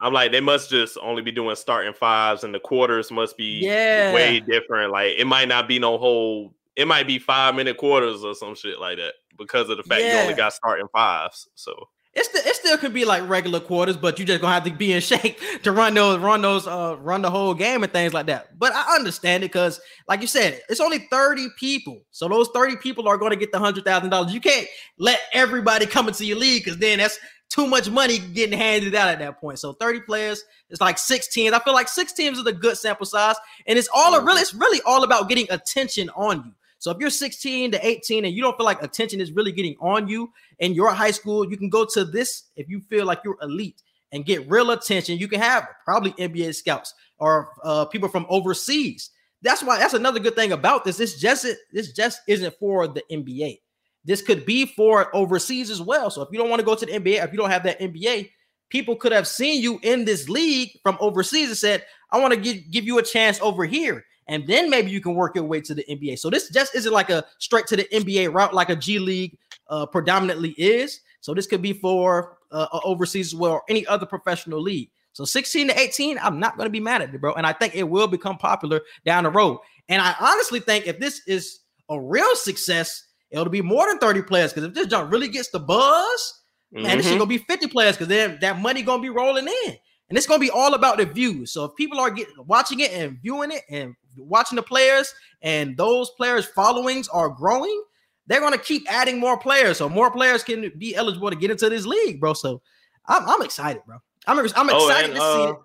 I'm 0.00 0.12
like, 0.12 0.32
they 0.32 0.40
must 0.40 0.70
just 0.70 0.98
only 1.00 1.22
be 1.22 1.30
doing 1.32 1.54
starting 1.56 1.94
fives, 1.94 2.42
and 2.44 2.52
the 2.54 2.58
quarters 2.60 3.10
must 3.10 3.36
be 3.36 3.60
Yeah. 3.62 4.12
way 4.12 4.40
different. 4.40 4.90
Like, 4.92 5.14
it 5.18 5.26
might 5.26 5.48
not 5.48 5.68
be 5.68 5.78
no 5.78 5.98
whole. 5.98 6.54
It 6.76 6.88
might 6.88 7.06
be 7.06 7.18
five 7.20 7.54
minute 7.54 7.76
quarters 7.76 8.24
or 8.24 8.34
some 8.34 8.54
shit 8.56 8.80
like 8.80 8.98
that 8.98 9.14
because 9.38 9.70
of 9.70 9.76
the 9.76 9.84
fact 9.84 10.02
you 10.02 10.10
only 10.10 10.34
got 10.34 10.52
starting 10.52 10.88
fives. 10.92 11.48
So 11.54 11.88
It's 12.16 12.28
the, 12.28 12.38
it 12.38 12.54
still 12.54 12.78
could 12.78 12.94
be 12.94 13.04
like 13.04 13.28
regular 13.28 13.58
quarters, 13.58 13.96
but 13.96 14.18
you 14.18 14.24
just 14.24 14.40
gonna 14.40 14.54
have 14.54 14.64
to 14.64 14.70
be 14.70 14.92
in 14.92 15.00
shape 15.02 15.38
to 15.62 15.72
run 15.72 15.94
those, 15.94 16.18
run 16.18 16.42
those, 16.42 16.66
uh, 16.66 16.96
run 17.00 17.22
the 17.22 17.30
whole 17.30 17.54
game 17.54 17.82
and 17.82 17.92
things 17.92 18.14
like 18.14 18.26
that. 18.26 18.58
But 18.58 18.72
I 18.72 18.94
understand 18.94 19.42
it 19.42 19.48
because, 19.52 19.80
like 20.08 20.20
you 20.20 20.26
said, 20.26 20.60
it's 20.68 20.80
only 20.80 20.98
30 21.10 21.48
people. 21.58 22.02
So 22.10 22.28
those 22.28 22.48
30 22.54 22.76
people 22.76 23.08
are 23.08 23.18
gonna 23.18 23.36
get 23.36 23.50
the 23.50 23.58
hundred 23.58 23.84
thousand 23.84 24.10
dollars. 24.10 24.32
You 24.32 24.40
can't 24.40 24.66
let 24.98 25.20
everybody 25.32 25.86
come 25.86 26.06
into 26.06 26.24
your 26.24 26.38
league 26.38 26.64
because 26.64 26.78
then 26.78 26.98
that's 26.98 27.18
too 27.50 27.66
much 27.66 27.90
money 27.90 28.18
getting 28.18 28.58
handed 28.58 28.94
out 28.94 29.08
at 29.08 29.18
that 29.18 29.40
point. 29.40 29.58
So 29.58 29.74
30 29.74 30.00
players, 30.00 30.44
it's 30.70 30.80
like 30.80 30.98
six 30.98 31.28
teams. 31.28 31.52
I 31.52 31.58
feel 31.60 31.74
like 31.74 31.88
six 31.88 32.12
teams 32.12 32.38
is 32.38 32.46
a 32.46 32.52
good 32.52 32.76
sample 32.76 33.06
size, 33.06 33.36
and 33.66 33.78
it's 33.78 33.88
all 33.94 34.14
a 34.14 34.24
really, 34.24 34.40
it's 34.40 34.54
really 34.54 34.80
all 34.86 35.04
about 35.04 35.28
getting 35.28 35.46
attention 35.50 36.10
on 36.10 36.44
you. 36.44 36.52
So 36.84 36.90
if 36.90 36.98
you're 36.98 37.08
16 37.08 37.70
to 37.72 37.86
18 37.86 38.26
and 38.26 38.34
you 38.34 38.42
don't 38.42 38.56
feel 38.58 38.66
like 38.66 38.82
attention 38.82 39.18
is 39.18 39.32
really 39.32 39.52
getting 39.52 39.74
on 39.80 40.06
you 40.06 40.30
in 40.64 40.72
your 40.72 40.90
high 40.90 41.10
school, 41.10 41.48
you 41.48 41.58
can 41.58 41.68
go 41.68 41.84
to 41.92 42.04
this 42.06 42.44
if 42.56 42.68
you 42.70 42.80
feel 42.88 43.04
like 43.04 43.20
you're 43.22 43.36
elite 43.42 43.82
and 44.12 44.24
get 44.24 44.48
real 44.50 44.70
attention. 44.70 45.18
You 45.18 45.28
can 45.28 45.40
have 45.40 45.68
probably 45.84 46.12
NBA 46.12 46.54
scouts 46.54 46.94
or 47.18 47.50
uh, 47.62 47.84
people 47.84 48.08
from 48.08 48.24
overseas. 48.30 49.10
That's 49.42 49.62
why 49.62 49.78
that's 49.78 49.92
another 49.92 50.20
good 50.20 50.34
thing 50.34 50.52
about 50.52 50.84
this. 50.84 50.96
This 50.96 51.20
just 51.20 51.46
this 51.70 51.92
just 51.92 52.22
isn't 52.26 52.54
for 52.58 52.88
the 52.88 53.02
NBA. 53.12 53.58
This 54.06 54.22
could 54.22 54.46
be 54.46 54.64
for 54.64 55.14
overseas 55.14 55.70
as 55.70 55.82
well. 55.82 56.10
So 56.10 56.22
if 56.22 56.30
you 56.32 56.38
don't 56.38 56.48
want 56.48 56.60
to 56.60 56.66
go 56.66 56.74
to 56.74 56.86
the 56.86 56.92
NBA, 56.92 57.22
if 57.22 57.32
you 57.32 57.38
don't 57.38 57.50
have 57.50 57.64
that 57.64 57.80
NBA, 57.80 58.30
people 58.70 58.96
could 58.96 59.12
have 59.12 59.28
seen 59.28 59.62
you 59.62 59.78
in 59.82 60.06
this 60.06 60.30
league 60.30 60.70
from 60.82 60.96
overseas 60.98 61.48
and 61.48 61.58
said, 61.58 61.84
"I 62.10 62.20
want 62.20 62.32
to 62.32 62.40
give 62.40 62.70
give 62.70 62.84
you 62.84 62.98
a 62.98 63.02
chance 63.02 63.38
over 63.42 63.66
here." 63.66 64.06
And 64.28 64.46
then 64.46 64.70
maybe 64.70 64.90
you 64.90 65.00
can 65.00 65.14
work 65.14 65.34
your 65.34 65.44
way 65.44 65.60
to 65.60 65.74
the 65.74 65.84
NBA. 65.88 66.18
So 66.18 66.30
this 66.30 66.48
just 66.50 66.74
isn't 66.74 66.92
like 66.92 67.10
a 67.10 67.24
straight 67.38 67.66
to 67.68 67.76
the 67.76 67.84
NBA 67.92 68.32
route 68.32 68.54
like 68.54 68.70
a 68.70 68.76
G 68.76 68.98
League 68.98 69.38
uh, 69.68 69.86
predominantly 69.86 70.50
is. 70.50 71.00
So 71.20 71.34
this 71.34 71.46
could 71.46 71.62
be 71.62 71.72
for 71.72 72.38
uh, 72.50 72.66
overseas 72.84 73.28
as 73.28 73.34
well 73.34 73.52
or 73.52 73.62
any 73.68 73.86
other 73.86 74.06
professional 74.06 74.60
league. 74.60 74.90
So 75.12 75.24
16 75.24 75.68
to 75.68 75.78
18, 75.78 76.18
I'm 76.18 76.40
not 76.40 76.56
going 76.56 76.66
to 76.66 76.70
be 76.70 76.80
mad 76.80 77.00
at 77.00 77.14
it, 77.14 77.20
bro. 77.20 77.34
And 77.34 77.46
I 77.46 77.52
think 77.52 77.74
it 77.74 77.88
will 77.88 78.08
become 78.08 78.36
popular 78.36 78.80
down 79.04 79.24
the 79.24 79.30
road. 79.30 79.58
And 79.88 80.02
I 80.02 80.14
honestly 80.20 80.60
think 80.60 80.86
if 80.86 80.98
this 80.98 81.22
is 81.26 81.60
a 81.88 82.00
real 82.00 82.34
success, 82.34 83.04
it'll 83.30 83.48
be 83.48 83.62
more 83.62 83.86
than 83.86 83.98
30 83.98 84.22
players. 84.22 84.52
Because 84.52 84.68
if 84.68 84.74
this 84.74 84.88
jump 84.88 85.12
really 85.12 85.28
gets 85.28 85.50
the 85.50 85.60
buzz, 85.60 86.42
mm-hmm. 86.74 86.82
man, 86.82 86.96
this 86.96 87.06
is 87.06 87.12
gonna 87.12 87.26
be 87.26 87.38
50 87.38 87.68
players 87.68 87.96
because 87.96 88.08
then 88.08 88.38
that 88.40 88.58
money 88.60 88.82
gonna 88.82 89.02
be 89.02 89.10
rolling 89.10 89.46
in. 89.46 89.76
And 90.14 90.18
it's 90.18 90.28
gonna 90.28 90.38
be 90.38 90.50
all 90.50 90.74
about 90.74 90.98
the 90.98 91.06
views. 91.06 91.50
So 91.50 91.64
if 91.64 91.74
people 91.74 91.98
are 91.98 92.08
getting 92.08 92.36
watching 92.46 92.78
it 92.78 92.92
and 92.92 93.18
viewing 93.20 93.50
it 93.50 93.62
and 93.68 93.96
watching 94.16 94.54
the 94.54 94.62
players, 94.62 95.12
and 95.42 95.76
those 95.76 96.10
players' 96.10 96.46
followings 96.46 97.08
are 97.08 97.28
growing, 97.28 97.82
they're 98.28 98.38
going 98.38 98.52
to 98.52 98.60
keep 98.60 98.84
adding 98.88 99.18
more 99.18 99.36
players, 99.36 99.78
so 99.78 99.88
more 99.88 100.12
players 100.12 100.44
can 100.44 100.70
be 100.78 100.94
eligible 100.94 101.30
to 101.30 101.36
get 101.36 101.50
into 101.50 101.68
this 101.68 101.84
league, 101.84 102.20
bro. 102.20 102.32
So 102.32 102.62
I'm, 103.08 103.28
I'm 103.28 103.42
excited, 103.42 103.82
bro. 103.86 103.96
I'm, 104.28 104.38
I'm 104.38 104.70
oh, 104.70 104.88
excited 104.88 105.10
and, 105.10 105.14
to 105.14 105.20
see 105.20 105.42
uh, 105.42 105.50
it. 105.50 105.56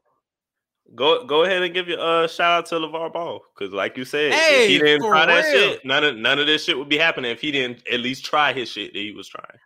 Go 0.96 1.24
go 1.24 1.44
ahead 1.44 1.62
and 1.62 1.72
give 1.72 1.88
your 1.88 2.00
uh 2.00 2.28
shout 2.28 2.52
out 2.52 2.66
to 2.68 2.76
LaVar 2.76 3.14
Ball 3.14 3.42
because, 3.54 3.72
like 3.72 3.96
you 3.96 4.06
said, 4.06 4.34
hey, 4.34 4.64
if 4.64 4.70
he 4.70 4.80
didn't 4.80 5.08
try 5.08 5.28
real. 5.28 5.36
that 5.36 5.46
shit, 5.46 5.86
none 5.86 6.04
of 6.04 6.18
none 6.18 6.40
of 6.40 6.48
this 6.48 6.64
shit 6.64 6.76
would 6.76 6.90
be 6.90 6.98
happening 6.98 7.30
if 7.30 7.40
he 7.40 7.52
didn't 7.52 7.88
at 7.92 8.00
least 8.00 8.26
try 8.26 8.54
his 8.54 8.70
shit 8.70 8.94
that 8.94 9.00
he 9.00 9.12
was 9.12 9.28
trying. 9.28 9.60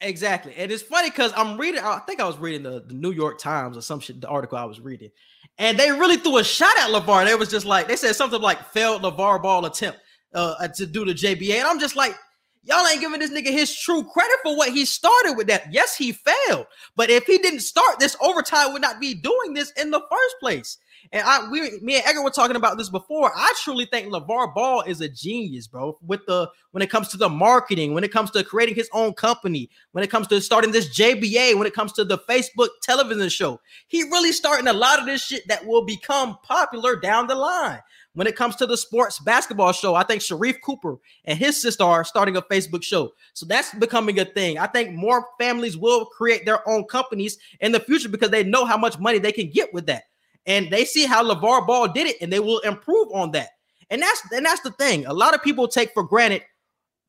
Exactly, 0.00 0.54
and 0.56 0.70
it's 0.70 0.82
funny 0.82 1.10
because 1.10 1.32
I'm 1.34 1.58
reading. 1.58 1.80
I 1.82 1.98
think 1.98 2.20
I 2.20 2.26
was 2.26 2.38
reading 2.38 2.62
the, 2.62 2.84
the 2.86 2.94
New 2.94 3.10
York 3.10 3.38
Times 3.38 3.76
or 3.76 3.80
some 3.80 3.98
shit. 3.98 4.20
The 4.20 4.28
article 4.28 4.56
I 4.56 4.64
was 4.64 4.78
reading, 4.78 5.10
and 5.58 5.76
they 5.76 5.90
really 5.90 6.16
threw 6.16 6.38
a 6.38 6.44
shot 6.44 6.78
at 6.78 6.90
LaVar. 6.90 7.24
They 7.24 7.34
was 7.34 7.50
just 7.50 7.66
like 7.66 7.88
they 7.88 7.96
said 7.96 8.14
something 8.14 8.40
like 8.40 8.64
failed 8.70 9.02
LaVar 9.02 9.42
Ball 9.42 9.64
attempt 9.66 9.98
uh, 10.34 10.68
to 10.68 10.86
do 10.86 11.04
the 11.04 11.14
JBA, 11.14 11.54
and 11.54 11.66
I'm 11.66 11.80
just 11.80 11.96
like, 11.96 12.14
y'all 12.62 12.86
ain't 12.86 13.00
giving 13.00 13.18
this 13.18 13.32
nigga 13.32 13.50
his 13.50 13.76
true 13.76 14.04
credit 14.04 14.36
for 14.44 14.56
what 14.56 14.70
he 14.70 14.84
started 14.84 15.34
with. 15.36 15.48
That 15.48 15.72
yes, 15.72 15.96
he 15.96 16.12
failed, 16.12 16.66
but 16.94 17.10
if 17.10 17.24
he 17.24 17.38
didn't 17.38 17.60
start 17.60 17.98
this 17.98 18.16
overtime, 18.22 18.72
would 18.74 18.82
not 18.82 19.00
be 19.00 19.14
doing 19.14 19.52
this 19.52 19.72
in 19.72 19.90
the 19.90 20.00
first 20.08 20.36
place. 20.38 20.78
And 21.12 21.22
I, 21.24 21.48
we, 21.50 21.78
me 21.80 21.96
and 21.96 22.04
Edgar 22.06 22.22
were 22.22 22.30
talking 22.30 22.56
about 22.56 22.76
this 22.76 22.90
before. 22.90 23.32
I 23.34 23.52
truly 23.62 23.86
think 23.86 24.08
LaVar 24.08 24.54
Ball 24.54 24.82
is 24.82 25.00
a 25.00 25.08
genius, 25.08 25.66
bro. 25.66 25.98
With 26.02 26.26
the 26.26 26.50
when 26.72 26.82
it 26.82 26.90
comes 26.90 27.08
to 27.08 27.16
the 27.16 27.28
marketing, 27.28 27.94
when 27.94 28.04
it 28.04 28.12
comes 28.12 28.30
to 28.32 28.44
creating 28.44 28.74
his 28.74 28.90
own 28.92 29.14
company, 29.14 29.70
when 29.92 30.04
it 30.04 30.10
comes 30.10 30.26
to 30.28 30.40
starting 30.40 30.70
this 30.70 30.88
JBA, 30.98 31.56
when 31.56 31.66
it 31.66 31.72
comes 31.72 31.92
to 31.92 32.04
the 32.04 32.18
Facebook 32.18 32.68
television 32.82 33.28
show, 33.30 33.60
he 33.86 34.02
really 34.04 34.32
starting 34.32 34.66
a 34.66 34.72
lot 34.72 34.98
of 34.98 35.06
this 35.06 35.24
shit 35.24 35.48
that 35.48 35.64
will 35.66 35.84
become 35.84 36.36
popular 36.42 36.96
down 36.96 37.26
the 37.26 37.34
line. 37.34 37.80
When 38.12 38.26
it 38.26 38.36
comes 38.36 38.56
to 38.56 38.66
the 38.66 38.76
sports 38.76 39.18
basketball 39.20 39.72
show, 39.72 39.94
I 39.94 40.02
think 40.02 40.22
Sharife 40.22 40.60
Cooper 40.60 40.96
and 41.24 41.38
his 41.38 41.62
sister 41.62 41.84
are 41.84 42.04
starting 42.04 42.36
a 42.36 42.42
Facebook 42.42 42.82
show. 42.82 43.12
So 43.32 43.46
that's 43.46 43.72
becoming 43.74 44.18
a 44.18 44.24
thing. 44.24 44.58
I 44.58 44.66
think 44.66 44.94
more 44.94 45.26
families 45.38 45.76
will 45.76 46.04
create 46.06 46.44
their 46.44 46.68
own 46.68 46.84
companies 46.84 47.38
in 47.60 47.72
the 47.72 47.80
future 47.80 48.08
because 48.08 48.30
they 48.30 48.42
know 48.42 48.64
how 48.64 48.76
much 48.76 48.98
money 48.98 49.18
they 49.18 49.32
can 49.32 49.50
get 49.50 49.72
with 49.72 49.86
that 49.86 50.04
and 50.46 50.70
they 50.70 50.84
see 50.84 51.06
how 51.06 51.22
LaVar 51.22 51.66
Ball 51.66 51.88
did 51.88 52.06
it, 52.06 52.16
and 52.20 52.32
they 52.32 52.40
will 52.40 52.60
improve 52.60 53.08
on 53.12 53.32
that. 53.32 53.48
And 53.90 54.02
that's 54.02 54.22
and 54.32 54.44
that's 54.44 54.60
the 54.60 54.70
thing. 54.72 55.06
A 55.06 55.12
lot 55.12 55.34
of 55.34 55.42
people 55.42 55.68
take 55.68 55.92
for 55.92 56.02
granted 56.02 56.42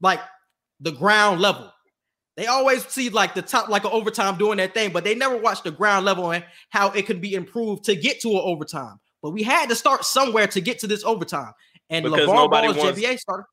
like 0.01 0.19
the 0.79 0.91
ground 0.91 1.41
level. 1.41 1.71
They 2.37 2.47
always 2.47 2.85
see 2.87 3.09
like 3.09 3.33
the 3.33 3.41
top, 3.41 3.67
like 3.67 3.83
an 3.83 3.91
overtime 3.91 4.37
doing 4.37 4.57
that 4.57 4.73
thing, 4.73 4.93
but 4.93 5.03
they 5.03 5.13
never 5.13 5.35
watch 5.35 5.61
the 5.61 5.71
ground 5.71 6.05
level 6.05 6.31
and 6.31 6.45
how 6.69 6.89
it 6.91 7.05
could 7.05 7.19
be 7.19 7.33
improved 7.33 7.83
to 7.85 7.95
get 7.95 8.21
to 8.21 8.29
an 8.29 8.41
overtime. 8.41 8.97
But 9.21 9.31
we 9.31 9.43
had 9.43 9.67
to 9.67 9.75
start 9.75 10.05
somewhere 10.05 10.47
to 10.47 10.61
get 10.61 10.79
to 10.79 10.87
this 10.87 11.03
overtime. 11.03 11.51
And 11.89 12.03
because 12.03 12.29
LaVar 12.29 12.49
Ball's 12.49 12.77
wants, 12.77 13.01
JBA 13.01 13.19
starter. 13.19 13.45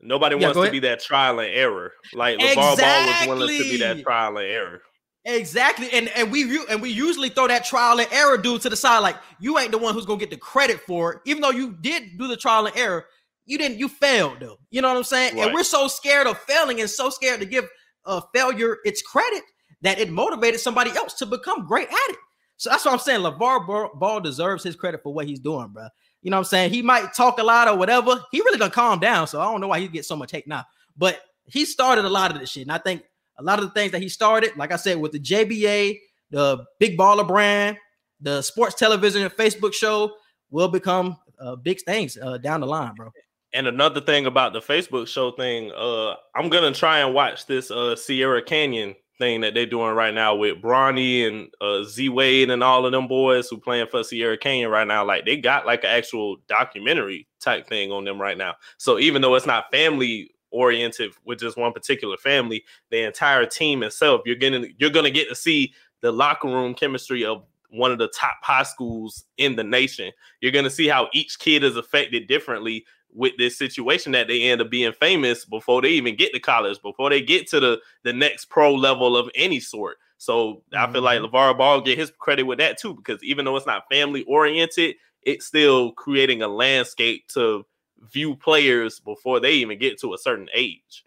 Nobody 0.00 0.36
yeah, 0.36 0.46
wants 0.46 0.62
to 0.62 0.70
be 0.70 0.78
that 0.80 1.00
trial 1.00 1.40
and 1.40 1.52
error. 1.52 1.92
Like 2.14 2.36
exactly. 2.40 2.56
Ball 2.56 3.36
was 3.36 3.38
willing 3.38 3.62
to 3.62 3.64
be 3.64 3.76
that 3.78 4.02
trial 4.02 4.36
and 4.38 4.46
error. 4.46 4.80
Exactly, 5.28 5.88
and 5.92 6.08
and 6.10 6.30
we 6.30 6.64
and 6.70 6.80
we 6.80 6.90
usually 6.90 7.30
throw 7.30 7.48
that 7.48 7.64
trial 7.64 7.98
and 7.98 8.08
error 8.12 8.38
dude 8.38 8.62
to 8.62 8.70
the 8.70 8.76
side, 8.76 9.00
like 9.00 9.16
you 9.40 9.58
ain't 9.58 9.72
the 9.72 9.78
one 9.78 9.92
who's 9.92 10.06
gonna 10.06 10.20
get 10.20 10.30
the 10.30 10.36
credit 10.36 10.80
for 10.80 11.14
it, 11.14 11.20
even 11.24 11.42
though 11.42 11.50
you 11.50 11.72
did 11.80 12.16
do 12.16 12.28
the 12.28 12.36
trial 12.36 12.66
and 12.66 12.76
error. 12.76 13.06
You 13.44 13.58
didn't, 13.58 13.78
you 13.78 13.88
failed 13.88 14.38
though. 14.40 14.58
You 14.70 14.82
know 14.82 14.88
what 14.88 14.96
I'm 14.96 15.04
saying? 15.04 15.36
Right. 15.36 15.46
And 15.46 15.54
we're 15.54 15.64
so 15.64 15.88
scared 15.88 16.28
of 16.28 16.38
failing 16.38 16.80
and 16.80 16.88
so 16.88 17.10
scared 17.10 17.40
to 17.40 17.46
give 17.46 17.68
a 18.04 18.22
failure 18.32 18.78
its 18.84 19.02
credit 19.02 19.42
that 19.82 19.98
it 19.98 20.10
motivated 20.10 20.60
somebody 20.60 20.90
else 20.92 21.14
to 21.14 21.26
become 21.26 21.66
great 21.66 21.88
at 21.88 22.10
it. 22.10 22.18
So 22.56 22.70
that's 22.70 22.84
what 22.84 22.92
I'm 22.92 23.00
saying. 23.00 23.20
LaVar 23.20 23.98
Ball 23.98 24.20
deserves 24.20 24.62
his 24.62 24.76
credit 24.76 25.02
for 25.02 25.12
what 25.12 25.26
he's 25.26 25.40
doing, 25.40 25.68
bro. 25.68 25.88
You 26.22 26.30
know 26.30 26.36
what 26.36 26.42
I'm 26.42 26.44
saying? 26.44 26.72
He 26.72 26.82
might 26.82 27.14
talk 27.14 27.38
a 27.38 27.42
lot 27.42 27.68
or 27.68 27.76
whatever. 27.76 28.20
He 28.30 28.40
really 28.40 28.58
done 28.58 28.70
calm 28.70 28.98
down, 28.98 29.26
so 29.26 29.40
I 29.40 29.44
don't 29.44 29.60
know 29.60 29.68
why 29.68 29.80
he 29.80 29.88
gets 29.88 30.08
so 30.08 30.16
much 30.16 30.32
hate 30.32 30.48
now. 30.48 30.64
But 30.96 31.20
he 31.44 31.64
started 31.64 32.04
a 32.04 32.08
lot 32.08 32.32
of 32.32 32.38
this 32.40 32.50
shit, 32.50 32.62
and 32.62 32.72
I 32.72 32.78
think 32.78 33.02
a 33.38 33.42
lot 33.42 33.58
of 33.58 33.64
the 33.64 33.70
things 33.72 33.92
that 33.92 34.02
he 34.02 34.08
started, 34.08 34.56
like 34.56 34.72
I 34.72 34.76
said, 34.76 34.98
with 34.98 35.12
the 35.12 35.20
JBA, 35.20 35.98
the 36.30 36.64
Big 36.78 36.98
Baller 36.98 37.26
brand, 37.26 37.76
the 38.20 38.42
sports 38.42 38.74
television 38.74 39.22
and 39.22 39.32
Facebook 39.32 39.74
show 39.74 40.14
will 40.50 40.68
become 40.68 41.16
uh, 41.38 41.56
big 41.56 41.80
things 41.82 42.16
uh, 42.20 42.38
down 42.38 42.60
the 42.60 42.66
line, 42.66 42.94
bro. 42.94 43.10
And 43.52 43.66
another 43.66 44.00
thing 44.00 44.26
about 44.26 44.52
the 44.52 44.60
Facebook 44.60 45.06
show 45.08 45.30
thing, 45.32 45.72
uh, 45.72 46.14
I'm 46.34 46.48
gonna 46.48 46.72
try 46.72 46.98
and 47.00 47.14
watch 47.14 47.46
this 47.46 47.70
uh, 47.70 47.96
Sierra 47.96 48.42
Canyon 48.42 48.94
thing 49.18 49.40
that 49.40 49.54
they're 49.54 49.66
doing 49.66 49.94
right 49.94 50.12
now 50.12 50.34
with 50.34 50.60
Bronny 50.60 51.26
and 51.26 51.48
uh, 51.60 51.84
Z 51.84 52.08
Wade 52.10 52.50
and 52.50 52.62
all 52.62 52.84
of 52.84 52.92
them 52.92 53.08
boys 53.08 53.48
who 53.48 53.56
playing 53.56 53.86
for 53.90 54.04
Sierra 54.04 54.36
Canyon 54.36 54.70
right 54.70 54.86
now. 54.86 55.04
Like 55.04 55.24
they 55.24 55.38
got 55.38 55.64
like 55.64 55.84
an 55.84 55.90
actual 55.90 56.36
documentary 56.48 57.26
type 57.40 57.66
thing 57.66 57.92
on 57.92 58.04
them 58.04 58.20
right 58.20 58.36
now. 58.36 58.56
So 58.76 58.98
even 58.98 59.22
though 59.22 59.34
it's 59.34 59.46
not 59.46 59.70
family 59.72 60.30
oriented 60.56 61.12
with 61.24 61.38
just 61.38 61.58
one 61.58 61.72
particular 61.72 62.16
family, 62.16 62.64
the 62.90 63.02
entire 63.02 63.44
team 63.44 63.82
itself, 63.82 64.22
you're 64.24 64.36
getting 64.36 64.74
you're 64.78 64.90
gonna 64.90 65.10
get 65.10 65.28
to 65.28 65.34
see 65.34 65.72
the 66.00 66.10
locker 66.10 66.48
room 66.48 66.74
chemistry 66.74 67.24
of 67.24 67.44
one 67.70 67.92
of 67.92 67.98
the 67.98 68.08
top 68.08 68.36
high 68.42 68.62
schools 68.62 69.24
in 69.36 69.54
the 69.56 69.64
nation. 69.64 70.10
You're 70.40 70.52
gonna 70.52 70.70
see 70.70 70.88
how 70.88 71.08
each 71.12 71.38
kid 71.38 71.62
is 71.62 71.76
affected 71.76 72.26
differently 72.26 72.86
with 73.12 73.32
this 73.38 73.56
situation 73.58 74.12
that 74.12 74.28
they 74.28 74.42
end 74.42 74.60
up 74.60 74.70
being 74.70 74.92
famous 74.92 75.44
before 75.44 75.82
they 75.82 75.88
even 75.90 76.16
get 76.16 76.32
to 76.32 76.40
college, 76.40 76.80
before 76.82 77.10
they 77.10 77.20
get 77.20 77.48
to 77.48 77.60
the 77.60 77.80
the 78.04 78.12
next 78.12 78.46
pro 78.46 78.74
level 78.74 79.16
of 79.16 79.28
any 79.34 79.60
sort. 79.60 79.98
So 80.18 80.62
mm-hmm. 80.72 80.78
I 80.78 80.92
feel 80.92 81.02
like 81.02 81.20
mm-hmm. 81.20 81.34
LaVar 81.34 81.58
Ball 81.58 81.80
get 81.82 81.98
his 81.98 82.12
credit 82.18 82.44
with 82.44 82.58
that 82.58 82.78
too, 82.78 82.94
because 82.94 83.22
even 83.22 83.44
though 83.44 83.56
it's 83.56 83.66
not 83.66 83.84
family 83.90 84.24
oriented, 84.24 84.96
it's 85.22 85.46
still 85.46 85.92
creating 85.92 86.42
a 86.42 86.48
landscape 86.48 87.28
to 87.28 87.66
view 88.12 88.36
players 88.36 89.00
before 89.00 89.40
they 89.40 89.52
even 89.54 89.78
get 89.78 90.00
to 90.00 90.14
a 90.14 90.18
certain 90.18 90.48
age. 90.54 91.04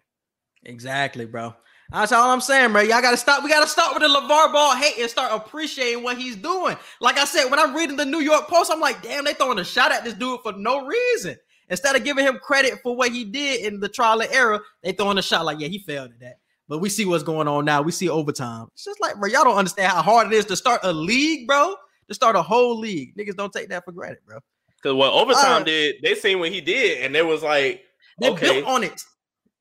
Exactly, 0.64 1.26
bro. 1.26 1.54
That's 1.92 2.12
all 2.12 2.30
I'm 2.30 2.40
saying, 2.40 2.72
bro. 2.72 2.82
Y'all 2.82 3.02
gotta 3.02 3.16
stop. 3.16 3.42
We 3.42 3.50
gotta 3.50 3.66
start 3.66 3.94
with 3.94 4.02
the 4.02 4.08
LaVar 4.08 4.52
Ball 4.52 4.76
hate 4.76 4.98
and 4.98 5.10
start 5.10 5.32
appreciating 5.32 6.04
what 6.04 6.16
he's 6.16 6.36
doing. 6.36 6.76
Like 7.00 7.18
I 7.18 7.24
said, 7.24 7.50
when 7.50 7.58
I'm 7.58 7.74
reading 7.74 7.96
the 7.96 8.04
New 8.04 8.20
York 8.20 8.46
Post, 8.46 8.70
I'm 8.72 8.80
like, 8.80 9.02
damn, 9.02 9.24
they 9.24 9.34
throwing 9.34 9.58
a 9.58 9.64
shot 9.64 9.90
at 9.90 10.04
this 10.04 10.14
dude 10.14 10.40
for 10.42 10.52
no 10.52 10.86
reason. 10.86 11.36
Instead 11.68 11.96
of 11.96 12.04
giving 12.04 12.24
him 12.24 12.38
credit 12.38 12.80
for 12.82 12.94
what 12.96 13.10
he 13.10 13.24
did 13.24 13.64
in 13.64 13.80
the 13.80 13.88
trial 13.88 14.20
and 14.20 14.32
error, 14.32 14.60
they 14.82 14.92
throwing 14.92 15.18
a 15.18 15.22
shot 15.22 15.44
like, 15.44 15.58
yeah, 15.60 15.68
he 15.68 15.78
failed 15.78 16.10
at 16.12 16.20
that. 16.20 16.38
But 16.68 16.78
we 16.78 16.88
see 16.88 17.04
what's 17.04 17.24
going 17.24 17.48
on 17.48 17.64
now. 17.64 17.82
We 17.82 17.90
see 17.90 18.08
overtime. 18.08 18.68
It's 18.74 18.84
just 18.84 19.00
like, 19.00 19.16
bro, 19.16 19.28
y'all 19.28 19.44
don't 19.44 19.56
understand 19.56 19.92
how 19.92 20.02
hard 20.02 20.28
it 20.28 20.32
is 20.32 20.44
to 20.46 20.56
start 20.56 20.80
a 20.84 20.92
league, 20.92 21.48
bro. 21.48 21.74
To 22.08 22.14
start 22.14 22.36
a 22.36 22.42
whole 22.42 22.78
league. 22.78 23.16
Niggas 23.16 23.36
don't 23.36 23.52
take 23.52 23.68
that 23.70 23.84
for 23.84 23.92
granted, 23.92 24.18
bro. 24.26 24.38
Because 24.82 24.96
what 24.96 25.12
overtime 25.12 25.62
uh, 25.62 25.64
did, 25.64 25.96
they 26.02 26.14
seen 26.14 26.38
what 26.38 26.50
he 26.50 26.60
did, 26.60 27.04
and 27.04 27.14
it 27.14 27.26
was 27.26 27.42
like, 27.42 27.82
they 28.20 28.30
okay, 28.30 28.60
built 28.60 28.66
on 28.66 28.84
it. 28.84 29.02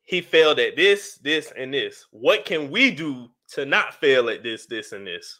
He 0.03 0.21
failed 0.21 0.59
at 0.59 0.75
this, 0.75 1.19
this, 1.21 1.51
and 1.55 1.73
this. 1.73 2.05
What 2.11 2.45
can 2.45 2.71
we 2.71 2.91
do 2.91 3.29
to 3.53 3.65
not 3.65 3.93
fail 3.95 4.29
at 4.29 4.43
this, 4.43 4.65
this, 4.65 4.91
and 4.91 5.05
this. 5.05 5.39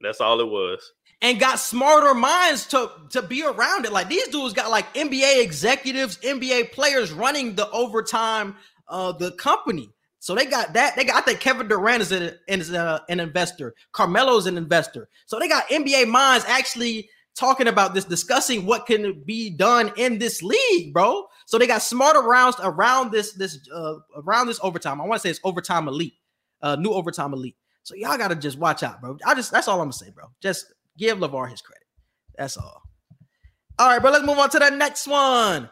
That's 0.00 0.20
all 0.20 0.40
it 0.40 0.48
was. 0.48 0.92
and 1.22 1.38
got 1.38 1.58
smarter 1.58 2.14
minds 2.14 2.66
to 2.68 2.90
to 3.10 3.22
be 3.22 3.44
around 3.44 3.84
it. 3.84 3.92
Like 3.92 4.08
these 4.08 4.28
dudes 4.28 4.54
got 4.54 4.70
like 4.70 4.92
NBA 4.94 5.42
executives, 5.42 6.16
NBA 6.18 6.72
players 6.72 7.12
running 7.12 7.54
the 7.54 7.70
overtime, 7.70 8.56
uh, 8.88 9.12
the 9.12 9.32
company. 9.32 9.90
So 10.18 10.34
they 10.34 10.46
got 10.46 10.72
that. 10.74 10.96
They 10.96 11.04
got. 11.04 11.16
I 11.16 11.20
think 11.20 11.40
Kevin 11.40 11.68
Durant 11.68 12.02
is, 12.02 12.12
a, 12.12 12.34
is 12.46 12.72
a, 12.72 13.02
an 13.08 13.20
investor. 13.20 13.74
Carmelo's 13.92 14.46
an 14.46 14.56
investor. 14.56 15.08
So 15.26 15.38
they 15.38 15.48
got 15.48 15.68
NBA 15.68 16.08
minds 16.08 16.44
actually 16.46 17.08
talking 17.40 17.66
about 17.66 17.94
this, 17.94 18.04
discussing 18.04 18.66
what 18.66 18.86
can 18.86 19.22
be 19.24 19.50
done 19.50 19.92
in 19.96 20.18
this 20.18 20.42
league, 20.42 20.92
bro. 20.92 21.26
So 21.46 21.58
they 21.58 21.66
got 21.66 21.82
smarter 21.82 22.20
rounds 22.20 22.56
around 22.62 23.10
this 23.10 23.32
this 23.32 23.58
uh, 23.74 23.94
around 24.14 24.46
this 24.46 24.60
overtime. 24.62 25.00
I 25.00 25.06
want 25.06 25.20
to 25.20 25.26
say 25.26 25.30
it's 25.30 25.40
overtime 25.42 25.88
elite, 25.88 26.14
uh, 26.62 26.76
new 26.76 26.90
overtime 26.92 27.32
elite. 27.32 27.56
So 27.82 27.94
y'all 27.96 28.18
gotta 28.18 28.36
just 28.36 28.58
watch 28.58 28.82
out, 28.82 29.00
bro. 29.00 29.18
I 29.26 29.34
just 29.34 29.50
that's 29.50 29.66
all 29.66 29.80
I'm 29.80 29.86
gonna 29.86 29.94
say, 29.94 30.10
bro. 30.10 30.26
Just 30.40 30.66
give 30.98 31.18
LaVar 31.18 31.50
his 31.50 31.62
credit. 31.62 31.86
That's 32.36 32.56
all. 32.56 32.82
All 33.78 33.88
right, 33.88 34.00
bro. 34.00 34.12
Let's 34.12 34.26
move 34.26 34.38
on 34.38 34.50
to 34.50 34.58
the 34.58 34.70
next 34.70 35.06
one. 35.06 35.70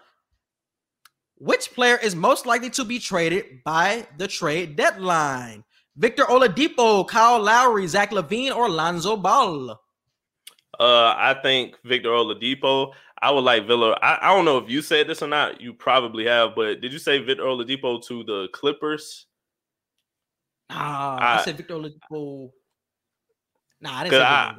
Which 1.36 1.73
player 1.73 1.97
is 1.97 2.16
most 2.16 2.47
likely 2.47 2.70
to 2.70 2.85
be 2.85 2.99
traded 2.99 3.62
by 3.65 4.09
the 4.16 4.27
trade 4.27 4.74
deadline? 4.74 5.62
Victor 5.97 6.24
Oladipo, 6.24 7.07
Kyle 7.07 7.40
Lowry, 7.40 7.86
Zach 7.86 8.11
LaVine, 8.11 8.55
or 8.55 8.69
Lonzo 8.69 9.16
Ball? 9.16 9.78
Uh, 10.78 11.14
I 11.16 11.34
think 11.42 11.76
Victor 11.84 12.10
Oladipo. 12.10 12.92
I 13.20 13.32
would 13.32 13.42
like 13.42 13.66
Villa. 13.66 13.98
I, 14.00 14.18
I 14.30 14.34
don't 14.34 14.44
know 14.44 14.59
if 14.59 14.70
you 14.70 14.80
said 14.80 15.09
this 15.09 15.22
or 15.22 15.26
not. 15.26 15.60
You 15.60 15.72
probably 15.74 16.24
have, 16.26 16.55
but 16.55 16.80
did 16.80 16.92
you 16.92 17.00
say 17.00 17.18
Victor 17.18 17.42
Oladipo 17.44 18.00
to 18.06 18.22
the 18.22 18.48
Clippers? 18.52 19.26
Nah, 20.70 21.16
I, 21.16 21.38
I- 21.38 21.44
said 21.44 21.56
Victor 21.56 21.74
Oladipo. 21.74 22.50
Nah, 23.80 23.98
I 23.98 24.02
didn't 24.05 24.12
say 24.12 24.22
I-. 24.22 24.55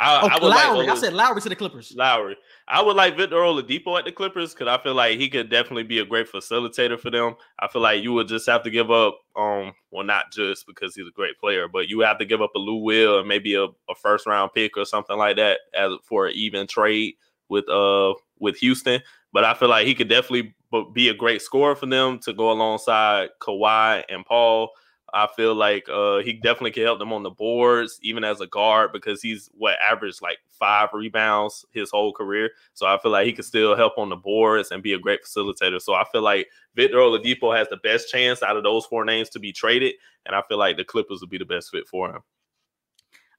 I, 0.00 0.22
Oh, 0.22 0.28
I 0.28 0.34
would 0.40 0.48
Lowry. 0.48 0.78
like 0.86 0.88
I 0.88 0.98
said 0.98 1.12
Lowry 1.12 1.40
to 1.42 1.48
the 1.50 1.56
Clippers. 1.56 1.92
Lowry. 1.94 2.36
I 2.66 2.80
would 2.80 2.96
like 2.96 3.16
Victor 3.18 3.36
Oladipo 3.36 3.98
at 3.98 4.06
the 4.06 4.12
Clippers 4.12 4.54
because 4.54 4.66
I 4.68 4.82
feel 4.82 4.94
like 4.94 5.18
he 5.18 5.28
could 5.28 5.50
definitely 5.50 5.82
be 5.82 5.98
a 5.98 6.04
great 6.06 6.26
facilitator 6.26 6.98
for 6.98 7.10
them. 7.10 7.36
I 7.58 7.68
feel 7.68 7.82
like 7.82 8.02
you 8.02 8.12
would 8.14 8.26
just 8.26 8.48
have 8.48 8.62
to 8.62 8.70
give 8.70 8.90
up, 8.90 9.18
um, 9.36 9.72
well, 9.90 10.04
not 10.06 10.32
just 10.32 10.66
because 10.66 10.94
he's 10.94 11.06
a 11.06 11.10
great 11.12 11.38
player, 11.38 11.68
but 11.68 11.88
you 11.88 12.00
have 12.00 12.18
to 12.18 12.24
give 12.24 12.40
up 12.40 12.52
a 12.56 12.58
Lou 12.58 12.76
Will 12.76 13.18
and 13.18 13.28
maybe 13.28 13.54
a, 13.54 13.64
a 13.64 13.94
first 14.00 14.26
round 14.26 14.52
pick 14.54 14.76
or 14.78 14.86
something 14.86 15.18
like 15.18 15.36
that 15.36 15.60
as 15.74 15.92
for 16.02 16.26
an 16.28 16.32
even 16.34 16.66
trade 16.66 17.14
with 17.50 17.68
uh 17.68 18.14
with 18.38 18.56
Houston. 18.58 19.02
But 19.34 19.44
I 19.44 19.52
feel 19.54 19.68
like 19.68 19.86
he 19.86 19.94
could 19.94 20.08
definitely 20.08 20.54
be 20.94 21.08
a 21.08 21.14
great 21.14 21.42
scorer 21.42 21.74
for 21.76 21.86
them 21.86 22.18
to 22.20 22.32
go 22.32 22.50
alongside 22.52 23.30
Kawhi 23.40 24.04
and 24.08 24.24
Paul. 24.24 24.70
I 25.12 25.28
feel 25.36 25.54
like 25.54 25.88
uh, 25.88 26.18
he 26.18 26.34
definitely 26.34 26.70
can 26.72 26.84
help 26.84 26.98
them 26.98 27.12
on 27.12 27.22
the 27.22 27.30
boards, 27.30 27.98
even 28.02 28.24
as 28.24 28.40
a 28.40 28.46
guard, 28.46 28.92
because 28.92 29.22
he's 29.22 29.50
what 29.52 29.76
averaged 29.80 30.22
like 30.22 30.38
five 30.50 30.90
rebounds 30.92 31.64
his 31.72 31.90
whole 31.90 32.12
career. 32.12 32.50
So 32.74 32.86
I 32.86 32.98
feel 32.98 33.12
like 33.12 33.26
he 33.26 33.32
can 33.32 33.44
still 33.44 33.76
help 33.76 33.98
on 33.98 34.08
the 34.08 34.16
boards 34.16 34.70
and 34.70 34.82
be 34.82 34.92
a 34.92 34.98
great 34.98 35.24
facilitator. 35.24 35.80
So 35.80 35.94
I 35.94 36.04
feel 36.12 36.22
like 36.22 36.48
Victor 36.74 36.98
Oladipo 36.98 37.56
has 37.56 37.68
the 37.68 37.78
best 37.78 38.10
chance 38.10 38.42
out 38.42 38.56
of 38.56 38.62
those 38.62 38.86
four 38.86 39.04
names 39.04 39.28
to 39.30 39.38
be 39.38 39.52
traded, 39.52 39.94
and 40.26 40.34
I 40.34 40.42
feel 40.48 40.58
like 40.58 40.76
the 40.76 40.84
Clippers 40.84 41.20
would 41.20 41.30
be 41.30 41.38
the 41.38 41.44
best 41.44 41.70
fit 41.70 41.88
for 41.88 42.10
him. 42.10 42.22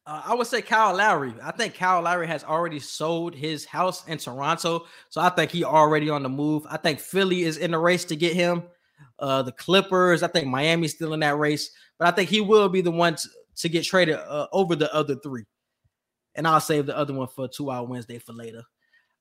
Uh, 0.06 0.22
I 0.26 0.34
would 0.34 0.48
say 0.48 0.64
Kyle 0.64 0.96
Lowry. 0.96 1.34
I 1.44 1.52
think 1.52 1.76
Kyle 1.76 2.02
Lowry 2.02 2.26
has 2.26 2.44
already 2.44 2.80
sold 2.80 3.36
his 3.36 3.66
house 3.66 4.08
in 4.08 4.18
Toronto, 4.18 4.88
so 5.10 5.22
I 5.22 5.30
think 5.30 5.52
he 5.52 5.64
already 5.64 6.10
on 6.10 6.24
the 6.24 6.30
move. 6.30 6.66
I 6.70 6.78
think 6.78 7.00
Philly 7.00 7.44
is 7.44 7.58
in 7.58 7.72
the 7.72 7.78
race 7.78 8.04
to 8.06 8.16
get 8.16 8.34
him. 8.34 8.64
Uh, 9.20 9.42
the 9.42 9.52
Clippers. 9.52 10.24
I 10.24 10.28
think 10.28 10.48
Miami's 10.48 10.94
still 10.94 11.14
in 11.14 11.20
that 11.22 11.38
race, 11.38 11.72
but 12.00 12.08
I 12.08 12.12
think 12.12 12.30
he 12.30 12.42
will 12.42 12.70
be 12.70 12.82
the 12.82 12.92
one 12.92 13.16
to, 13.16 13.28
to 13.58 13.70
get 13.70 13.84
traded 13.84 14.16
uh, 14.16 14.48
over 14.52 14.76
the 14.76 14.94
other 14.94 15.16
three. 15.16 15.46
And 16.36 16.48
I'll 16.48 16.62
save 16.62 16.86
the 16.86 16.98
other 16.98 17.14
one 17.14 17.28
for 17.28 17.48
two 17.48 17.70
hour 17.70 17.86
Wednesday 17.86 18.18
for 18.18 18.34
later. 18.34 18.64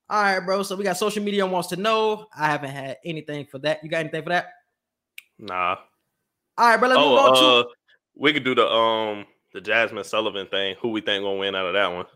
All 0.09 0.23
right, 0.23 0.41
bro. 0.41 0.63
So 0.63 0.75
we 0.77 0.85
got 0.85 0.97
social 0.97 1.23
media 1.23 1.47
wants 1.47 1.69
to 1.69 1.77
know. 1.77 2.27
I 2.37 2.47
haven't 2.47 2.71
had 2.71 2.99
anything 3.05 3.47
for 3.47 3.59
that. 3.61 3.83
You 3.83 3.91
got 3.91 3.99
anything 3.99 4.23
for 4.23 4.31
that? 4.31 4.47
Nah. 5.39 5.77
All 6.59 6.69
right, 6.69 6.77
bro. 6.77 6.89
Let's 6.89 6.99
move 7.01 7.19
on 7.19 7.35
to 7.35 7.41
Oh, 7.41 7.61
uh, 7.61 7.65
we 8.17 8.33
could 8.33 8.45
do 8.45 8.55
the 8.55 8.67
um 8.69 9.27
the 9.53 9.61
Jazmine 9.61 10.05
Sullivan 10.05 10.47
thing. 10.49 10.77
Who 10.81 10.89
we 10.91 11.01
think 11.01 11.23
gonna 11.25 11.39
win 11.39 11.55
out 11.55 11.67
of 11.67 11.75
that 11.75 11.93
one? 11.93 12.07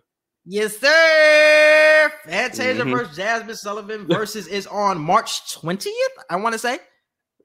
Yes, 0.44 0.76
sir. 0.76 2.12
Fantasia 2.24 2.82
Mhm. 2.82 2.90
versus 2.90 3.18
Jazmine 3.18 3.56
Sullivan 3.56 4.06
versus 4.06 4.46
is 4.46 4.66
on 4.66 5.00
March 5.00 5.54
20th. 5.54 5.88
I 6.28 6.36
want 6.36 6.52
to 6.52 6.58
say 6.58 6.78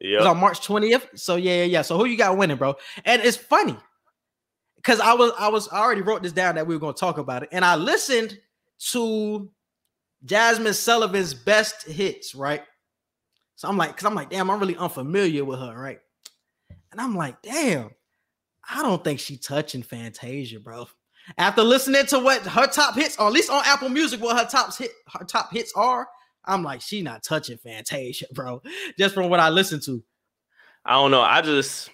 Yeah. 0.02 0.24
on 0.24 0.38
March 0.38 0.66
20th. 0.66 1.20
So 1.20 1.36
yeah, 1.36 1.58
yeah, 1.58 1.64
yeah. 1.64 1.82
So 1.82 1.98
who 1.98 2.06
you 2.06 2.18
got 2.18 2.38
winning, 2.38 2.58
bro? 2.58 2.76
And 3.06 3.22
it's 3.22 3.38
funny 3.38 3.78
because 4.78 5.00
I 5.00 5.14
was 5.14 5.32
I 5.38 5.50
was 5.50 5.68
I 5.70 5.80
already 5.80 6.02
wrote 6.02 6.24
this 6.24 6.32
down 6.32 6.56
that 6.56 6.66
we 6.66 6.76
were 6.76 6.80
going 6.80 6.94
to 6.94 7.00
talk 7.00 7.18
about 7.18 7.44
it, 7.44 7.50
and 7.52 7.66
I 7.66 7.76
listened 7.76 8.40
to 8.92 9.50
Jazmine 10.26 10.74
Sullivan's 10.74 11.34
best 11.34 11.88
hits, 11.88 12.34
right? 12.34 12.64
So 13.56 13.68
I'm 13.68 13.78
like, 13.78 13.90
because 13.90 14.06
I'm 14.06 14.16
like, 14.16 14.30
damn, 14.30 14.50
I'm 14.50 14.60
really 14.60 14.78
unfamiliar 14.78 15.44
with 15.44 15.60
her, 15.60 15.78
right? 15.78 16.00
And 16.92 17.02
I'm 17.02 17.16
like, 17.16 17.42
damn, 17.42 17.92
I 18.70 18.82
don't 18.82 19.04
think 19.04 19.20
she 19.20 19.36
touching 19.38 19.84
Fantasia, 19.84 20.60
bro. 20.60 20.88
After 21.38 21.62
listening 21.62 22.06
to 22.08 22.20
what 22.20 22.42
her 22.44 22.68
top 22.68 22.96
hits, 22.96 23.18
or 23.20 23.28
at 23.28 23.34
least 23.34 23.50
on 23.50 23.62
Apple 23.66 23.90
Music, 23.90 24.22
what 24.22 24.38
her 24.38 24.50
top 24.50 24.76
hit 24.76 24.92
her 25.14 25.26
top 25.26 25.52
hits 25.52 25.74
are, 25.76 26.08
I'm 26.46 26.64
like, 26.64 26.82
she 26.82 27.02
not 27.02 27.24
touching 27.24 27.58
Fantasia, 27.58 28.26
bro. 28.34 28.62
Just 28.98 29.14
from 29.14 29.30
what 29.30 29.40
I 29.40 29.50
listen 29.50 29.80
to. 29.82 30.04
I 30.86 30.94
don't 30.94 31.12
know. 31.12 31.22
I 31.22 31.42
just 31.42 31.90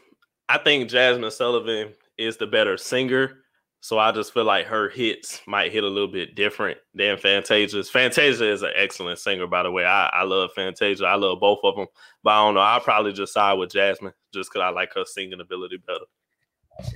I 0.48 0.58
think 0.58 0.90
Jazmine 0.90 1.32
Sullivan 1.32 1.94
is 2.18 2.38
the 2.38 2.48
better 2.48 2.78
singer. 2.78 3.40
So 3.82 4.00
I 4.00 4.12
just 4.12 4.34
feel 4.34 4.46
like 4.46 4.66
her 4.66 4.90
hits 4.90 5.42
might 5.46 5.72
hit 5.72 5.84
a 5.84 5.88
little 5.88 6.08
bit 6.08 6.34
different 6.34 6.80
than 6.96 7.20
Fantasia's. 7.20 7.88
Fantasia 7.88 8.52
is 8.52 8.64
an 8.64 8.72
excellent 8.76 9.20
singer, 9.20 9.46
by 9.46 9.62
the 9.62 9.70
way. 9.70 9.86
I, 9.86 10.08
I 10.08 10.24
love 10.24 10.50
Fantasia. 10.56 11.06
I 11.06 11.14
love 11.16 11.40
both 11.40 11.60
of 11.64 11.76
them. 11.76 11.86
But 12.24 12.32
I 12.32 12.44
don't 12.44 12.56
know. 12.56 12.62
I'll 12.62 12.80
probably 12.80 13.14
just 13.14 13.34
side 13.34 13.54
with 13.54 13.72
Jazmine 13.72 14.14
just 14.34 14.50
because 14.52 14.66
I 14.66 14.70
like 14.70 14.92
her 14.96 15.06
singing 15.06 15.40
ability 15.40 15.78
better. 15.86 16.06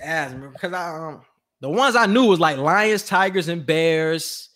Jazmine, 0.03 0.53
because 0.53 0.73
I 0.73 0.89
um 0.89 1.21
the 1.61 1.69
ones 1.69 1.95
I 1.95 2.05
knew 2.05 2.25
was 2.25 2.39
like 2.39 2.57
lions, 2.57 3.03
tigers, 3.03 3.49
and 3.49 3.65
bears. 3.65 4.49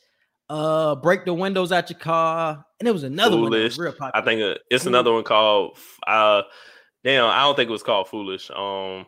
Uh, 0.50 0.96
break 0.96 1.26
the 1.26 1.34
windows 1.34 1.72
out 1.72 1.90
your 1.90 2.00
car, 2.00 2.66
and 2.84 2.88
there 2.88 2.94
was 2.94 3.04
another 3.04 3.38
one 3.38 3.50
Foolish. 3.50 3.78
real. 3.78 3.96
I 4.14 4.20
think 4.20 4.42
uh, 4.42 4.56
it's 4.70 4.86
another 4.86 5.14
one 5.14 5.24
called 5.24 5.78
uh 6.06 6.42
damn, 7.06 7.28
I 7.28 7.44
don't 7.44 7.56
think 7.56 7.70
it 7.70 7.72
was 7.72 7.82
called 7.82 8.10
Foolish. 8.10 8.52
Um 8.52 9.06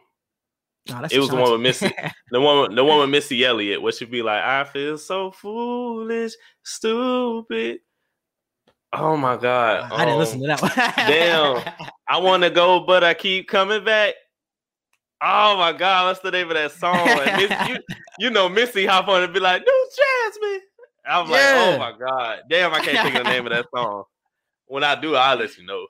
it 1.11 1.19
was 1.19 1.27
the 1.27 1.35
one 1.35 1.51
with 1.51 1.59
Missy. 1.59 1.91
the 2.31 2.39
one 2.39 2.73
the 2.73 2.85
one 2.85 2.99
with 2.99 3.09
Missy 3.09 3.43
Elliott, 3.43 3.81
where 3.81 3.91
she'd 3.91 4.09
be 4.09 4.21
like, 4.21 4.41
I 4.41 4.63
feel 4.63 4.97
so 4.97 5.29
foolish, 5.29 6.35
stupid. 6.63 7.79
Oh 8.93 9.17
my 9.17 9.35
god. 9.35 9.91
I 9.91 10.05
didn't 10.05 10.19
listen 10.19 10.49
um, 10.49 10.57
to 10.57 10.63
that 10.65 10.95
one. 10.95 11.07
damn. 11.09 11.89
I 12.07 12.17
want 12.19 12.43
to 12.43 12.49
go, 12.49 12.79
but 12.79 13.03
I 13.03 13.13
keep 13.13 13.49
coming 13.49 13.83
back. 13.83 14.13
Oh 15.21 15.57
my 15.57 15.73
God, 15.73 16.07
what's 16.07 16.21
the 16.21 16.31
name 16.31 16.47
of 16.47 16.53
that 16.53 16.71
song? 16.71 17.03
Miss- 17.03 17.69
you, 17.69 17.77
you 18.19 18.29
know, 18.29 18.47
Missy 18.47 18.85
hop 18.85 19.09
on 19.09 19.21
and 19.21 19.33
be 19.33 19.41
like, 19.41 19.63
New 19.65 19.89
Jazmine. 19.97 20.59
I'm 21.07 21.29
like, 21.29 21.41
oh 21.43 21.77
my 21.77 21.93
God. 21.97 22.39
Damn, 22.49 22.73
I 22.73 22.79
can't 22.79 22.97
think 22.99 23.15
of 23.15 23.23
the 23.23 23.29
name 23.29 23.45
of 23.45 23.51
that 23.51 23.65
song. 23.75 24.03
When 24.67 24.83
I 24.83 24.99
do, 24.99 25.15
I'll 25.15 25.37
let 25.37 25.57
you 25.57 25.65
know. 25.65 25.85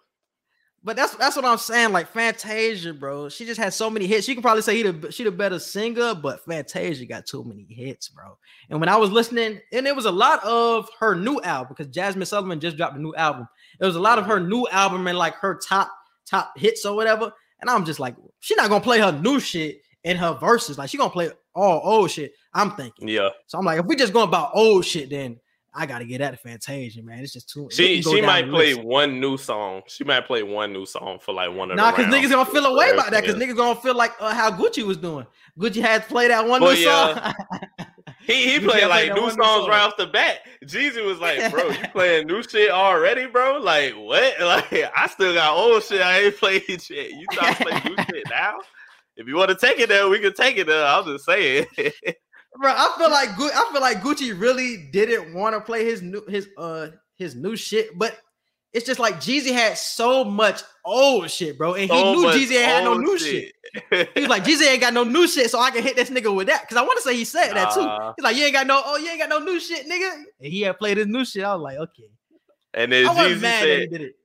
But 0.86 0.96
that's 0.96 1.16
that's 1.16 1.36
what 1.36 1.46
I'm 1.46 1.58
saying. 1.58 1.94
Like 1.94 2.10
Fantasia, 2.10 2.94
bro. 2.94 3.28
She 3.28 3.44
just 3.44 3.60
had 3.60 3.74
so 3.74 3.90
many 3.90 4.06
hits. 4.06 4.28
You 4.28 4.36
can 4.36 4.44
probably 4.44 4.62
say 4.62 4.76
he 4.76 4.84
the 4.84 5.12
she 5.12 5.24
the 5.24 5.32
better 5.32 5.58
singer, 5.58 6.14
but 6.14 6.46
Fantasia 6.46 7.08
got 7.08 7.26
too 7.26 7.44
many 7.44 7.66
hits, 7.68 8.10
bro. 8.10 8.38
And 8.70 8.80
when 8.80 8.88
I 8.88 8.96
was 8.96 9.10
listening, 9.10 9.60
and 9.72 9.88
it 9.88 9.96
was 9.96 10.06
a 10.06 10.12
lot 10.12 10.44
of 10.44 10.88
her 11.00 11.16
new 11.16 11.42
album 11.42 11.74
because 11.76 11.92
Jazmine 11.92 12.28
Sullivan 12.28 12.60
just 12.60 12.78
dropped 12.78 12.98
a 12.98 13.02
new 13.02 13.16
album. 13.16 13.48
It 13.80 13.86
was 13.86 13.96
a 13.96 14.00
lot 14.00 14.20
of 14.20 14.28
her 14.28 14.40
mm-hmm. 14.40 14.50
new 14.50 14.68
album 14.72 15.08
and 15.08 15.18
like 15.18 15.34
her 15.38 15.56
top 15.56 15.92
top 16.30 16.56
hits 16.56 16.86
or 16.86 16.96
whatever. 16.96 17.32
And 17.62 17.70
I'm 17.70 17.84
just 17.84 18.00
like, 18.00 18.16
she's 18.40 18.58
not 18.58 18.70
gonna 18.70 18.84
play 18.84 19.00
her 19.00 19.12
new 19.12 19.40
shit 19.40 19.82
in 20.04 20.18
her 20.18 20.34
verses. 20.36 20.78
Like 20.78 20.92
she 20.92 20.98
gonna 20.98 21.10
play 21.10 21.32
all 21.56 21.82
old 21.84 22.12
shit. 22.12 22.34
I'm 22.56 22.72
thinking. 22.72 23.08
Yeah. 23.08 23.30
So 23.48 23.60
I'm 23.60 23.66
like, 23.66 23.80
if 23.80 23.86
we 23.86 23.96
just 23.96 24.14
going 24.14 24.28
about 24.30 24.52
old 24.56 24.84
shit, 24.86 25.10
then 25.12 25.40
I 25.78 25.86
gotta 25.86 26.06
get 26.06 26.20
that 26.20 26.32
to 26.32 26.38
Fantasia, 26.38 27.04
man. 27.04 27.20
It's 27.20 27.34
just 27.34 27.50
too. 27.50 27.68
She 27.70 27.84
we 27.84 28.02
can 28.02 28.04
go 28.12 28.16
she 28.16 28.22
might 28.22 28.50
play 28.50 28.74
list. 28.74 28.84
one 28.88 29.20
new 29.20 29.36
song. 29.38 29.82
She 29.88 30.06
might 30.06 30.26
play 30.26 30.42
one 30.42 30.72
new 30.72 30.86
song 30.86 31.20
for 31.20 31.34
like 31.34 31.50
one 31.50 31.70
of 31.70 31.76
them. 31.76 31.86
Nah, 31.86 31.92
because 31.92 32.06
niggas 32.06 32.30
gonna 32.32 32.46
feel 32.50 32.66
away 32.66 32.92
about 32.92 33.12
that. 33.12 33.22
Because 33.24 33.38
Yeah. 33.40 33.46
niggas 33.46 33.58
gonna 33.58 33.80
feel 33.82 33.94
like 33.94 34.14
uh, 34.22 34.34
how 34.34 34.50
Gucci 34.52 34.84
was 34.84 34.96
doing. 34.98 35.28
Gucci 35.60 35.82
had 35.82 36.04
to 36.04 36.08
play 36.08 36.30
that 36.30 36.48
one 36.48 36.62
Well, 36.62 36.74
new 36.74 36.82
song. 36.84 37.34
He 38.26 38.52
he 38.52 38.60
Gucci 38.60 38.70
played 38.70 38.88
like 38.88 39.14
new 39.14 39.30
songs 39.32 39.36
song. 39.38 39.68
right 39.70 39.82
off 39.82 39.98
the 39.98 40.08
bat. 40.08 40.40
Jeezy 40.64 41.06
was 41.06 41.20
like, 41.20 41.52
"Bro, 41.52 41.68
you 41.72 41.76
playing 41.92 42.28
new 42.28 42.42
shit 42.42 42.72
already, 42.72 43.26
bro? 43.26 43.58
Like 43.58 43.96
what? 43.98 44.34
Like 44.40 44.92
I 44.96 45.08
still 45.08 45.34
got 45.34 45.58
old 45.58 45.84
shit 45.84 46.02
I 46.02 46.20
ain't 46.22 46.38
played 46.38 46.64
shit. 46.82 47.12
You 47.12 47.26
trying 47.34 47.54
to 47.54 47.64
play 47.66 47.82
new 47.86 47.96
shit 47.98 48.24
now? 48.30 48.60
If 49.18 49.28
you 49.28 49.36
want 49.36 49.50
to 49.50 49.56
take 49.56 49.80
it 49.80 49.90
there, 49.90 50.08
we 50.10 50.20
can 50.20 50.34
take 50.34 50.58
it 50.58 50.68
there. 50.68 50.86
I'm 50.86 51.04
just 51.06 51.26
saying. 51.26 51.66
Bro, 52.60 52.72
I 52.72 52.96
feel 52.98 53.12
like 53.12 53.36
Gu- 53.36 53.52
I 53.54 53.70
feel 53.72 53.82
like 53.82 54.02
Gucci 54.02 54.40
really 54.40 54.90
didn't 54.92 55.34
want 55.34 55.56
to 55.56 55.62
play 55.62 55.86
his 55.86 56.02
new 56.02 56.24
his 56.28 56.48
uh 56.58 56.88
his 57.18 57.36
new 57.36 57.56
shit, 57.56 57.98
but 57.98 58.18
it's 58.76 58.86
just 58.86 59.00
like 59.00 59.16
Jeezy 59.16 59.54
had 59.54 59.78
so 59.78 60.26
much 60.26 60.62
old 60.84 61.30
shit, 61.32 61.58
bro, 61.58 61.76
and 61.76 61.84
he 61.84 61.88
So 61.88 62.14
knew 62.14 62.26
Jeezy 62.28 62.58
ain't 62.58 62.66
had 62.66 62.84
no 62.84 62.98
new 62.98 63.18
shit. 63.18 63.54
He 63.90 64.20
was 64.20 64.30
like, 64.30 64.44
Jeezy 64.44 64.68
ain't 64.68 64.82
got 64.82 64.94
no 64.94 65.06
new 65.06 65.28
shit, 65.30 65.50
so 65.50 65.60
I 65.60 65.72
can 65.72 65.82
hit 65.82 65.96
this 65.96 66.10
nigga 66.10 66.34
with 66.34 66.48
that. 66.48 66.64
Because 66.64 66.76
I 66.76 66.82
want 66.82 66.98
to 66.98 67.04
say 67.04 67.16
he 67.16 67.24
said 67.24 67.54
that 67.54 67.74
too. 67.74 68.14
He's 68.18 68.24
like, 68.24 68.36
you 68.36 68.44
ain't 68.44 68.54
got 68.54 68.68
no, 68.68 68.82
oh, 68.86 68.98
you 68.98 69.10
ain't 69.10 69.20
got 69.20 69.30
no 69.30 69.40
new 69.40 69.62
shit, 69.62 69.88
nigga. 69.88 70.24
And 70.42 70.52
he 70.52 70.62
had 70.62 70.78
played 70.78 70.98
his 70.98 71.08
new 71.08 71.24
shit. 71.24 71.46
I 71.46 71.56
was 71.56 71.64
like, 71.64 71.78
okay. 71.78 72.10
and 72.74 72.92
then 72.92 73.06
Jeezy 73.06 73.40
said, 73.40 73.90
did 73.92 74.02
it. 74.02 74.16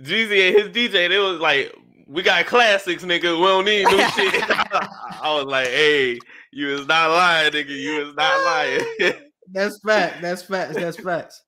Jeezy 0.00 0.48
and 0.48 0.56
his 0.56 0.68
DJ, 0.68 1.08
they 1.08 1.18
was 1.18 1.40
like, 1.40 1.74
"We 2.06 2.22
got 2.22 2.46
classics, 2.46 3.02
nigga. 3.02 3.36
We 3.36 3.46
don't 3.46 3.64
need 3.64 3.84
new 3.86 3.98
shit." 4.10 4.44
I 4.50 5.34
was 5.34 5.46
like, 5.46 5.66
"Hey, 5.66 6.20
you 6.52 6.68
is 6.70 6.86
not 6.86 7.10
lying, 7.10 7.52
nigga. 7.52 7.68
You 7.68 8.08
is 8.08 8.14
not 8.14 8.44
lying." 8.44 8.80
That's 9.52 9.78
fact. 9.80 10.20
That's 10.22 10.42
facts. 10.42 10.74
That's 10.76 10.96
facts. 10.98 11.42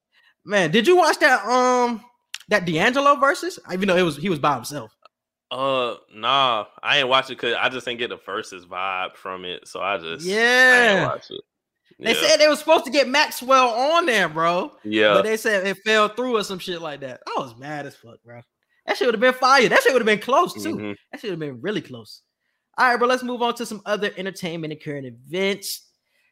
Man, 0.44 0.70
did 0.70 0.86
you 0.86 0.96
watch 0.96 1.18
that 1.18 1.44
um 1.44 2.02
that 2.48 2.64
D'Angelo 2.64 3.16
versus? 3.16 3.58
Even 3.72 3.88
though 3.88 3.96
it 3.96 4.02
was 4.02 4.16
he 4.16 4.28
was 4.30 4.38
by 4.38 4.54
himself. 4.54 4.90
uh, 5.50 5.96
nah, 6.14 6.64
I 6.82 6.98
ain't 6.98 7.08
watch 7.08 7.26
it 7.26 7.36
because 7.36 7.54
I 7.58 7.68
just 7.68 7.84
didn't 7.86 7.98
get 7.98 8.08
the 8.10 8.18
versus 8.24 8.64
vibe 8.64 9.16
from 9.16 9.44
it, 9.44 9.66
so 9.68 9.80
I 9.80 9.98
just 9.98 10.26
I 10.26 10.30
Yeah. 10.30 11.00
ain't 11.02 11.10
watch 11.10 11.30
it. 11.30 11.40
They 11.98 12.14
yeah. 12.14 12.20
said 12.28 12.36
they 12.38 12.48
were 12.48 12.56
supposed 12.56 12.86
to 12.86 12.90
get 12.90 13.08
Maxwell 13.08 13.68
on 13.68 14.06
there, 14.06 14.28
bro. 14.28 14.72
yeah. 14.84 15.12
But 15.12 15.22
they 15.22 15.36
said 15.36 15.66
it 15.66 15.76
fell 15.84 16.08
through 16.08 16.38
or 16.38 16.44
some 16.44 16.58
shit 16.58 16.80
like 16.80 17.00
that. 17.00 17.20
I 17.26 17.34
was 17.40 17.54
mad 17.58 17.84
as 17.84 17.94
fuck, 17.94 18.22
bro. 18.24 18.40
That 18.86 18.96
shit 18.96 19.06
would 19.06 19.14
have 19.14 19.20
been 19.20 19.34
fire. 19.34 19.68
That 19.68 19.82
shit 19.82 19.92
would 19.92 20.00
have 20.00 20.06
been 20.06 20.18
close 20.20 20.54
too. 20.54 20.76
Mhm. 20.76 20.96
That 21.12 21.20
should 21.20 21.30
have 21.30 21.38
been 21.38 21.60
really 21.60 21.82
close. 21.82 22.22
All 22.78 22.88
right, 22.88 22.96
bro. 22.96 23.08
Let's 23.08 23.22
move 23.22 23.42
on 23.42 23.54
to 23.56 23.66
some 23.66 23.82
other 23.84 24.10
entertainment 24.16 24.72
and 24.72 24.82
current 24.82 25.06
events. 25.06 25.86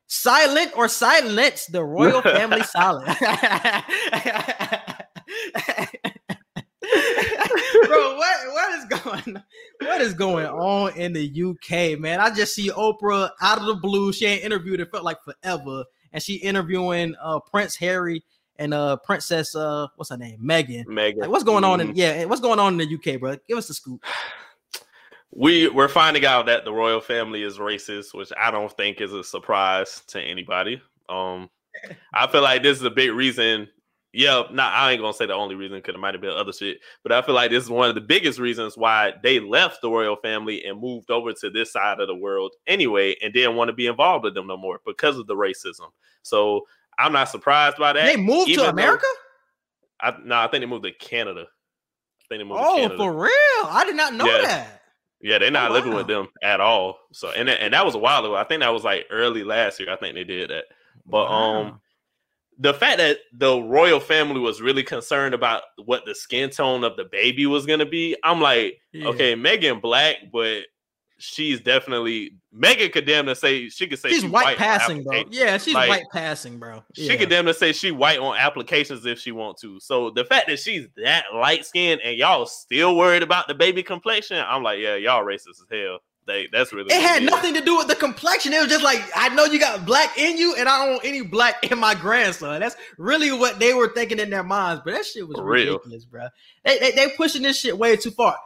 Silent 0.06 0.72
or 0.74 0.88
silence 0.88 1.66
the 1.66 1.84
royal 1.84 2.22
family 2.22 2.62
silent. 2.64 3.06
bro, 7.86 8.16
what 8.16 8.36
what 8.46 8.78
is 8.78 8.84
going 8.86 9.42
what 9.80 10.00
is 10.00 10.14
going 10.14 10.46
on 10.46 10.96
in 10.96 11.12
the 11.12 11.26
UK, 11.28 11.98
man? 12.00 12.20
I 12.20 12.30
just 12.30 12.54
see 12.54 12.70
Oprah 12.70 13.30
out 13.42 13.58
of 13.58 13.66
the 13.66 13.74
blue. 13.74 14.12
She 14.14 14.24
ain't 14.24 14.44
interviewed, 14.44 14.80
it 14.80 14.90
felt 14.90 15.04
like 15.04 15.18
forever. 15.22 15.84
And 16.12 16.22
she 16.22 16.36
interviewing 16.36 17.14
uh 17.22 17.40
Prince 17.40 17.76
Harry 17.76 18.24
and 18.56 18.72
uh 18.72 18.96
Princess 19.04 19.54
uh 19.54 19.88
what's 19.96 20.08
her 20.08 20.16
name? 20.16 20.40
Meghan. 20.42 20.86
Meghan. 20.86 21.18
Like, 21.18 21.30
what's 21.30 21.44
going 21.44 21.64
on 21.64 21.82
in 21.82 21.88
Mhm. 21.88 21.96
yeah, 21.96 22.24
what's 22.24 22.40
going 22.40 22.58
on 22.58 22.80
in 22.80 22.88
the 22.88 22.94
UK, 22.94 23.20
bro? 23.20 23.36
Give 23.46 23.58
us 23.58 23.68
the 23.68 23.74
scoop. 23.74 24.02
we 25.30 25.68
we're 25.68 25.88
finding 25.88 26.24
out 26.24 26.46
that 26.46 26.64
the 26.64 26.72
royal 26.72 27.00
family 27.00 27.42
is 27.42 27.58
racist, 27.58 28.14
which 28.14 28.32
I 28.40 28.50
don't 28.50 28.74
think 28.76 29.00
is 29.00 29.12
a 29.12 29.22
surprise 29.24 30.02
to 30.08 30.20
anybody. 30.20 30.80
Um, 31.08 31.50
I 32.14 32.26
feel 32.26 32.42
like 32.42 32.62
this 32.62 32.78
is 32.78 32.84
a 32.84 32.90
big 32.90 33.12
reason. 33.12 33.68
Yeah, 34.14 34.44
not 34.50 34.72
I 34.72 34.92
ain't 34.92 35.02
gonna 35.02 35.12
say 35.12 35.26
the 35.26 35.34
only 35.34 35.54
reason 35.54 35.78
because 35.78 35.94
it 35.94 35.98
might 35.98 36.14
have 36.14 36.22
been 36.22 36.30
other 36.30 36.52
shit, 36.52 36.78
but 37.02 37.12
I 37.12 37.20
feel 37.20 37.34
like 37.34 37.50
this 37.50 37.64
is 37.64 37.70
one 37.70 37.90
of 37.90 37.94
the 37.94 38.00
biggest 38.00 38.38
reasons 38.38 38.76
why 38.76 39.12
they 39.22 39.38
left 39.38 39.82
the 39.82 39.90
royal 39.90 40.16
family 40.16 40.64
and 40.64 40.80
moved 40.80 41.10
over 41.10 41.32
to 41.34 41.50
this 41.50 41.72
side 41.72 42.00
of 42.00 42.08
the 42.08 42.14
world 42.14 42.54
anyway, 42.66 43.16
and 43.22 43.34
didn't 43.34 43.56
want 43.56 43.68
to 43.68 43.74
be 43.74 43.86
involved 43.86 44.24
with 44.24 44.34
them 44.34 44.46
no 44.46 44.56
more 44.56 44.80
because 44.86 45.18
of 45.18 45.26
the 45.26 45.36
racism. 45.36 45.90
So 46.22 46.66
I'm 46.98 47.12
not 47.12 47.28
surprised 47.28 47.76
by 47.76 47.92
that. 47.92 48.06
They 48.06 48.16
moved 48.16 48.48
even 48.48 48.64
to 48.64 48.70
America? 48.70 49.06
I, 50.00 50.14
no, 50.24 50.36
I 50.36 50.48
think 50.48 50.62
they 50.62 50.66
moved 50.66 50.84
to 50.84 50.92
Canada. 50.92 51.42
I 51.42 52.24
think 52.28 52.40
they 52.40 52.44
moved 52.44 52.60
to 52.60 52.66
Oh, 52.66 52.96
for 52.96 53.12
real? 53.12 53.30
I 53.70 53.84
did 53.86 53.94
not 53.94 54.14
know 54.14 54.24
Yeah. 54.26 54.42
that. 54.42 54.77
Yeah, 55.20 55.38
they're 55.38 55.50
not 55.50 55.70
Oh, 55.70 55.74
living 55.74 55.94
with 55.94 56.06
them 56.06 56.28
at 56.42 56.60
all. 56.60 56.98
So 57.12 57.30
and 57.30 57.48
that- 57.48 57.60
and 57.60 57.74
that 57.74 57.84
was 57.84 57.94
a 57.94 57.98
while 57.98 58.24
ago. 58.24 58.34
I 58.36 58.44
think 58.44 58.60
that 58.60 58.72
was 58.72 58.84
like 58.84 59.06
early 59.10 59.42
last 59.44 59.80
year. 59.80 59.90
I 59.90 59.96
think 59.96 60.14
they 60.14 60.24
did 60.24 60.50
that. 60.50 60.66
But 61.06 61.28
Wow. 61.28 61.60
um 61.60 61.80
the 62.60 62.74
fact 62.74 62.98
that 62.98 63.18
the 63.32 63.60
royal 63.60 64.00
family 64.00 64.40
was 64.40 64.60
really 64.60 64.82
concerned 64.82 65.32
about 65.32 65.62
what 65.84 66.04
the 66.06 66.14
skin 66.14 66.50
tone 66.50 66.82
of 66.82 66.96
the 66.96 67.04
baby 67.04 67.46
was 67.46 67.66
gonna 67.66 67.86
be, 67.86 68.16
I'm 68.24 68.40
like, 68.40 68.80
Yeah. 68.92 69.08
okay, 69.08 69.34
Meghan 69.36 69.80
Black, 69.80 70.16
but 70.32 70.64
she's 71.18 71.60
definitely 71.60 72.32
Meghan 72.56 72.92
could 72.92 73.04
damn 73.06 73.26
to 73.26 73.34
say 73.34 73.68
she 73.68 73.86
could 73.86 73.98
say 73.98 74.10
she's 74.10 74.22
she 74.22 74.28
white 74.28 74.52
on 74.52 74.56
passing, 74.56 75.02
bro. 75.04 75.24
Yeah, 75.30 75.58
she's 75.58 75.74
Like, 75.74 75.88
white 75.88 76.04
passing, 76.12 76.58
bro. 76.58 76.82
She 76.94 77.06
Yeah. 77.06 77.16
could 77.16 77.28
damn 77.28 77.46
to 77.46 77.54
say 77.54 77.72
she 77.72 77.90
white 77.90 78.18
on 78.18 78.36
applications 78.36 79.04
if 79.04 79.18
she 79.18 79.32
want 79.32 79.58
to. 79.58 79.78
So 79.80 80.10
the 80.10 80.24
fact 80.24 80.46
that 80.48 80.58
she's 80.58 80.86
that 80.96 81.24
light 81.34 81.66
skinned 81.66 82.00
and 82.02 82.16
y'all 82.16 82.46
still 82.46 82.96
worried 82.96 83.22
about 83.22 83.48
the 83.48 83.54
baby 83.54 83.82
complexion, 83.82 84.38
I'm 84.46 84.62
like, 84.62 84.78
yeah, 84.80 84.94
y'all 84.96 85.24
racist 85.24 85.60
as 85.60 85.66
hell. 85.70 85.98
They 86.26 86.46
that's 86.52 86.72
really 86.74 86.92
It 86.94 87.00
had 87.00 87.22
is. 87.22 87.30
nothing 87.30 87.54
to 87.54 87.62
do 87.62 87.76
with 87.78 87.88
the 87.88 87.94
complexion. 87.94 88.52
It 88.52 88.60
was 88.60 88.68
just 88.68 88.84
like 88.84 89.02
I 89.14 89.30
know 89.30 89.44
you 89.46 89.58
got 89.58 89.86
black 89.86 90.18
in 90.18 90.36
you, 90.36 90.54
and 90.56 90.68
I 90.68 90.78
don't 90.84 90.92
want 90.96 91.04
any 91.06 91.22
black 91.22 91.70
in 91.70 91.78
my 91.78 91.94
grandson. 91.94 92.60
That's 92.60 92.76
really 92.98 93.32
what 93.32 93.58
they 93.58 93.72
were 93.72 93.88
thinking 93.88 94.18
in 94.18 94.28
their 94.28 94.42
minds. 94.44 94.82
But 94.84 94.92
that 94.92 95.06
shit 95.06 95.26
was 95.26 95.36
For 95.38 95.44
real. 95.44 95.72
ridiculous, 95.74 96.04
bro. 96.04 96.28
They, 96.64 96.78
they 96.78 96.90
they 96.92 97.08
pushing 97.16 97.40
this 97.42 97.58
shit 97.58 97.78
way 97.78 97.96
too 97.96 98.10
far. 98.10 98.36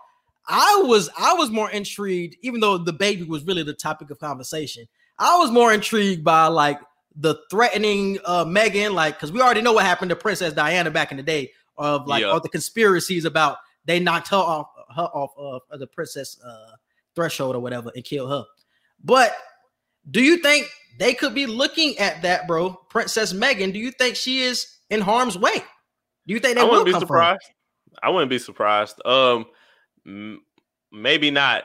I 0.49 0.83
was 0.87 1.09
I 1.19 1.35
was 1.35 1.51
more 1.51 1.71
intrigued, 1.71 2.37
even 2.43 2.61
though 2.61 2.79
the 2.79 2.93
baby 2.93 3.23
was 3.25 3.45
really 3.45 3.63
the 3.63 3.75
topic 3.75 4.11
of 4.11 4.19
conversation. 4.19 4.87
I 5.19 5.39
was 5.39 5.51
more 5.51 5.73
intrigued 5.73 6.25
by 6.25 6.47
like 6.49 6.81
the 7.15 7.37
threatening 7.51 8.19
uh 8.25 8.45
Meghan, 8.45 8.95
like 8.95 9.15
because 9.15 9.31
we 9.33 9.41
already 9.41 9.63
know 9.63 9.73
what 9.73 9.85
happened 9.85 10.09
to 10.11 10.17
Princess 10.17 10.53
Diana 10.55 10.91
back 10.91 11.11
in 11.11 11.17
the 11.17 11.23
day 11.23 11.53
of 11.77 12.07
like 12.07 12.23
Yeah. 12.23 12.29
all 12.29 12.41
the 12.41 12.49
conspiracies 12.49 13.25
about 13.25 13.59
they 13.85 14.01
knocked 14.01 14.29
her 14.29 14.37
off 14.37 14.69
her 14.97 15.03
off 15.03 15.63
of 15.71 15.79
the 15.81 15.87
princess 15.87 16.39
uh 16.45 16.73
threshold 17.15 17.55
or 17.57 17.61
whatever 17.61 17.91
and 17.95 18.05
killed 18.05 18.31
her. 18.31 18.45
But 19.05 19.35
do 20.11 20.21
you 20.23 20.39
think 20.39 20.67
they 20.99 21.15
could 21.15 21.35
be 21.35 21.47
looking 21.47 21.97
at 21.99 22.23
that, 22.23 22.47
bro? 22.47 22.71
Princess 22.91 23.33
Meghan, 23.33 23.73
do 23.73 23.79
you 23.79 23.91
think 23.91 24.17
she 24.17 24.41
is 24.43 24.67
in 24.91 25.01
harm's 25.01 25.39
way? 25.39 25.59
Do 26.27 26.35
you 26.35 26.41
think 26.41 26.57
they 26.57 26.63
I 26.63 26.65
wouldn't 26.65 26.87
be 26.87 26.93
come 26.93 27.07
for 27.07 27.17
her? 27.19 27.37
surprised. 27.39 27.51
I 28.03 28.11
wouldn't 28.11 28.31
be 28.31 28.39
surprised. 28.39 29.01
Um, 29.07 29.47
maybe 30.05 31.31
not 31.31 31.65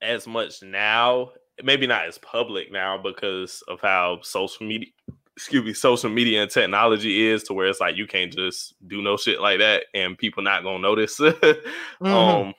as 0.00 0.26
much 0.26 0.62
now. 0.62 1.30
Maybe 1.62 1.86
not 1.86 2.06
as 2.06 2.18
public 2.18 2.72
now 2.72 2.98
because 2.98 3.62
of 3.68 3.80
how 3.80 4.20
social 4.22 4.66
media, 4.66 4.88
excuse 5.36 5.64
me, 5.64 5.74
social 5.74 6.10
media 6.10 6.42
and 6.42 6.50
technology 6.50 7.26
is 7.26 7.42
to 7.44 7.52
where 7.54 7.66
it's 7.68 7.80
like 7.80 7.96
you 7.96 8.06
can't 8.06 8.32
just 8.32 8.74
do 8.88 9.02
no 9.02 9.16
shit 9.16 9.40
like 9.40 9.58
that 9.58 9.84
and 9.94 10.18
people 10.18 10.42
not 10.42 10.62
gonna 10.64 10.78
notice. 10.78 11.20
Mhm. 12.00 12.06
Um, 12.06 12.54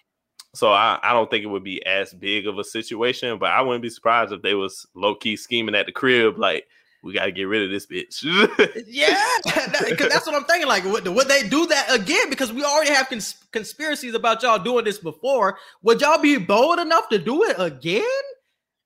so 0.55 0.71
I, 0.71 0.99
I 1.01 1.13
don't 1.13 1.29
think 1.31 1.43
it 1.43 1.47
would 1.47 1.63
be 1.63 1.83
as 1.85 2.13
big 2.13 2.47
of 2.47 2.59
a 2.59 2.63
situation, 2.63 3.39
but 3.39 3.49
I 3.49 3.61
wouldn't 3.61 3.81
be 3.81 3.89
surprised 3.89 4.31
if 4.31 4.43
they 4.43 4.53
was 4.53 4.85
low 4.93 5.15
key 5.15 5.35
scheming 5.35 5.73
at 5.75 5.87
the 5.87 5.91
crib 5.91 6.37
like 6.37 6.67
we 7.03 7.13
got 7.13 7.25
to 7.25 7.31
get 7.31 7.43
rid 7.43 7.63
of 7.63 7.69
this 7.69 7.85
bitch. 7.85 8.23
Yeah, 8.87 9.19
because 9.43 10.09
that's 10.09 10.25
what 10.25 10.35
I'm 10.35 10.45
thinking. 10.45 10.67
Like, 10.67 10.85
would, 10.85 11.07
would 11.07 11.27
they 11.27 11.47
do 11.47 11.67
that 11.67 11.93
again? 11.93 12.29
Because 12.29 12.53
we 12.53 12.63
already 12.63 12.91
have 12.91 13.09
cons- 13.09 13.35
conspiracies 13.51 14.13
about 14.13 14.41
y'all 14.41 14.59
doing 14.59 14.85
this 14.85 14.99
before. 14.99 15.57
Would 15.81 16.01
y'all 16.01 16.21
be 16.21 16.37
bold 16.37 16.79
enough 16.79 17.09
to 17.09 17.19
do 17.19 17.43
it 17.43 17.55
again? 17.59 18.03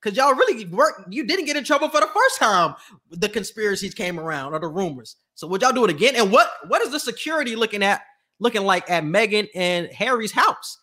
Because 0.01 0.17
y'all 0.17 0.33
really 0.33 0.65
work. 0.65 1.05
You 1.09 1.25
didn't 1.25 1.45
get 1.45 1.57
in 1.57 1.63
trouble 1.63 1.89
for 1.89 1.99
the 1.99 2.07
first 2.07 2.39
time 2.39 2.75
the 3.11 3.29
conspiracies 3.29 3.93
came 3.93 4.19
around 4.19 4.53
or 4.53 4.59
the 4.59 4.67
rumors. 4.67 5.17
So 5.35 5.47
would 5.47 5.61
y'all 5.61 5.73
do 5.73 5.83
it 5.83 5.91
again? 5.91 6.15
And 6.15 6.31
what 6.31 6.49
what 6.67 6.81
is 6.81 6.91
the 6.91 6.99
security 6.99 7.55
looking 7.55 7.83
at 7.83 8.01
looking 8.39 8.63
like 8.63 8.89
at 8.89 9.03
Meghan 9.03 9.47
and 9.53 9.87
Harry's 9.87 10.31
house? 10.31 10.79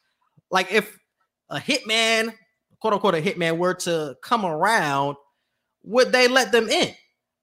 Like, 0.50 0.72
if 0.72 0.98
a 1.50 1.58
hitman, 1.58 2.34
quote 2.80 2.92
unquote, 2.92 3.14
a 3.14 3.22
hitman 3.22 3.58
were 3.58 3.74
to 3.74 4.16
come 4.22 4.44
around, 4.44 5.16
would 5.82 6.12
they 6.12 6.28
let 6.28 6.52
them 6.52 6.68
in? 6.68 6.94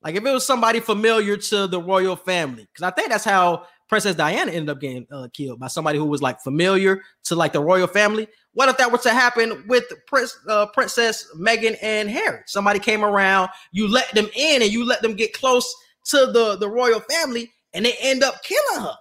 Like 0.04 0.16
if 0.16 0.26
it 0.26 0.32
was 0.32 0.46
somebody 0.46 0.80
familiar 0.80 1.38
to 1.38 1.68
the 1.68 1.82
royal 1.82 2.16
family, 2.16 2.68
because 2.72 2.84
I 2.84 2.92
think 2.92 3.10
that's 3.10 3.24
how 3.24 3.66
Princess 3.88 4.16
Diana 4.16 4.52
ended 4.52 4.70
up 4.70 4.80
getting 4.80 5.06
uh, 5.12 5.28
killed 5.34 5.60
by 5.60 5.68
somebody 5.68 6.00
who 6.00 6.06
was 6.06 6.22
like 6.22 6.40
familiar 6.40 7.02
to 7.26 7.36
like 7.36 7.54
the 7.54 7.62
royal 7.62 7.88
family. 7.88 8.28
What 8.54 8.70
if 8.70 8.78
that 8.78 8.92
were 8.92 8.98
to 9.00 9.12
happen 9.12 9.66
with 9.68 9.84
Prince, 10.08 10.38
uh, 10.48 10.68
Princess 10.68 11.28
Meghan 11.38 11.78
and 11.82 12.10
Harry? 12.10 12.40
Somebody 12.46 12.80
came 12.80 13.04
around, 13.04 13.50
you 13.72 13.88
let 13.88 14.10
them 14.16 14.30
in, 14.36 14.62
and 14.62 14.72
you 14.72 14.86
let 14.86 15.02
them 15.02 15.14
get 15.14 15.34
close 15.34 15.72
to 16.06 16.28
the 16.28 16.56
the 16.58 16.70
royal 16.70 17.02
family, 17.02 17.52
and 17.74 17.86
they 17.86 17.94
end 18.00 18.24
up 18.24 18.42
killing 18.44 18.82
her. 18.82 18.96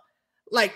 Like, 0.50 0.74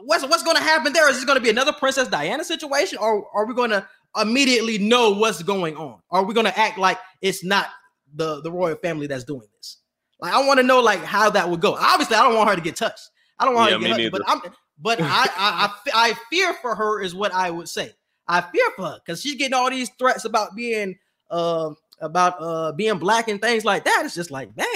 what's 0.00 0.24
what's 0.24 0.42
going 0.42 0.56
to 0.56 0.62
happen 0.62 0.92
there? 0.92 1.08
Is 1.10 1.22
it 1.22 1.26
going 1.26 1.38
to 1.38 1.42
be 1.42 1.50
another 1.50 1.72
Princess 1.72 2.08
Diana 2.08 2.44
situation, 2.44 2.98
or 2.98 3.28
are 3.34 3.46
we 3.46 3.54
going 3.54 3.70
to 3.70 3.86
immediately 4.20 4.78
know 4.78 5.10
what's 5.10 5.42
going 5.42 5.76
on? 5.76 6.00
Are 6.10 6.24
we 6.24 6.34
going 6.34 6.46
to 6.46 6.58
act 6.58 6.78
like 6.78 6.98
it's 7.20 7.44
not 7.44 7.68
the 8.14 8.40
the 8.42 8.50
royal 8.52 8.76
family 8.76 9.06
that's 9.06 9.24
doing 9.24 9.46
this? 9.56 9.78
Like, 10.20 10.32
I 10.34 10.46
want 10.46 10.58
to 10.60 10.62
know 10.64 10.80
like 10.80 11.00
how 11.00 11.30
that 11.30 11.48
would 11.48 11.60
go. 11.60 11.74
Obviously, 11.74 12.16
I 12.16 12.22
don't 12.22 12.36
want 12.36 12.48
her 12.50 12.56
to 12.56 12.62
get 12.62 12.76
touched. 12.76 13.10
I 13.38 13.44
don't 13.44 13.54
want 13.54 13.70
Yeah, 13.70 13.76
her 13.76 13.82
to 13.82 13.88
get 13.88 14.12
hurt, 14.12 14.12
but 14.12 14.22
I'm 14.26 14.40
but 14.78 15.00
I, 15.00 15.04
I 15.36 15.74
I 15.94 16.10
I 16.10 16.14
fear 16.30 16.54
for 16.54 16.74
her 16.74 17.00
is 17.02 17.14
what 17.14 17.32
I 17.32 17.50
would 17.50 17.68
say. 17.68 17.90
I 18.28 18.40
fear 18.40 18.64
for 18.76 18.82
her 18.86 19.00
because 19.04 19.20
she's 19.20 19.34
getting 19.34 19.54
all 19.54 19.68
these 19.70 19.90
threats 19.98 20.24
about 20.24 20.54
being 20.54 20.96
uh 21.30 21.70
about 22.00 22.34
uh 22.40 22.72
being 22.72 22.98
black 22.98 23.28
and 23.28 23.40
things 23.40 23.64
like 23.64 23.84
that. 23.84 24.02
It's 24.04 24.14
just 24.14 24.30
like 24.30 24.56
man, 24.56 24.66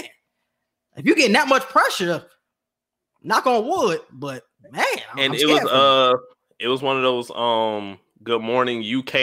if 0.96 1.04
you're 1.04 1.14
getting 1.14 1.34
that 1.34 1.48
much 1.48 1.62
pressure, 1.62 2.24
knock 3.22 3.46
on 3.46 3.66
wood, 3.68 4.00
but 4.12 4.42
man, 4.70 4.82
I'm- 4.82 5.18
and 5.18 5.32
I'm 5.34 5.38
it 5.38 5.46
was 5.46 5.58
scared 5.58 5.68
for 5.68 5.74
her. 5.74 6.12
uh 6.12 6.14
it 6.58 6.68
was 6.68 6.82
one 6.82 6.96
of 6.96 7.02
those 7.02 7.30
um 7.30 7.98
good 8.24 8.40
morning 8.42 8.82
uk 8.98 9.14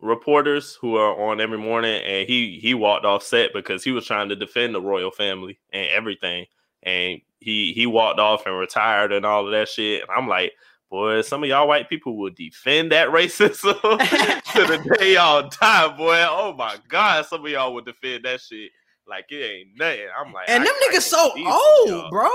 reporters 0.00 0.76
who 0.80 0.96
are 0.96 1.20
on 1.30 1.40
every 1.40 1.58
morning 1.58 2.02
and 2.04 2.28
he 2.28 2.58
he 2.60 2.74
walked 2.74 3.04
off 3.04 3.22
set 3.22 3.52
because 3.52 3.82
he 3.84 3.90
was 3.90 4.06
trying 4.06 4.28
to 4.28 4.36
defend 4.36 4.74
the 4.74 4.80
royal 4.80 5.10
family 5.10 5.58
and 5.72 5.88
everything 5.88 6.46
and 6.82 7.20
he 7.40 7.72
he 7.72 7.86
walked 7.86 8.20
off 8.20 8.46
and 8.46 8.56
retired 8.58 9.12
and 9.12 9.26
all 9.26 9.44
of 9.46 9.52
that 9.52 9.68
shit 9.68 10.02
and 10.02 10.10
i'm 10.16 10.28
like 10.28 10.52
boy, 10.90 11.20
some 11.20 11.42
of 11.42 11.48
y'all 11.48 11.68
white 11.68 11.88
people 11.88 12.16
will 12.16 12.30
defend 12.30 12.92
that 12.92 13.08
racism 13.10 13.74
to 14.52 14.66
the 14.66 14.96
day 14.98 15.14
y'all 15.14 15.48
die, 15.60 15.88
boy. 15.96 16.24
Oh 16.28 16.54
my 16.56 16.76
god, 16.88 17.26
some 17.26 17.44
of 17.44 17.50
y'all 17.50 17.74
would 17.74 17.84
defend 17.84 18.24
that 18.24 18.40
shit 18.40 18.70
like 19.06 19.26
it 19.30 19.36
ain't 19.42 19.68
nothing. 19.76 20.06
I'm 20.18 20.32
like, 20.32 20.48
And 20.48 20.64
them 20.64 20.72
niggas 20.88 21.02
so 21.02 21.30
old, 21.36 21.88
y'all. 21.88 22.10
bro. 22.10 22.30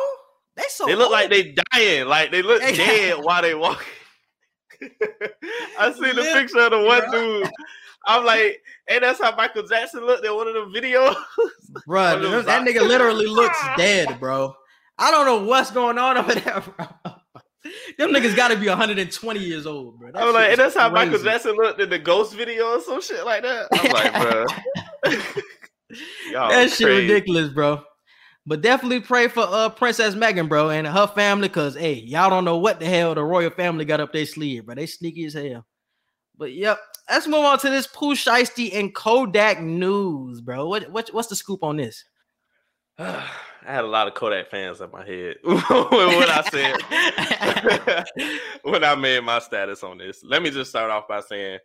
They 0.56 0.64
so 0.70 0.86
They 0.86 0.96
look 0.96 1.12
like 1.12 1.30
they 1.30 1.56
dying, 1.74 2.08
like 2.08 2.32
they 2.32 2.42
look 2.44 2.62
dead 2.62 3.18
while 3.24 3.42
they 3.42 3.56
walk. 3.56 3.84
I 5.80 5.92
seen 5.94 6.16
the 6.16 6.30
picture 6.34 6.60
of 6.60 6.72
the 6.72 6.80
one 6.80 7.10
bro. 7.10 7.42
dude. 7.42 7.52
I'm 8.06 8.26
like, 8.26 8.62
hey, 8.88 9.00
that's 9.00 9.22
how 9.22 9.36
Michael 9.36 9.64
Jackson 9.64 10.06
looked 10.06 10.26
in 10.26 10.36
one 10.36 10.48
of 10.48 10.54
the 10.54 10.80
videos. 10.80 11.16
Bro, 11.88 12.20
that, 12.20 12.22
those 12.22 12.46
nigga 12.46 12.88
literally 12.88 13.26
looks 13.26 13.58
dead, 13.78 14.20
bro. 14.20 14.54
I 15.00 15.10
don't 15.10 15.26
know 15.26 15.44
what's 15.46 15.72
going 15.72 15.98
on 15.98 16.18
over 16.18 16.36
there, 16.36 16.62
bro. 16.62 16.88
Them 17.98 18.12
niggas 18.12 18.36
got 18.36 18.50
to 18.50 18.58
be 18.58 18.68
120 18.68 19.40
years 19.40 19.66
old, 19.66 19.98
bro. 19.98 20.12
That 20.12 20.22
I'm 20.22 20.34
like, 20.34 20.44
shit 20.44 20.52
and 20.52 20.60
that's 20.60 20.76
how 20.76 20.90
Michael. 20.90 21.18
Jackson 21.18 21.56
looked 21.56 21.80
in 21.80 21.90
the 21.90 21.98
Ghost 21.98 22.36
video 22.36 22.76
or 22.76 22.82
some 22.82 23.02
shit 23.02 23.26
like 23.26 23.44
that. 23.44 23.68
I'm 23.72 23.92
like, 23.92 24.14
bro, 24.22 24.46
that 26.50 26.70
shit 26.70 26.86
crazy. 26.86 27.08
ridiculous, 27.08 27.50
bro. 27.50 27.82
But 28.46 28.62
definitely 28.62 29.00
pray 29.00 29.30
for 29.30 29.46
uh 29.48 29.70
Princess 29.70 30.16
Meghan, 30.16 30.50
bro, 30.50 30.70
and 30.70 30.86
her 30.86 31.08
family, 31.08 31.50
cause 31.50 31.76
hey, 31.76 31.94
y'all 31.94 32.30
don't 32.30 32.46
know 32.46 32.58
what 32.58 32.80
the 32.80 32.86
hell 32.86 33.16
the 33.16 33.24
royal 33.24 33.50
family 33.50 33.86
got 33.86 34.02
up 34.02 34.12
their 34.12 34.26
sleeve, 34.26 34.66
but 34.66 34.76
They 34.78 34.86
sneaky 34.86 35.26
as 35.26 35.34
hell. 35.34 35.66
But 36.38 36.54
yep, 36.54 36.80
let's 37.10 37.28
move 37.28 37.46
on 37.46 37.60
to 37.60 37.70
this 37.70 37.88
Pooh 37.88 38.16
Shiesty 38.16 38.76
and 38.76 38.94
Kodak 38.94 39.62
news, 39.62 40.42
bro. 40.42 40.68
What, 40.68 40.90
what 40.90 41.10
what's 41.14 41.30
the 41.30 41.36
scoop 41.36 41.64
on 41.64 41.78
this? 41.78 42.04
I 43.66 43.72
had 43.72 43.86
a 43.86 43.88
lot 43.88 44.10
of 44.10 44.14
Kodak 44.14 44.50
fans 44.52 44.82
in 44.82 44.92
my 44.92 45.06
head 45.06 45.38
when 45.44 45.58
I 45.62 46.44
said 46.52 48.06
when 48.64 48.84
I 48.84 48.94
made 48.96 49.24
my 49.24 49.40
status 49.40 49.84
on 49.84 50.00
this. 50.00 50.22
Let 50.24 50.44
me 50.44 50.52
just 50.52 50.70
start 50.70 50.92
off 50.92 51.08
by 51.08 51.22
saying 51.22 51.60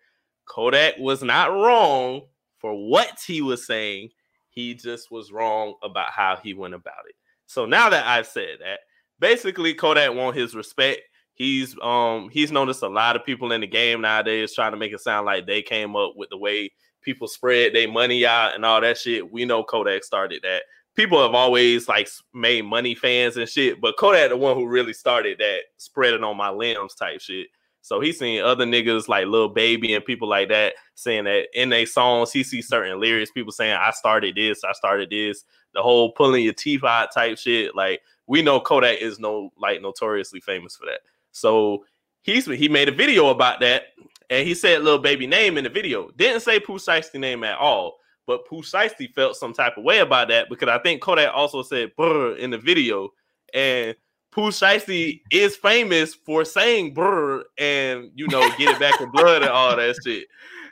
Kodak 0.45 0.95
was 0.99 1.25
not 1.25 1.51
wrong 1.51 2.23
for 2.59 2.73
what 2.89 3.21
he 3.27 3.43
was 3.43 3.67
saying. 3.67 4.11
He 4.59 4.75
just 4.75 5.13
was 5.13 5.31
wrong 5.31 5.75
about 5.85 6.11
how 6.11 6.37
he 6.43 6.53
went 6.53 6.75
about 6.75 7.05
it. 7.09 7.15
So 7.47 7.65
now 7.65 7.89
that 7.91 8.05
I've 8.05 8.27
said 8.27 8.57
that, 8.59 8.81
basically 9.21 9.73
Kodak 9.73 10.13
want 10.13 10.37
his 10.37 10.57
respect. 10.57 11.01
He's 11.35 11.77
um 11.81 12.29
he's 12.33 12.51
noticed 12.51 12.83
a 12.83 12.89
lot 12.89 13.15
of 13.15 13.25
people 13.25 13.53
in 13.53 13.61
the 13.61 13.69
game 13.69 14.01
nowadays 14.01 14.53
trying 14.53 14.73
to 14.73 14.77
make 14.77 14.93
it 14.93 14.99
sound 14.99 15.27
like 15.27 15.47
they 15.47 15.63
came 15.63 15.95
up 15.95 16.15
with 16.17 16.31
the 16.31 16.37
way 16.37 16.73
people 17.03 17.29
spread 17.29 17.73
their 17.73 17.87
money 17.87 18.27
out 18.27 18.57
and 18.57 18.65
all 18.65 18.81
that 18.81 18.99
shit. 18.99 19.31
We 19.31 19.45
know 19.45 19.63
Kodak 19.63 20.03
started 20.03 20.43
that. 20.43 20.63
People 20.97 21.23
have 21.23 21.37
always 21.37 21.87
like 21.87 22.09
made 22.35 22.65
money 22.65 22.97
fans 22.97 23.37
and 23.37 23.49
shit, 23.49 23.81
but 23.81 23.97
Kodak 23.97 24.31
the 24.31 24.37
one 24.37 24.57
who 24.57 24.67
really 24.67 24.93
started 24.93 25.39
that 25.39 25.61
spreading 25.77 26.25
on 26.25 26.37
my 26.37 26.51
limbs 26.51 26.97
type 26.97 27.21
shit. 27.21 27.47
So 27.89 28.01
he's 28.01 28.19
seen 28.19 28.43
other 28.43 28.67
niggas 28.67 29.09
like 29.09 29.29
Lil 29.29 29.49
Baby 29.49 29.95
and 29.95 30.05
people 30.05 30.29
like 30.29 30.51
that 30.51 30.75
saying 30.95 31.25
that 31.25 31.47
in 31.55 31.71
their 31.71 31.87
songs, 31.87 32.31
he 32.31 32.45
sees 32.45 32.69
certain 32.69 33.01
lyrics, 33.01 33.31
people 33.31 33.51
saying, 33.51 33.79
I 33.81 33.93
started 33.93 34.35
this, 34.35 34.63
I 34.63 34.73
started 34.73 35.09
this, 35.09 35.45
the 35.73 35.81
whole 35.81 36.13
pulling 36.13 36.45
your 36.45 36.53
teeth 36.53 36.85
out 36.85 37.15
type 37.15 37.39
shit. 37.39 37.75
Like 37.75 38.03
we 38.27 38.43
know 38.43 38.61
Kodak 38.61 39.01
is 39.01 39.19
no 39.19 39.51
like 39.57 39.81
notoriously 39.81 40.41
famous 40.41 40.77
for 40.77 40.85
that. 40.85 41.01
So 41.33 41.87
he's 42.21 42.45
he 42.45 42.69
made 42.69 42.91
a 42.91 42.93
video 42.93 43.29
about 43.29 43.59
that 43.61 43.85
and 44.29 44.47
he 44.47 44.55
said 44.55 44.83
Lil 44.83 44.99
Baby 44.99 45.27
name 45.27 45.57
in 45.57 45.65
the 45.65 45.71
video. 45.71 46.11
Didn't 46.11 46.41
say 46.41 46.61
Pooh 46.61 46.79
name 47.15 47.43
at 47.43 47.57
all. 47.57 47.97
But 48.27 48.47
Pooh 48.47 48.61
Shiesty 48.61 49.11
felt 49.15 49.37
some 49.37 49.55
type 49.55 49.79
of 49.79 49.85
way 49.85 50.01
about 50.01 50.29
that 50.29 50.51
because 50.51 50.69
I 50.69 50.77
think 50.77 51.01
Kodak 51.01 51.33
also 51.33 51.63
said 51.63 51.93
in 52.39 52.51
the 52.51 52.61
video. 52.63 53.09
And 53.55 53.97
Pooh 54.31 54.51
Shiesty 54.51 55.23
is 55.31 55.57
famous 55.57 56.15
for 56.15 56.45
saying 56.45 56.95
brr 56.95 57.45
and 57.57 58.11
you 58.15 58.29
know 58.29 58.49
get 58.59 58.75
it 58.75 58.79
back 58.79 59.01
in 59.01 59.11
blood 59.11 59.43
and 59.43 59.51
all 59.51 59.77
that 59.77 59.97
shit. 60.05 60.27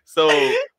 So 0.05 0.29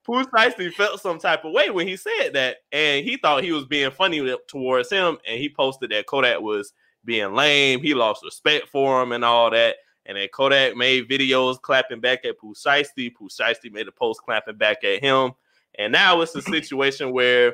Pooh 0.06 0.24
Shiesty 0.26 0.72
felt 0.74 1.02
some 1.02 1.20
type 1.20 1.44
of 1.44 1.52
way 1.52 1.70
when 1.70 1.86
he 1.88 1.98
said 1.98 2.30
that, 2.34 2.58
and 2.72 3.06
he 3.06 3.18
thought 3.18 3.44
he 3.44 3.52
was 3.52 3.66
being 3.66 3.92
funny 3.92 4.36
towards 4.48 4.90
him, 4.90 5.18
and 5.28 5.38
he 5.38 5.50
posted 5.50 5.92
that 5.92 6.06
Kodak 6.06 6.40
was 6.40 6.72
being 7.04 7.34
lame. 7.34 7.82
He 7.82 7.94
lost 7.94 8.24
respect 8.24 8.70
for 8.70 9.02
him 9.04 9.12
and 9.12 9.26
all 9.26 9.52
that. 9.52 9.76
And 10.06 10.18
then 10.18 10.30
Kodak 10.34 10.78
made 10.78 11.10
videos 11.10 11.62
clapping 11.62 12.00
back 12.00 12.24
at 12.24 12.40
Pooh 12.40 12.54
Shiesty. 12.54 13.14
Pooh 13.14 13.28
Shiesty 13.28 13.72
made 13.72 13.88
a 13.90 13.92
post 13.92 14.22
clapping 14.24 14.56
back 14.56 14.84
at 14.86 15.04
him. 15.04 15.34
And 15.78 15.92
now 15.92 16.22
it's 16.22 16.36
a 16.36 16.42
situation 16.42 17.12
where 17.12 17.54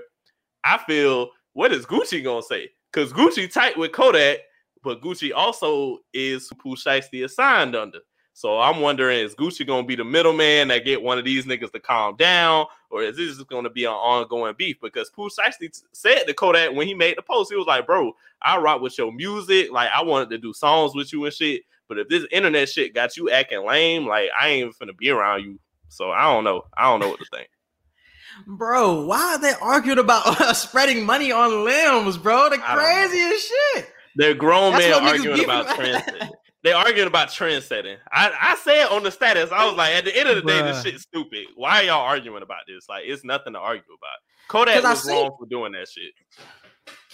I 0.63 0.77
feel 0.77 1.31
what 1.53 1.71
is 1.71 1.85
Gucci 1.85 2.23
gonna 2.23 2.43
say? 2.43 2.69
Because 2.91 3.11
Gucci 3.11 3.51
tight 3.51 3.77
with 3.77 3.91
Kodak, 3.91 4.39
but 4.83 5.01
Gucci 5.01 5.31
also 5.33 5.99
is 6.13 6.49
who 6.49 6.55
Pooh 6.55 6.75
Shiesty 6.75 7.23
is 7.23 7.35
signed 7.35 7.75
under. 7.75 7.99
So 8.35 8.59
I'm 8.59 8.79
wondering, 8.81 9.19
is 9.19 9.35
Gucci 9.35 9.65
gonna 9.65 9.85
be 9.85 9.95
the 9.95 10.03
middleman 10.03 10.69
that 10.69 10.85
get 10.85 11.01
one 11.01 11.19
of 11.19 11.25
these 11.25 11.45
niggas 11.45 11.71
to 11.71 11.79
calm 11.79 12.15
down, 12.15 12.65
or 12.89 13.03
is 13.03 13.15
this 13.15 13.37
just 13.37 13.47
gonna 13.47 13.69
be 13.69 13.85
an 13.85 13.91
ongoing 13.91 14.55
beef? 14.57 14.77
Because 14.81 15.09
Pooh 15.11 15.29
Shiesty 15.29 15.71
t- 15.71 15.85
said 15.91 16.23
to 16.23 16.33
Kodak 16.33 16.73
when 16.73 16.87
he 16.87 16.95
made 16.95 17.15
the 17.17 17.21
post, 17.21 17.51
he 17.51 17.57
was 17.57 17.67
like, 17.67 17.85
"Bro, 17.85 18.15
I 18.41 18.57
rock 18.57 18.81
with 18.81 18.97
your 18.97 19.11
music. 19.13 19.71
Like 19.71 19.91
I 19.91 20.01
wanted 20.01 20.31
to 20.31 20.39
do 20.39 20.51
songs 20.51 20.95
with 20.95 21.13
you 21.13 21.25
and 21.25 21.33
shit. 21.33 21.61
But 21.87 21.99
if 21.99 22.07
this 22.09 22.25
internet 22.31 22.69
shit 22.69 22.95
got 22.95 23.17
you 23.17 23.29
acting 23.29 23.65
lame, 23.65 24.07
like 24.07 24.29
I 24.39 24.47
ain't 24.49 24.61
even 24.61 24.73
finna 24.73 24.97
be 24.97 25.11
around 25.11 25.43
you. 25.43 25.59
So 25.89 26.09
I 26.11 26.23
don't 26.23 26.43
know. 26.43 26.63
I 26.75 26.89
don't 26.89 26.99
know 26.99 27.09
what 27.09 27.19
to 27.19 27.25
think. 27.25 27.49
Bro, 28.47 29.05
why 29.05 29.35
are 29.35 29.39
they 29.39 29.53
arguing 29.61 29.99
about 29.99 30.41
uh, 30.41 30.53
spreading 30.55 31.05
money 31.05 31.31
on 31.31 31.63
limbs, 31.65 32.17
bro? 32.17 32.49
The 32.49 32.55
I 32.63 32.75
don't 32.75 32.77
know. 32.77 32.83
craziest 32.83 33.47
shit. 33.47 33.92
They're 34.15 34.33
grown 34.33 34.73
That's 34.73 34.83
men 34.85 35.03
arguing 35.03 35.43
about 35.43 35.65
about. 35.65 35.75
trend 35.75 36.03
setting. 36.03 36.29
They 36.63 36.71
arguing 36.71 37.07
about 37.07 37.31
trend 37.31 37.63
setting. 37.63 37.97
I, 38.11 38.31
I 38.41 38.55
said 38.55 38.85
on 38.87 39.03
the 39.03 39.11
status, 39.11 39.51
I 39.51 39.65
was 39.65 39.75
like, 39.75 39.93
at 39.95 40.05
the 40.05 40.17
end 40.17 40.29
of 40.29 40.35
the 40.35 40.41
day, 40.43 40.61
this 40.61 40.77
Bruh. 40.77 40.83
shit's 40.83 41.01
stupid. 41.03 41.47
Why 41.55 41.79
are 41.79 41.83
y'all 41.83 42.01
arguing 42.01 42.41
about 42.43 42.61
this? 42.67 42.87
Like, 42.87 43.03
it's 43.05 43.23
nothing 43.25 43.53
to 43.53 43.59
argue 43.59 43.83
about. 43.83 44.17
Kodak 44.47 44.75
'Cause 44.75 44.85
I 44.85 44.89
was 44.91 45.03
see- 45.03 45.11
wrong 45.11 45.31
for 45.37 45.45
doing 45.47 45.71
that 45.73 45.87
shit. 45.89 46.13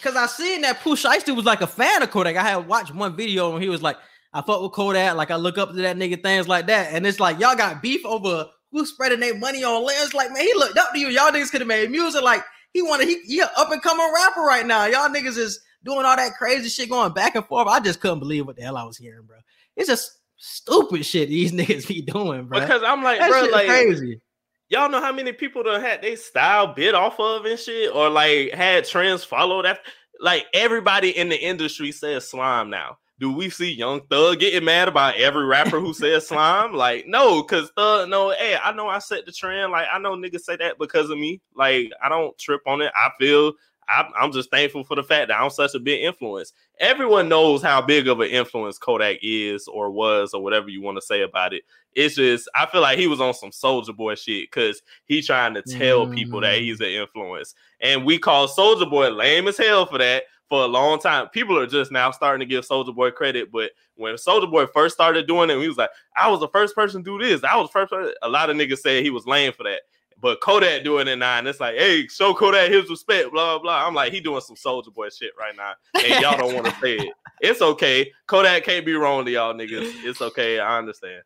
Cause 0.02 0.16
I 0.16 0.28
seen 0.28 0.62
that 0.62 0.80
Pooh 0.82 0.96
Shiesty 0.96 1.36
was 1.36 1.46
like 1.46 1.62
a 1.62 1.68
fan 1.68 2.02
of 2.02 2.10
Kodak. 2.10 2.36
I 2.38 2.44
had 2.44 2.68
watched 2.68 2.94
one 2.94 3.16
video 3.16 3.54
and 3.54 3.62
he 3.64 3.70
was 3.70 3.82
like, 3.82 3.98
I 4.34 4.42
fuck 4.42 4.62
with 4.62 4.72
Kodak, 4.72 5.16
like 5.16 5.30
I 5.32 5.36
look 5.36 5.58
up 5.58 5.70
to 5.72 5.76
that 5.76 5.98
nigga, 5.98 6.22
things 6.24 6.48
like 6.48 6.68
that. 6.68 6.94
And 6.94 7.06
it's 7.06 7.20
like 7.20 7.40
y'all 7.40 7.56
got 7.56 7.82
beef 7.82 8.06
over 8.06 8.46
who's 8.72 8.90
spreading 8.90 9.20
their 9.20 9.38
money 9.38 9.64
on 9.64 9.86
limbs. 9.86 10.14
Like, 10.14 10.32
man, 10.32 10.44
he 10.44 10.54
looked 10.54 10.78
up 10.78 10.94
to 10.94 11.00
you. 11.00 11.08
Y'all 11.10 11.32
niggas 11.32 11.52
could 11.52 11.62
have 11.62 11.68
made 11.68 11.92
music. 11.92 12.22
Like 12.22 12.44
he 12.72 12.82
wanted 12.82 13.08
he, 13.10 13.20
he 13.24 13.40
a 13.42 13.50
up 13.58 13.72
and 13.72 13.82
coming 13.82 14.10
rapper 14.14 14.42
right 14.42 14.66
now. 14.66 14.86
Y'all 14.86 15.10
niggas 15.10 15.38
is 15.38 15.60
doing 15.84 16.06
all 16.06 16.16
that 16.16 16.36
crazy 16.36 16.70
shit 16.70 16.90
going 16.90 17.14
back 17.14 17.36
and 17.36 17.46
forth. 17.46 17.68
I 17.68 17.80
just 17.80 18.00
couldn't 18.00 18.20
believe 18.20 18.46
what 18.46 18.56
the 18.56 18.64
hell 18.64 18.78
I 18.78 18.84
was 18.84 18.98
hearing, 18.98 19.24
bro. 19.26 19.38
It's 19.76 19.88
just 19.88 20.20
stupid 20.38 21.06
shit 21.06 21.30
these 21.30 21.52
niggas 21.54 21.88
be 21.88 22.02
doing, 22.02 22.46
bro. 22.46 22.60
Because 22.60 22.82
I'm 22.84 23.04
like, 23.04 23.20
that 23.20 23.30
bro, 23.30 23.44
like 23.52 23.68
crazy. 23.68 24.22
y'all 24.70 24.90
know 24.90 25.02
how 25.02 25.12
many 25.12 25.34
people 25.34 25.64
done 25.64 25.82
had 25.82 26.02
they 26.02 26.16
style 26.16 26.74
bit 26.74 26.96
off 26.96 27.20
of 27.20 27.46
and 27.46 27.60
shit, 27.60 27.94
or 27.94 28.10
like 28.10 28.52
had 28.52 28.86
trends 28.86 29.24
followed 29.24 29.66
that. 29.66 29.80
Like 30.20 30.48
everybody 30.54 31.18
in 31.18 31.30
the 31.30 31.38
industry 31.38 31.92
says 31.92 32.28
slime 32.28 32.70
now. 32.70 32.98
Do 33.20 33.34
we 33.34 33.50
see 33.50 33.70
Young 33.70 34.00
Thug 34.10 34.40
getting 34.40 34.64
mad 34.64 34.88
about 34.88 35.18
every 35.18 35.44
rapper 35.44 35.80
who 35.80 35.94
says 35.94 36.28
slime? 36.30 36.74
Like, 36.74 37.06
no, 37.06 37.44
because 37.44 37.70
Thug, 37.76 38.10
no, 38.10 38.30
hey, 38.30 38.58
I 38.62 38.72
know 38.72 38.88
I 38.88 39.00
set 39.00 39.26
the 39.26 39.34
trend. 39.34 39.74
Like, 39.74 39.88
I 39.92 40.00
know 40.00 40.16
niggas 40.16 40.42
say 40.42 40.56
that 40.56 40.78
because 40.80 41.10
of 41.10 41.18
me. 41.18 41.42
Like, 41.54 41.92
I 42.02 42.08
don't 42.08 42.38
trip 42.38 42.62
on 42.66 42.82
it. 42.82 42.94
I 42.96 43.10
feel 43.20 43.52
I, 43.90 44.08
I'm 44.20 44.32
just 44.32 44.52
thankful 44.52 44.84
for 44.84 44.96
the 44.96 45.04
fact 45.04 45.30
that 45.30 45.40
I'm 45.42 45.50
such 45.50 45.74
a 45.74 45.80
big 45.80 46.04
influence. 46.04 46.54
Everyone 46.80 47.28
knows 47.28 47.62
how 47.64 47.82
big 47.82 48.08
of 48.08 48.20
an 48.20 48.30
influence 48.30 48.78
Kodak 48.78 49.18
is 49.22 49.68
or 49.68 49.90
was 49.90 50.34
or 50.34 50.44
whatever 50.44 50.70
you 50.70 50.82
want 50.82 50.98
to 50.98 51.02
say 51.02 51.22
about 51.22 51.54
it. 51.54 51.64
It's 51.96 52.16
just 52.16 52.48
I 52.56 52.68
feel 52.68 52.82
like 52.82 53.00
he 53.00 53.08
was 53.08 53.20
on 53.20 53.34
some 53.34 53.52
soldier 53.52 53.92
boy 53.94 54.14
shit 54.16 54.50
because 54.52 54.82
he 55.06 55.22
trying 55.24 55.56
to 55.56 55.64
tell 55.64 56.06
people 56.08 56.40
that 56.42 56.60
Mm. 56.60 56.62
he's 56.62 56.80
an 56.80 56.88
influence. 56.88 57.56
And 57.82 58.06
we 58.06 58.20
call 58.20 58.48
Soldier 58.48 58.86
Boy 58.86 59.10
lame 59.10 59.48
as 59.48 59.58
hell 59.58 59.86
for 59.88 59.98
that 59.98 60.24
for 60.50 60.64
a 60.64 60.68
long 60.68 61.00
time. 61.00 61.28
People 61.30 61.58
are 61.58 61.66
just 61.68 61.92
now 61.92 62.12
starting 62.12 62.40
to 62.42 62.46
give 62.46 62.66
Soldier 62.66 62.92
Boy 62.92 63.10
credit, 63.12 63.52
but 63.52 63.72
when 63.96 64.18
Soldier 64.18 64.48
Boy 64.48 64.68
first 64.68 64.96
started 64.96 65.28
doing 65.28 65.50
it, 65.50 65.60
he 65.60 65.68
was 65.68 65.78
like, 65.78 65.90
"I 66.16 66.30
was 66.30 66.40
the 66.40 66.48
first 66.50 66.76
person 66.76 67.04
to 67.04 67.18
do 67.18 67.24
this. 67.24 67.44
I 67.44 67.56
was 67.58 67.70
the 67.70 67.72
first." 67.74 67.92
Person. 67.92 68.14
A 68.22 68.30
lot 68.30 68.50
of 68.50 68.56
niggas 68.58 68.80
said 68.80 69.04
he 69.04 69.10
was 69.10 69.26
lame 69.26 69.52
for 69.52 69.64
that. 69.64 69.82
But 70.22 70.42
Kodak 70.42 70.84
doing 70.84 71.08
it 71.08 71.16
now, 71.18 71.38
and 71.38 71.48
it's 71.48 71.60
like, 71.60 71.76
hey, 71.76 72.08
show 72.08 72.34
Kodak 72.34 72.72
his 72.72 72.90
respect, 72.90 73.32
blah 73.32 73.60
blah. 73.60 73.88
I'm 73.88 73.94
like, 73.94 74.12
he 74.12 74.20
doing 74.20 74.42
some 74.42 74.56
Soldier 74.56 74.92
Boy 74.92 75.10
shit 75.10 75.32
right 75.40 75.56
now, 75.56 75.74
and 75.96 76.22
y'all 76.22 76.38
don't 76.38 76.54
want 76.54 76.66
to 76.66 76.76
say 76.82 76.96
it. 76.98 77.14
It's 77.42 77.62
okay. 77.62 78.12
Kodak 78.28 78.66
can't 78.66 78.86
be 78.86 78.96
wrong 78.96 79.24
to 79.24 79.32
y'all 79.32 79.54
niggas. 79.54 80.04
It's 80.04 80.22
okay. 80.22 80.60
I 80.60 80.78
understand. 80.78 81.22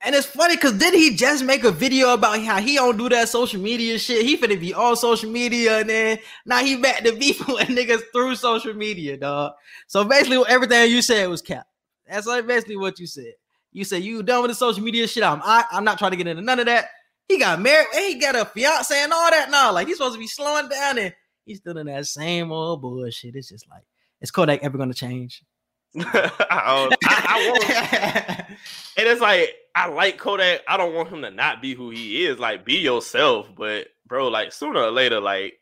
And 0.00 0.14
it's 0.14 0.26
funny 0.26 0.56
because 0.56 0.74
did 0.74 0.94
he 0.94 1.16
just 1.16 1.44
make 1.44 1.64
a 1.64 1.70
video 1.70 2.12
about 2.12 2.40
how 2.40 2.60
he 2.60 2.76
don't 2.76 2.96
do 2.96 3.08
that 3.08 3.28
social 3.28 3.60
media 3.60 3.98
shit? 3.98 4.24
He 4.24 4.36
finna 4.36 4.60
be 4.60 4.74
on 4.74 4.96
social 4.96 5.30
media 5.30 5.80
and 5.80 5.88
then 5.88 6.18
now 6.44 6.58
he 6.58 6.76
back 6.76 7.02
to 7.04 7.12
people 7.12 7.56
and 7.60 7.70
niggas 7.70 8.02
through 8.12 8.36
social 8.36 8.74
media, 8.74 9.16
dog. 9.16 9.52
So 9.86 10.04
basically, 10.04 10.42
everything 10.48 10.90
you 10.90 11.00
said 11.00 11.28
was 11.28 11.40
cap. 11.40 11.66
That's 12.06 12.26
like 12.26 12.46
basically 12.46 12.76
what 12.76 12.98
you 12.98 13.06
said. 13.06 13.32
You 13.72 13.84
said 13.84 14.02
you 14.02 14.22
done 14.22 14.42
with 14.42 14.50
the 14.50 14.54
social 14.54 14.82
media 14.82 15.06
shit. 15.06 15.22
I'm 15.22 15.40
I, 15.42 15.64
I'm 15.72 15.84
not 15.84 15.98
trying 15.98 16.10
to 16.10 16.16
get 16.16 16.26
into 16.26 16.42
none 16.42 16.60
of 16.60 16.66
that. 16.66 16.86
He 17.28 17.38
got 17.38 17.60
married 17.60 17.86
and 17.94 18.04
he 18.04 18.20
got 18.20 18.36
a 18.36 18.44
fiance 18.44 18.94
and 18.94 19.12
all 19.12 19.30
that 19.30 19.50
now. 19.50 19.72
Like 19.72 19.86
he's 19.86 19.96
supposed 19.96 20.14
to 20.14 20.20
be 20.20 20.26
slowing 20.26 20.68
down 20.68 20.98
and 20.98 21.14
he's 21.44 21.58
still 21.58 21.78
in 21.78 21.86
that 21.86 22.06
same 22.06 22.52
old 22.52 22.82
bullshit. 22.82 23.36
It's 23.36 23.48
just 23.48 23.68
like, 23.68 23.82
is 24.20 24.30
Kodak 24.30 24.62
ever 24.62 24.78
gonna 24.78 24.94
change? 24.94 25.42
I, 25.96 26.30
I, 26.50 26.96
I 27.06 27.50
want, 27.50 27.70
and 28.98 29.08
it's 29.08 29.20
like 29.20 29.54
I 29.74 29.88
like 29.88 30.18
Kodak. 30.18 30.62
I 30.68 30.76
don't 30.76 30.94
want 30.94 31.08
him 31.08 31.22
to 31.22 31.30
not 31.30 31.60
be 31.60 31.74
who 31.74 31.90
he 31.90 32.24
is. 32.26 32.38
Like, 32.38 32.64
be 32.64 32.74
yourself. 32.74 33.48
But 33.56 33.88
bro, 34.06 34.28
like 34.28 34.52
sooner 34.52 34.80
or 34.80 34.90
later, 34.90 35.20
like 35.20 35.54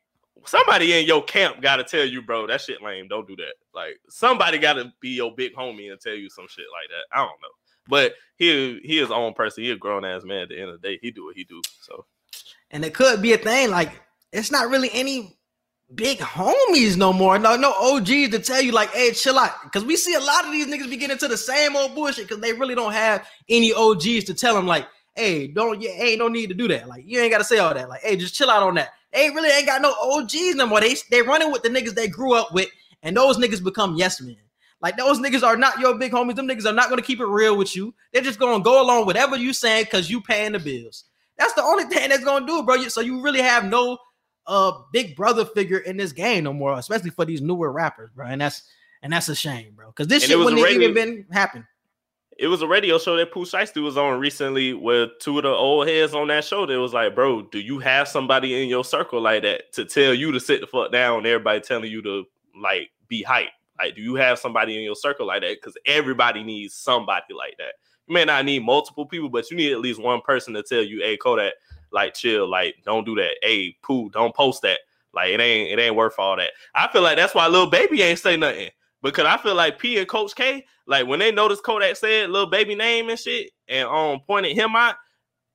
somebody 0.44 0.98
in 0.98 1.06
your 1.06 1.22
camp 1.22 1.62
got 1.62 1.76
to 1.76 1.84
tell 1.84 2.04
you, 2.04 2.22
bro, 2.22 2.46
that 2.46 2.60
shit 2.60 2.82
lame. 2.82 3.08
Don't 3.08 3.26
do 3.26 3.36
that. 3.36 3.54
Like 3.74 3.98
somebody 4.08 4.58
got 4.58 4.74
to 4.74 4.92
be 5.00 5.10
your 5.10 5.34
big 5.34 5.54
homie 5.54 5.90
and 5.90 6.00
tell 6.00 6.14
you 6.14 6.28
some 6.28 6.46
shit 6.48 6.66
like 6.72 6.88
that. 6.90 7.16
I 7.16 7.20
don't 7.20 7.40
know. 7.40 7.48
But 7.88 8.14
he 8.36 8.80
he 8.84 8.98
his 8.98 9.10
own 9.10 9.34
person. 9.34 9.64
He 9.64 9.70
a 9.70 9.76
grown 9.76 10.04
ass 10.04 10.24
man. 10.24 10.42
At 10.42 10.48
the 10.50 10.60
end 10.60 10.70
of 10.70 10.80
the 10.80 10.88
day, 10.88 10.98
he 11.00 11.10
do 11.10 11.24
what 11.24 11.36
he 11.36 11.44
do. 11.44 11.60
So 11.80 12.06
and 12.70 12.84
it 12.84 12.94
could 12.94 13.22
be 13.22 13.32
a 13.32 13.38
thing 13.38 13.70
like 13.70 14.00
it's 14.32 14.50
not 14.50 14.70
really 14.70 14.90
any 14.92 15.36
big 15.94 16.18
homies 16.18 16.96
no 16.96 17.12
more. 17.12 17.38
No, 17.38 17.56
no 17.56 17.72
OGs 17.72 18.30
to 18.30 18.38
tell 18.38 18.62
you 18.62 18.72
like, 18.72 18.90
hey, 18.90 19.12
chill 19.12 19.38
out. 19.38 19.50
Because 19.64 19.84
we 19.84 19.96
see 19.96 20.14
a 20.14 20.20
lot 20.20 20.46
of 20.46 20.52
these 20.52 20.66
niggas 20.66 20.88
be 20.88 20.96
getting 20.96 21.12
into 21.12 21.28
the 21.28 21.36
same 21.36 21.76
old 21.76 21.94
bullshit 21.94 22.28
because 22.28 22.40
they 22.40 22.52
really 22.52 22.74
don't 22.74 22.92
have 22.92 23.26
any 23.48 23.72
OGs 23.72 24.24
to 24.24 24.34
tell 24.34 24.54
them 24.54 24.66
like, 24.66 24.86
hey, 25.14 25.46
don't 25.46 25.80
you 25.80 25.90
ain't 25.90 26.18
no 26.18 26.28
need 26.28 26.48
to 26.48 26.54
do 26.54 26.68
that. 26.68 26.88
Like 26.88 27.04
you 27.06 27.20
ain't 27.20 27.30
gotta 27.30 27.44
say 27.44 27.58
all 27.58 27.74
that. 27.74 27.88
Like, 27.88 28.02
hey, 28.02 28.16
just 28.16 28.34
chill 28.34 28.50
out 28.50 28.62
on 28.62 28.74
that. 28.74 28.94
They 29.12 29.28
really 29.30 29.50
ain't 29.50 29.66
got 29.66 29.82
no 29.82 29.92
OGs 29.92 30.54
no 30.54 30.66
more. 30.66 30.80
They 30.80 30.96
they 31.10 31.22
running 31.22 31.52
with 31.52 31.62
the 31.62 31.68
niggas 31.68 31.94
they 31.94 32.08
grew 32.08 32.34
up 32.34 32.52
with, 32.52 32.68
and 33.02 33.16
those 33.16 33.36
niggas 33.36 33.62
become 33.62 33.96
yes 33.96 34.20
men. 34.20 34.36
Like 34.82 34.96
those 34.96 35.20
niggas 35.20 35.42
are 35.44 35.56
not 35.56 35.78
your 35.78 35.94
big 35.96 36.12
homies. 36.12 36.34
Them 36.36 36.48
niggas 36.48 36.66
are 36.66 36.72
not 36.72 36.88
gonna 36.90 37.02
keep 37.02 37.20
it 37.20 37.26
real 37.26 37.56
with 37.56 37.74
you. 37.76 37.94
They're 38.12 38.22
just 38.22 38.38
gonna 38.38 38.62
go 38.62 38.82
along 38.82 39.06
whatever 39.06 39.36
you 39.36 39.52
saying 39.52 39.84
because 39.84 40.10
you 40.10 40.20
paying 40.20 40.52
the 40.52 40.58
bills. 40.58 41.04
That's 41.38 41.54
the 41.54 41.62
only 41.62 41.84
thing 41.84 42.08
that's 42.10 42.24
gonna 42.24 42.46
do 42.46 42.58
it, 42.58 42.66
bro. 42.66 42.82
So 42.88 43.00
you 43.00 43.22
really 43.22 43.42
have 43.42 43.64
no 43.64 43.98
uh 44.46 44.72
big 44.92 45.14
brother 45.14 45.44
figure 45.44 45.78
in 45.78 45.96
this 45.96 46.10
game 46.12 46.44
no 46.44 46.52
more, 46.52 46.76
especially 46.78 47.10
for 47.10 47.24
these 47.24 47.40
newer 47.40 47.70
rappers, 47.70 48.10
bro. 48.14 48.26
And 48.26 48.40
that's 48.40 48.62
and 49.02 49.12
that's 49.12 49.28
a 49.28 49.36
shame, 49.36 49.72
bro. 49.74 49.86
Because 49.88 50.08
this 50.08 50.24
And 50.24 50.30
shit 50.30 50.38
wouldn't 50.38 50.58
already- 50.60 50.76
even 50.76 50.94
been 50.94 51.26
happen. 51.30 51.66
it 52.38 52.48
was 52.48 52.62
a 52.62 52.66
radio 52.66 52.98
show 52.98 53.16
that 53.16 53.30
Pooh 53.32 53.44
Shiesty 53.44 53.80
was 53.82 53.96
on 53.96 54.18
recently 54.18 54.72
with 54.72 55.10
two 55.20 55.36
of 55.38 55.44
the 55.44 55.48
old 55.50 55.86
heads 55.86 56.12
on 56.14 56.26
that 56.28 56.44
show. 56.44 56.66
That 56.66 56.80
was 56.80 56.92
like, 56.92 57.14
bro, 57.14 57.42
do 57.42 57.58
you 57.60 57.78
have 57.78 58.08
somebody 58.08 58.60
in 58.60 58.68
your 58.68 58.84
circle 58.84 59.20
like 59.20 59.42
that 59.42 59.72
to 59.74 59.84
tell 59.84 60.12
you 60.12 60.32
to 60.32 60.40
sit 60.40 60.60
the 60.60 60.66
fuck 60.66 60.90
down? 60.90 61.24
Everybody 61.24 61.60
telling 61.60 61.90
you 61.90 62.02
to 62.02 62.24
like 62.60 62.90
be 63.06 63.22
hype. 63.22 63.50
Like, 63.78 63.96
do 63.96 64.02
you 64.02 64.14
have 64.16 64.38
somebody 64.38 64.76
in 64.76 64.82
your 64.82 64.94
circle 64.94 65.26
like 65.26 65.42
that? 65.42 65.56
Because 65.60 65.76
everybody 65.86 66.42
needs 66.42 66.74
somebody 66.74 67.34
like 67.36 67.56
that. 67.58 67.74
You 68.06 68.14
may 68.14 68.24
not 68.24 68.44
need 68.44 68.64
multiple 68.64 69.06
people, 69.06 69.28
but 69.28 69.50
you 69.50 69.56
need 69.56 69.72
at 69.72 69.80
least 69.80 70.00
one 70.00 70.20
person 70.20 70.54
to 70.54 70.62
tell 70.62 70.82
you, 70.82 71.00
hey, 71.00 71.16
Kodak, 71.16 71.54
like 71.92 72.14
chill, 72.14 72.48
like 72.48 72.76
don't 72.84 73.04
do 73.04 73.14
that. 73.16 73.36
Hey, 73.42 73.76
Pooh, 73.82 74.10
don't 74.10 74.34
post 74.34 74.62
that. 74.62 74.80
Like 75.14 75.28
it 75.30 75.40
ain't 75.40 75.78
it 75.78 75.82
ain't 75.82 75.94
worth 75.94 76.18
all 76.18 76.36
that. 76.36 76.52
I 76.74 76.88
feel 76.88 77.02
like 77.02 77.16
that's 77.16 77.34
why 77.34 77.46
Lil 77.46 77.70
Baby 77.70 78.02
ain't 78.02 78.18
say 78.18 78.36
nothing. 78.36 78.70
Because 79.02 79.26
I 79.26 79.36
feel 79.36 79.54
like 79.54 79.78
P 79.78 79.98
and 79.98 80.08
Coach 80.08 80.34
K, 80.34 80.64
like 80.86 81.06
when 81.06 81.18
they 81.18 81.32
noticed 81.32 81.64
Kodak 81.64 81.96
said 81.96 82.30
Lil 82.30 82.46
Baby 82.46 82.74
name 82.74 83.08
and 83.08 83.18
shit 83.18 83.50
and 83.68 83.88
um 83.88 84.20
pointed 84.26 84.56
him 84.56 84.74
out, 84.74 84.96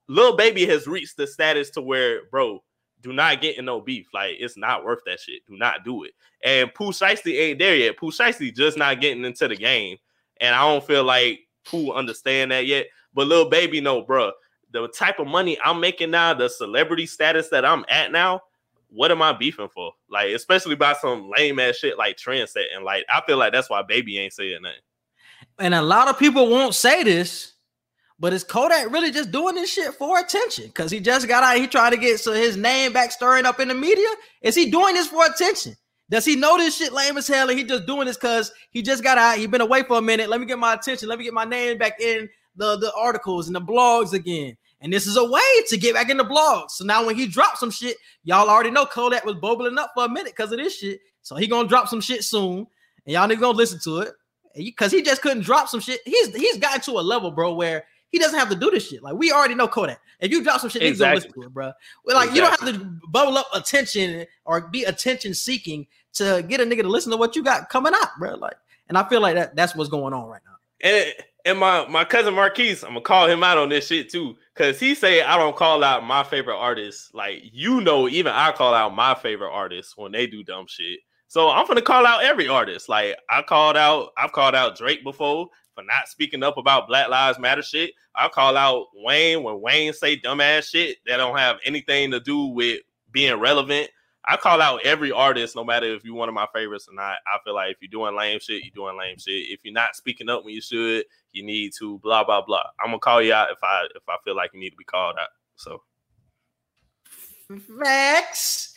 Lil 0.07 0.35
Baby 0.38 0.65
has 0.68 0.88
reached 0.88 1.18
the 1.18 1.26
status 1.26 1.69
to 1.72 1.81
where, 1.81 2.26
bro, 2.30 2.64
do 3.01 3.13
not 3.13 3.41
get 3.41 3.57
in 3.57 3.65
no 3.65 3.81
beef. 3.81 4.07
Like 4.13 4.35
it's 4.39 4.57
not 4.57 4.83
worth 4.83 4.99
that 5.05 5.19
shit. 5.19 5.45
Do 5.47 5.57
not 5.57 5.83
do 5.83 6.03
it. 6.03 6.11
And 6.43 6.73
Pooh 6.73 6.91
Shiesty 6.91 7.39
ain't 7.39 7.59
there 7.59 7.75
yet. 7.75 7.97
Pooh 7.97 8.11
Shiesty 8.11 8.55
just 8.55 8.77
not 8.77 9.01
getting 9.01 9.25
into 9.25 9.47
the 9.47 9.55
game. 9.55 9.97
And 10.39 10.55
I 10.55 10.61
don't 10.61 10.83
feel 10.83 11.03
like 11.03 11.41
Pooh 11.65 11.91
understand 11.91 12.51
that 12.51 12.65
yet. 12.65 12.87
But 13.13 13.27
Lil 13.27 13.49
Baby, 13.49 13.81
no, 13.81 14.01
bro. 14.01 14.31
The 14.71 14.87
type 14.89 15.19
of 15.19 15.27
money 15.27 15.57
I'm 15.63 15.79
making 15.79 16.11
now, 16.11 16.33
the 16.33 16.49
celebrity 16.49 17.05
status 17.05 17.49
that 17.49 17.65
I'm 17.65 17.85
at 17.89 18.11
now, 18.11 18.41
what 18.89 19.11
am 19.11 19.21
I 19.21 19.33
beefing 19.33 19.69
for? 19.69 19.93
Like, 20.09 20.31
especially 20.33 20.75
by 20.75 20.93
some 20.93 21.29
lame 21.35 21.59
ass 21.59 21.77
shit 21.77 21.97
like 21.97 22.17
trend 22.17 22.49
setting. 22.49 22.83
Like, 22.83 23.05
I 23.13 23.21
feel 23.25 23.37
like 23.37 23.53
that's 23.53 23.69
why 23.69 23.81
baby 23.81 24.19
ain't 24.19 24.33
saying 24.33 24.61
nothing. 24.61 24.77
And 25.59 25.73
a 25.73 25.81
lot 25.81 26.07
of 26.07 26.19
people 26.19 26.49
won't 26.49 26.75
say 26.75 27.03
this, 27.03 27.53
but 28.19 28.34
is 28.34 28.44
Kodak 28.44 28.91
really 28.91 29.11
just 29.11 29.31
doing 29.31 29.56
this 29.56 29.72
shit 29.72 29.94
for 29.94 30.19
attention? 30.19 30.65
Because 30.68 30.89
he 30.89 30.99
just 30.99 31.27
got 31.27 31.44
out, 31.44 31.57
he 31.57 31.68
trying 31.68 31.91
to 31.91 31.98
get 31.98 32.19
so 32.19 32.34
his 32.34 32.57
name 32.57 32.94
back 32.94 33.11
stirring 33.11 33.45
up 33.45 33.60
in 33.60 33.68
the 33.68 33.76
media. 33.76 34.07
Is 34.41 34.56
he 34.56 34.72
doing 34.72 34.95
this 34.95 35.07
for 35.07 35.26
attention? 35.26 35.76
Does 36.10 36.26
he 36.26 36.35
know 36.35 36.57
this 36.57 36.77
shit 36.77 36.94
lame 36.94 37.18
as 37.18 37.27
hell 37.27 37.49
and 37.49 37.60
he 37.60 37.65
just 37.65 37.85
doing 37.85 38.07
this 38.07 38.18
because 38.18 38.52
he 38.72 38.81
just 38.81 39.03
got 39.03 39.18
out? 39.18 39.38
He 39.38 39.45
been 39.45 39.61
away 39.61 39.84
for 39.84 39.98
a 39.98 40.02
minute. 40.02 40.30
Let 40.30 40.39
me 40.39 40.45
get 40.45 40.57
my 40.57 40.73
attention. 40.73 41.10
Let 41.10 41.19
me 41.19 41.26
get 41.26 41.34
my 41.34 41.44
name 41.44 41.77
back 41.77 41.99
in 41.99 42.30
the, 42.56 42.77
the 42.77 42.91
articles 42.95 43.48
and 43.48 43.56
the 43.56 43.61
blogs 43.61 44.14
again. 44.14 44.57
And 44.80 44.94
this 44.94 45.06
is 45.06 45.18
a 45.18 45.26
way 45.26 45.41
to 45.68 45.77
get 45.77 45.95
back 45.95 46.10
in 46.10 46.18
the 46.18 46.23
blogs. 46.23 46.72
So 46.72 46.85
now 46.85 47.06
when 47.06 47.15
he 47.15 47.27
drops 47.27 47.60
some 47.60 47.72
shit, 47.72 47.98
y'all 48.23 48.49
already 48.49 48.72
know 48.72 48.85
Kodak 48.85 49.26
was 49.26 49.35
bubbling 49.35 49.77
up 49.77 49.91
for 49.95 50.06
a 50.06 50.10
minute 50.10 50.34
because 50.35 50.52
of 50.52 50.60
this 50.60 50.77
shit. 50.77 50.99
So 51.22 51.35
he 51.35 51.48
gonna 51.48 51.68
drop 51.68 51.88
some 51.88 51.99
shit 51.99 52.23
soon, 52.23 52.60
and 53.06 53.14
y'all 53.14 53.27
niggas 53.27 53.41
gonna 53.41 53.57
listen 53.57 53.80
to 53.84 53.99
it 53.99 54.14
because 54.56 54.91
he 54.91 55.02
just 55.02 55.22
couldn't 55.22 55.44
drop 55.44 55.68
some 55.68 55.80
shit. 55.80 55.99
He's 56.06 56.34
he's 56.34 56.57
gotten 56.57 56.80
to 56.81 56.99
a 56.99 57.02
level, 57.02 57.31
bro, 57.31 57.53
where 57.53 57.85
he 58.18 58.23
doesn't 58.23 58.39
have 58.39 58.49
to 58.49 58.56
do 58.56 58.72
this 58.72 58.89
shit. 58.89 59.03
Like 59.03 59.14
we 59.14 59.31
already 59.31 59.53
know 59.53 59.68
Kodak. 59.68 60.02
If 60.19 60.31
you 60.31 60.44
drop 60.44 60.60
some 60.60 60.72
shit, 60.72 60.81
niggas 60.81 60.98
gonna 60.98 61.15
listen 61.15 61.34
to 61.34 61.44
it, 61.44 61.53
bro. 61.53 61.72
Like 62.03 62.31
you 62.31 62.41
don't 62.41 62.49
have 62.49 62.68
to 62.68 62.99
bubble 63.10 63.38
up 63.38 63.48
attention 63.53 64.26
or 64.44 64.61
be 64.69 64.85
attention 64.85 65.35
seeking 65.35 65.85
to 66.14 66.44
get 66.48 66.60
a 66.60 66.64
nigga 66.64 66.81
to 66.81 66.88
listen 66.88 67.11
to 67.11 67.18
what 67.18 67.35
you 67.35 67.44
got 67.44 67.69
coming 67.69 67.94
out, 67.95 68.10
bro. 68.18 68.34
Like, 68.34 68.56
and 68.89 68.98
I 68.98 69.07
feel 69.07 69.22
like 69.22 69.35
that 69.35 69.56
that's 69.56 69.76
what's 69.76 69.91
going 69.91 70.15
on 70.15 70.27
right 70.27 70.41
now. 70.48 70.56
And 70.89 71.14
and 71.45 71.60
my 71.60 71.88
my 71.88 72.06
cousin 72.06 72.34
Marquise, 72.34 72.84
I'm 72.84 72.89
gonna 72.89 73.02
call 73.02 73.27
him 73.27 73.44
out 73.44 73.60
on 73.60 73.69
this 73.69 73.85
shit 73.85 74.10
too, 74.10 74.35
cause 74.56 74.80
he 74.80 74.95
say 74.95 75.22
I 75.22 75.38
don't 75.38 75.56
call 75.56 75.84
out 75.84 76.03
my 76.03 76.23
favorite 76.23 76.57
artists. 76.57 77.11
Like 77.14 77.44
you 77.53 77.81
know, 77.81 78.10
even 78.10 78.31
I 78.31 78.52
call 78.52 78.73
out 78.73 78.95
my 78.95 79.14
favorite 79.14 79.52
artists 79.52 79.95
when 79.95 80.11
they 80.11 80.26
do 80.26 80.44
dumb 80.44 80.65
shit. 80.68 81.02
So 81.27 81.52
I'm 81.52 81.68
gonna 81.68 81.84
call 81.84 82.07
out 82.07 82.23
every 82.23 82.48
artist. 82.48 82.89
Like 82.89 83.15
I 83.30 83.44
called 83.44 83.77
out, 83.77 84.10
I've 84.18 84.31
called 84.31 84.56
out 84.56 84.76
Drake 84.76 85.03
before 85.03 85.49
for 85.77 85.83
not 85.83 86.07
speaking 86.07 86.41
up 86.41 86.57
about 86.57 86.87
Black 86.87 87.07
Lives 87.07 87.37
Matter 87.37 87.61
shit. 87.61 87.91
I 88.15 88.27
call 88.29 88.57
out 88.57 88.87
Wayne 88.95 89.43
when 89.43 89.61
Wayne 89.61 89.93
say 89.93 90.17
dumbass 90.17 90.69
shit 90.69 90.97
that 91.05 91.17
don't 91.17 91.37
have 91.37 91.57
anything 91.63 92.09
to 92.11 92.19
do 92.19 92.47
with 92.47 92.81
being 93.11 93.39
relevant. 93.39 93.89
I 94.25 94.37
call 94.37 94.61
out 94.61 94.83
every 94.83 95.11
artist, 95.11 95.55
no 95.55 95.63
matter 95.63 95.85
if 95.93 96.03
you're 96.03 96.15
one 96.15 96.27
of 96.27 96.35
my 96.35 96.47
favorites 96.53 96.87
or 96.89 96.95
not. 96.95 97.17
I 97.27 97.37
feel 97.45 97.53
like 97.53 97.71
if 97.71 97.77
you're 97.79 97.89
doing 97.89 98.17
lame 98.17 98.39
shit, 98.39 98.63
you're 98.63 98.73
doing 98.73 98.97
lame 98.97 99.19
shit. 99.19 99.51
If 99.51 99.59
you're 99.63 99.73
not 99.73 99.95
speaking 99.95 100.29
up 100.29 100.43
when 100.43 100.55
you 100.55 100.61
should, 100.61 101.05
you 101.31 101.45
need 101.45 101.73
to 101.77 101.99
blah 101.99 102.23
blah 102.23 102.41
blah. 102.41 102.63
I'm 102.83 102.87
gonna 102.87 102.99
call 102.99 103.21
you 103.21 103.33
out 103.33 103.51
if 103.51 103.59
I 103.61 103.85
if 103.95 104.03
I 104.09 104.17
feel 104.25 104.35
like 104.35 104.51
you 104.53 104.59
need 104.59 104.71
to 104.71 104.75
be 104.75 104.83
called 104.83 105.15
out. 105.21 105.29
So 105.55 105.83
Max. 107.69 108.73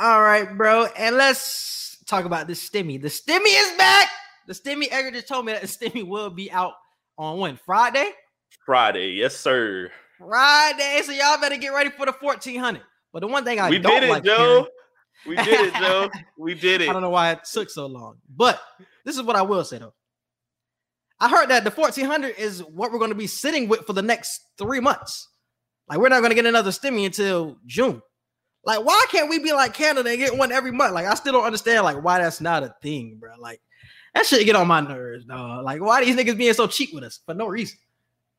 All 0.00 0.22
right, 0.22 0.56
bro. 0.56 0.86
And 0.96 1.16
let's 1.16 1.98
talk 2.06 2.24
about 2.24 2.46
the 2.46 2.52
stimmy. 2.52 3.00
The 3.00 3.08
stimmy 3.08 3.48
is 3.48 3.76
back. 3.76 4.08
The 4.46 4.54
stimmy 4.54 4.86
Edgar 4.90 5.10
just 5.10 5.28
told 5.28 5.44
me 5.44 5.52
that 5.52 5.62
the 5.62 5.68
stimmy 5.68 6.06
will 6.06 6.30
be 6.30 6.50
out 6.50 6.72
on 7.18 7.38
when? 7.38 7.58
Friday? 7.64 8.10
Friday, 8.64 9.10
yes 9.12 9.36
sir. 9.36 9.90
Friday. 10.18 11.00
So 11.04 11.12
y'all 11.12 11.40
better 11.40 11.56
get 11.56 11.72
ready 11.72 11.90
for 11.90 12.06
the 12.06 12.12
1400. 12.12 12.82
But 13.12 13.20
the 13.20 13.26
one 13.26 13.44
thing 13.44 13.60
I 13.60 13.70
we 13.70 13.78
don't 13.78 13.92
did 14.00 14.04
it, 14.04 14.10
like 14.10 14.24
Joe. 14.24 14.36
hearing- 14.36 14.66
We 15.26 15.36
did 15.36 15.60
it, 15.68 15.74
Joe. 15.74 16.10
We 16.38 16.54
did 16.54 16.80
it. 16.82 16.88
I 16.88 16.92
don't 16.92 17.02
know 17.02 17.10
why 17.10 17.32
it 17.32 17.40
took 17.50 17.70
so 17.70 17.86
long. 17.86 18.18
But 18.28 18.60
this 19.04 19.16
is 19.16 19.22
what 19.22 19.36
I 19.36 19.42
will 19.42 19.64
say 19.64 19.78
though. 19.78 19.94
I 21.18 21.28
heard 21.30 21.48
that 21.48 21.64
the 21.64 21.70
1400 21.70 22.34
is 22.38 22.62
what 22.62 22.92
we're 22.92 22.98
going 22.98 23.10
to 23.10 23.16
be 23.16 23.26
sitting 23.26 23.68
with 23.68 23.86
for 23.86 23.94
the 23.94 24.02
next 24.02 24.42
three 24.58 24.80
months. 24.80 25.28
Like 25.88 25.98
we're 25.98 26.08
not 26.10 26.20
going 26.20 26.30
to 26.30 26.34
get 26.34 26.44
another 26.46 26.70
stimmy 26.70 27.06
until 27.06 27.56
June. 27.66 28.02
Like, 28.64 28.84
why 28.84 29.06
can't 29.10 29.30
we 29.30 29.38
be 29.38 29.52
like 29.52 29.74
Canada 29.74 30.10
and 30.10 30.18
get 30.18 30.36
one 30.36 30.50
every 30.50 30.72
month? 30.72 30.92
Like, 30.92 31.06
I 31.06 31.14
still 31.14 31.32
don't 31.32 31.44
understand 31.44 31.84
like 31.84 32.02
why 32.02 32.18
that's 32.18 32.40
not 32.40 32.64
a 32.64 32.74
thing, 32.82 33.16
bro. 33.20 33.30
Like, 33.38 33.60
that 34.16 34.24
shit 34.24 34.46
get 34.46 34.56
on 34.56 34.66
my 34.66 34.80
nerves, 34.80 35.26
dog. 35.26 35.64
Like, 35.64 35.82
why 35.82 36.02
these 36.02 36.16
niggas 36.16 36.38
being 36.38 36.54
so 36.54 36.66
cheap 36.66 36.94
with 36.94 37.04
us 37.04 37.20
for 37.26 37.34
no 37.34 37.46
reason? 37.46 37.78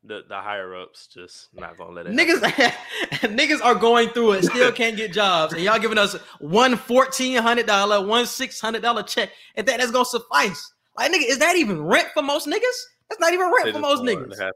The 0.03 0.23
the 0.27 0.35
higher 0.35 0.75
ups 0.75 1.05
just 1.07 1.49
not 1.53 1.77
gonna 1.77 1.91
let 1.91 2.07
it. 2.07 2.13
Niggas, 2.13 2.39
niggas 3.37 3.63
are 3.63 3.75
going 3.75 4.09
through 4.09 4.33
it, 4.33 4.45
still 4.45 4.71
can't 4.71 4.97
get 4.97 5.13
jobs, 5.13 5.53
and 5.53 5.61
y'all 5.61 5.77
giving 5.79 5.99
us 5.99 6.15
one 6.39 6.75
fourteen 6.77 7.37
hundred 7.37 7.67
dollar, 7.67 8.03
one 8.05 8.25
six 8.25 8.59
hundred 8.59 8.81
dollar 8.81 9.03
check, 9.03 9.29
and 9.55 9.67
that 9.67 9.77
that's 9.77 9.91
gonna 9.91 10.05
suffice. 10.05 10.73
Like, 10.97 11.11
nigga, 11.11 11.29
is 11.29 11.37
that 11.39 11.55
even 11.57 11.83
rent 11.83 12.07
for 12.13 12.23
most 12.23 12.47
niggas? 12.47 12.79
That's 13.09 13.19
not 13.19 13.33
even 13.33 13.51
rent 13.51 13.65
They 13.65 13.71
for 13.71 13.79
most 13.79 14.03
don't 14.03 14.19
want 14.19 14.33
it 14.33 14.39
niggas. 14.39 14.51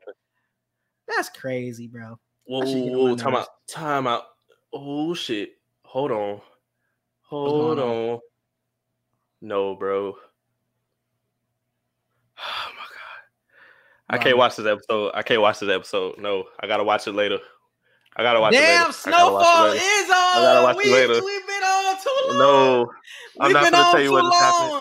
That's 1.08 1.30
crazy, 1.30 1.88
bro. 1.88 2.18
Whoa, 2.46 2.62
That 2.62 2.68
shit 2.68 2.78
whoa, 2.78 2.86
get 2.86 2.96
on 2.96 3.10
whoa, 3.10 3.16
time 3.16 3.36
out, 3.36 3.48
time 3.68 4.08
out. 4.08 4.24
Oh 4.74 5.14
shit. 5.14 5.52
Hold 5.84 6.12
on. 6.12 6.42
Hold 7.24 7.80
on? 7.80 7.88
on. 7.88 8.20
No, 9.42 9.76
bro. 9.76 10.16
Oh 12.44 12.72
my 12.76 12.86
god. 12.90 14.01
I 14.12 14.18
can't 14.18 14.38
watch 14.38 14.56
this 14.58 14.66
episode. 14.68 15.12
I 15.16 15.22
can't 15.24 15.42
watch 15.42 15.60
this 15.60 15.70
episode. 15.70 16.18
No, 16.20 16.46
I 16.60 16.68
gotta 16.68 16.84
watch 16.84 17.08
it 17.08 17.14
later. 17.14 17.40
I 18.16 18.24
gotta 18.24 18.42
watch 18.42 18.54
Damn, 18.54 18.90
it 18.90 18.96
later. 19.06 19.08
I 19.08 19.12
gotta 19.12 19.34
watch 19.34 19.44
it 19.44 19.46
Snowfall 19.48 19.72
is 19.72 20.08
gotta 20.08 20.58
on. 20.60 20.64
watch 20.64 20.76
it 20.76 20.84
We, 20.86 20.94
later. 20.94 21.14
we've 21.26 21.48
been 21.48 21.64
on 21.64 21.96
too 22.02 22.18
long. 22.28 22.38
No, 22.40 22.92
I'm 23.40 23.48
We've 23.48 23.54
not 23.54 23.64
been 23.64 23.72
gonna 23.74 23.86
on 23.86 23.92
tell 23.94 24.02
you 24.04 24.12
what 24.12 24.24
just 24.24 24.44
happened. 24.44 24.70
long. 24.72 24.80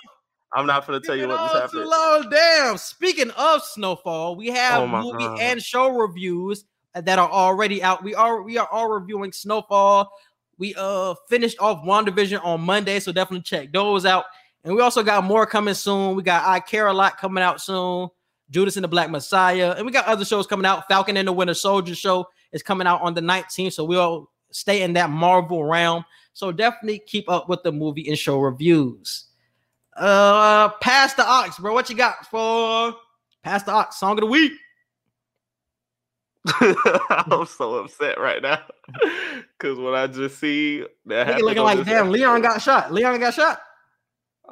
I'm 0.53 0.67
not 0.67 0.87
gonna 0.87 1.01
tell 1.01 1.17
you 1.17 1.29
what 1.29 1.39
just 1.39 1.55
happened. 1.55 1.87
long. 1.89 2.29
Damn. 2.31 2.77
Speaking 2.77 3.31
of 3.33 3.63
Snowfall, 3.63 4.35
we 4.35 4.49
have 4.49 4.83
Oh 4.83 4.87
movie 4.89 5.25
God. 5.25 5.41
and 5.41 5.63
show 5.63 5.89
reviews 5.91 6.65
that 6.95 7.19
are 7.21 7.31
already 7.31 7.83
out. 7.85 8.03
We 8.03 8.17
are 8.17 8.43
we 8.43 8.59
are 8.59 8.67
all 8.73 8.89
reviewing 8.89 9.31
Snowfall. 9.33 10.11
We 10.59 10.75
uh 10.77 11.15
finished 11.29 11.59
off 11.61 11.85
WandaVision 11.85 12.45
on 12.45 12.63
Monday, 12.63 12.99
so 12.99 13.13
definitely 13.13 13.43
check 13.45 13.73
those 13.73 14.05
out. 14.05 14.25
And 14.65 14.75
we 14.75 14.83
also 14.83 15.05
got 15.05 15.23
more 15.23 15.47
coming 15.47 15.75
soon. 15.75 16.17
We 16.17 16.25
got 16.25 16.45
I 16.47 16.59
Care 16.59 16.89
a 16.89 16.93
Lot 16.93 17.17
coming 17.17 17.45
out 17.45 17.61
soon. 17.61 18.09
Judas 18.51 18.77
and 18.77 18.85
the 18.85 18.89
Black 18.89 19.11
Messiah. 19.11 19.75
And 19.77 19.87
we 19.87 19.93
got 19.93 20.07
other 20.07 20.25
shows 20.25 20.47
coming 20.47 20.67
out. 20.67 20.89
Falcon 20.89 21.17
and 21.17 21.29
the 21.29 21.33
Winter 21.33 21.55
Soldier 21.55 21.95
show 21.95 22.27
is 22.53 22.63
coming 22.63 22.87
out 22.87 23.01
on 23.03 23.15
the 23.15 23.21
19th. 23.21 23.73
So 23.73 23.85
we'll 23.85 24.31
stay 24.51 24.83
in 24.83 24.93
that 24.95 25.11
Marvel 25.11 25.65
realm. 25.65 26.05
So 26.33 26.53
definitely 26.53 27.01
keep 27.07 27.31
up 27.31 27.49
with 27.49 27.63
the 27.63 27.73
movie 27.73 28.09
and 28.09 28.19
show 28.19 28.41
reviews. 28.41 29.27
Uh 29.97 30.71
Pass 30.81 31.15
the 31.15 31.25
Aux, 31.27 31.51
bro. 31.61 31.75
What 31.75 31.91
you 31.91 31.97
got 31.97 32.27
for 32.27 32.95
Pass 33.43 33.63
the 33.65 33.75
Aux 33.75 33.91
song 33.91 34.13
of 34.13 34.21
the 34.21 34.27
week? 34.27 34.53
I'm 36.61 37.45
so 37.47 37.75
upset 37.75 38.19
right 38.19 38.41
now 38.41 38.63
because 39.59 39.79
what 39.79 39.95
I 39.95 40.07
just 40.07 40.39
see 40.39 40.85
that 41.05 41.43
looking 41.43 41.63
like 41.63 41.85
damn 41.85 42.11
Leon 42.11 42.41
got 42.41 42.63
shot. 42.63 42.93
Leon 42.93 43.21
got 43.21 43.35
shot. 43.35 43.61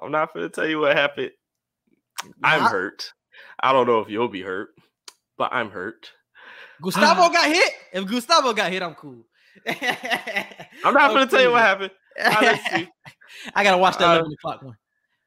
I'm 0.01 0.13
not 0.13 0.35
gonna 0.35 0.51
tell 0.51 0.67
you 0.67 0.81
what 0.81 0.97
happened. 0.97 1.31
I'm 2.43 2.61
hurt. 2.61 3.13
I 3.61 3.73
don't 3.73 3.87
know 3.87 4.01
if 4.01 4.09
you'll 4.09 4.29
be 4.29 4.43
hurt, 4.43 4.71
but 5.37 5.53
I'm 5.53 5.71
hurt. 5.71 6.11
Gustavo 6.83 7.29
got 7.33 7.47
hit. 7.47 7.73
If 7.93 8.07
Gustavo 8.07 8.53
got 8.53 8.71
hit, 8.71 8.83
I'm 8.83 8.95
cool. 8.95 9.25
I'm 9.67 10.95
not 10.95 11.11
gonna 11.13 11.27
tell 11.27 11.43
you 11.43 11.51
what 11.51 11.63
happened. 11.63 11.91
I 13.55 13.65
gotta 13.65 13.79
watch 13.79 13.99
that 13.99 14.09
Uh, 14.09 14.19
11 14.21 14.33
o'clock 14.33 14.63
one. 14.63 14.77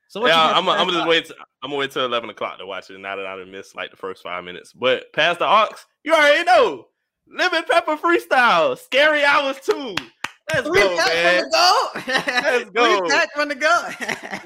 So 0.08 0.22
what 0.22 0.28
Yeah, 0.28 0.52
I'm, 0.58 0.66
gonna 0.66 0.86
the 0.86 0.92
just 0.92 1.06
Aux? 1.06 1.10
wait. 1.10 1.32
I'm 1.64 1.70
gonna 1.70 1.80
wait 1.80 1.92
till 1.92 2.06
11 2.06 2.30
o'clock 2.30 2.58
to 2.60 2.66
watch 2.66 2.90
it. 2.90 2.98
Now 3.00 3.16
that 3.16 3.26
I 3.26 3.38
done 3.38 3.52
missed 3.52 3.76
like 3.76 3.92
the 3.92 3.98
first 3.98 4.24
five 4.24 4.44
minutes, 4.44 4.74
but 4.74 5.12
past 5.14 5.40
the 5.40 5.46
aux, 5.48 5.70
you 6.04 6.14
already 6.14 6.44
know. 6.44 6.88
Lemon 7.34 7.64
pepper 7.70 7.96
freestyle, 7.96 8.78
Scary 8.78 9.24
Hours 9.24 9.58
2. 9.62 9.96
Let's 10.54 10.68
Three 10.68 10.80
go, 10.82 10.96
man. 10.98 11.44
from 11.44 11.50
the 11.50 11.56
go. 11.56 11.90
Let's 11.96 12.70
go. 12.72 13.00
Three 13.00 13.10
packs 13.10 13.34
from 13.34 13.50
the 13.50 13.56
go. 13.56 13.90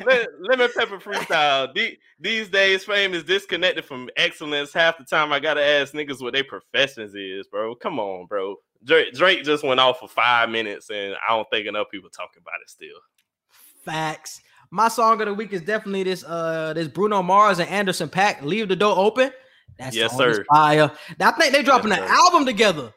Le- 0.06 0.26
Lemon 0.50 0.70
pepper 0.78 0.98
freestyle. 1.00 1.74
The- 1.74 1.98
These 2.20 2.50
days, 2.50 2.84
fame 2.86 3.14
is 3.14 3.24
disconnected 3.24 3.86
from 3.86 4.10
excellence. 4.18 4.72
Half 4.74 4.98
the 5.00 5.04
time, 5.06 5.34
I 5.34 5.40
gotta 5.40 5.64
ask 5.64 5.94
niggas 5.94 6.22
what 6.22 6.34
their 6.34 6.44
professions 6.44 7.16
is, 7.16 7.48
bro. 7.48 7.76
Come 7.76 8.00
on, 8.00 8.26
bro. 8.28 8.56
Drake, 8.84 9.14
Drake 9.14 9.44
just 9.44 9.64
went 9.64 9.80
off 9.80 10.00
for 10.00 10.08
five 10.08 10.50
minutes, 10.50 10.90
and 10.92 11.16
I 11.28 11.36
don't 11.36 11.48
think 11.50 11.66
enough 11.68 11.88
people 11.90 12.10
talking 12.12 12.42
about 12.42 12.62
it 12.62 12.70
still. 12.70 12.98
Facts. 13.84 14.42
My 14.72 14.88
song 14.90 15.22
of 15.22 15.28
the 15.28 15.34
week 15.34 15.54
is 15.54 15.62
definitely 15.62 16.04
this 16.04 16.24
uh 16.24 16.74
this 16.74 16.88
Bruno 16.88 17.24
Mars 17.24 17.60
and 17.60 17.70
Anderson 17.70 18.10
.Paak. 18.10 18.42
Leave 18.44 18.68
the 18.68 18.76
door 18.76 18.94
open. 18.98 19.32
That's 19.80 19.96
Yes, 19.96 20.16
sir. 20.16 20.44
Fire. 20.52 20.92
I 21.20 21.32
think 21.32 21.54
they 21.54 21.64
dropping 21.64 21.90
Yes, 21.92 22.02
an 22.02 22.08
sir. 22.08 22.14
album 22.14 22.46
together. 22.46 22.94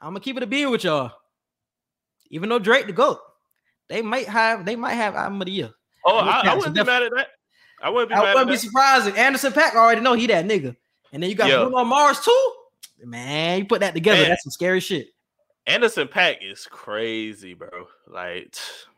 I'm 0.00 0.08
gonna 0.10 0.20
keep 0.20 0.36
it 0.36 0.42
a 0.42 0.46
being 0.46 0.70
with 0.70 0.84
y'all. 0.84 1.12
Even 2.34 2.48
though 2.48 2.58
Drake 2.58 2.86
the 2.86 2.92
GOAT, 2.92 3.20
they 3.88 4.02
might 4.02 4.26
have 4.26 4.64
they 4.64 4.74
might 4.74 4.94
have 4.94 5.14
album 5.14 5.40
of 5.40 5.46
the 5.46 5.52
year. 5.52 5.70
Oh, 6.04 6.18
I, 6.18 6.40
I 6.48 6.54
wouldn't 6.56 6.74
be 6.74 6.82
mad 6.82 7.04
at 7.04 7.12
that. 7.14 7.28
I 7.80 7.90
wouldn't 7.90 8.08
be 8.10 8.14
I 8.16 8.34
wouldn't 8.34 8.50
be 8.50 8.56
surprised 8.56 9.06
if 9.06 9.16
Anderson 9.16 9.52
.Paak 9.52 9.74
already 9.76 10.00
know 10.00 10.14
he 10.14 10.26
that 10.26 10.44
nigga. 10.44 10.74
And 11.12 11.22
then 11.22 11.30
you 11.30 11.36
got 11.36 11.48
Yeah. 11.48 11.62
Bruno 11.62 11.84
Mars 11.84 12.18
too. 12.20 12.52
Man, 13.04 13.60
you 13.60 13.64
put 13.66 13.80
that 13.80 13.94
together. 13.94 14.20
Man. 14.22 14.30
That's 14.30 14.42
some 14.42 14.50
scary 14.50 14.80
shit. 14.80 15.08
Anderson 15.68 16.08
.Paak 16.08 16.38
is 16.42 16.66
crazy, 16.66 17.54
bro. 17.54 17.68
Like 18.08 18.56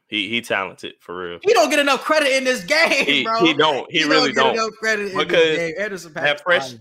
he 0.08 0.30
he 0.30 0.40
talented 0.40 0.94
for 1.00 1.16
real. 1.30 1.38
He 1.42 1.52
don't 1.52 1.68
get 1.68 1.78
enough 1.78 2.02
credit 2.04 2.30
in 2.30 2.44
this 2.44 2.64
game, 2.64 3.04
He, 3.04 3.22
bro. 3.22 3.44
he 3.44 3.52
don't. 3.52 3.90
He, 3.92 4.04
really 4.04 4.32
get 4.32 4.36
don't. 4.42 4.54
enough 4.54 4.70
credit 4.80 5.12
in 5.12 5.18
Because 5.18 5.42
this 5.44 5.58
game. 5.58 5.74
Anderson 5.78 6.10
Paak 6.12 6.22
that 6.22 6.40
fresh- 6.42 6.70
fire. 6.70 6.80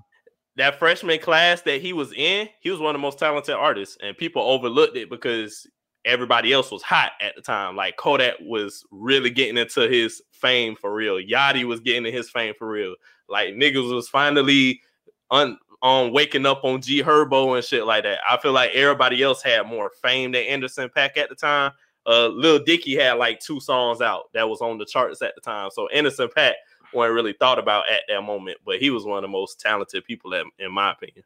That 0.58 0.80
freshman 0.80 1.20
class 1.20 1.60
that 1.64 1.82
he 1.82 1.92
was 1.92 2.14
in, 2.14 2.48
he 2.62 2.70
was 2.72 2.80
one 2.80 2.96
of 2.96 3.00
the 3.02 3.04
most 3.06 3.20
talented 3.20 3.56
artists, 3.56 3.98
and 4.02 4.18
people 4.18 4.42
overlooked 4.42 4.96
it 4.96 5.10
because 5.10 5.68
everybody 6.06 6.54
else 6.54 6.72
was 6.72 6.84
hot 6.84 7.14
at 7.20 7.36
the 7.36 7.42
time. 7.42 7.76
Like 7.76 7.98
Kodak 7.98 8.36
was 8.40 8.86
really 8.92 9.30
getting 9.30 9.58
into 9.58 9.90
his 9.90 10.22
fame 10.32 10.76
for 10.76 10.94
real. 10.94 11.16
Yachty 11.16 11.66
was 11.66 11.80
getting 11.80 12.06
into 12.06 12.16
his 12.16 12.30
fame 12.30 12.54
for 12.58 12.70
real. 12.70 12.96
Like 13.28 13.56
niggas 13.56 13.94
was 13.94 14.08
finally 14.08 14.80
on 15.32 15.58
waking 16.14 16.46
up 16.46 16.64
on 16.64 16.82
G 16.82 17.02
Herbo 17.02 17.56
and 17.56 17.66
shit 17.66 17.86
like 17.86 18.04
that. 18.04 18.20
I 18.30 18.38
feel 18.38 18.54
like 18.54 18.72
everybody 18.72 19.22
else 19.24 19.42
had 19.42 19.68
more 19.68 19.92
fame 20.02 20.32
than 20.32 20.44
Anderson 20.44 20.90
.Paak 20.96 21.18
at 21.18 21.30
the 21.30 21.36
time. 21.36 21.72
Uh 22.06 22.28
Lil 22.28 22.64
Dicky 22.64 22.96
had 22.96 23.14
like 23.14 23.40
two 23.40 23.60
songs 23.60 24.00
out 24.00 24.32
that 24.34 24.48
was 24.48 24.62
on 24.62 24.78
the 24.78 24.86
charts 24.86 25.22
at 25.22 25.34
the 25.36 25.42
time. 25.42 25.70
So 25.72 25.88
Anderson 25.88 26.30
.Paak 26.36 26.54
wasn't 26.94 27.16
really 27.16 27.34
thought 27.34 27.60
about 27.60 27.90
at 27.90 28.02
that 28.08 28.22
moment, 28.22 28.60
but 28.64 28.78
he 28.78 28.92
was 28.92 29.06
one 29.06 29.18
of 29.18 29.24
the 29.24 29.28
most 29.28 29.60
talented 29.60 30.06
people 30.06 30.34
in 30.34 30.72
my 30.72 30.92
opinion. 30.92 31.26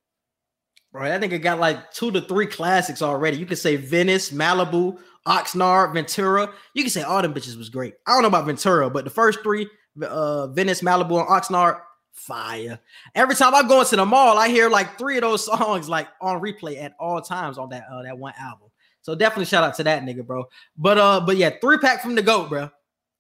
Bro, 0.92 1.08
that 1.08 1.22
nigga 1.22 1.42
got 1.42 1.60
like 1.60 1.92
two 1.92 2.12
to 2.12 2.22
three 2.22 2.48
classics 2.48 3.02
already. 3.02 3.38
You 3.38 3.46
could 3.46 3.60
say 3.60 3.76
Venice, 3.76 4.32
Malibu, 4.32 4.98
Oxnard, 5.28 5.94
Ventura. 5.94 6.52
You 6.74 6.84
can 6.84 6.90
say 6.90 7.04
all 7.04 7.22
them 7.22 7.34
bitches 7.34 7.58
was 7.58 7.70
great. 7.70 7.94
I 8.08 8.14
don't 8.14 8.24
know 8.24 8.28
about 8.28 8.48
Ventura, 8.48 8.90
but 8.90 9.04
the 9.04 9.12
first 9.12 9.44
three, 9.44 9.70
uh, 10.02 10.48
Venice, 10.48 10.82
Malibu, 10.82 11.20
and 11.20 11.30
Oxnard, 11.30 11.80
fire. 12.14 12.80
Every 13.16 13.36
time 13.36 13.54
I 13.56 13.64
go 13.64 13.82
into 13.82 13.96
the 13.96 14.06
mall, 14.06 14.38
I 14.38 14.50
hear 14.50 14.70
like 14.70 14.98
three 14.98 15.18
of 15.18 15.22
those 15.22 15.46
songs 15.58 15.88
like 15.88 16.08
on 16.22 16.42
replay 16.42 16.82
at 16.82 16.94
all 17.00 17.22
times 17.22 17.58
on 17.58 17.70
that 17.70 17.86
uh, 17.92 18.04
that 18.04 18.18
one 18.18 18.34
album. 18.40 18.70
So 19.02 19.16
definitely 19.16 19.46
shout 19.46 19.64
out 19.64 19.76
to 19.76 19.84
that 19.84 20.04
nigga, 20.04 20.26
bro. 20.26 20.46
But 20.78 20.98
uh, 20.98 21.22
but 21.22 21.38
yeah, 21.38 21.52
three 21.62 21.78
pack 21.78 22.02
from 22.02 22.16
the 22.16 22.22
goat, 22.22 22.50
bro. 22.50 22.70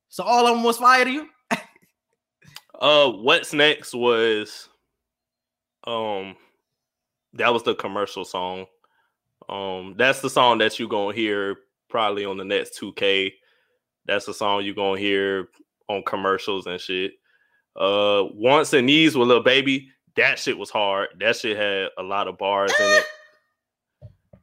So 0.09 0.23
all 0.23 0.47
of 0.47 0.55
them 0.55 0.63
was 0.63 0.77
fire 0.77 1.05
to 1.05 1.11
you. 1.11 1.27
Uh 2.81 3.11
what's 3.11 3.51
next 3.51 3.93
was 3.93 4.69
um 5.85 6.37
that 7.33 7.53
was 7.53 7.63
the 7.63 7.75
commercial 7.75 8.25
song. 8.25 8.65
Um 9.47 9.95
that's 9.97 10.21
the 10.21 10.29
song 10.29 10.57
that 10.59 10.79
you're 10.79 10.89
gonna 10.89 11.15
hear 11.15 11.57
probably 11.89 12.25
on 12.25 12.37
the 12.37 12.45
next 12.45 12.79
2K. 12.79 13.31
That's 14.05 14.25
the 14.25 14.33
song 14.33 14.63
you're 14.63 14.75
gonna 14.75 14.99
hear 14.99 15.49
on 15.87 16.03
commercials 16.03 16.67
and 16.67 16.79
shit. 16.79 17.13
Uh 17.75 18.23
once 18.33 18.73
and 18.73 18.87
these 18.89 19.15
with 19.15 19.27
Lil 19.27 19.41
Baby, 19.43 19.89
that 20.15 20.37
shit 20.39 20.57
was 20.57 20.69
hard. 20.69 21.09
That 21.19 21.35
shit 21.35 21.55
had 21.57 21.89
a 21.97 22.03
lot 22.03 22.27
of 22.27 22.37
bars 22.37 22.73
in 22.79 22.85
it. 22.85 23.05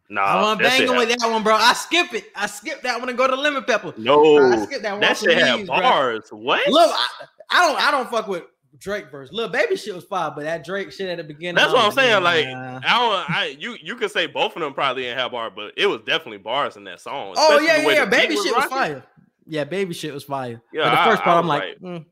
Nah, 0.08 0.52
I'm 0.52 0.58
banging 0.58 0.86
had- 0.86 0.98
with 0.98 1.18
that 1.18 1.28
one, 1.28 1.42
bro. 1.42 1.56
I 1.56 1.72
skip 1.72 2.14
it. 2.14 2.26
I 2.36 2.46
skip 2.46 2.80
that 2.82 3.00
one 3.00 3.08
and 3.08 3.18
go 3.18 3.26
to 3.26 3.34
lemon 3.34 3.64
pepper. 3.64 3.92
no, 3.96 4.38
I 4.52 4.64
skip 4.64 4.80
that 4.82 4.92
one. 4.92 5.00
that 5.00 5.16
shit 5.16 5.36
had 5.36 5.66
bro. 5.66 5.80
bars. 5.80 6.28
What? 6.30 6.68
Look, 6.68 6.90
I, 6.92 7.06
I 7.50 7.66
don't 7.66 7.80
I 7.88 7.90
don't 7.90 8.08
fuck 8.08 8.28
with 8.28 8.44
Drake 8.78 9.10
verse. 9.10 9.30
Lil 9.32 9.48
Baby 9.48 9.76
shit 9.76 9.94
was 9.94 10.04
fire, 10.04 10.32
but 10.34 10.44
that 10.44 10.64
Drake 10.64 10.92
shit 10.92 11.08
at 11.08 11.16
the 11.18 11.24
beginning. 11.24 11.54
That's 11.56 11.72
what 11.72 11.80
I'm 11.80 11.86
was 11.86 11.94
saying. 11.94 12.22
Like, 12.22 12.46
nah. 12.46 12.80
I 12.84 12.98
don't. 12.98 13.30
I 13.30 13.56
you 13.58 13.76
you 13.82 13.96
could 13.96 14.10
say 14.10 14.26
both 14.26 14.54
of 14.56 14.62
them 14.62 14.74
probably 14.74 15.04
didn't 15.04 15.18
have 15.18 15.32
bars, 15.32 15.52
but 15.54 15.72
it 15.76 15.86
was 15.86 16.00
definitely 16.06 16.38
bars 16.38 16.76
in 16.76 16.84
that 16.84 17.00
song. 17.00 17.34
oh 17.36 17.58
yeah, 17.60 17.78
yeah, 17.82 17.88
yeah. 17.90 18.04
Baby 18.06 18.34
shit 18.34 18.44
was 18.44 18.52
rocking. 18.54 18.70
fire. 18.70 19.04
Yeah, 19.46 19.64
baby 19.64 19.94
shit 19.94 20.12
was 20.12 20.24
fire. 20.24 20.60
Yeah, 20.72 20.84
but 20.84 20.90
the 20.90 21.00
I- 21.00 21.04
first 21.10 21.22
part, 21.22 21.38
I'm 21.38 21.46
like, 21.46 21.62
like- 21.62 21.80
mm, 21.80 22.04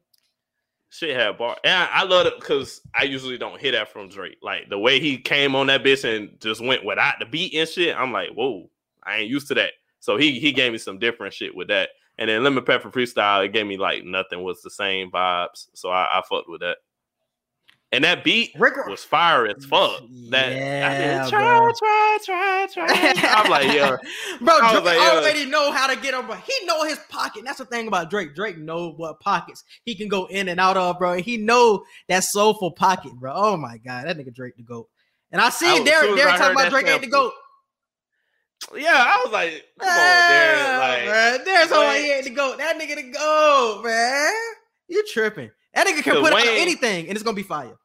Shit 0.91 1.17
had 1.17 1.37
bar, 1.39 1.57
and 1.65 1.73
I, 1.73 1.89
I 1.93 2.05
love 2.05 2.27
it 2.27 2.35
because 2.39 2.81
I 2.97 3.03
usually 3.03 3.37
don't 3.37 3.61
hear 3.61 3.73
that 3.73 3.93
from 3.93 4.09
Drake. 4.09 4.39
Like 4.43 4.69
the 4.71 4.79
way 4.79 5.01
he 5.01 5.19
came 5.19 5.57
on 5.57 5.67
that 5.67 5.83
bitch 5.83 6.05
and 6.05 6.39
just 6.41 6.61
went 6.65 6.85
without 6.85 7.15
the 7.19 7.27
beat 7.27 7.53
and 7.55 7.69
shit. 7.69 7.97
I'm 7.97 8.13
like, 8.13 8.31
whoa, 8.31 8.71
I 9.03 9.17
ain't 9.19 9.31
used 9.31 9.49
to 9.49 9.55
that. 9.55 9.73
So 9.99 10.17
he 10.17 10.39
he 10.39 10.53
gave 10.53 10.71
me 10.71 10.79
some 10.79 11.01
different 11.01 11.35
shit 11.35 11.53
with 11.53 11.67
that. 11.69 11.89
And 12.19 12.31
then 12.31 12.45
Lemon 12.45 12.65
Pepper 12.65 12.91
Freestyle, 12.91 13.45
it 13.45 13.53
gave 13.53 13.67
me 13.67 13.77
like 13.77 14.05
nothing 14.05 14.43
was 14.43 14.63
the 14.63 14.71
same 14.71 15.11
vibes. 15.11 15.69
So 15.75 15.91
I, 15.91 16.19
I 16.19 16.23
fucked 16.29 16.49
with 16.49 16.61
that. 16.61 16.79
And 17.95 18.03
that 18.03 18.25
beat 18.25 18.51
Rick 18.59 18.75
was 18.89 19.05
fire 19.05 19.47
as 19.47 19.65
fuck. 19.65 20.03
That 20.31 20.51
I 20.51 20.99
Yeah, 20.99 21.23
did 21.23 21.31
try, 21.31 21.39
bro. 21.41 21.73
try, 21.79 22.19
try, 22.25 22.67
try. 22.73 23.13
I'm 23.29 23.49
like, 23.51 23.73
yeah. 23.73 23.97
bro, 24.41 24.59
I 24.61 24.73
Drake 24.73 24.85
like, 24.85 24.97
yo. 24.97 25.21
already 25.21 25.45
know 25.47 25.71
how 25.71 25.87
to 25.87 25.95
get 26.01 26.13
him, 26.13 26.27
bro. 26.27 26.35
He 26.35 26.67
know 26.67 26.83
his 26.83 26.99
pocket. 27.09 27.45
That's 27.45 27.59
the 27.59 27.67
thing 27.67 27.87
about 27.87 28.11
Drake. 28.11 28.35
Drake 28.35 28.59
know 28.59 28.91
what 28.97 29.21
pockets 29.21 29.63
he 29.85 29.95
can 29.95 30.09
go 30.09 30.27
in 30.27 30.49
and 30.49 30.59
out 30.59 30.77
of, 30.77 30.99
bro. 30.99 31.15
He 31.15 31.37
know 31.37 31.85
that 32.09 32.25
soulful 32.25 32.73
pocket, 32.73 33.13
bro. 33.15 33.33
Oh 33.33 33.57
my 33.57 33.79
god, 33.79 34.07
that 34.07 34.19
nigga 34.19 34.35
Drake 34.35 34.57
the 34.57 34.65
goat. 34.65 34.89
And 35.31 35.41
I 35.41 35.51
see 35.51 35.67
I 35.67 35.85
Derek, 35.85 36.17
Derek 36.17 36.37
talking 36.37 36.53
about 36.53 36.71
Drake 36.71 36.89
ain't 36.89 37.03
the 37.03 37.09
goat. 37.09 37.33
Yeah, 38.75 38.93
I 38.95 39.23
was 39.25 39.33
like, 39.33 39.65
come 39.79 39.89
on, 39.89 39.95
ah, 39.95 40.31
Darren. 40.31 40.79
Like, 40.79 41.05
man. 41.07 41.45
There's 41.45 41.69
how 41.71 41.83
what? 41.83 41.99
he 41.99 42.13
ain't 42.13 42.25
the 42.25 42.31
goat. 42.31 42.59
That 42.59 42.79
nigga 42.79 42.95
to 42.97 43.03
go, 43.03 43.83
man. 43.85 44.33
You 44.89 45.05
tripping? 45.13 45.51
That 45.75 45.87
nigga 45.87 46.03
can 46.03 46.15
put 46.21 46.33
out 46.33 46.37
Wayne- 46.37 46.61
anything 46.61 47.07
and 47.09 47.17
it's 47.17 47.23
gonna 47.23 47.35
be 47.37 47.43
fire. 47.43 47.77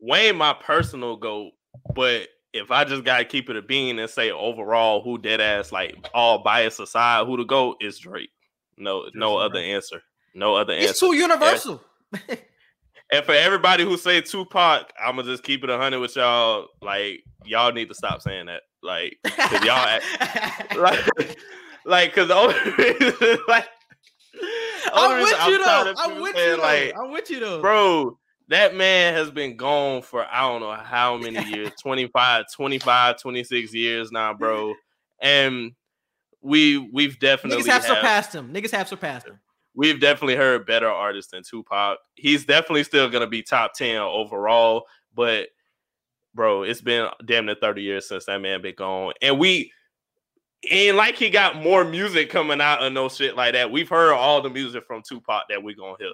Wayne, 0.00 0.36
my 0.36 0.52
personal 0.54 1.16
goat, 1.16 1.52
but 1.94 2.28
if 2.52 2.70
I 2.70 2.84
just 2.84 3.04
gotta 3.04 3.24
keep 3.24 3.48
it 3.50 3.56
a 3.56 3.62
bean 3.62 3.98
and 3.98 4.10
say 4.10 4.30
overall 4.30 5.02
who 5.02 5.16
dead 5.18 5.40
ass, 5.40 5.70
like 5.72 5.96
all 6.12 6.42
bias 6.42 6.78
aside, 6.80 7.26
who 7.26 7.36
to 7.36 7.44
go 7.44 7.76
is 7.80 7.98
Drake. 7.98 8.30
No, 8.76 9.08
no 9.14 9.36
Drake. 9.38 9.50
other 9.50 9.58
answer. 9.60 10.02
No 10.34 10.54
other 10.56 10.72
It's 10.72 10.88
answer. 10.88 11.06
too 11.06 11.14
universal. 11.14 11.82
And 13.12 13.24
for 13.26 13.32
everybody 13.32 13.84
who 13.84 13.96
say 13.98 14.20
Tupac, 14.22 14.90
I'm 14.98 15.16
gonna 15.16 15.28
just 15.28 15.42
keep 15.42 15.62
it 15.62 15.70
hundred 15.70 16.00
with 16.00 16.16
y'all. 16.16 16.68
Like, 16.80 17.22
y'all 17.44 17.70
need 17.72 17.88
to 17.88 17.94
stop 17.94 18.22
saying 18.22 18.46
that. 18.46 18.62
Like, 18.82 19.18
cause 19.24 19.64
y'all 19.64 19.76
act, 19.76 20.76
like, 20.76 21.38
like, 21.84 22.14
cause 22.14 22.28
the 22.28 22.34
only 22.34 22.54
reason, 22.78 23.38
like, 23.46 23.68
the 24.32 24.92
only 24.94 25.16
I'm 25.16 25.18
reason 25.18 25.38
with 25.38 25.48
you 25.48 25.64
though. 25.64 25.94
I'm 25.98 26.20
with 26.22 26.34
saying, 26.34 26.50
you 26.50 26.56
though. 26.56 26.62
Like, 26.62 26.94
I'm 26.98 27.10
with 27.12 27.30
you 27.30 27.40
though. 27.40 27.60
bro, 27.60 28.18
that 28.48 28.74
man 28.74 29.14
has 29.14 29.30
been 29.30 29.56
gone 29.56 30.02
for 30.02 30.26
I 30.32 30.40
don't 30.48 30.60
know 30.62 30.72
how 30.72 31.16
many 31.18 31.44
years 31.50 31.70
25, 31.82 32.46
25, 32.52 33.20
26 33.20 33.74
years 33.74 34.10
now, 34.10 34.32
bro. 34.34 34.74
And 35.20 35.72
we 36.40 36.78
we've 36.78 37.18
definitely 37.20 37.62
Niggas 37.62 37.66
have 37.66 37.84
have- 37.84 37.96
surpassed 37.98 38.34
him. 38.34 38.52
Niggas 38.52 38.70
have 38.72 38.88
surpassed 38.88 39.28
him. 39.28 39.38
We've 39.74 40.00
definitely 40.00 40.36
heard 40.36 40.66
better 40.66 40.88
artists 40.88 41.32
than 41.32 41.42
Tupac. 41.42 41.98
He's 42.14 42.44
definitely 42.44 42.84
still 42.84 43.08
gonna 43.08 43.26
be 43.26 43.42
top 43.42 43.74
ten 43.74 43.96
overall, 43.98 44.86
but 45.14 45.48
bro, 46.34 46.62
it's 46.62 46.80
been 46.80 47.08
damn 47.24 47.46
near 47.46 47.54
30 47.54 47.82
years 47.82 48.08
since 48.08 48.24
that 48.26 48.40
man 48.40 48.62
been 48.62 48.74
gone. 48.74 49.12
And 49.20 49.38
we 49.38 49.72
and 50.70 50.96
like 50.96 51.16
he 51.16 51.28
got 51.30 51.56
more 51.56 51.84
music 51.84 52.30
coming 52.30 52.60
out 52.60 52.82
and 52.82 52.94
no 52.94 53.08
shit 53.08 53.36
like 53.36 53.54
that. 53.54 53.70
We've 53.70 53.88
heard 53.88 54.12
all 54.12 54.40
the 54.40 54.50
music 54.50 54.84
from 54.86 55.02
Tupac 55.06 55.44
that 55.48 55.62
we're 55.62 55.76
gonna 55.76 55.96
hear. 55.98 56.12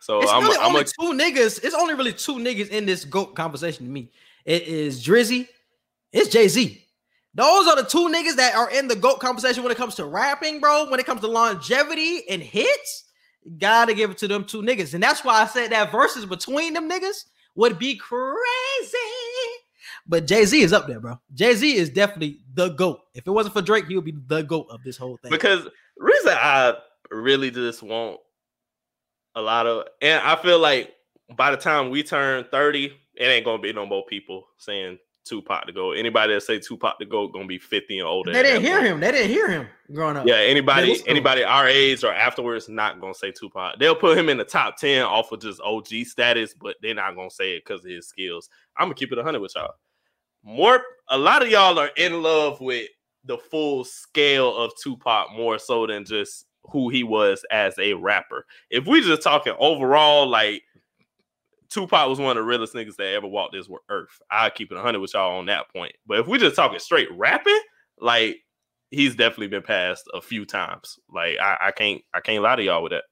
So 0.00 0.20
It's 0.20 0.32
I'm, 0.32 0.42
really 0.42 0.58
I'm 0.58 0.68
only 0.68 0.80
a, 0.80 0.84
two 0.84 1.12
niggas. 1.12 1.62
It's 1.62 1.74
only 1.74 1.94
really 1.94 2.12
two 2.12 2.36
niggas 2.36 2.70
in 2.70 2.86
this 2.86 3.04
GOAT 3.04 3.34
conversation 3.36 3.86
to 3.86 3.90
me. 3.92 4.10
It 4.44 4.62
is 4.62 5.04
Drizzy, 5.04 5.46
it's 6.12 6.28
Jay-Z. 6.28 6.82
Those 7.34 7.66
are 7.66 7.76
the 7.76 7.88
two 7.88 8.08
niggas 8.08 8.36
that 8.36 8.54
are 8.54 8.70
in 8.70 8.88
the 8.88 8.96
GOAT 8.96 9.20
conversation 9.20 9.62
when 9.62 9.72
it 9.72 9.78
comes 9.78 9.94
to 9.94 10.04
rapping, 10.04 10.60
bro. 10.60 10.90
When 10.90 11.00
it 11.00 11.06
comes 11.06 11.22
to 11.22 11.28
longevity 11.28 12.28
and 12.28 12.42
hits, 12.42 13.04
gotta 13.58 13.94
give 13.94 14.10
it 14.10 14.18
to 14.18 14.28
them 14.28 14.44
two 14.44 14.60
niggas. 14.62 14.94
And 14.94 15.02
that's 15.02 15.24
why 15.24 15.40
I 15.40 15.46
said 15.46 15.70
that 15.70 15.90
verses 15.90 16.26
between 16.26 16.74
them 16.74 16.90
niggas 16.90 17.24
would 17.54 17.78
be 17.78 17.96
crazy. 17.96 18.98
But 20.06 20.26
Jay-Z 20.26 20.60
is 20.60 20.72
up 20.72 20.86
there, 20.86 21.00
bro. 21.00 21.18
Jay-Z 21.32 21.74
is 21.74 21.88
definitely 21.88 22.40
the 22.52 22.70
GOAT. 22.70 23.00
If 23.14 23.26
it 23.26 23.30
wasn't 23.30 23.54
for 23.54 23.62
Drake, 23.62 23.86
he 23.86 23.94
would 23.94 24.04
be 24.04 24.16
the 24.26 24.42
GOAT 24.42 24.66
of 24.70 24.82
this 24.82 24.96
whole 24.96 25.16
thing. 25.22 25.30
because 25.30 25.66
reason 25.96 26.32
I 26.34 26.74
really 27.10 27.50
just 27.50 27.82
want 27.82 28.18
a 29.34 29.40
lot 29.40 29.66
of 29.66 29.86
and 30.00 30.20
I 30.22 30.36
feel 30.36 30.58
like 30.58 30.92
by 31.36 31.50
the 31.50 31.56
time 31.56 31.90
we 31.90 32.02
turn 32.02 32.44
30, 32.50 32.92
it 33.14 33.24
ain't 33.24 33.44
gonna 33.44 33.62
be 33.62 33.72
no 33.72 33.86
more 33.86 34.04
people 34.06 34.44
saying 34.58 34.98
Tupac 35.24 35.66
to 35.66 35.72
go. 35.72 35.92
Anybody 35.92 36.34
that 36.34 36.42
say 36.42 36.58
Tupac 36.58 36.98
to 36.98 37.06
go 37.06 37.28
gonna 37.28 37.46
be 37.46 37.58
50 37.58 37.98
and 37.98 38.08
older. 38.08 38.32
they 38.32 38.42
didn't 38.42 38.62
hear 38.62 38.76
point. 38.76 38.86
him. 38.86 39.00
They 39.00 39.12
didn't 39.12 39.30
hear 39.30 39.48
him 39.48 39.68
growing 39.92 40.16
up. 40.16 40.26
Yeah, 40.26 40.36
anybody 40.36 40.88
listen 40.88 41.04
to 41.04 41.10
him. 41.10 41.16
anybody 41.16 41.44
our 41.44 41.68
age 41.68 42.02
or 42.04 42.12
afterwards 42.12 42.68
not 42.68 43.00
gonna 43.00 43.14
say 43.14 43.30
Tupac. 43.30 43.78
They'll 43.78 43.94
put 43.94 44.18
him 44.18 44.28
in 44.28 44.38
the 44.38 44.44
top 44.44 44.76
10 44.78 45.02
off 45.02 45.30
of 45.32 45.40
just 45.40 45.60
OG 45.60 46.06
status, 46.06 46.54
but 46.54 46.76
they're 46.82 46.94
not 46.94 47.14
gonna 47.14 47.30
say 47.30 47.52
it 47.52 47.64
because 47.64 47.84
of 47.84 47.90
his 47.90 48.08
skills. 48.08 48.48
I'm 48.76 48.86
gonna 48.86 48.94
keep 48.94 49.12
it 49.12 49.16
100 49.16 49.40
with 49.40 49.54
y'all. 49.54 49.74
More 50.42 50.82
a 51.08 51.18
lot 51.18 51.42
of 51.42 51.48
y'all 51.48 51.78
are 51.78 51.90
in 51.96 52.22
love 52.22 52.60
with 52.60 52.88
the 53.24 53.38
full 53.38 53.84
scale 53.84 54.56
of 54.56 54.72
Tupac 54.82 55.32
more 55.32 55.58
so 55.58 55.86
than 55.86 56.04
just 56.04 56.46
who 56.64 56.88
he 56.88 57.04
was 57.04 57.44
as 57.50 57.78
a 57.78 57.94
rapper. 57.94 58.46
If 58.70 58.86
we 58.86 59.00
just 59.02 59.22
talking 59.22 59.54
overall, 59.58 60.26
like 60.26 60.62
Tupac 61.72 62.08
was 62.08 62.18
one 62.18 62.36
of 62.36 62.42
the 62.42 62.46
realest 62.46 62.74
niggas 62.74 62.96
that 62.96 63.14
ever 63.14 63.26
walked 63.26 63.54
this 63.54 63.68
earth. 63.88 64.20
I 64.30 64.50
keep 64.50 64.70
it 64.70 64.76
100 64.76 65.00
with 65.00 65.14
y'all 65.14 65.38
on 65.38 65.46
that 65.46 65.72
point. 65.72 65.94
But 66.06 66.20
if 66.20 66.26
we 66.26 66.38
just 66.38 66.56
talking 66.56 66.78
straight 66.78 67.08
rapping, 67.12 67.60
like 67.98 68.36
he's 68.90 69.16
definitely 69.16 69.48
been 69.48 69.62
passed 69.62 70.08
a 70.14 70.20
few 70.20 70.44
times. 70.44 70.98
Like 71.12 71.38
I, 71.38 71.56
I 71.60 71.70
can't 71.72 72.02
I 72.14 72.20
can't 72.20 72.42
lie 72.42 72.56
to 72.56 72.62
y'all 72.62 72.82
with 72.82 72.92
that. 72.92 73.04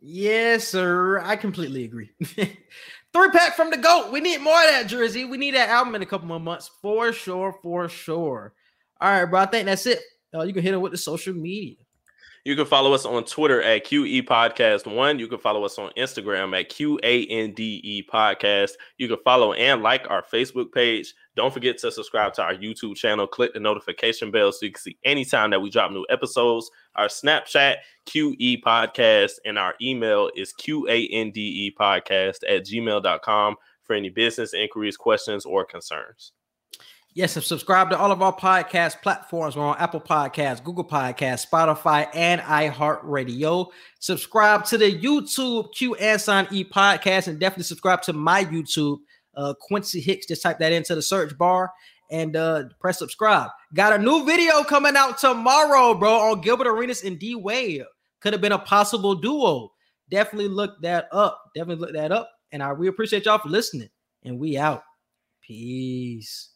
Yes, 0.00 0.66
sir. 0.66 1.20
I 1.20 1.36
completely 1.36 1.84
agree. 1.84 2.10
Three 2.24 3.30
pack 3.30 3.54
from 3.54 3.70
the 3.70 3.76
GOAT. 3.76 4.10
We 4.10 4.20
need 4.20 4.40
more 4.40 4.60
of 4.60 4.70
that 4.70 4.88
jersey. 4.88 5.24
We 5.24 5.36
need 5.36 5.54
that 5.54 5.68
album 5.68 5.94
in 5.94 6.02
a 6.02 6.06
couple 6.06 6.26
more 6.26 6.40
months 6.40 6.70
for 6.80 7.12
sure. 7.12 7.54
For 7.62 7.88
sure. 7.88 8.52
All 9.00 9.10
right, 9.10 9.24
bro. 9.24 9.40
I 9.40 9.46
think 9.46 9.66
that's 9.66 9.86
it. 9.86 10.00
Uh, 10.34 10.42
you 10.42 10.52
can 10.52 10.62
hit 10.62 10.74
him 10.74 10.80
with 10.80 10.92
the 10.92 10.98
social 10.98 11.34
media. 11.34 11.76
You 12.44 12.56
can 12.56 12.66
follow 12.66 12.92
us 12.92 13.06
on 13.06 13.22
Twitter 13.22 13.62
at 13.62 13.86
QE 13.86 14.22
Podcast 14.26 14.92
One. 14.92 15.20
You 15.20 15.28
can 15.28 15.38
follow 15.38 15.64
us 15.64 15.78
on 15.78 15.92
Instagram 15.96 16.58
at 16.58 16.70
QANDE 16.70 18.04
Podcast. 18.12 18.72
You 18.98 19.06
can 19.06 19.18
follow 19.24 19.52
and 19.52 19.80
like 19.80 20.10
our 20.10 20.24
Facebook 20.24 20.72
page. 20.72 21.14
Don't 21.36 21.54
forget 21.54 21.78
to 21.78 21.92
subscribe 21.92 22.32
to 22.34 22.42
our 22.42 22.54
YouTube 22.54 22.96
channel. 22.96 23.28
Click 23.28 23.54
the 23.54 23.60
notification 23.60 24.32
bell 24.32 24.50
so 24.50 24.66
you 24.66 24.72
can 24.72 24.82
see 24.82 24.98
anytime 25.04 25.50
that 25.50 25.62
we 25.62 25.70
drop 25.70 25.92
new 25.92 26.04
episodes. 26.10 26.68
Our 26.96 27.06
Snapchat, 27.06 27.76
QE 28.06 28.60
Podcast, 28.60 29.34
and 29.44 29.56
our 29.56 29.74
email 29.80 30.28
is 30.34 30.52
QANDE 30.52 31.74
Podcast 31.78 32.38
at 32.48 32.66
gmail.com 32.66 33.54
for 33.84 33.94
any 33.94 34.08
business 34.08 34.52
inquiries, 34.52 34.96
questions, 34.96 35.46
or 35.46 35.64
concerns. 35.64 36.32
Yes, 37.14 37.36
and 37.36 37.44
subscribe 37.44 37.90
to 37.90 37.98
all 37.98 38.10
of 38.10 38.22
our 38.22 38.34
podcast 38.34 39.02
platforms. 39.02 39.54
We're 39.54 39.64
on 39.64 39.76
Apple 39.76 40.00
Podcasts, 40.00 40.64
Google 40.64 40.84
Podcasts, 40.84 41.46
Spotify, 41.46 42.08
and 42.14 42.40
iHeartRadio. 42.40 43.70
Subscribe 43.98 44.64
to 44.64 44.78
the 44.78 44.98
YouTube 44.98 45.74
Q 45.74 45.94
and 45.96 46.18
Sign 46.18 46.48
E 46.50 46.64
podcast, 46.64 47.28
and 47.28 47.38
definitely 47.38 47.64
subscribe 47.64 48.00
to 48.02 48.14
my 48.14 48.46
YouTube, 48.46 49.00
uh, 49.36 49.52
Quincy 49.60 50.00
Hicks. 50.00 50.24
Just 50.24 50.42
type 50.42 50.58
that 50.60 50.72
into 50.72 50.94
the 50.94 51.02
search 51.02 51.36
bar 51.36 51.70
and 52.10 52.34
uh, 52.34 52.64
press 52.80 52.98
subscribe. 52.98 53.50
Got 53.74 53.92
a 53.92 53.98
new 53.98 54.24
video 54.24 54.64
coming 54.64 54.96
out 54.96 55.18
tomorrow, 55.18 55.92
bro, 55.92 56.14
on 56.14 56.40
Gilbert 56.40 56.66
Arenas 56.66 57.04
and 57.04 57.18
D 57.18 57.34
Wade. 57.34 57.82
Could 58.20 58.32
have 58.32 58.40
been 58.40 58.52
a 58.52 58.58
possible 58.58 59.14
duo. 59.14 59.70
Definitely 60.08 60.48
look 60.48 60.80
that 60.80 61.08
up. 61.12 61.42
Definitely 61.54 61.84
look 61.84 61.94
that 61.94 62.10
up. 62.10 62.30
And 62.52 62.62
I 62.62 62.70
really 62.70 62.88
appreciate 62.88 63.26
y'all 63.26 63.38
for 63.38 63.50
listening. 63.50 63.90
And 64.24 64.38
we 64.38 64.56
out. 64.56 64.82
Peace. 65.42 66.51